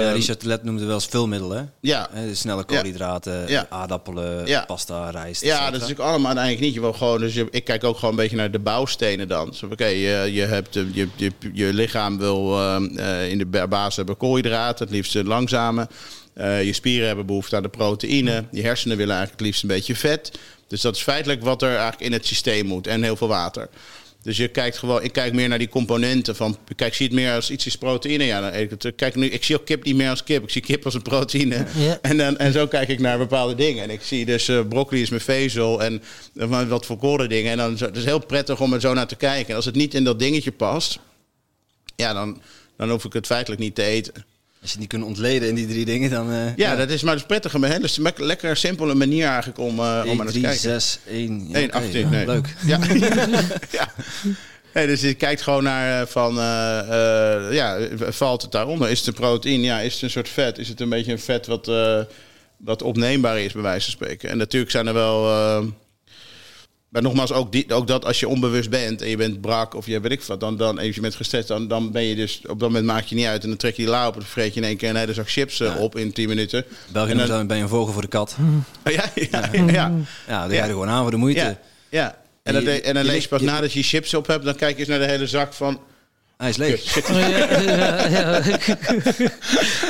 ja, 0.00 0.12
Richard 0.12 0.42
Let 0.42 0.64
noemde 0.64 0.84
wel 0.84 0.94
eens 0.94 1.06
vulmiddelen. 1.06 1.56
hè? 1.58 1.64
ja, 1.80 2.08
de 2.26 2.34
snelle 2.34 2.64
koolhydraten, 2.64 3.48
Ja. 3.48 3.66
aardappelen, 3.70 4.46
Ja. 4.46 4.64
pasta, 4.64 5.10
rijst. 5.10 5.42
Ja, 5.42 5.64
dat 5.64 5.74
is 5.74 5.80
natuurlijk 5.80 6.08
allemaal 6.08 6.26
uiteindelijk 6.26 6.64
niet. 6.64 6.74
Je 6.74 6.80
wil 6.80 6.92
gewoon, 6.92 7.20
dus 7.20 7.34
je, 7.34 7.46
ik 7.50 7.64
kijk 7.64 7.84
ook 7.84 7.94
gewoon 7.94 8.10
een 8.10 8.16
beetje 8.16 8.36
naar 8.36 8.50
de 8.50 8.58
bouwstenen 8.58 9.28
dan. 9.28 9.48
Dus, 9.50 9.62
Oké, 9.62 9.84
je, 9.86 10.28
je, 10.32 10.42
hebt, 10.42 10.76
eh, 10.76 10.82
je, 10.92 11.08
je, 11.16 11.30
je 11.52 11.72
lichaam 11.72 12.18
wil 12.18 12.58
eh, 12.58 12.76
eh, 13.22 13.30
in 13.30 13.38
de 13.38 13.46
ba- 13.46 13.68
basis 13.68 13.96
hebben 13.96 14.16
koolhydraten, 14.16 14.84
het 14.86 14.94
liefst 14.94 15.14
langzame. 15.14 15.88
Je 16.62 16.72
spieren 16.72 17.06
hebben 17.06 17.26
behoefte 17.26 17.56
aan 17.56 17.62
de 17.62 17.68
proteïne. 17.68 18.44
Je 18.50 18.62
hersenen 18.62 18.96
willen 18.96 19.14
eigenlijk 19.16 19.38
het 19.38 19.48
liefst 19.48 19.62
een 19.62 19.68
beetje 19.68 19.96
vet. 19.96 20.30
Dus 20.68 20.80
dat 20.80 20.96
is 20.96 21.02
feitelijk 21.02 21.42
wat 21.42 21.62
er 21.62 21.68
eigenlijk 21.68 22.00
in 22.00 22.12
het 22.12 22.26
systeem 22.26 22.66
moet. 22.66 22.86
En 22.86 23.02
heel 23.02 23.16
veel 23.16 23.28
water. 23.28 23.68
Dus 24.22 24.36
je 24.36 24.48
kijkt 24.48 24.78
gewoon, 24.78 25.02
ik 25.02 25.12
kijk 25.12 25.32
meer 25.32 25.48
naar 25.48 25.58
die 25.58 25.68
componenten 25.68 26.36
van. 26.36 26.58
Kijk, 26.76 26.90
ik 26.90 26.96
zie 26.96 27.06
het 27.06 27.14
meer 27.14 27.34
als 27.34 27.50
iets 27.50 27.66
is 27.66 27.76
proteïne. 27.76 28.24
Ja, 28.24 28.40
dan 28.40 28.52
eet 28.52 28.72
ik 28.72 28.82
het. 28.82 28.94
Kijk, 28.96 29.14
nu, 29.14 29.26
ik 29.26 29.44
zie 29.44 29.56
ook 29.56 29.64
kip 29.66 29.84
niet 29.84 29.94
meer 29.94 30.10
als 30.10 30.24
kip. 30.24 30.42
Ik 30.42 30.50
zie 30.50 30.62
kip 30.62 30.84
als 30.84 30.94
een 30.94 31.02
proteïne. 31.02 31.66
Ja. 31.76 31.98
En, 32.02 32.16
dan, 32.16 32.38
en 32.38 32.52
zo 32.52 32.66
kijk 32.66 32.88
ik 32.88 32.98
naar 32.98 33.18
bepaalde 33.18 33.54
dingen. 33.54 33.82
En 33.82 33.90
ik 33.90 34.02
zie 34.02 34.24
dus 34.26 34.48
eh, 34.48 34.60
broccoli 34.68 35.02
is 35.02 35.08
mijn 35.10 35.22
vezel 35.22 35.82
en 35.82 36.02
eh, 36.36 36.68
wat 36.68 36.86
voor 36.86 36.96
koren 36.96 37.28
dingen. 37.28 37.50
En 37.50 37.56
dan 37.56 37.76
zo- 37.78 37.84
het 37.86 37.96
is 37.96 38.04
heel 38.04 38.26
prettig 38.26 38.60
om 38.60 38.72
er 38.72 38.80
zo 38.80 38.94
naar 38.94 39.06
te 39.06 39.16
kijken. 39.16 39.48
En 39.48 39.56
als 39.56 39.64
het 39.64 39.74
niet 39.74 39.94
in 39.94 40.04
dat 40.04 40.18
dingetje 40.18 40.52
past, 40.52 40.98
ja, 41.96 42.12
dan, 42.12 42.40
dan 42.76 42.90
hoef 42.90 43.04
ik 43.04 43.12
het 43.12 43.26
feitelijk 43.26 43.60
niet 43.62 43.74
te 43.74 43.82
eten. 43.82 44.24
Als 44.60 44.70
je 44.70 44.78
het 44.78 44.78
niet 44.78 44.88
kunt 44.88 45.04
ontleden 45.04 45.48
in 45.48 45.54
die 45.54 45.66
drie 45.66 45.84
dingen, 45.84 46.10
dan... 46.10 46.32
eh, 46.32 46.56
Ja, 46.56 46.76
dat 46.76 46.90
is 46.90 47.02
maar 47.02 47.12
het 47.12 47.20
is 47.20 47.26
prettig. 47.26 47.52
Een 47.54 47.64
hele 47.64 48.12
lekker 48.16 48.56
simpele 48.56 48.94
manier 48.94 49.26
eigenlijk 49.26 49.58
om, 49.58 49.78
eh 49.78 50.00
om 50.04 50.08
1, 50.08 50.20
aan 50.20 50.26
het 50.26 50.28
3, 50.28 50.42
kijken. 50.42 50.60
6, 50.60 50.98
1... 51.06 51.48
1, 51.52 51.70
18, 51.70 52.08
nee. 52.08 52.26
Leuk. 52.26 52.54
Ja. 52.66 52.78
ja. 53.78 53.92
Nee, 54.74 54.86
dus 54.86 55.00
je 55.00 55.14
kijkt 55.14 55.42
gewoon 55.42 55.62
naar 55.62 56.00
eh, 56.00 56.06
van, 56.06 56.34
ja, 57.54 57.78
valt 58.08 58.42
het 58.42 58.52
daaronder? 58.52 58.90
Is 58.90 58.98
het 58.98 59.06
een 59.08 59.14
proteïne? 59.14 59.64
Ja, 59.64 59.80
is 59.80 59.92
het 59.94 60.02
een 60.02 60.10
soort 60.10 60.28
vet? 60.28 60.58
Is 60.58 60.68
het 60.68 60.80
een 60.80 60.88
beetje 60.88 61.12
een 61.12 61.18
vet 61.20 61.46
wat, 61.46 61.70
wat 62.56 62.82
opneembaar 62.82 63.40
is, 63.40 63.52
bij 63.52 63.62
wijze 63.62 63.84
van 63.84 63.92
spreken? 63.92 64.28
En 64.30 64.38
natuurlijk 64.38 64.70
zijn 64.70 64.86
er 64.86 64.94
wel... 64.94 65.24
maar 66.90 67.02
nogmaals, 67.02 67.32
ook, 67.32 67.52
die, 67.52 67.74
ook 67.74 67.86
dat 67.86 68.04
als 68.04 68.20
je 68.20 68.28
onbewust 68.28 68.70
bent 68.70 69.02
en 69.02 69.08
je 69.08 69.16
bent 69.16 69.40
brak 69.40 69.74
of 69.74 69.86
je 69.86 70.00
weet 70.00 70.12
ik 70.12 70.22
wat, 70.22 70.40
dan, 70.40 70.56
dan 70.56 70.78
en 70.78 70.86
je 70.94 71.00
bent 71.00 71.14
gestrest, 71.14 71.48
dan, 71.48 71.68
dan 71.68 71.92
ben 71.92 72.02
je 72.02 72.14
dus 72.14 72.40
op 72.42 72.60
dat 72.60 72.68
moment 72.68 72.84
maak 72.86 73.04
je 73.04 73.14
niet 73.14 73.26
uit 73.26 73.42
en 73.42 73.48
dan 73.48 73.56
trek 73.58 73.76
je 73.76 73.82
die 73.82 73.90
la 73.90 74.06
op 74.06 74.12
en 74.14 74.18
dan 74.20 74.28
vreet 74.28 74.54
je 74.54 74.60
in 74.60 74.66
één 74.66 74.76
keer 74.76 74.88
een 74.90 74.96
hele 74.96 75.14
zak 75.14 75.30
chips 75.30 75.60
eh, 75.60 75.66
Ja. 75.68 75.76
op 75.76 75.96
in 75.96 76.12
10 76.12 76.28
minuten. 76.28 76.64
België 76.92 77.14
dan- 77.14 77.26
dan 77.26 77.46
ben 77.46 77.56
je 77.56 77.62
een 77.62 77.68
vogel 77.68 77.92
voor 77.92 78.02
de 78.02 78.08
kat. 78.08 78.36
Ja, 78.84 79.04
ja, 79.14 79.28
ja. 79.30 79.50
ja. 79.52 79.66
Ja, 79.66 79.88
dan 79.88 80.04
Ja. 80.26 80.46
ga 80.46 80.52
je 80.52 80.60
er 80.60 80.66
gewoon 80.68 80.88
aan 80.88 81.02
voor 81.02 81.10
de 81.10 81.16
moeite. 81.16 81.40
Ja, 81.40 81.58
ja. 81.88 82.18
En 82.42 82.52
dan, 82.52 82.62
je- 82.62 82.80
en 82.80 82.94
dan 82.94 83.04
je- 83.04 83.10
lees 83.10 83.22
je 83.22 83.28
pas 83.28 83.40
je- 83.40 83.46
nadat 83.46 83.72
je 83.72 83.82
chips 83.82 84.14
op 84.14 84.26
hebt, 84.26 84.44
dan 84.44 84.54
kijk 84.54 84.72
je 84.72 84.78
eens 84.78 84.88
naar 84.88 84.98
de 84.98 85.04
hele 85.06 85.26
zak 85.26 85.52
van... 85.54 85.80
Hij 86.40 86.48
is 86.48 86.56
leeg. 86.56 86.96
Oh, 87.10 87.18
ja, 87.18 87.28
ja, 87.28 88.06
ja. 88.08 88.40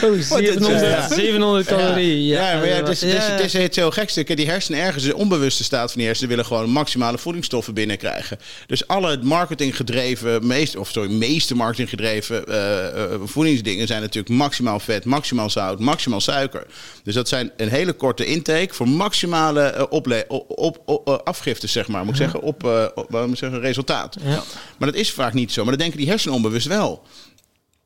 Oh, 0.04 0.20
700, 0.20 0.80
Ja. 0.80 1.08
700 1.14 1.66
calorieën. 1.66 2.26
Ja, 2.26 2.40
maar 2.56 2.66
ja, 2.66 2.74
het 2.74 2.88
is, 2.88 3.00
het 3.00 3.10
is, 3.12 3.26
Ja. 3.26 3.30
het 3.32 3.40
is 3.44 3.52
het 3.52 3.76
heel. 3.76 3.90
Die 4.36 4.46
hersenen 4.46 4.80
ergens, 4.80 5.04
de 5.04 5.16
onbewuste 5.16 5.64
staat 5.64 5.88
van 5.90 5.96
die 5.98 6.04
hersenen, 6.06 6.28
willen 6.30 6.44
gewoon 6.46 6.70
maximale 6.70 7.18
voedingsstoffen 7.18 7.74
binnenkrijgen. 7.74 8.38
Dus 8.66 8.86
alle 8.86 9.18
marketinggedreven, 9.22 10.46
meest, 10.46 10.76
of 10.76 10.88
sorry, 10.88 11.10
meeste 11.12 11.54
marketinggedreven 11.54 12.46
eh, 12.46 13.14
voedingsdingen 13.24 13.86
zijn 13.86 14.00
natuurlijk 14.00 14.34
maximaal 14.34 14.80
vet, 14.80 15.04
maximaal 15.04 15.50
zout, 15.50 15.78
maximaal 15.78 16.20
suiker. 16.20 16.66
Dus 17.04 17.14
dat 17.14 17.28
zijn 17.28 17.50
een 17.56 17.68
hele 17.68 17.92
korte 17.92 18.24
intake 18.24 18.74
voor 18.74 18.88
maximale 18.88 19.90
ople- 19.90 20.24
op, 20.28 20.44
op, 20.58 20.78
op- 20.84 21.20
afgiftes, 21.24 21.72
zeg 21.72 21.88
maar. 21.88 22.00
Moet 22.04 22.10
ik 22.14 22.20
zeggen, 22.20 22.40
op, 22.40 22.64
eh, 22.64 22.84
op, 22.94 23.06
wat 23.10 23.22
moet 23.22 23.32
ik 23.32 23.38
zeggen, 23.38 23.60
resultaat. 23.60 24.16
Ja. 24.24 24.42
Maar 24.78 24.90
dat 24.90 25.00
is 25.00 25.10
vaak 25.10 25.32
niet 25.32 25.52
zo. 25.52 25.62
Maar 25.62 25.70
dat 25.70 25.80
denken 25.80 25.98
die 25.98 26.08
hersenen 26.08 26.34
onbewust 26.40 26.66
wel. 26.66 27.02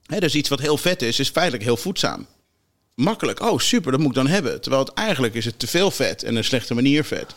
Hè, 0.06 0.18
dus 0.18 0.34
iets 0.34 0.48
wat 0.48 0.60
heel 0.60 0.76
vet 0.76 1.02
is, 1.02 1.18
is 1.18 1.28
feitelijk 1.28 1.64
heel 1.64 1.76
voedzaam. 1.76 2.26
Makkelijk. 2.94 3.40
Oh, 3.40 3.58
super, 3.58 3.90
dat 3.92 4.00
moet 4.00 4.08
ik 4.08 4.14
dan 4.14 4.26
hebben. 4.26 4.60
Terwijl 4.60 4.84
het 4.84 4.94
eigenlijk 4.94 5.34
is 5.34 5.44
het 5.44 5.58
te 5.58 5.66
veel 5.66 5.90
vet 5.90 6.22
en 6.22 6.36
een 6.36 6.44
slechte 6.44 6.74
manier 6.74 7.04
vet. 7.04 7.34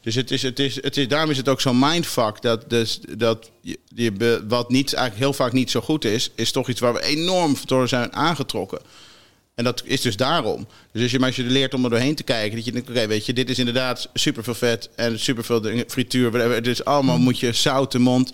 Dus 0.00 0.14
het 0.14 0.30
is, 0.30 0.42
het 0.42 0.58
is, 0.58 0.82
het 0.82 0.96
is, 0.96 1.08
daarom 1.08 1.30
is 1.30 1.36
het 1.36 1.48
ook 1.48 1.60
zo'n 1.60 1.78
mindfuck. 1.78 2.42
Dat, 2.42 2.70
dus, 2.70 3.00
dat 3.16 3.50
je, 3.60 4.42
wat 4.48 4.70
niet, 4.70 4.94
eigenlijk 4.94 5.24
heel 5.24 5.32
vaak 5.32 5.52
niet 5.52 5.70
zo 5.70 5.80
goed 5.80 6.04
is, 6.04 6.30
is 6.34 6.52
toch 6.52 6.68
iets 6.68 6.80
waar 6.80 6.92
we 6.92 7.02
enorm 7.02 7.56
door 7.64 7.88
zijn 7.88 8.12
aangetrokken. 8.12 8.80
En 9.54 9.64
dat 9.64 9.82
is 9.84 10.00
dus 10.00 10.16
daarom. 10.16 10.66
Dus 10.92 11.02
als 11.02 11.10
je, 11.10 11.18
maar 11.18 11.28
als 11.28 11.36
je 11.36 11.44
er 11.44 11.50
leert 11.50 11.74
om 11.74 11.84
er 11.84 11.90
doorheen 11.90 12.14
te 12.14 12.22
kijken, 12.22 12.56
dat 12.56 12.64
je 12.64 12.72
denkt, 12.72 12.88
oké, 12.88 13.06
weet 13.06 13.26
je, 13.26 13.32
dit 13.32 13.50
is 13.50 13.58
inderdaad 13.58 14.08
super 14.14 14.44
veel 14.44 14.54
vet 14.54 14.88
en 14.94 15.20
super 15.20 15.44
veel 15.44 15.84
frituur. 15.86 16.30
whatever. 16.30 16.56
Het 16.56 16.66
is 16.66 16.84
allemaal, 16.84 17.18
moet 17.18 17.38
je 17.38 17.52
zout 17.52 17.92
de 17.92 17.98
mond. 17.98 18.32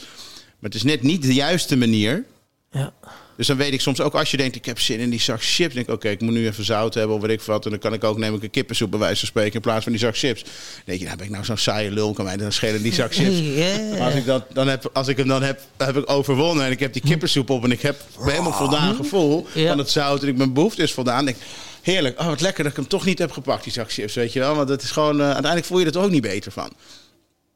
Maar 0.63 0.71
het 0.71 0.75
is 0.75 0.83
net 0.83 1.03
niet 1.03 1.23
de 1.23 1.35
juiste 1.35 1.77
manier. 1.77 2.25
Ja. 2.71 2.93
Dus 3.37 3.47
dan 3.47 3.57
weet 3.57 3.73
ik 3.73 3.81
soms 3.81 4.01
ook 4.01 4.15
als 4.15 4.31
je 4.31 4.37
denkt, 4.37 4.57
ik 4.57 4.65
heb 4.65 4.81
zin 4.81 4.99
in 4.99 5.11
die 5.11 5.21
zak 5.21 5.43
chips. 5.43 5.75
denk 5.75 5.87
ik, 5.87 5.95
oké, 5.95 6.09
ik 6.09 6.21
moet 6.21 6.33
nu 6.33 6.47
even 6.47 6.65
zout 6.65 6.95
hebben 6.95 7.17
of 7.17 7.23
weet 7.23 7.31
ik 7.31 7.41
wat. 7.41 7.65
En 7.65 7.71
dan 7.71 7.79
kan 7.79 7.93
ik 7.93 8.05
ook, 8.05 8.19
neem 8.19 8.35
ik 8.35 8.43
een 8.43 8.51
kippensoep 8.51 8.91
bij 8.91 8.99
wijze 9.01 9.19
van 9.19 9.29
spreken 9.29 9.53
in 9.55 9.61
plaats 9.61 9.83
van 9.83 9.93
die 9.93 10.01
zak 10.01 10.17
chips. 10.17 10.43
Dan 10.43 10.51
denk 10.85 10.99
je, 10.99 11.05
nou 11.05 11.17
ben 11.17 11.27
ik 11.27 11.33
nou 11.33 11.45
zo'n 11.45 11.57
saaie 11.57 11.91
lul, 11.91 12.13
kan 12.13 12.25
mij 12.25 12.37
dan 12.37 12.53
schelen 12.53 12.83
die 12.83 12.93
zak 12.95 13.15
chips. 13.15 13.41
Maar 13.91 14.01
als 14.01 14.15
ik, 14.15 14.25
dat, 14.27 14.45
dan 14.53 14.69
heb, 14.69 14.91
als 14.93 15.09
ik 15.09 15.17
hem 15.17 15.29
dan 15.29 15.43
heb, 15.43 15.61
heb 15.77 15.97
ik 15.97 16.11
overwonnen 16.11 16.65
en 16.65 16.71
ik 16.71 16.81
heb 16.81 16.93
die 16.93 17.03
kippensoep 17.03 17.51
op 17.51 17.65
en 17.65 17.71
ik 17.73 17.83
heb 17.83 18.01
helemaal 18.21 18.53
voldaan 18.53 18.95
gevoel 18.95 19.47
Ja. 19.55 19.69
van 19.69 19.79
het 19.79 19.91
zout 19.91 20.23
en 20.23 20.29
ik 20.29 20.37
mijn 20.37 20.53
behoefte 20.53 20.83
is 20.83 20.93
voldaan. 20.93 21.25
denk 21.25 21.37
ik, 21.37 21.43
heerlijk, 21.83 22.21
oh 22.21 22.27
wat 22.27 22.41
lekker 22.41 22.63
dat 22.63 22.73
ik 22.73 22.79
hem 22.79 22.89
toch 22.89 23.05
niet 23.05 23.19
heb 23.19 23.31
gepakt, 23.31 23.65
die 23.65 23.73
zak 23.73 23.93
chips, 23.93 24.15
weet 24.15 24.33
je 24.33 24.39
wel. 24.39 24.55
Want 24.55 24.69
het 24.69 24.83
is 24.83 24.91
gewoon, 24.91 25.19
eh, 25.21 25.25
uiteindelijk 25.25 25.65
voel 25.65 25.79
je 25.79 25.91
er 25.91 25.99
ook 25.99 26.11
niet 26.11 26.23
beter 26.23 26.53
van. 26.53 26.73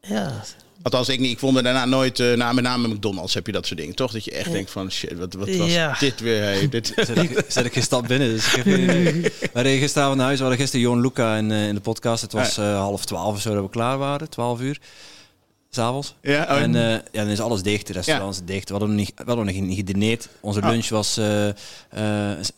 Ja. 0.00 0.44
Althans, 0.86 1.08
ik 1.08 1.20
niet. 1.20 1.30
Ik 1.30 1.38
vond 1.38 1.54
me 1.54 1.62
daarna 1.62 1.84
nooit, 1.84 2.20
eh 2.20 2.32
na, 2.32 2.52
met 2.52 2.64
name 2.64 2.88
McDonald's 2.88 3.34
heb 3.34 3.46
je 3.46 3.52
dat 3.52 3.66
soort 3.66 3.78
dingen, 3.78 3.94
toch? 3.94 4.12
Dat 4.12 4.24
je 4.24 4.30
echt 4.30 4.52
denkt 4.52 4.70
van, 4.70 4.90
shit, 4.90 5.18
wat, 5.18 5.34
wat 5.34 5.48
was 5.56 5.72
Ja. 5.72 5.96
dit 5.98 6.20
weer? 6.20 6.42
Hey, 6.42 6.68
dit, 6.76 6.92
Zet 6.96 7.16
ik, 7.18 7.44
zet 7.48 7.64
ik 7.64 7.72
geen 7.72 7.82
stap 7.82 8.06
binnen, 8.06 8.28
dus 8.28 8.46
ik 8.46 8.52
heb 8.52 8.64
geen 8.64 8.82
idee. 8.82 9.20
Wij 9.52 9.62
reden 9.62 9.80
gisteravond 9.80 10.16
naar 10.16 10.26
huis. 10.26 10.38
We 10.38 10.44
hadden 10.44 10.60
gisteren 10.60 10.86
Johan 10.86 11.00
Luca 11.00 11.36
in, 11.36 11.50
eh, 11.50 11.68
in 11.68 11.74
de 11.74 11.80
podcast. 11.80 12.22
Het 12.22 12.32
was 12.32 12.58
eh, 12.58 12.78
half 12.78 13.04
twaalf 13.04 13.34
of 13.34 13.40
zo 13.40 13.54
dat 13.54 13.62
we 13.62 13.70
klaar 13.70 13.98
waren. 13.98 14.28
Twaalf 14.30 14.60
uur. 14.60 14.80
S'avonds. 15.70 16.14
Ja, 16.22 16.42
oh, 16.50 16.60
En 16.60 16.74
eh, 16.74 16.90
ja, 16.90 17.00
dan 17.12 17.28
is 17.28 17.40
alles 17.40 17.62
dicht. 17.62 17.86
De 17.86 17.92
restaurants 17.92 18.40
dicht. 18.44 18.66
We 18.68 18.70
hadden 18.74 18.88
nog 18.96 18.98
niet, 18.98 19.12
we 19.16 19.24
hadden 19.26 19.44
nog 19.46 19.54
niet 19.54 19.76
gedineerd. 19.76 20.28
Onze 20.40 20.60
Oh. 20.60 20.68
lunch 20.68 20.88
was 20.88 21.16
eh, 21.16 21.48
eh, 21.48 21.54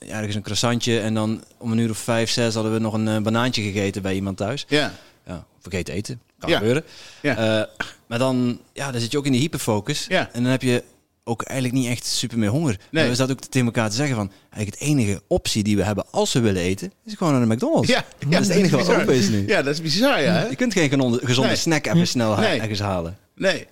ergens 0.09 0.35
een 0.35 0.43
croissantje. 0.43 1.01
En 1.01 1.15
dan 1.15 1.45
om 1.59 1.73
een 1.73 1.79
uur 1.79 1.91
of 1.91 1.99
vijf, 1.99 2.31
zes 2.31 2.55
hadden 2.55 2.73
we 2.73 2.79
nog 2.79 2.93
een 2.93 3.23
banaantje 3.23 3.63
gegeten 3.63 4.03
bij 4.03 4.15
iemand 4.15 4.37
thuis. 4.37 4.65
ja. 4.69 4.93
Ja, 5.27 5.45
vergeten 5.61 5.95
eten. 5.95 6.21
Kan 6.39 6.51
Ja. 6.51 6.57
gebeuren. 6.57 6.85
Ja. 7.23 7.37
Eh, 7.37 7.85
maar 8.07 8.19
dan, 8.19 8.61
ja, 8.73 8.91
dan 8.93 9.01
zit 9.01 9.11
je 9.13 9.19
ook 9.19 9.27
in 9.27 9.33
die 9.33 9.41
hyperfocus. 9.41 10.05
Ja. 10.09 10.29
En 10.33 10.43
dan 10.43 10.51
heb 10.51 10.63
je 10.63 10.83
ook 11.25 11.43
eigenlijk 11.43 11.79
niet 11.81 11.89
echt 11.91 12.07
super 12.07 12.39
meer 12.39 12.49
honger. 12.49 12.79
Nee. 12.91 13.09
We 13.09 13.15
zaten 13.15 13.35
ook 13.35 13.41
tegen 13.45 13.67
elkaar 13.67 13.91
te 13.91 13.97
zeggen 13.97 14.17
van... 14.17 14.31
Eigenlijk 14.51 14.81
het 14.81 14.91
enige 14.91 15.23
optie 15.27 15.63
die 15.63 15.77
we 15.77 15.83
hebben 15.83 16.05
als 16.11 16.33
we 16.33 16.41
willen 16.41 16.63
eten... 16.63 16.93
is 17.05 17.15
gewoon 17.15 17.33
naar 17.33 17.49
de 17.49 17.55
McDonald's. 17.55 17.89
Ja, 17.89 18.05
dat 18.29 18.41
is 18.41 18.49
het 18.49 18.57
enige 18.57 18.77
wat 18.77 18.89
open 18.95 19.15
is 19.15 19.29
nu. 19.29 19.47
Ja, 19.47 19.63
dat 19.63 19.75
is 19.75 19.83
bizar, 19.83 20.21
ja. 20.23 20.33
hè? 20.33 20.47
Je 20.47 20.57
kunt 20.57 20.73
geen 20.73 20.89
gezonde, 20.91 21.19
gezonde 21.23 21.49
Nee. 21.49 21.59
snack 21.59 21.87
even 21.87 22.07
snel 22.07 22.35
ha- 22.35 22.41
Nee. 22.41 22.61
ergens 22.61 22.81
halen. 22.81 23.17
Nee. 23.35 23.67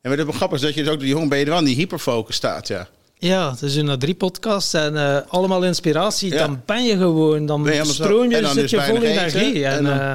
En 0.00 0.16
wat 0.16 0.26
het 0.26 0.36
grappig 0.36 0.58
is 0.58 0.64
dat 0.64 0.74
je 0.74 0.82
dus 0.82 0.92
ook, 0.92 0.98
die 1.00 1.08
jongen 1.08 1.28
ben 1.28 1.38
je 1.38 1.44
er 1.44 1.50
wel 1.50 1.58
in 1.60 1.64
die 1.64 1.76
hyperfocus 1.76 2.36
staat, 2.36 2.68
ja. 2.68 2.88
Ja, 3.18 3.54
dus 3.60 3.74
na 3.76 3.96
drie 3.96 4.14
podcasts 4.14 4.74
en 4.74 4.96
eh, 4.96 5.18
allemaal 5.28 5.64
inspiratie, 5.64 6.32
Ja. 6.32 6.38
dan 6.38 6.62
ben 6.66 6.84
je 6.84 6.96
gewoon, 6.96 7.46
dan 7.46 7.68
stroom 7.86 8.30
je, 8.30 8.36
en 8.36 8.42
dan 8.42 8.52
zit 8.52 8.60
dus 8.62 8.70
je 8.70 8.82
vol 8.82 9.02
energie. 9.02 9.64
En, 9.66 9.76
en 9.76 9.84
dan- 9.84 9.98
eh, 10.00 10.14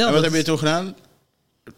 en 0.00 0.04
wat 0.04 0.14
dat- 0.14 0.24
heb 0.24 0.34
je 0.34 0.42
toen 0.42 0.58
gedaan? 0.58 0.94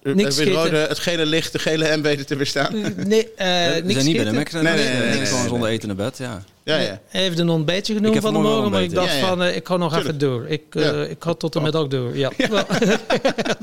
Niks 0.03 0.37
Heb 0.37 0.47
je 0.47 0.53
het, 0.53 0.63
rode, 0.65 0.77
het 0.77 0.99
gele 0.99 1.27
licht, 1.27 1.53
de 1.53 1.59
gele 1.59 1.97
M 1.97 2.03
weten 2.03 2.27
te 2.27 2.37
weerstaan? 2.37 2.73
Nee, 2.97 3.29
eh 3.37 3.47
We 3.75 3.81
niks 3.85 3.93
zijn 3.93 4.05
niet 4.05 4.17
bij 4.17 4.25
de. 4.25 4.33
Mac. 4.33 4.53
Nee, 4.53 4.63
nee, 4.63 4.75
nee, 4.75 4.85
nee, 4.99 5.11
Gewoon 5.27 5.41
nee. 5.41 5.49
zonder 5.49 5.69
eten 5.69 5.87
naar 5.89 5.97
bed, 5.97 6.19
ja. 6.19 6.43
Ja, 6.65 6.77
ja. 6.77 7.01
Hij 7.09 7.21
heeft 7.23 7.39
een 7.39 7.49
ontbijtje 7.49 7.95
genomen 7.95 8.21
van 8.23 8.33
de 8.33 8.39
vanmorgen 8.39 8.53
morgen, 8.55 8.71
maar 8.73 8.83
ik 8.83 8.95
dacht 8.95 9.13
Ja, 9.13 9.19
ja. 9.19 9.27
van, 9.27 9.43
eh, 9.43 9.57
ik 9.57 9.67
ga 9.67 9.77
nog 9.77 9.93
Tuurlijk. 9.93 10.09
even 10.17 10.29
door. 10.29 10.47
Ik, 10.49 10.63
eh, 10.71 10.83
Ja. 10.85 10.93
ik 11.05 11.17
ga 11.19 11.35
tot 11.35 11.53
de 11.53 11.61
middag 11.61 11.87
door. 11.87 12.17
Ja, 12.19 12.31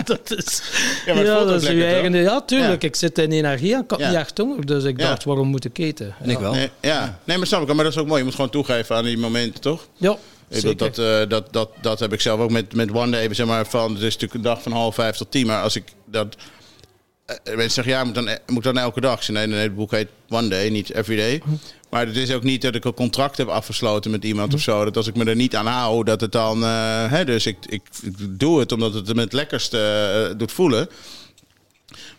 dat 0.05 0.31
is... 0.31 0.61
Ja, 1.05 1.13
maar 1.13 1.23
dat 1.23 1.49
is 1.49 1.61
lekker, 1.67 1.75
je 1.79 1.85
eigen... 1.85 2.13
Ja, 2.15 2.41
tuurlijk. 2.41 2.81
Ja. 2.81 2.87
Ik 2.87 2.95
zit 2.95 3.17
in 3.17 3.31
energie 3.31 3.73
en 3.73 3.81
ik 3.83 3.89
had 3.89 3.99
Ja. 3.99 4.07
niet 4.09 4.17
echt 4.17 4.37
honger. 4.37 4.65
Dus 4.65 4.83
ik 4.83 4.99
Ja. 4.99 5.07
dacht, 5.07 5.23
waarom 5.23 5.47
moet 5.47 5.65
ik 5.65 5.77
eten? 5.77 6.15
En 6.21 6.29
ik 6.29 6.37
wel. 6.39 6.53
Nee, 6.53 6.69
ja. 6.81 7.19
nee, 7.23 7.37
maar 7.37 7.47
snap 7.47 7.61
ik. 7.61 7.73
Maar 7.73 7.83
dat 7.83 7.93
is 7.93 7.99
ook 7.99 8.07
mooi. 8.07 8.17
Je 8.19 8.25
moet 8.25 8.35
gewoon 8.35 8.49
toegeven 8.49 8.95
aan 8.95 9.03
die 9.03 9.17
momenten, 9.17 9.61
toch? 9.61 9.87
Ja, 9.97 10.17
zeker. 10.61 10.77
dat, 10.77 10.97
eh, 10.97 11.29
dat, 11.29 11.53
dat, 11.53 11.69
dat 11.81 11.99
heb 11.99 12.13
ik 12.13 12.21
zelf 12.21 12.39
ook 12.39 12.51
met, 12.51 12.73
met 12.73 12.91
One 12.91 13.11
Day. 13.11 13.33
Zeg 13.33 13.45
maar, 13.47 13.65
van, 13.67 13.89
het 13.93 13.97
is 14.01 14.03
natuurlijk 14.03 14.33
een 14.33 14.41
dag 14.41 14.61
van 14.61 14.71
half 14.71 14.95
vijf 14.95 15.15
tot 15.15 15.31
tien. 15.31 15.47
Maar 15.47 15.61
als 15.63 15.75
ik 15.75 15.83
dat... 16.05 16.35
eh, 17.25 17.35
mensen 17.45 17.69
zeggen, 17.71 17.93
ja, 17.93 18.03
moet 18.03 18.15
dan, 18.15 18.29
moet 18.47 18.63
dan 18.63 18.77
elke 18.77 19.01
dag. 19.01 19.23
Zeg, 19.23 19.35
Nee, 19.35 19.47
nee, 19.47 19.59
het 19.59 19.75
boek 19.75 19.91
heet 19.91 20.07
One 20.29 20.47
Day, 20.47 20.69
niet 20.69 20.93
Every 20.93 21.15
Day. 21.15 21.41
Maar 21.89 22.05
het 22.07 22.17
is 22.17 22.31
ook 22.31 22.43
niet 22.43 22.61
dat 22.61 22.75
ik 22.75 22.85
een 22.85 22.93
contract 22.93 23.37
heb 23.37 23.47
afgesloten 23.47 24.11
met 24.11 24.23
iemand 24.23 24.53
of 24.53 24.61
zo. 24.61 24.83
Dat 24.83 24.97
als 24.97 25.07
ik 25.07 25.15
me 25.15 25.25
er 25.25 25.35
niet 25.35 25.55
aan 25.55 25.65
hou, 25.67 26.03
dat 26.03 26.21
het 26.21 26.31
dan... 26.31 26.63
eh, 26.63 27.11
hè, 27.11 27.25
dus 27.25 27.45
ik, 27.45 27.57
ik, 27.65 27.81
ik 28.01 28.39
doe 28.39 28.59
het 28.59 28.71
omdat 28.71 28.93
het 28.93 29.13
me 29.15 29.21
het 29.21 29.33
lekkerste 29.33 29.79
eh, 30.31 30.37
doet 30.37 30.51
voelen. 30.51 30.89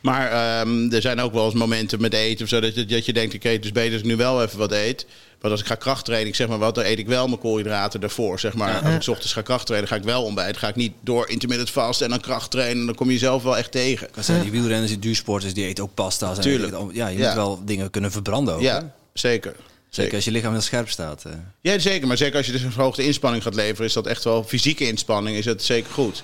Maar 0.01 0.30
ehm, 0.30 0.93
er 0.93 1.01
zijn 1.01 1.20
ook 1.20 1.32
wel 1.32 1.45
eens 1.45 1.55
momenten 1.55 2.01
met 2.01 2.12
eten 2.14 2.43
of 2.45 2.49
zo 2.51 2.61
dat 2.61 2.74
je, 2.74 2.85
dat 2.87 3.07
je 3.07 3.12
denkt, 3.12 3.35
oké, 3.35 3.49
het 3.49 3.64
is 3.64 3.72
beter 3.72 3.93
als 3.93 4.01
ik 4.01 4.07
nu 4.07 4.16
wel 4.16 4.43
even 4.43 4.59
wat 4.59 4.72
eet. 4.72 5.07
Want 5.45 5.57
als 5.57 5.65
ik 5.65 5.71
ga 5.73 5.75
krachttrainen, 5.75 6.29
ik 6.29 6.35
zeg 6.35 6.49
maar 6.49 6.59
wat, 6.59 6.75
dan 6.75 6.85
eet 6.85 6.99
ik 6.99 7.07
wel 7.07 7.27
mijn 7.29 7.39
koolhydraten 7.41 8.01
daarvoor. 8.01 8.41
Zeg 8.41 8.55
maar. 8.55 8.81
Als 8.83 8.95
ik 8.95 9.03
's 9.03 9.09
ochtends 9.09 9.33
ga 9.33 9.43
krachttrainen, 9.43 9.89
ga 9.89 9.97
ik 9.97 10.03
wel 10.03 10.23
ontbijten. 10.25 10.57
Ga 10.61 10.69
ik 10.69 10.77
niet 10.77 10.93
door 11.01 11.29
intermittent 11.29 11.71
vast 11.71 12.01
en 12.03 12.09
dan 12.11 12.21
krachttrainen. 12.21 12.87
Dan 12.87 12.95
kom 12.95 13.11
je 13.11 13.19
zelf 13.19 13.43
wel 13.43 13.57
echt 13.57 13.71
tegen. 13.73 14.09
Dat 14.15 14.25
zijn 14.25 14.43
die 14.43 14.51
wielrenners, 14.51 14.91
die 14.91 15.01
duursporters, 15.01 15.55
die 15.55 15.67
eten 15.67 15.85
ook 15.85 15.95
pasta's. 15.95 16.37
En 16.37 16.43
Tuurlijk. 16.43 16.75
Ja, 16.93 17.07
je 17.09 17.19
Ja. 17.19 17.27
moet 17.27 17.35
wel 17.35 17.65
dingen 17.65 17.91
kunnen 17.91 18.11
verbranden 18.13 18.55
ook. 18.55 18.61
hè? 18.61 18.67
Ja, 18.67 18.95
zeker. 19.13 19.55
Zeker 19.89 20.15
als 20.15 20.25
je 20.25 20.31
lichaam 20.31 20.53
heel 20.53 20.61
scherp 20.61 20.89
staat. 20.89 21.25
eh. 21.25 21.33
Ja, 21.61 21.79
zeker. 21.79 22.07
Maar 22.07 22.17
zeker 22.17 22.37
als 22.37 22.47
je 22.47 22.53
dus 22.53 22.63
een 22.63 22.73
verhoogde 22.73 23.05
inspanning 23.05 23.43
gaat 23.43 23.55
leveren, 23.55 23.87
is 23.87 23.93
dat 23.93 24.07
echt 24.07 24.25
wel 24.25 24.45
fysieke 24.45 24.87
inspanning, 24.87 25.37
is 25.37 25.45
dat 25.45 25.63
zeker 25.63 25.93
goed. 25.93 26.23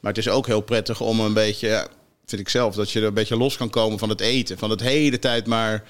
Maar 0.00 0.12
het 0.12 0.26
is 0.26 0.28
ook 0.28 0.46
heel 0.46 0.60
prettig 0.60 1.00
om 1.00 1.20
een 1.20 1.32
beetje, 1.34 1.68
ja, 1.68 1.86
vind 2.26 2.40
ik 2.40 2.48
zelf, 2.48 2.74
dat 2.74 2.90
je 2.90 3.00
er 3.00 3.06
een 3.06 3.14
beetje 3.14 3.36
los 3.36 3.56
kan 3.56 3.70
komen 3.70 3.98
van 3.98 4.08
het 4.08 4.20
eten. 4.20 4.58
Van 4.58 4.70
het 4.70 4.80
hele 4.80 5.18
tijd 5.18 5.46
maar. 5.46 5.82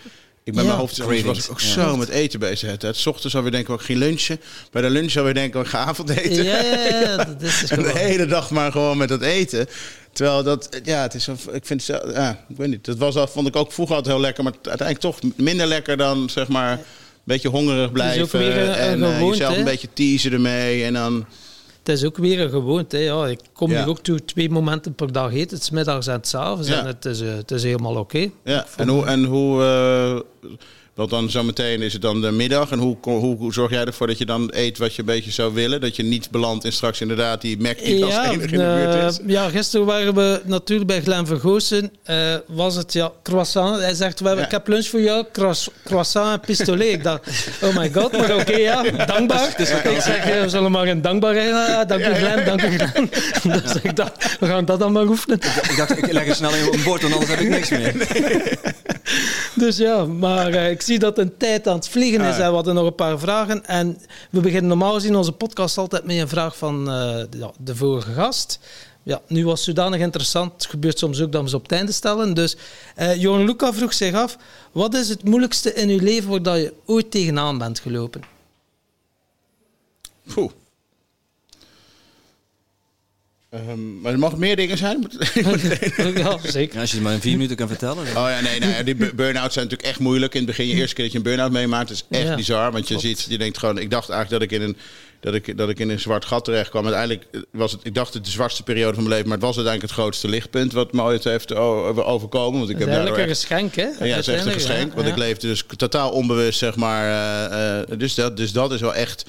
Ik 0.45 0.53
ben 0.53 0.62
Ja. 0.62 0.68
mijn 0.68 0.80
hoofd 0.80 0.99
was 0.99 1.45
ik 1.45 1.51
ook 1.51 1.61
zo 1.61 1.97
met 1.97 2.09
eten 2.09 2.38
bezig. 2.40 2.70
Het, 2.70 2.82
het 2.82 2.97
's 2.97 3.07
ochtends 3.07 3.36
alweer 3.36 3.51
denken, 3.51 3.74
ik 3.74 3.80
ga 3.80 3.95
lunchen. 3.95 4.40
Bij 4.70 4.82
de 4.82 4.90
lunch 4.90 5.16
alweer 5.16 5.34
denken, 5.34 5.61
ik 5.61 5.66
ga 5.66 5.78
avondeten. 5.78 6.45
Ja, 6.45 6.62
ja, 6.62 6.84
ja, 7.01 7.16
dat 7.16 7.42
is 7.42 7.59
dus 7.61 7.70
En 7.76 7.82
de 7.82 7.99
hele 7.99 8.26
dag 8.26 8.51
maar 8.51 8.72
gewoon 8.72 8.97
met 8.97 9.09
dat 9.09 9.22
eten. 9.22 9.66
Terwijl 10.12 10.42
dat, 10.42 10.80
ja, 10.84 11.03
het 11.03 11.14
is, 11.14 11.24
zo- 11.24 11.36
ik 11.53 11.66
vind 11.66 11.84
ja, 11.86 12.45
ik 12.49 12.57
weet 12.57 12.68
niet. 12.68 12.84
Dat 12.84 12.99
was 12.99 13.16
al, 13.16 13.26
vond 13.26 13.47
ik 13.49 13.57
ook 13.57 13.72
vroeger 13.72 13.95
altijd 13.97 14.14
heel 14.14 14.22
lekker, 14.24 14.45
maar 14.45 14.53
uiteindelijk 14.62 15.01
toch 15.01 15.18
minder 15.36 15.66
lekker 15.66 15.97
dan, 15.97 16.30
zeg 16.30 16.49
maar, 16.49 16.72
een 16.72 16.78
beetje 17.24 17.49
hongerig 17.49 17.92
blijven. 17.92 18.40
een- 18.47 18.59
een 18.68 18.74
en 18.74 19.03
eh, 19.05 19.20
jezelf 19.20 19.53
een 19.53 19.59
hè? 19.59 19.64
beetje 19.64 19.88
teasen 19.92 20.32
ermee. 20.32 20.84
En 20.84 20.92
dan, 20.92 21.26
Het 21.85 21.97
is 21.97 22.05
ook 22.05 22.16
weer 22.16 22.41
een 22.41 22.51
gewoonte. 22.51 22.99
Ja, 22.99 23.26
ik 23.26 23.41
kom 23.53 23.70
Ja. 23.70 23.78
hier 23.78 23.89
ook 23.89 23.99
toe 23.99 24.24
twee 24.24 24.51
momenten 24.51 24.95
per 24.95 25.12
dag 25.12 25.32
eten. 25.32 25.55
Het 25.57 25.62
is 25.62 25.70
middags 25.70 26.07
en 26.07 26.12
het 26.14 26.35
avonds. 26.35 26.68
Ja. 26.68 26.78
En 26.80 26.87
het 26.87 27.05
is, 27.05 27.20
eh, 27.20 27.35
het 27.35 27.51
is 27.51 27.62
helemaal 27.62 27.97
oké. 27.97 28.28
ja. 28.45 28.66
En 28.76 28.89
hoe, 28.89 29.05
en 29.07 29.24
hoe 29.24 29.62
eh, 29.62 30.51
want 30.95 31.11
dan 31.11 31.30
zometeen 31.30 31.82
is 31.82 31.92
het 31.92 32.03
dan 32.03 32.20
de 32.20 32.30
middag. 32.30 32.70
En 32.70 32.78
hoe, 32.78 32.97
hoe, 33.03 33.36
hoe 33.36 33.53
zorg 33.53 33.70
jij 33.70 33.84
ervoor 33.84 34.07
dat 34.07 34.18
je 34.18 34.26
dan 34.26 34.51
eet 34.55 34.78
wat 34.78 34.95
je 34.95 35.01
een 35.01 35.07
beetje 35.07 35.30
zou 35.30 35.55
willen? 35.55 35.80
Dat 35.80 35.97
je 35.97 36.03
niet 36.03 36.30
belandt 36.30 36.64
in 36.64 36.72
straks 36.72 37.01
inderdaad 37.01 37.40
die 37.40 37.59
Mac 37.61 37.78
die 37.84 38.05
als 38.05 38.12
Ja, 38.14 38.24
enige 38.30 38.42
in 38.45 38.59
de 38.59 38.90
buurt 38.92 39.11
is. 39.12 39.18
eh, 39.20 39.28
ja, 39.28 39.49
gisteren 39.49 39.86
waren 39.86 40.14
we 40.14 40.40
natuurlijk 40.45 40.88
bij 40.88 41.01
Glen 41.03 41.26
Vergoosen. 41.26 41.92
Eh, 42.03 42.34
was 42.47 42.74
het 42.74 42.92
ja, 42.92 43.12
croissant. 43.22 43.80
Hij 43.80 43.95
zegt, 43.95 44.20
we 44.20 44.26
hebben, 44.26 44.42
Ja. 44.45 44.51
ik 44.51 44.57
heb 44.57 44.68
lunch 44.68 44.86
voor 44.86 45.01
jou, 45.01 45.24
croiss- 45.32 45.68
croissant 45.84 46.32
en 46.32 46.40
pistolet. 46.40 46.88
Ik 46.92 47.03
dacht, 47.03 47.28
oh 47.62 47.76
my 47.76 47.90
god, 47.95 48.12
maar 48.12 48.34
oké, 48.34 48.57
ja, 48.57 48.82
dankbaar. 49.07 49.49
ik 49.59 49.66
zeg, 50.01 50.16
eh, 50.28 50.40
we 50.42 50.49
zullen 50.49 50.70
maar 50.70 50.86
een 50.86 51.03
dankbaarheid. 51.03 51.53
Ah, 51.53 51.88
dank 51.88 52.01
u 52.07 52.14
Glen, 52.14 52.45
dank 52.45 52.62
u 52.62 52.78
Glen. 52.78 53.11
dus 53.62 53.72
ik 53.82 53.97
dacht, 53.97 54.36
we 54.40 54.47
gaan 54.47 54.64
dat 54.64 54.78
dan 54.78 54.92
maar 54.92 55.07
oefenen. 55.07 55.38
Ik 55.70 55.74
dacht, 55.76 55.99
ik 55.99 56.12
leg 56.12 56.26
er 56.28 56.34
snel 56.34 56.55
in 56.55 56.66
op 56.66 56.74
een 56.74 56.82
bord, 56.82 57.03
want 57.03 57.12
anders 57.14 57.30
heb 57.30 57.40
ik 57.40 57.49
niks 57.49 57.68
meer. 57.70 57.92
Dus 59.55 59.76
ja, 59.76 60.05
maar 60.05 60.53
eh, 60.53 60.70
ik 60.70 60.82
zie 60.85 60.99
dat 60.99 61.18
een 61.18 61.37
tijd 61.37 61.68
aan 61.68 61.74
het 61.74 61.89
vliegen 61.89 62.20
is 62.20 62.35
Ah. 62.35 62.41
en 62.41 62.49
we 62.49 62.55
hadden 62.55 62.74
nog 62.74 62.87
een 62.87 62.95
paar 62.95 63.18
vragen. 63.18 63.66
En 63.66 63.99
we 64.30 64.41
beginnen 64.41 64.68
normaal 64.68 64.93
gezien 64.95 65.16
onze 65.16 65.32
podcast 65.32 65.78
altijd 65.78 66.05
met 66.05 66.16
een 66.16 66.28
vraag 66.28 66.57
van 66.57 66.91
eh, 66.91 67.22
de 67.59 67.76
vorige 67.76 68.12
gast. 68.12 68.59
Ja, 69.03 69.20
nu 69.28 69.45
was 69.45 69.64
zodanig 69.64 70.01
interessant. 70.01 70.53
Het 70.53 70.66
gebeurt 70.66 70.99
soms 70.99 71.20
ook 71.20 71.32
dat 71.32 71.43
we 71.43 71.49
ze 71.49 71.57
op 71.57 71.62
het 71.62 71.72
einde 71.72 71.93
stellen. 71.93 72.35
Dus 72.35 72.57
eh 72.95 73.14
Johan 73.20 73.45
Luca 73.45 73.72
vroeg 73.72 73.93
zich 73.93 74.14
af, 74.14 74.37
wat 74.72 74.95
is 74.95 75.09
het 75.09 75.24
moeilijkste 75.24 75.72
in 75.74 75.89
uw 75.89 76.01
leven 76.01 76.30
waar 76.30 76.43
dat 76.43 76.57
je 76.57 76.74
ooit 76.85 77.11
tegenaan 77.11 77.59
bent 77.59 77.78
gelopen? 77.78 78.22
Ehm, 83.55 84.00
maar 84.00 84.12
er 84.12 84.18
mogen 84.18 84.38
meer 84.38 84.57
dingen 84.57 84.76
zijn. 84.78 85.07
ja, 86.14 86.38
zeker. 86.42 86.74
Ja, 86.74 86.80
als 86.80 86.90
je 86.90 86.96
het 86.96 87.05
maar 87.05 87.12
in 87.12 87.20
vier 87.20 87.32
minuten 87.32 87.57
kan 87.57 87.68
vertellen. 87.68 88.05
dan- 88.14 88.24
Oh 88.24 88.30
ja, 88.30 88.40
nee, 88.40 88.59
nee. 88.61 88.84
Die 88.84 88.94
bu- 88.94 89.14
burn-outs 89.14 89.55
zijn 89.55 89.64
natuurlijk 89.66 89.90
echt 89.90 89.98
moeilijk. 90.00 90.32
In 90.32 90.38
het 90.40 90.48
begin, 90.48 90.66
je 90.66 90.74
eerste 90.74 90.94
keer 90.94 91.05
dat 91.05 91.12
je 91.12 91.18
een 91.18 91.24
burn-out 91.24 91.50
meemaakt, 91.50 91.90
is 91.90 92.05
echt 92.11 92.22
Ja, 92.22 92.34
bizar. 92.34 92.72
Want 92.72 92.88
je 92.88 92.98
ziet, 92.98 93.26
je 93.28 93.38
denkt 93.38 93.59
gewoon, 93.59 93.78
ik 93.78 93.90
dacht 93.90 94.09
eigenlijk 94.09 94.42
dat 94.50 94.52
ik 94.52 94.61
in 94.61 94.68
een, 94.68 94.76
dat 95.20 95.34
ik, 95.34 95.57
dat 95.57 95.68
ik 95.68 95.78
in 95.78 95.88
een 95.90 96.00
zwart 96.00 96.24
gat 96.24 96.44
terecht 96.44 96.70
kwam. 96.70 96.84
Uiteindelijk 96.84 97.24
was 97.52 97.72
het, 97.72 97.80
ik 97.84 97.94
dacht 97.94 98.14
het 98.14 98.24
de 98.24 98.30
zwartste 98.30 98.62
periode 98.62 98.94
van 98.94 99.02
mijn 99.02 99.14
leven, 99.14 99.28
maar 99.28 99.36
het 99.38 99.46
was 99.46 99.57
uiteindelijk 99.57 99.94
het 99.94 100.02
grootste 100.02 100.28
lichtpunt 100.28 100.72
wat 100.72 100.92
me 100.92 101.02
ooit 101.02 101.24
heeft 101.24 101.55
overkomen. 101.55 102.59
Want 102.59 102.70
ik 102.70 102.78
heb 102.78 102.88
eigenlijk 102.88 103.18
een 103.18 103.28
geschenk, 103.28 103.74
hè? 103.74 103.82
ja, 103.82 104.16
het 104.16 104.28
is 104.28 104.34
echt 104.34 104.46
een 104.46 104.52
geschenk. 104.52 104.88
ja. 104.90 104.94
Want 104.96 105.07
ik 105.09 105.16
leefde 105.16 105.46
dus 105.46 105.64
totaal 105.76 106.11
onbewust, 106.11 106.59
zeg 106.59 106.76
maar. 106.76 107.05
eh, 107.50 107.78
eh, 107.80 107.98
dus, 107.98 108.14
dat, 108.14 108.36
dus 108.36 108.52
dat 108.52 108.72
is 108.72 108.80
wel 108.80 108.94
echt. 108.94 109.24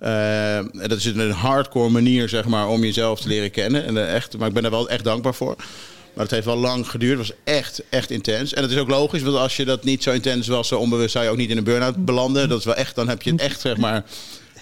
Eh, 0.00 0.58
dat 0.72 0.98
is 0.98 1.04
een 1.04 1.30
hardcore 1.30 1.88
manier, 1.88 2.28
zeg 2.28 2.44
maar, 2.44 2.68
om 2.68 2.84
jezelf 2.84 3.20
te 3.20 3.28
leren 3.28 3.50
kennen. 3.50 3.84
En, 3.84 3.96
eh, 3.96 4.14
echt, 4.14 4.38
maar 4.38 4.48
ik 4.48 4.54
ben 4.54 4.64
er 4.64 4.70
wel 4.70 4.88
echt 4.88 5.04
dankbaar 5.04 5.34
voor. 5.34 5.54
Maar 6.14 6.24
het 6.24 6.30
heeft 6.30 6.46
wel 6.46 6.56
lang 6.56 6.88
geduurd. 6.88 7.18
Het 7.18 7.28
was 7.28 7.36
echt, 7.44 7.82
echt 7.88 8.10
intens. 8.10 8.54
En 8.54 8.62
het 8.62 8.70
is 8.70 8.78
ook 8.78 8.88
logisch, 8.88 9.22
want 9.22 9.36
als 9.36 9.56
je 9.56 9.64
dat 9.64 9.84
niet 9.84 10.02
zo 10.02 10.10
intens 10.10 10.46
was, 10.46 10.68
zo 10.68 10.78
onbewust, 10.78 11.12
zou 11.12 11.24
je 11.24 11.30
ook 11.30 11.36
niet 11.36 11.50
in 11.50 11.56
een 11.56 11.64
burn-out 11.64 12.04
belanden. 12.04 12.48
Dat 12.48 12.58
is 12.58 12.64
wel 12.64 12.74
echt, 12.74 12.94
dan 12.94 13.08
heb 13.08 13.22
je 13.22 13.30
het 13.30 13.40
echt, 13.40 13.60
zeg 13.60 13.76
maar. 13.76 14.04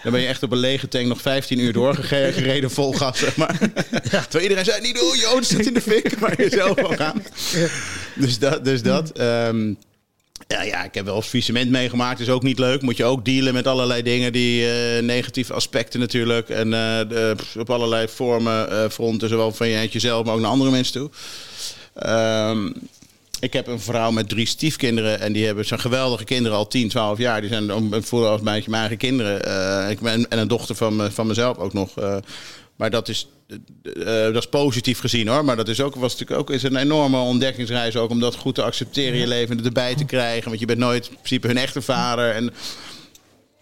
Dan 0.03 0.13
ben 0.13 0.21
je 0.21 0.27
echt 0.27 0.43
op 0.43 0.53
een 0.53 0.59
lege 0.59 0.89
tank 0.89 1.07
nog 1.07 1.21
15 1.21 1.59
uur 1.59 1.73
doorgereden 1.73 2.71
vol 2.71 2.93
gas, 2.93 3.19
zeg 3.19 3.37
maar. 3.37 3.59
Terwijl 4.03 4.43
iedereen 4.43 4.65
zei, 4.65 4.81
niet 4.81 4.99
doen, 4.99 5.19
joh, 5.19 5.35
het 5.35 5.47
zit 5.47 5.67
in 5.67 5.75
de 5.75 5.81
fik. 5.81 6.21
Maar 6.21 6.43
je 6.43 6.49
zelf 6.51 6.75
wel 6.75 6.93
gaan. 6.97 7.23
Dus 8.15 8.39
dat. 8.39 8.65
Dus 8.65 8.83
dat 8.83 9.11
ehm, 9.11 9.73
ja, 10.47 10.63
ja, 10.63 10.85
ik 10.85 10.95
heb 10.95 11.05
wel 11.05 11.23
faillissement 11.23 11.71
meegemaakt. 11.71 12.21
Is 12.21 12.29
ook 12.29 12.43
niet 12.43 12.59
leuk. 12.59 12.83
Moet 12.83 12.97
je 12.97 13.05
ook 13.05 13.25
dealen 13.25 13.55
met 13.55 13.67
allerlei 13.67 14.03
dingen 14.03 14.33
die 14.33 14.71
eh, 14.71 15.03
negatieve 15.03 15.53
aspecten 15.53 16.01
natuurlijk. 16.01 16.49
En 16.49 16.75
eh, 16.75 17.09
de- 17.09 17.37
op 17.59 17.71
allerlei 17.71 18.09
vormen, 18.09 18.71
eh, 18.71 18.91
fronten, 18.91 19.29
zowel 19.29 19.53
van 19.53 19.69
je, 19.69 19.89
jezelf, 19.89 20.25
maar 20.25 20.35
ook 20.35 20.41
naar 20.41 20.51
andere 20.51 20.71
mensen 20.71 20.93
toe. 20.93 21.11
Ehm, 21.95 22.73
ik 23.41 23.53
heb 23.53 23.67
een 23.67 23.81
vrouw 23.81 24.11
met 24.11 24.29
drie 24.29 24.47
stiefkinderen. 24.47 25.21
En 25.21 25.33
die 25.33 25.47
hebben 25.47 25.65
zijn 25.65 25.81
geweldige 25.81 26.25
kinderen 26.25 26.59
al 26.59 26.69
10, 26.69 26.89
12 26.89 27.19
jaar. 27.19 27.41
Die 27.41 27.51
zijn 27.51 28.05
voelen 28.05 28.31
als 28.31 28.41
mijn, 28.41 28.65
eigen 28.73 28.97
kinderen. 28.97 29.91
Ik 29.91 30.01
ben, 30.01 30.31
en 30.31 30.39
een 30.39 30.49
dochter 30.49 30.75
van, 30.75 31.13
van 31.13 31.27
mezelf 31.27 31.57
ook 31.57 31.73
nog. 31.73 31.95
maar 32.77 32.91
dat 32.91 33.09
is, 33.09 33.29
dat 34.33 34.37
is 34.37 34.49
positief 34.49 34.99
gezien 35.01 35.29
hoor. 35.29 35.45
Maar 35.45 35.57
dat 35.57 35.69
is 35.69 35.81
ook, 35.81 35.95
was 35.95 36.13
natuurlijk 36.13 36.41
ook 36.41 36.51
is 36.51 36.63
een 36.63 36.77
enorme 36.77 37.19
ontdekkingsreis. 37.19 37.97
Ook 37.97 38.11
om 38.11 38.21
dat 38.21 38.35
goed 38.35 38.55
te 38.55 38.63
accepteren 38.63 39.13
in 39.13 39.21
je 39.21 39.27
leven 39.27 39.59
en 39.59 39.65
erbij 39.65 39.95
te 39.95 40.05
krijgen. 40.05 40.49
Want 40.49 40.61
je 40.61 40.67
bent 40.67 40.79
nooit 40.79 41.09
in 41.09 41.15
principe 41.15 41.47
hun 41.47 41.57
echte 41.57 41.83
vader. 41.83 42.35
En 42.35 42.53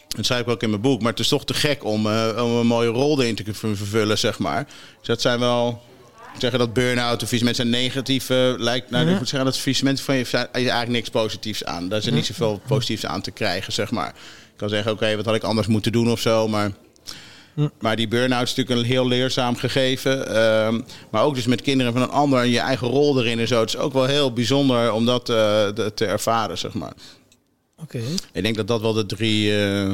dat 0.09 0.25
schrijf 0.25 0.43
ik 0.43 0.49
ook 0.49 0.63
in 0.63 0.71
mijn 0.71 0.83
boek. 0.83 1.01
Maar 1.01 1.11
het 1.11 1.21
is 1.21 1.29
toch 1.29 1.45
te 1.45 1.55
gek 1.55 1.85
om, 1.85 2.07
eh, 2.07 2.45
om 2.45 2.51
een 2.51 2.67
mooie 2.67 2.89
rol 2.89 3.21
erin 3.21 3.35
te 3.35 3.43
kunnen 3.43 3.77
vervullen, 3.77 4.19
zeg 4.19 4.39
maar. 4.39 4.65
Dus 4.99 5.07
dat 5.07 5.21
zijn 5.21 5.39
wel... 5.39 5.83
Zeggen 6.39 6.59
dat 6.59 6.73
burn-out 6.73 7.23
of 7.23 7.29
faillissement 7.29 7.57
zijn 7.57 7.71
negatief 7.71 8.31
eh, 8.31 8.53
lijkt. 8.57 8.91
Nou, 8.91 9.11
ik 9.11 9.19
moet 9.19 9.29
zeggen 9.29 9.51
dat 9.51 9.59
faillissement 9.59 10.01
van 10.01 10.15
je 10.15 10.21
is 10.21 10.33
eigenlijk 10.33 10.89
niks 10.89 11.09
positiefs 11.09 11.65
aan. 11.65 11.89
Daar 11.89 11.99
is 11.99 12.07
er 12.07 12.13
niet 12.13 12.27
zoveel 12.27 12.61
positiefs 12.67 13.07
aan 13.07 13.21
te 13.21 13.31
krijgen, 13.31 13.73
zeg 13.73 13.91
maar. 13.91 14.09
Ik 14.09 14.57
kan 14.57 14.69
zeggen, 14.69 14.93
oké, 14.93 15.17
wat 15.17 15.25
had 15.25 15.35
ik 15.35 15.43
anders 15.43 15.67
moeten 15.67 15.93
doen 15.93 16.11
of 16.11 16.21
zo, 16.21 16.49
maar. 16.49 16.73
Maar 17.81 17.97
die 17.97 18.09
burn-out 18.09 18.43
is 18.43 18.55
natuurlijk 18.55 18.81
een 18.81 18.93
heel 18.93 19.07
leerzaam 19.09 19.57
gegeven. 19.57 20.29
Ehm, 20.29 20.81
maar 21.11 21.23
ook 21.23 21.35
dus 21.35 21.47
met 21.47 21.63
kinderen 21.63 21.93
van 21.93 22.03
een 22.03 22.11
ander 22.11 22.41
en 22.41 22.49
je 22.51 22.59
eigen 22.59 22.89
rol 22.89 23.19
erin 23.21 23.39
en 23.39 23.49
zo. 23.49 23.61
Het 23.61 23.69
is 23.69 23.77
ook 23.77 23.93
wel 23.93 24.05
heel 24.05 24.33
bijzonder 24.33 24.93
om 24.93 25.07
dat 25.07 25.29
eh, 25.29 25.67
te 25.69 26.07
ervaren, 26.07 26.59
zeg 26.59 26.75
maar. 26.75 26.93
Oké. 27.83 28.01
Ik 28.33 28.43
denk 28.43 28.57
dat 28.57 28.69
dat 28.69 28.81
wel 28.81 28.93
de 28.93 29.07
drie... 29.07 29.65
eh, 29.65 29.93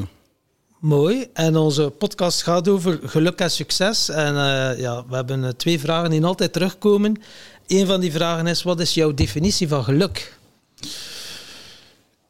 Mooi. 0.79 1.27
En 1.33 1.57
onze 1.57 1.91
podcast 1.99 2.43
gaat 2.43 2.69
over 2.69 3.01
geluk 3.05 3.39
en 3.39 3.51
succes. 3.51 4.09
En 4.09 4.37
eh, 4.37 4.81
ja, 4.81 5.05
we 5.09 5.15
hebben 5.15 5.57
twee 5.57 5.81
vragen 5.81 6.11
die 6.11 6.25
altijd 6.25 6.53
terugkomen. 6.53 7.23
Een 7.67 7.87
van 7.87 8.01
die 8.01 8.13
vragen 8.13 8.47
is: 8.47 8.63
wat 8.63 8.81
is 8.81 8.95
jouw 8.95 9.15
definitie 9.15 9.69
van 9.69 9.85
geluk? 9.85 10.39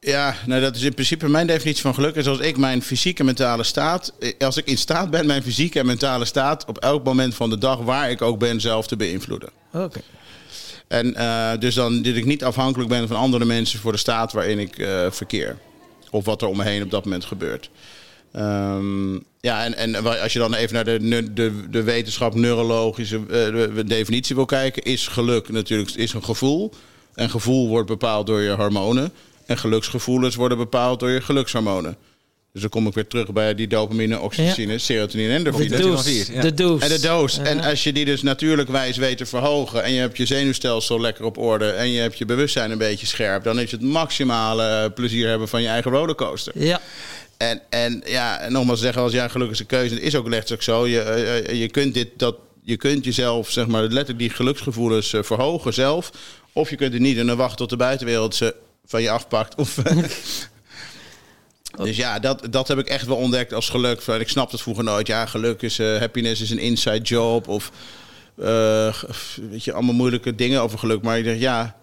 Ja, 0.05 0.35
nou 0.45 0.61
dat 0.61 0.75
is 0.75 0.81
in 0.81 0.93
principe 0.93 1.29
mijn 1.29 1.47
definitie 1.47 1.81
van 1.81 1.93
geluk. 1.93 2.15
Is 2.15 2.27
als 2.27 2.39
ik 2.39 2.57
mijn 2.57 2.81
fysieke 2.81 3.19
en 3.19 3.25
mentale 3.25 3.63
staat, 3.63 4.13
eh, 4.19 4.31
als 4.39 4.57
ik 4.57 4.65
in 4.65 4.77
staat 4.77 5.09
ben 5.09 5.25
mijn 5.25 5.43
fysieke 5.43 5.79
en 5.79 5.85
mentale 5.85 6.25
staat 6.25 6.65
op 6.65 6.77
elk 6.77 7.03
moment 7.03 7.35
van 7.35 7.49
de 7.49 7.57
dag 7.57 7.77
waar 7.77 8.09
ik 8.11 8.21
ook 8.21 8.39
ben 8.39 8.61
zelf 8.61 8.87
te 8.87 8.95
beïnvloeden. 8.95 9.49
Oké. 9.73 9.99
En 10.87 11.15
eh, 11.15 11.51
dus 11.59 11.75
dan 11.75 12.01
dat 12.01 12.15
ik 12.15 12.25
niet 12.25 12.43
afhankelijk 12.43 12.89
ben 12.89 13.07
van 13.07 13.17
andere 13.17 13.45
mensen 13.45 13.79
voor 13.79 13.91
de 13.91 13.97
staat 13.97 14.33
waarin 14.33 14.59
ik 14.59 14.77
eh, 14.77 15.05
verkeer. 15.11 15.57
Of 16.11 16.25
wat 16.25 16.41
er 16.41 16.47
om 16.47 16.57
me 16.57 16.63
heen 16.63 16.83
op 16.83 16.91
dat 16.91 17.03
moment 17.03 17.25
gebeurt. 17.25 17.69
Ehm, 18.31 19.13
ja, 19.39 19.63
en, 19.63 19.75
en 19.75 20.21
als 20.21 20.33
je 20.33 20.39
dan 20.39 20.53
even 20.53 20.73
naar 20.73 20.85
de, 20.85 21.33
de, 21.33 21.69
de 21.69 21.83
wetenschap, 21.83 22.35
neurologische 22.35 23.25
de- 23.25 23.71
de 23.75 23.83
definitie 23.83 24.35
wil 24.35 24.45
kijken, 24.45 24.83
is 24.83 25.07
geluk 25.07 25.49
natuurlijk 25.49 25.91
is 25.91 26.13
een 26.13 26.23
gevoel. 26.23 26.71
En 27.13 27.29
gevoel 27.29 27.67
wordt 27.67 27.87
bepaald 27.87 28.27
door 28.27 28.41
je 28.41 28.49
hormonen. 28.51 29.11
En 29.45 29.57
geluksgevoelens 29.57 30.35
worden 30.35 30.57
bepaald 30.57 30.99
door 30.99 31.09
je 31.09 31.21
gelukshormonen. 31.21 31.97
Dus 32.53 32.61
dan 32.61 32.71
kom 32.71 32.87
ik 32.87 32.93
weer 32.93 33.07
terug 33.07 33.31
bij 33.31 33.55
die 33.55 33.67
dopamine, 33.67 34.19
oxytocine, 34.19 34.77
serotonine 34.77 35.33
en 35.33 35.43
De 35.43 35.49
endorfine. 35.49 35.77
doos. 35.77 36.27
ja. 36.27 36.41
De 36.41 36.53
doos. 36.53 36.81
En 36.81 36.89
de 36.89 36.99
doos. 36.99 37.37
En 37.37 37.59
als 37.59 37.83
je 37.83 37.93
die 37.93 38.05
dus 38.05 38.21
natuurlijk 38.21 38.69
wijs 38.69 38.97
weet 38.97 39.17
te 39.17 39.25
verhogen... 39.25 39.83
en 39.83 39.91
je 39.91 39.99
hebt 39.99 40.17
je 40.17 40.25
zenuwstelsel 40.25 41.01
lekker 41.01 41.25
op 41.25 41.37
orde... 41.37 41.69
en 41.69 41.89
je 41.89 42.01
hebt 42.01 42.17
je 42.17 42.25
bewustzijn 42.25 42.71
een 42.71 42.77
beetje 42.77 43.05
scherp... 43.05 43.43
dan 43.43 43.59
is 43.59 43.71
het 43.71 43.81
maximale 43.81 44.63
eh, 44.63 44.93
plezier 44.93 45.27
hebben 45.27 45.47
van 45.47 45.61
je 45.61 45.67
eigen 45.67 45.91
rollercoaster. 45.91 46.53
Ja, 46.55 46.81
En, 47.37 47.61
en 47.69 48.01
ja, 48.05 48.39
en 48.39 48.51
nogmaals 48.51 48.79
zeggen, 48.79 49.01
als 49.01 49.11
jij 49.11 49.23
een 49.23 49.29
gelukkige 49.29 49.65
keuze... 49.65 49.93
het 49.93 50.03
is 50.03 50.15
ook 50.15 50.27
letterlijk 50.27 50.63
zo. 50.63 50.87
Je, 50.87 51.01
eh, 51.01 51.37
eh, 51.37 51.59
je, 51.59 51.69
kunt, 51.69 51.93
dit, 51.93 52.09
dat, 52.17 52.35
je 52.63 52.77
kunt 52.77 53.05
jezelf, 53.05 53.49
zeg 53.49 53.67
maar, 53.67 53.81
letterlijk 53.81 54.19
die 54.19 54.29
geluksgevoelens 54.29 55.15
verhogen 55.21 55.73
zelf... 55.73 56.11
of 56.51 56.69
je 56.69 56.75
kunt 56.75 56.93
het 56.93 57.01
niet 57.01 57.17
en 57.17 57.27
dan 57.27 57.37
wachten 57.37 57.57
tot 57.57 57.69
de 57.69 57.77
buitenwereld 57.77 58.35
ze 58.35 58.55
van 58.85 59.01
je 59.01 59.09
afpakt. 59.09 59.55
Of, 59.55 59.77
Dus 61.77 61.95
ja, 61.95 62.19
dat, 62.19 62.47
dat 62.49 62.67
heb 62.67 62.77
ik 62.77 62.87
echt 62.87 63.05
wel 63.05 63.17
ontdekt 63.17 63.53
als 63.53 63.69
geluk. 63.69 64.01
Ik 64.01 64.29
snapte 64.29 64.53
het 64.53 64.61
vroeger 64.61 64.83
nooit. 64.83 65.07
Ja, 65.07 65.25
geluk 65.25 65.61
is, 65.61 65.79
eh, 65.79 65.97
happiness 65.97 66.41
is 66.41 66.49
een 66.49 66.59
inside 66.59 67.01
job. 67.01 67.47
Of 67.47 67.71
eh, 68.37 69.03
weet 69.49 69.63
je, 69.63 69.73
allemaal 69.73 69.93
moeilijke 69.93 70.35
dingen 70.35 70.61
over 70.61 70.79
geluk. 70.79 71.01
Maar 71.01 71.17
ik 71.17 71.25
dacht, 71.25 71.39
ja, 71.39 71.75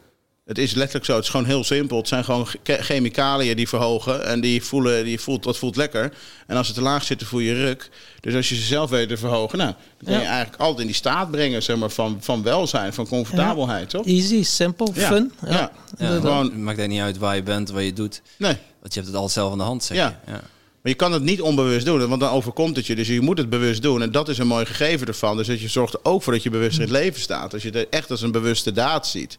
het 0.50 0.58
is 0.58 0.74
letterlijk 0.74 1.04
zo. 1.04 1.14
Het 1.14 1.24
is 1.24 1.30
gewoon 1.30 1.46
heel 1.46 1.64
simpel. 1.64 1.96
Het 1.96 2.08
zijn 2.08 2.24
gewoon 2.24 2.46
che- 2.62 2.82
chemicaliën 2.82 3.56
die 3.56 3.68
verhogen. 3.68 4.24
En 4.26 4.40
die 4.40 4.62
voelen, 4.64 5.04
die 5.04 5.20
voelt, 5.20 5.42
dat 5.42 5.56
voelt 5.58 5.76
lekker. 5.76 6.12
En 6.46 6.56
als 6.56 6.66
ze 6.66 6.72
te 6.72 6.80
laag 6.80 7.04
zitten, 7.04 7.26
voel 7.26 7.40
je 7.40 7.54
ruk. 7.54 7.90
Dus 8.20 8.34
als 8.34 8.48
je 8.48 8.54
ze 8.54 8.62
zelf 8.62 8.90
weet 8.90 9.08
te 9.08 9.16
verhogen, 9.16 9.58
nou, 9.58 9.70
dan 9.72 10.04
kun 10.04 10.14
je 10.14 10.20
Ja. 10.20 10.26
eigenlijk 10.26 10.60
altijd 10.60 10.80
in 10.80 10.86
die 10.86 10.94
staat 10.94 11.30
brengen 11.30 11.62
zeg 11.62 11.76
maar, 11.76 11.90
van, 11.90 12.16
van 12.20 12.42
welzijn, 12.42 12.92
van 12.92 13.06
comfortabelheid, 13.08 13.90
toch? 13.90 14.06
easy, 14.06 14.42
simpel, 14.42 14.90
Ja. 14.94 15.06
fun. 15.06 15.32
Ja. 15.44 15.50
Ja. 15.50 15.70
Ja, 15.98 16.14
gewoon- 16.20 16.44
Het 16.44 16.56
maakt 16.58 16.86
niet 16.88 17.00
uit 17.00 17.18
waar 17.18 17.34
je 17.36 17.42
bent, 17.42 17.70
wat 17.70 17.82
je 17.84 17.92
doet. 17.92 18.22
Nee. 18.36 18.56
Want 18.80 18.94
je 18.94 19.00
hebt 19.00 19.06
het 19.06 19.14
altijd 19.14 19.32
zelf 19.32 19.52
aan 19.52 19.58
de 19.58 19.64
hand, 19.64 19.84
zeg 19.84 19.96
Ja. 19.96 20.20
je. 20.26 20.32
Ja. 20.32 20.40
Maar 20.82 20.92
je 20.92 20.98
kan 20.98 21.12
het 21.12 21.22
niet 21.22 21.40
onbewust 21.40 21.86
doen, 21.86 22.08
want 22.08 22.20
dan 22.20 22.30
overkomt 22.30 22.76
het 22.76 22.86
je. 22.86 22.94
Dus 22.94 23.08
je 23.08 23.20
moet 23.20 23.38
het 23.38 23.50
bewust 23.50 23.82
doen. 23.82 24.02
En 24.02 24.12
dat 24.12 24.28
is 24.28 24.38
een 24.38 24.46
mooi 24.46 24.66
gegeven 24.66 25.06
ervan. 25.06 25.36
Dus 25.36 25.46
dat 25.46 25.60
je 25.60 25.68
zorgt 25.68 25.94
er 25.94 26.00
ook 26.02 26.22
voor 26.22 26.32
dat 26.32 26.42
je 26.42 26.50
bewust 26.50 26.76
in 26.76 26.82
het 26.82 26.90
leven 26.90 27.20
staat. 27.20 27.52
Als 27.52 27.62
je 27.62 27.70
het 27.70 27.88
echt 27.90 28.10
als 28.10 28.22
een 28.22 28.32
bewuste 28.32 28.72
daad 28.72 29.06
ziet. 29.06 29.38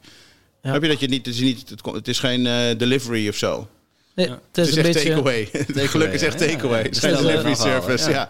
Ja. 0.61 0.71
Heb 0.71 0.81
je 0.81 0.87
dat 0.87 0.99
je 0.99 1.07
niet, 1.07 1.25
het 1.25 1.35
is, 1.35 1.41
niet, 1.41 1.69
het, 1.93 2.07
is 2.07 2.19
geen 2.19 2.45
eh, 2.47 2.77
delivery 2.77 3.27
of 3.27 3.35
zo. 3.35 3.67
Nee, 4.15 4.27
Ja. 4.27 4.31
het 4.31 4.41
Het 4.55 4.67
is 4.67 4.75
is 4.77 4.85
een 4.85 4.93
takeaway. 4.93 5.49
Geluk 5.87 6.13
is 6.13 6.21
echt 6.21 6.39
ja, 6.39 6.45
ja, 6.45 6.51
takeaway. 6.51 6.77
ja. 6.79 6.85
Het 6.85 6.95
is 6.95 6.99
geen 7.01 7.15
delivery 7.15 7.55
service. 7.55 8.09
Ja. 8.09 8.15
ja. 8.15 8.29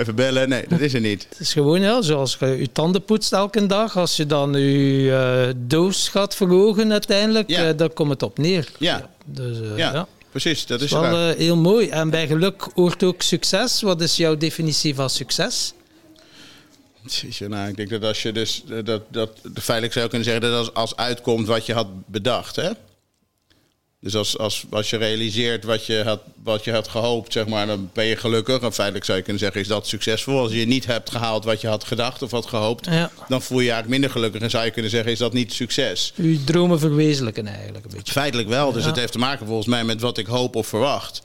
Even 0.00 0.14
bellen. 0.14 0.48
Nee, 0.48 0.64
dat 0.68 0.80
is 0.80 0.94
er 0.94 1.00
niet. 1.00 1.26
Het 1.30 1.40
is 1.40 1.52
gewoon 1.52 1.80
ja, 1.80 2.02
zoals 2.02 2.36
je 2.40 2.46
je 2.46 2.72
tanden 2.72 3.02
poetst 3.04 3.32
elke 3.32 3.66
dag. 3.66 3.96
Als 3.96 4.16
je 4.16 4.26
dan 4.26 4.52
je 4.52 5.12
eh, 5.46 5.52
doos 5.56 6.08
gaat 6.08 6.34
verhogen 6.36 6.92
uiteindelijk, 6.92 7.48
Ja. 7.50 7.68
eh, 7.68 7.76
dan 7.76 7.92
komt 7.92 8.10
het 8.10 8.22
op 8.22 8.38
neer. 8.38 8.68
Ja. 8.78 9.10
Dus 9.24 9.60
eh, 9.60 9.76
Ja, 9.76 9.92
ja. 9.92 10.06
precies. 10.30 10.58
Dat 10.66 10.68
Dat 10.68 10.88
is 10.88 10.94
is 10.94 11.00
wel 11.00 11.28
eh, 11.30 11.36
heel 11.36 11.56
mooi. 11.56 11.88
En 11.88 12.10
bij 12.10 12.26
geluk 12.26 12.68
hoort 12.74 13.02
ook 13.02 13.22
succes. 13.22 13.82
Wat 13.82 14.00
is 14.00 14.16
jouw 14.16 14.36
definitie 14.36 14.94
van 14.94 15.10
succes? 15.10 15.72
Jeetje, 17.06 17.48
nou, 17.48 17.68
ik 17.68 17.76
denk 17.76 17.90
dat 17.90 18.04
als 18.04 18.22
je 18.22 18.32
dus 18.32 18.62
eh, 18.70 18.78
dat, 18.84 19.02
dat 19.08 19.30
feitelijk 19.54 19.92
zou 19.94 20.08
kunnen 20.08 20.26
zeggen 20.26 20.42
dat 20.50 20.58
als, 20.58 20.74
als 20.74 20.96
uitkomt 20.96 21.46
wat 21.46 21.66
je 21.66 21.72
had 21.74 21.86
bedacht, 22.06 22.56
hè? 22.56 22.70
Dus 24.00 24.16
als, 24.16 24.38
als, 24.38 24.64
als 24.70 24.90
je 24.90 24.96
realiseert 24.96 25.64
wat 25.64 25.86
je, 25.86 26.02
had, 26.04 26.20
wat 26.42 26.64
je 26.64 26.72
had 26.72 26.88
gehoopt, 26.88 27.32
zeg 27.32 27.46
maar, 27.46 27.66
dan 27.66 27.90
ben 27.92 28.04
je 28.04 28.16
gelukkig. 28.16 28.60
En 28.60 28.72
feitelijk 28.72 29.04
zou 29.04 29.18
je 29.18 29.24
kunnen 29.24 29.42
zeggen, 29.42 29.60
is 29.60 29.68
dat 29.68 29.86
succesvol? 29.86 30.38
Als 30.38 30.52
je 30.52 30.66
niet 30.66 30.86
hebt 30.86 31.10
gehaald 31.10 31.44
wat 31.44 31.60
je 31.60 31.66
had 31.66 31.84
gedacht 31.84 32.22
of 32.22 32.30
had 32.30 32.46
gehoopt, 32.46 32.86
Ja. 32.86 33.10
dan 33.28 33.42
voel 33.42 33.58
je 33.58 33.64
je 33.64 33.70
eigenlijk 33.70 34.00
minder 34.00 34.10
gelukkig. 34.10 34.40
En 34.42 34.50
zou 34.50 34.64
je 34.64 34.70
kunnen 34.70 34.90
zeggen, 34.90 35.12
is 35.12 35.18
dat 35.18 35.32
niet 35.32 35.52
succes? 35.52 36.12
Uw 36.16 36.38
dromen 36.44 36.78
verwezenlijken 36.78 37.46
eigenlijk 37.46 37.84
een 37.84 37.90
beetje. 37.96 38.12
Feitelijk 38.12 38.48
wel. 38.48 38.72
Dus 38.72 38.82
Ja. 38.82 38.88
het 38.88 38.98
heeft 38.98 39.12
te 39.12 39.18
maken 39.18 39.46
volgens 39.46 39.66
mij 39.66 39.84
met 39.84 40.00
wat 40.00 40.18
ik 40.18 40.26
hoop 40.26 40.56
of 40.56 40.66
verwacht. 40.66 41.22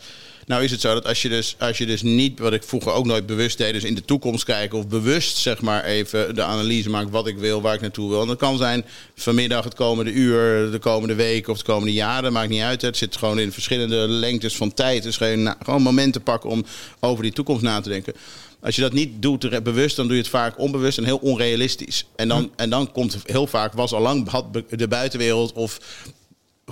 Nou 0.49 0.63
is 0.63 0.71
het 0.71 0.81
zo 0.81 0.93
dat 0.93 1.05
als 1.05 1.21
je 1.21 1.29
dus, 1.29 1.55
als 1.59 1.77
je 1.77 1.85
dus 1.85 2.01
niet, 2.01 2.39
wat 2.39 2.53
ik 2.53 2.63
vroeger 2.63 2.91
ook 2.91 3.05
nooit 3.05 3.25
bewust 3.25 3.57
deed, 3.57 3.73
dus 3.73 3.83
in 3.83 3.95
de 3.95 4.05
toekomst 4.05 4.43
kijken 4.43 4.77
of 4.77 4.87
bewust 4.87 5.37
zeg 5.37 5.61
maar 5.61 5.83
even 5.83 6.35
de 6.35 6.43
analyse 6.43 6.89
maakt 6.89 7.09
wat 7.09 7.27
ik 7.27 7.37
wil, 7.37 7.61
waar 7.61 7.73
ik 7.73 7.81
naartoe 7.81 8.09
wil. 8.09 8.21
En 8.21 8.27
dat 8.27 8.37
kan 8.37 8.57
zijn 8.57 8.85
vanmiddag, 9.15 9.63
het 9.63 9.73
komende 9.73 10.11
uur, 10.11 10.71
de 10.71 10.79
komende 10.79 11.15
weken 11.15 11.51
of 11.51 11.57
het 11.57 11.67
komende 11.67 11.93
jaren, 11.93 12.33
maakt 12.33 12.49
niet 12.49 12.61
uit. 12.61 12.81
Het 12.81 12.97
zit 12.97 13.17
gewoon 13.17 13.39
in 13.39 13.51
verschillende 13.51 13.95
lengtes 13.95 14.55
van 14.55 14.73
tijd. 14.73 15.03
Dus 15.03 15.17
gewoon, 15.17 15.55
gewoon 15.63 15.81
momenten 15.81 16.23
pakken 16.23 16.49
om 16.49 16.65
over 16.99 17.23
die 17.23 17.33
toekomst 17.33 17.63
na 17.63 17.81
te 17.81 17.89
denken. 17.89 18.13
Als 18.61 18.75
je 18.75 18.81
dat 18.81 18.93
niet 18.93 19.21
doet 19.21 19.63
bewust, 19.63 19.95
dan 19.95 20.05
doe 20.05 20.15
je 20.15 20.21
het 20.21 20.31
vaak 20.31 20.59
onbewust 20.59 20.97
en 20.97 21.03
heel 21.03 21.17
onrealistisch. 21.21 22.05
En 22.15 22.27
dan, 22.27 22.51
en 22.55 22.69
dan 22.69 22.91
komt 22.91 23.17
heel 23.25 23.47
vaak, 23.47 23.73
was 23.73 23.93
al 23.93 24.01
lang 24.01 24.29
de 24.69 24.87
buitenwereld 24.87 25.53
of 25.53 25.79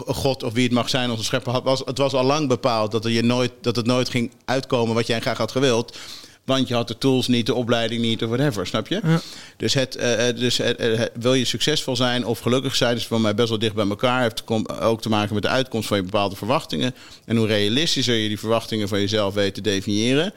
God 0.06 0.43
of 0.43 0.54
wie 0.54 0.64
het 0.64 0.72
mag 0.74 0.89
zijn, 0.89 1.12
onze 1.12 1.24
schepper, 1.24 1.52
had, 1.52 1.64
was, 1.64 1.82
het 1.86 1.98
was 1.98 2.14
al 2.14 2.24
lang 2.24 2.48
bepaald 2.48 2.91
dat, 2.91 3.06
er 3.06 3.12
je 3.12 3.24
nooit, 3.24 3.52
dat 3.62 3.76
het 3.76 3.86
nooit 3.86 4.10
ging 4.10 4.32
uitkomen 4.45 4.95
wat 4.95 5.08
jij 5.08 5.20
graag 5.20 5.38
had 5.38 5.52
gewild. 5.52 5.98
Want 6.45 6.68
je 6.68 6.74
had 6.74 6.88
de 6.88 6.98
tools 6.98 7.28
niet, 7.28 7.45
de 7.45 7.54
opleiding 7.54 8.02
niet 8.02 8.24
of 8.24 8.30
whatever, 8.30 8.68
snap 8.68 8.88
je? 8.88 9.00
Ja. 9.04 9.22
Dus, 9.58 9.74
het, 9.74 9.95
eh, 9.95 10.30
eh, 10.30 10.36
dus 10.38 10.58
het, 10.58 10.78
eh, 10.78 10.98
het- 10.98 11.12
wil 11.20 11.34
je 11.34 11.45
succesvol 11.45 11.95
zijn 11.95 12.26
of 12.26 12.39
gelukkig 12.39 12.76
zijn, 12.76 12.95
is 12.95 13.08
voor 13.08 13.22
mij 13.22 13.36
best 13.36 13.50
wel 13.50 13.60
dicht 13.60 13.74
bij 13.76 13.88
elkaar. 13.88 14.22
Heeft 14.22 14.43
ook 14.82 15.02
te 15.02 15.10
maken 15.10 15.34
met 15.34 15.43
de 15.43 15.50
uitkomst 15.50 15.88
van 15.88 15.98
je 15.98 16.04
bepaalde 16.04 16.36
verwachtingen. 16.36 16.95
En 17.26 17.36
hoe 17.38 17.48
realistischer 17.48 18.16
je 18.16 18.28
die 18.28 18.39
verwachtingen 18.39 18.88
van 18.88 19.00
jezelf 19.00 19.34
weet 19.34 19.54
te 19.54 19.62
definiëren, 19.62 20.34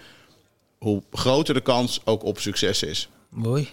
hoe 0.79 1.03
groter 1.13 1.55
de 1.55 1.61
kans 1.61 2.01
ook 2.05 2.25
op 2.25 2.39
succes 2.39 2.83
is. 2.83 3.09
Mooi. 3.29 3.69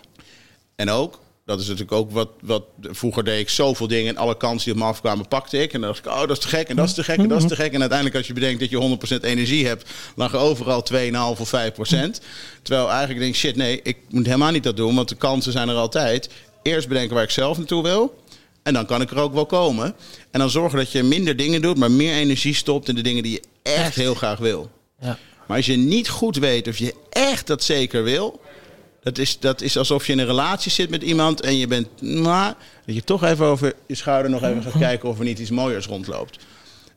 En 0.75 0.89
ook, 0.89 1.19
dat 1.47 1.59
is 1.59 1.65
natuurlijk 1.67 1.97
ook 1.97 2.11
wat, 2.11 2.29
wat 2.41 2.63
vroeger 2.81 3.23
deed 3.23 3.39
ik 3.39 3.49
zoveel 3.49 3.87
dingen 3.87 4.15
en 4.15 4.21
alle 4.21 4.37
kansen 4.37 4.63
die 4.63 4.73
op 4.73 4.79
me 4.79 4.85
afkwamen 4.85 5.27
pakte 5.27 5.57
ik. 5.57 5.73
En 5.73 5.81
dan 5.81 5.89
dacht 5.89 6.05
ik, 6.05 6.11
oh 6.11 6.19
dat 6.19 6.29
is 6.29 6.39
te 6.39 6.47
gek 6.47 6.69
en 6.69 6.75
dat 6.75 6.87
is 6.87 6.93
te 6.93 7.03
gek 7.03 7.17
en 7.17 7.27
dat 7.27 7.41
is 7.41 7.47
te 7.47 7.55
gek. 7.55 7.73
En 7.73 7.79
uiteindelijk 7.79 8.17
als 8.17 8.27
je 8.27 8.33
bedenkt 8.33 8.59
dat 8.59 8.69
je 8.69 9.17
100% 9.19 9.21
energie 9.21 9.67
hebt, 9.67 9.89
lag 10.15 10.33
er 10.33 10.39
overal 10.39 10.85
2,5 10.93 11.39
of 11.39 11.51
5%. 11.55 12.21
Terwijl 12.61 12.89
eigenlijk 12.89 13.19
denk 13.19 13.33
ik, 13.33 13.35
shit 13.35 13.55
nee, 13.55 13.79
ik 13.83 13.97
moet 14.09 14.25
helemaal 14.25 14.51
niet 14.51 14.63
dat 14.63 14.77
doen, 14.77 14.95
want 14.95 15.09
de 15.09 15.15
kansen 15.15 15.51
zijn 15.51 15.69
er 15.69 15.75
altijd. 15.75 16.29
Eerst 16.63 16.87
bedenken 16.87 17.15
waar 17.15 17.23
ik 17.23 17.29
zelf 17.29 17.57
naartoe 17.57 17.83
wil. 17.83 18.21
En 18.63 18.73
dan 18.73 18.85
kan 18.85 19.01
ik 19.01 19.11
er 19.11 19.19
ook 19.19 19.33
wel 19.33 19.45
komen. 19.45 19.95
En 20.31 20.39
dan 20.39 20.49
zorgen 20.49 20.77
dat 20.77 20.91
je 20.91 21.03
minder 21.03 21.35
dingen 21.35 21.61
doet, 21.61 21.77
maar 21.77 21.91
meer 21.91 22.13
energie 22.13 22.55
stopt 22.55 22.89
in 22.89 22.95
de 22.95 23.01
dingen 23.01 23.23
die 23.23 23.31
je 23.31 23.41
echt, 23.61 23.77
Echt. 23.77 23.95
heel 23.95 24.15
graag 24.15 24.39
wil. 24.39 24.69
Ja. 24.99 25.17
Maar 25.47 25.57
als 25.57 25.65
je 25.65 25.77
niet 25.77 26.09
goed 26.09 26.35
weet 26.35 26.67
of 26.67 26.77
je 26.77 26.93
echt 27.09 27.47
dat 27.47 27.63
zeker 27.63 28.03
wil, 28.03 28.41
dat 29.07 29.17
is, 29.17 29.39
dat 29.39 29.61
is 29.61 29.77
alsof 29.77 30.05
je 30.05 30.11
in 30.11 30.19
een 30.19 30.25
relatie 30.25 30.71
zit 30.71 30.89
met 30.89 31.03
iemand 31.03 31.41
en 31.41 31.57
je 31.57 31.67
bent, 31.67 32.01
maar 32.01 32.55
dat 32.85 32.95
je 32.95 33.03
toch 33.03 33.23
even 33.23 33.45
over 33.45 33.73
je 33.85 33.95
schouder 33.95 34.31
nog 34.31 34.43
even 34.43 34.63
gaat 34.63 34.77
kijken 34.79 35.09
of 35.09 35.19
er 35.19 35.25
niet 35.25 35.39
iets 35.39 35.49
mooiers 35.49 35.85
rondloopt. 35.85 36.37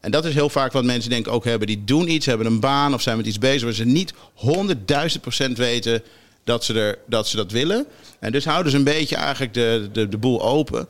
En 0.01 0.11
dat 0.11 0.25
is 0.25 0.35
heel 0.35 0.49
vaak 0.49 0.73
wat 0.73 0.85
mensen 0.85 1.11
denk 1.11 1.27
ik 1.27 1.33
ook 1.33 1.45
hebben. 1.45 1.67
Die 1.67 1.85
doen 1.85 2.09
iets, 2.09 2.27
hebben 2.27 2.47
een 2.47 2.61
baan 2.61 2.95
of 2.95 3.03
zijn 3.03 3.17
met 3.17 3.27
iets 3.27 3.39
bezig 3.39 3.63
waar 3.63 3.73
ze 3.73 3.85
niet 3.85 4.13
honderdduizend 4.35 5.23
procent 5.23 5.59
weten 5.59 6.03
dat 6.45 6.65
ze, 6.65 6.75
er, 6.75 6.99
dat 7.07 7.29
ze 7.29 7.37
dat 7.37 7.51
willen. 7.51 7.87
En 8.21 8.33
dus 8.33 8.45
houden 8.45 8.73
ze 8.73 8.79
een 8.79 8.85
beetje 8.85 9.17
eigenlijk 9.17 9.55
de, 9.55 9.89
de, 9.93 10.09
de 10.09 10.19
boel 10.19 10.43
open. 10.43 10.87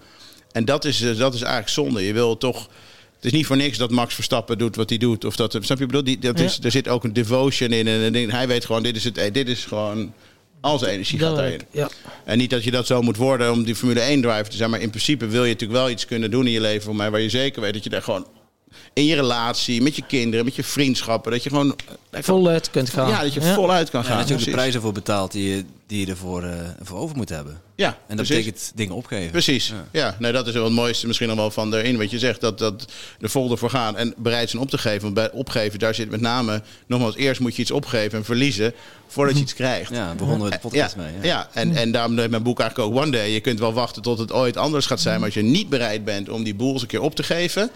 En 0.52 0.64
dat 0.64 0.84
is, 0.84 1.02
eh, 1.02 1.18
dat 1.18 1.34
is 1.34 1.40
eigenlijk 1.40 1.72
zonde. 1.72 2.06
Je 2.06 2.12
wil 2.12 2.36
toch. 2.36 2.68
Het 3.16 3.24
is 3.24 3.32
niet 3.32 3.46
voor 3.46 3.56
niks 3.56 3.78
dat 3.78 3.90
Max 3.90 4.14
Verstappen 4.14 4.58
doet 4.58 4.76
wat 4.76 4.88
hij 4.88 4.98
doet. 4.98 5.24
Of 5.24 5.36
dat, 5.36 5.56
snap 5.60 5.78
je? 5.78 5.86
Bedoel, 5.86 6.04
die, 6.04 6.18
dat 6.18 6.40
is, 6.40 6.56
Ja. 6.56 6.62
Er 6.62 6.70
zit 6.70 6.88
ook 6.88 7.04
een 7.04 7.12
devotion 7.12 7.72
in. 7.72 7.86
En 7.86 8.30
hij 8.30 8.48
weet 8.48 8.64
gewoon, 8.64 8.82
dit 8.82 8.96
is, 8.96 9.04
het, 9.04 9.18
eh, 9.18 9.32
dit 9.32 9.48
is 9.48 9.64
gewoon. 9.64 10.12
Al 10.60 10.78
zijn 10.78 10.92
energie 10.92 11.18
gaat 11.18 11.34
daarin. 11.36 11.50
werkt, 11.50 11.66
ja. 11.70 11.88
En 12.24 12.38
niet 12.38 12.50
dat 12.50 12.64
je 12.64 12.70
dat 12.70 12.86
zo 12.86 13.02
moet 13.02 13.16
worden 13.16 13.52
om 13.52 13.64
die 13.64 13.74
Formule 13.74 14.00
1 14.00 14.20
driver 14.20 14.48
te 14.48 14.56
zijn. 14.56 14.70
Maar 14.70 14.80
in 14.80 14.90
principe 14.90 15.26
wil 15.26 15.44
je 15.44 15.52
natuurlijk 15.52 15.80
wel 15.80 15.90
iets 15.90 16.06
kunnen 16.06 16.30
doen 16.30 16.46
in 16.46 16.52
je 16.52 16.60
leven. 16.60 16.82
Voor 16.82 16.96
mij, 16.96 17.10
waar 17.10 17.20
je 17.20 17.28
zeker 17.28 17.60
weet 17.62 17.72
dat 17.72 17.84
je 17.84 17.90
daar 17.90 18.02
gewoon. 18.02 18.26
In 18.92 19.04
je 19.04 19.14
relatie, 19.14 19.82
met 19.82 19.96
je 19.96 20.02
kinderen, 20.06 20.44
met 20.44 20.54
je 20.54 20.64
vriendschappen. 20.64 21.32
Dat 21.32 21.42
je 21.42 21.48
gewoon. 21.50 21.76
Voluit 22.12 22.70
kunt 22.70 22.90
gaan. 22.90 23.08
Ja, 23.08 23.22
dat 23.22 23.34
je 23.34 23.42
voluit 23.42 23.90
kan 23.90 24.02
Ja, 24.02 24.06
gaan. 24.08 24.18
dat 24.18 24.28
je 24.28 24.34
ook 24.34 24.44
de 24.44 24.50
prijzen 24.50 24.80
voor 24.80 24.92
betaalt 24.92 25.32
die 25.32 25.48
je, 25.56 25.64
die 25.90 26.00
je 26.06 26.12
ervoor 26.12 26.42
eh, 26.42 26.52
voor 26.82 26.98
over 26.98 27.16
moet 27.16 27.28
hebben. 27.28 27.60
Ja, 27.74 27.86
En 28.06 28.16
dat 28.16 28.26
precies. 28.26 28.36
betekent 28.36 28.72
dingen 28.74 28.94
opgeven. 28.94 29.30
Precies. 29.30 29.68
Ja. 29.68 29.84
Ja, 29.92 30.16
nee, 30.18 30.32
dat 30.32 30.46
is 30.46 30.52
wel 30.52 30.64
het 30.64 30.72
mooiste 30.72 31.06
misschien 31.06 31.28
nog 31.28 31.36
wel 31.36 31.50
van 31.50 31.74
erin. 31.74 31.98
Wat 31.98 32.10
je 32.10 32.18
zegt, 32.18 32.40
dat, 32.40 32.58
dat 32.58 32.84
de 33.18 33.28
vol 33.28 33.50
ervoor 33.50 33.70
gaan 33.70 33.96
en 33.96 34.14
bereid 34.16 34.50
zijn 34.50 34.62
op 34.62 34.70
te 34.70 34.78
geven. 34.78 35.00
Want 35.02 35.14
bij 35.14 35.30
opgeven, 35.30 35.78
daar 35.78 35.94
zit 35.94 36.10
met 36.10 36.20
name, 36.20 36.62
nogmaals, 36.86 37.16
eerst 37.16 37.40
moet 37.40 37.56
je 37.56 37.62
iets 37.62 37.70
opgeven 37.70 38.18
en 38.18 38.24
verliezen 38.24 38.72
voordat 39.06 39.36
je 39.36 39.42
iets 39.42 39.54
krijgt. 39.54 39.90
Ja, 39.90 40.14
begonnen 40.14 40.44
we 40.44 40.50
de 40.52 40.58
podcast 40.58 40.94
ja, 40.96 41.02
mee. 41.02 41.12
Ja, 41.12 41.20
Ja. 41.22 41.48
en, 41.52 41.76
en 41.76 41.92
daarom 41.92 42.18
heeft 42.18 42.30
mijn 42.30 42.42
boek 42.42 42.60
eigenlijk 42.60 42.90
ook 42.90 43.02
One 43.02 43.10
Day. 43.10 43.30
Je 43.30 43.40
kunt 43.40 43.58
wel 43.58 43.72
wachten 43.72 44.02
tot 44.02 44.18
het 44.18 44.32
ooit 44.32 44.56
anders 44.56 44.86
gaat 44.86 45.00
zijn. 45.00 45.16
Maar 45.16 45.24
als 45.24 45.34
je 45.34 45.42
niet 45.42 45.68
bereid 45.68 46.04
bent 46.04 46.28
om 46.28 46.42
die 46.42 46.54
boel 46.54 46.72
eens 46.72 46.82
een 46.82 46.88
keer 46.88 47.00
op 47.02 47.14
te 47.14 47.22
geven, 47.22 47.70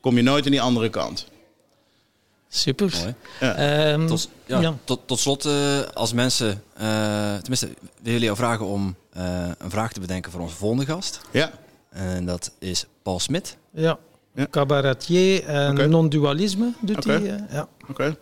kom 0.00 0.16
je 0.16 0.22
nooit 0.22 0.44
aan 0.44 0.50
die 0.50 0.60
andere 0.60 0.88
kant. 0.88 1.26
Super. 2.56 2.92
Mooi. 3.00 3.14
Ja. 3.40 3.54
Ehm, 3.54 4.06
Tot, 4.06 4.28
ja, 4.46 4.60
ja. 4.60 4.74
Tot, 4.84 5.00
tot 5.06 5.18
slot, 5.20 5.44
eh, 5.44 5.80
als 5.94 6.12
mensen, 6.12 6.62
eh, 6.76 7.34
tenminste, 7.36 7.66
we 7.66 7.76
willen 8.02 8.20
jou 8.20 8.36
vragen 8.36 8.66
om 8.66 8.94
eh, 9.12 9.22
een 9.58 9.70
vraag 9.70 9.92
te 9.92 10.00
bedenken 10.00 10.32
voor 10.32 10.40
onze 10.40 10.54
volgende 10.56 10.84
gast. 10.86 11.20
Ja, 11.30 11.50
En 11.90 12.26
dat 12.26 12.50
is 12.58 12.84
Paul 13.02 13.20
Smit. 13.20 13.56
Ja. 13.70 13.98
Ja. 14.34 14.46
Cabaretier 14.50 15.44
en 15.44 15.90
non-dualisme 15.90 16.72
doet 16.80 17.04
hij. 17.04 17.14
eh, 17.30 17.34
ja. 17.50 17.68
Oké. 17.88 18.16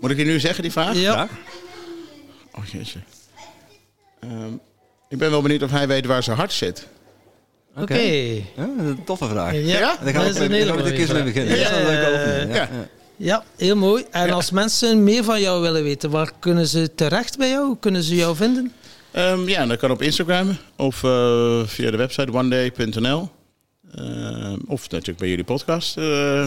Moet 0.00 0.10
ik 0.10 0.16
je 0.16 0.24
nu 0.24 0.40
zeggen, 0.40 0.62
die 0.62 0.72
vraag? 0.72 0.94
Ja. 0.96 1.28
Oh, 2.52 2.64
jeetje. 2.64 2.98
Ehm, 4.20 4.52
ik 5.08 5.18
ben 5.18 5.30
wel 5.30 5.42
benieuwd 5.42 5.62
of 5.62 5.70
hij 5.70 5.88
weet 5.88 6.06
waar 6.06 6.22
zijn 6.22 6.36
hart 6.36 6.52
zit. 6.52 6.86
Oké. 7.76 7.94
Ja, 7.98 8.68
toffe 9.04 9.28
vraag. 9.28 9.52
Ja, 9.52 9.58
Ja? 9.58 9.96
Dan 10.02 10.12
gaan 10.12 10.24
dat 10.24 10.24
we 10.24 10.28
is 10.28 10.34
een 10.38 10.50
met- 10.50 10.50
hele 10.58 10.66
gaan 10.72 10.76
we 10.76 10.82
er 10.82 10.88
een 10.90 10.96
keer 10.96 11.06
mooie 11.14 11.22
mee 11.24 11.32
vraag. 11.32 11.44
beginnen. 11.44 11.58
Ja, 11.58 11.70
is 11.70 11.88
een 11.88 12.12
ja, 12.12 12.20
opening. 12.20 12.54
ja. 12.54 12.68
Ja. 13.16 13.44
Heel 13.56 13.76
mooi. 13.76 14.04
En 14.10 14.30
als 14.30 14.50
mensen 14.50 15.04
meer 15.04 15.24
van 15.24 15.40
jou 15.40 15.62
willen 15.62 15.82
weten, 15.82 16.10
waar 16.10 16.32
kunnen 16.38 16.66
ze 16.66 16.94
terecht 16.94 17.38
bij 17.38 17.48
jou? 17.48 17.66
Hoe 17.66 17.78
kunnen 17.80 18.02
ze 18.02 18.14
jou 18.14 18.36
vinden? 18.36 18.72
Ehm, 19.10 19.48
ja, 19.48 19.66
dat 19.66 19.78
kan 19.78 19.90
op 19.90 20.02
Instagram 20.02 20.56
of 20.76 21.04
eh, 21.04 21.60
via 21.64 21.90
de 21.90 21.96
website 21.96 22.32
oneday.nl. 22.32 23.28
Ehm, 23.94 24.56
of 24.66 24.90
natuurlijk 24.90 25.18
bij 25.18 25.28
jullie 25.28 25.44
podcast 25.44 25.96
eh, 25.96 26.04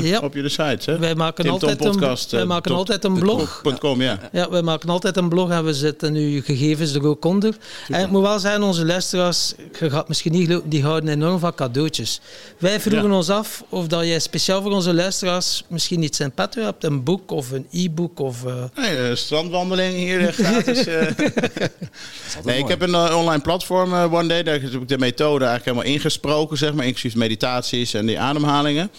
Ja. 0.10 0.20
op 0.20 0.34
jullie 0.34 0.50
site. 0.50 0.92
Hè? 0.92 1.00
Wij 1.00 1.16
maken, 1.16 1.44
Tim 1.44 1.54
altijd, 1.54 1.78
Tom 1.78 1.88
een, 1.88 1.94
podcast, 1.94 2.32
wij 2.32 2.42
eh, 2.42 2.48
maken 2.48 2.72
altijd 2.76 3.04
een 3.04 3.20
blog. 3.20 3.62
.com, 3.80 4.02
ja. 4.02 4.20
Ja, 4.32 4.50
wij 4.50 4.62
maken 4.62 4.90
altijd 4.90 5.18
een 5.18 5.30
blog 5.30 5.50
en 5.50 5.66
we 5.66 5.74
zetten 5.74 6.14
nu 6.14 6.42
gegevens 6.42 6.94
er 6.94 7.06
ook 7.08 7.26
onder. 7.26 7.56
En 7.88 8.02
ik 8.04 8.10
moet 8.10 8.22
wel 8.22 8.40
zeggen, 8.40 8.64
onze 8.64 8.86
luisteraars, 8.86 9.54
je 9.80 9.90
gaat 9.90 10.08
misschien 10.08 10.32
niet 10.32 10.48
geloven, 10.48 10.70
die 10.70 10.84
houden 10.84 11.10
enorm 11.10 11.40
van 11.40 11.56
cadeautjes. 11.56 12.22
Wij 12.58 12.80
vroegen 12.80 13.10
Ja. 13.10 13.16
ons 13.16 13.30
af 13.30 13.64
of 13.70 13.88
dat 13.88 14.06
jij 14.06 14.20
speciaal 14.20 14.62
voor 14.62 14.72
onze 14.72 14.94
luisteraars 14.94 15.64
misschien 15.68 16.04
iets 16.04 16.20
in 16.20 16.32
petto 16.32 16.62
hebt, 16.62 16.84
een 16.84 17.04
boek 17.04 17.32
of 17.32 17.52
een 17.52 17.68
e-book 17.72 18.20
of... 18.20 18.46
eh, 18.46 18.64
Nee, 18.76 19.16
strandwandeling 19.16 19.94
hier 19.96 20.34
gratis. 20.34 20.86
eh. 20.88 21.08
Nee, 22.44 22.58
ik 22.60 22.68
heb 22.68 22.82
een 22.82 22.96
online 22.96 23.42
platform, 23.42 23.94
One 23.94 24.28
Day. 24.28 24.44
Daar 24.44 24.62
heb 24.62 24.74
ik 24.74 24.88
de 24.88 24.98
methode 24.98 25.46
eigenlijk 25.46 25.66
helemaal 25.78 25.96
ingesproken, 25.96 26.58
zeg 26.58 26.74
maar. 26.74 26.86
Inclusief 26.86 27.16
meditaties 27.30 27.94
en 27.94 28.06
die 28.06 28.20
ademhalingen. 28.20 28.92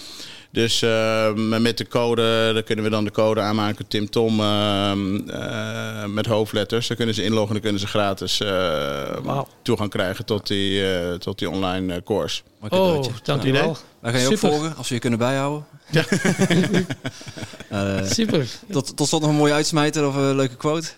Dus 0.53 0.83
eh, 0.83 1.33
met 1.35 1.79
de 1.79 1.89
code, 1.89 2.51
daar 2.55 2.63
kunnen 2.63 2.85
we 2.85 2.91
dan 2.91 3.05
de 3.05 3.11
code 3.11 3.41
aanmaken. 3.41 3.87
Tim 3.89 4.11
Tom 4.11 4.41
eh, 4.41 4.91
eh, 4.91 6.05
met 6.07 6.27
hoofdletters. 6.27 6.87
Daar 6.87 6.97
kunnen 6.97 7.15
ze 7.15 7.23
inloggen. 7.23 7.53
Dan 7.53 7.63
kunnen 7.63 7.81
ze 7.81 7.87
gratis 7.87 8.41
eh, 8.41 9.41
toegang 9.63 9.91
krijgen 9.91 10.25
tot 10.25 10.47
die, 10.47 10.93
eh, 10.95 11.15
tot 11.15 11.39
die 11.39 11.51
online 11.51 11.95
eh, 11.95 12.01
course. 12.05 12.43
Oh, 12.61 12.69
cadeautje. 12.71 13.13
dankjewel. 13.23 13.77
Wij 14.01 14.13
gaan 14.13 14.21
je 14.21 14.27
ook 14.29 14.39
volgen 14.39 14.77
als 14.77 14.89
we 14.89 14.95
je 14.95 15.01
kunnen 15.01 15.19
bijhouden. 15.19 15.65
Eh, 17.69 18.05
Super. 18.05 18.47
tot, 18.71 18.97
tot 18.97 19.09
slot 19.09 19.21
nog 19.21 19.31
een 19.31 19.37
mooie 19.37 19.53
uitsmijter 19.53 20.07
of 20.07 20.15
een 20.15 20.37
leuke 20.37 20.57
quote. 20.57 20.89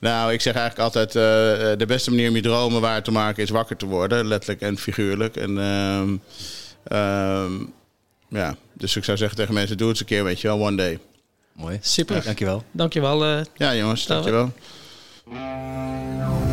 Nou, 0.00 0.32
ik 0.32 0.40
zeg 0.40 0.54
eigenlijk 0.54 0.84
altijd: 0.84 1.08
eh, 1.08 1.78
de 1.78 1.86
beste 1.86 2.10
manier 2.10 2.28
om 2.28 2.34
je 2.36 2.42
dromen 2.42 2.80
waar 2.80 3.02
te 3.02 3.10
maken 3.10 3.42
is 3.42 3.50
wakker 3.50 3.76
te 3.76 3.86
worden, 3.86 4.26
letterlijk 4.26 4.60
en 4.60 4.76
figuurlijk. 4.78 5.36
En 5.36 5.58
ehm, 5.58 6.16
ehm, 6.84 7.52
ja, 8.28 8.56
dus 8.72 8.96
ik 8.96 9.04
zou 9.04 9.16
zeggen 9.16 9.36
tegen 9.36 9.54
mensen: 9.54 9.76
doe 9.76 9.88
het 9.88 10.00
eens 10.00 10.10
een 10.10 10.16
keer, 10.16 10.24
weet 10.24 10.40
je 10.40 10.48
wel, 10.48 10.66
one 10.66 10.76
day. 10.76 10.98
Mooi. 11.52 11.78
Super. 11.82 12.22
Dankjewel. 12.24 12.64
Dankjewel. 12.70 13.24
eh 13.24 13.40
Ja, 13.56 13.74
jongens, 13.74 14.06
Dankjewel. 14.06 14.52
dankjewel. 15.24 16.47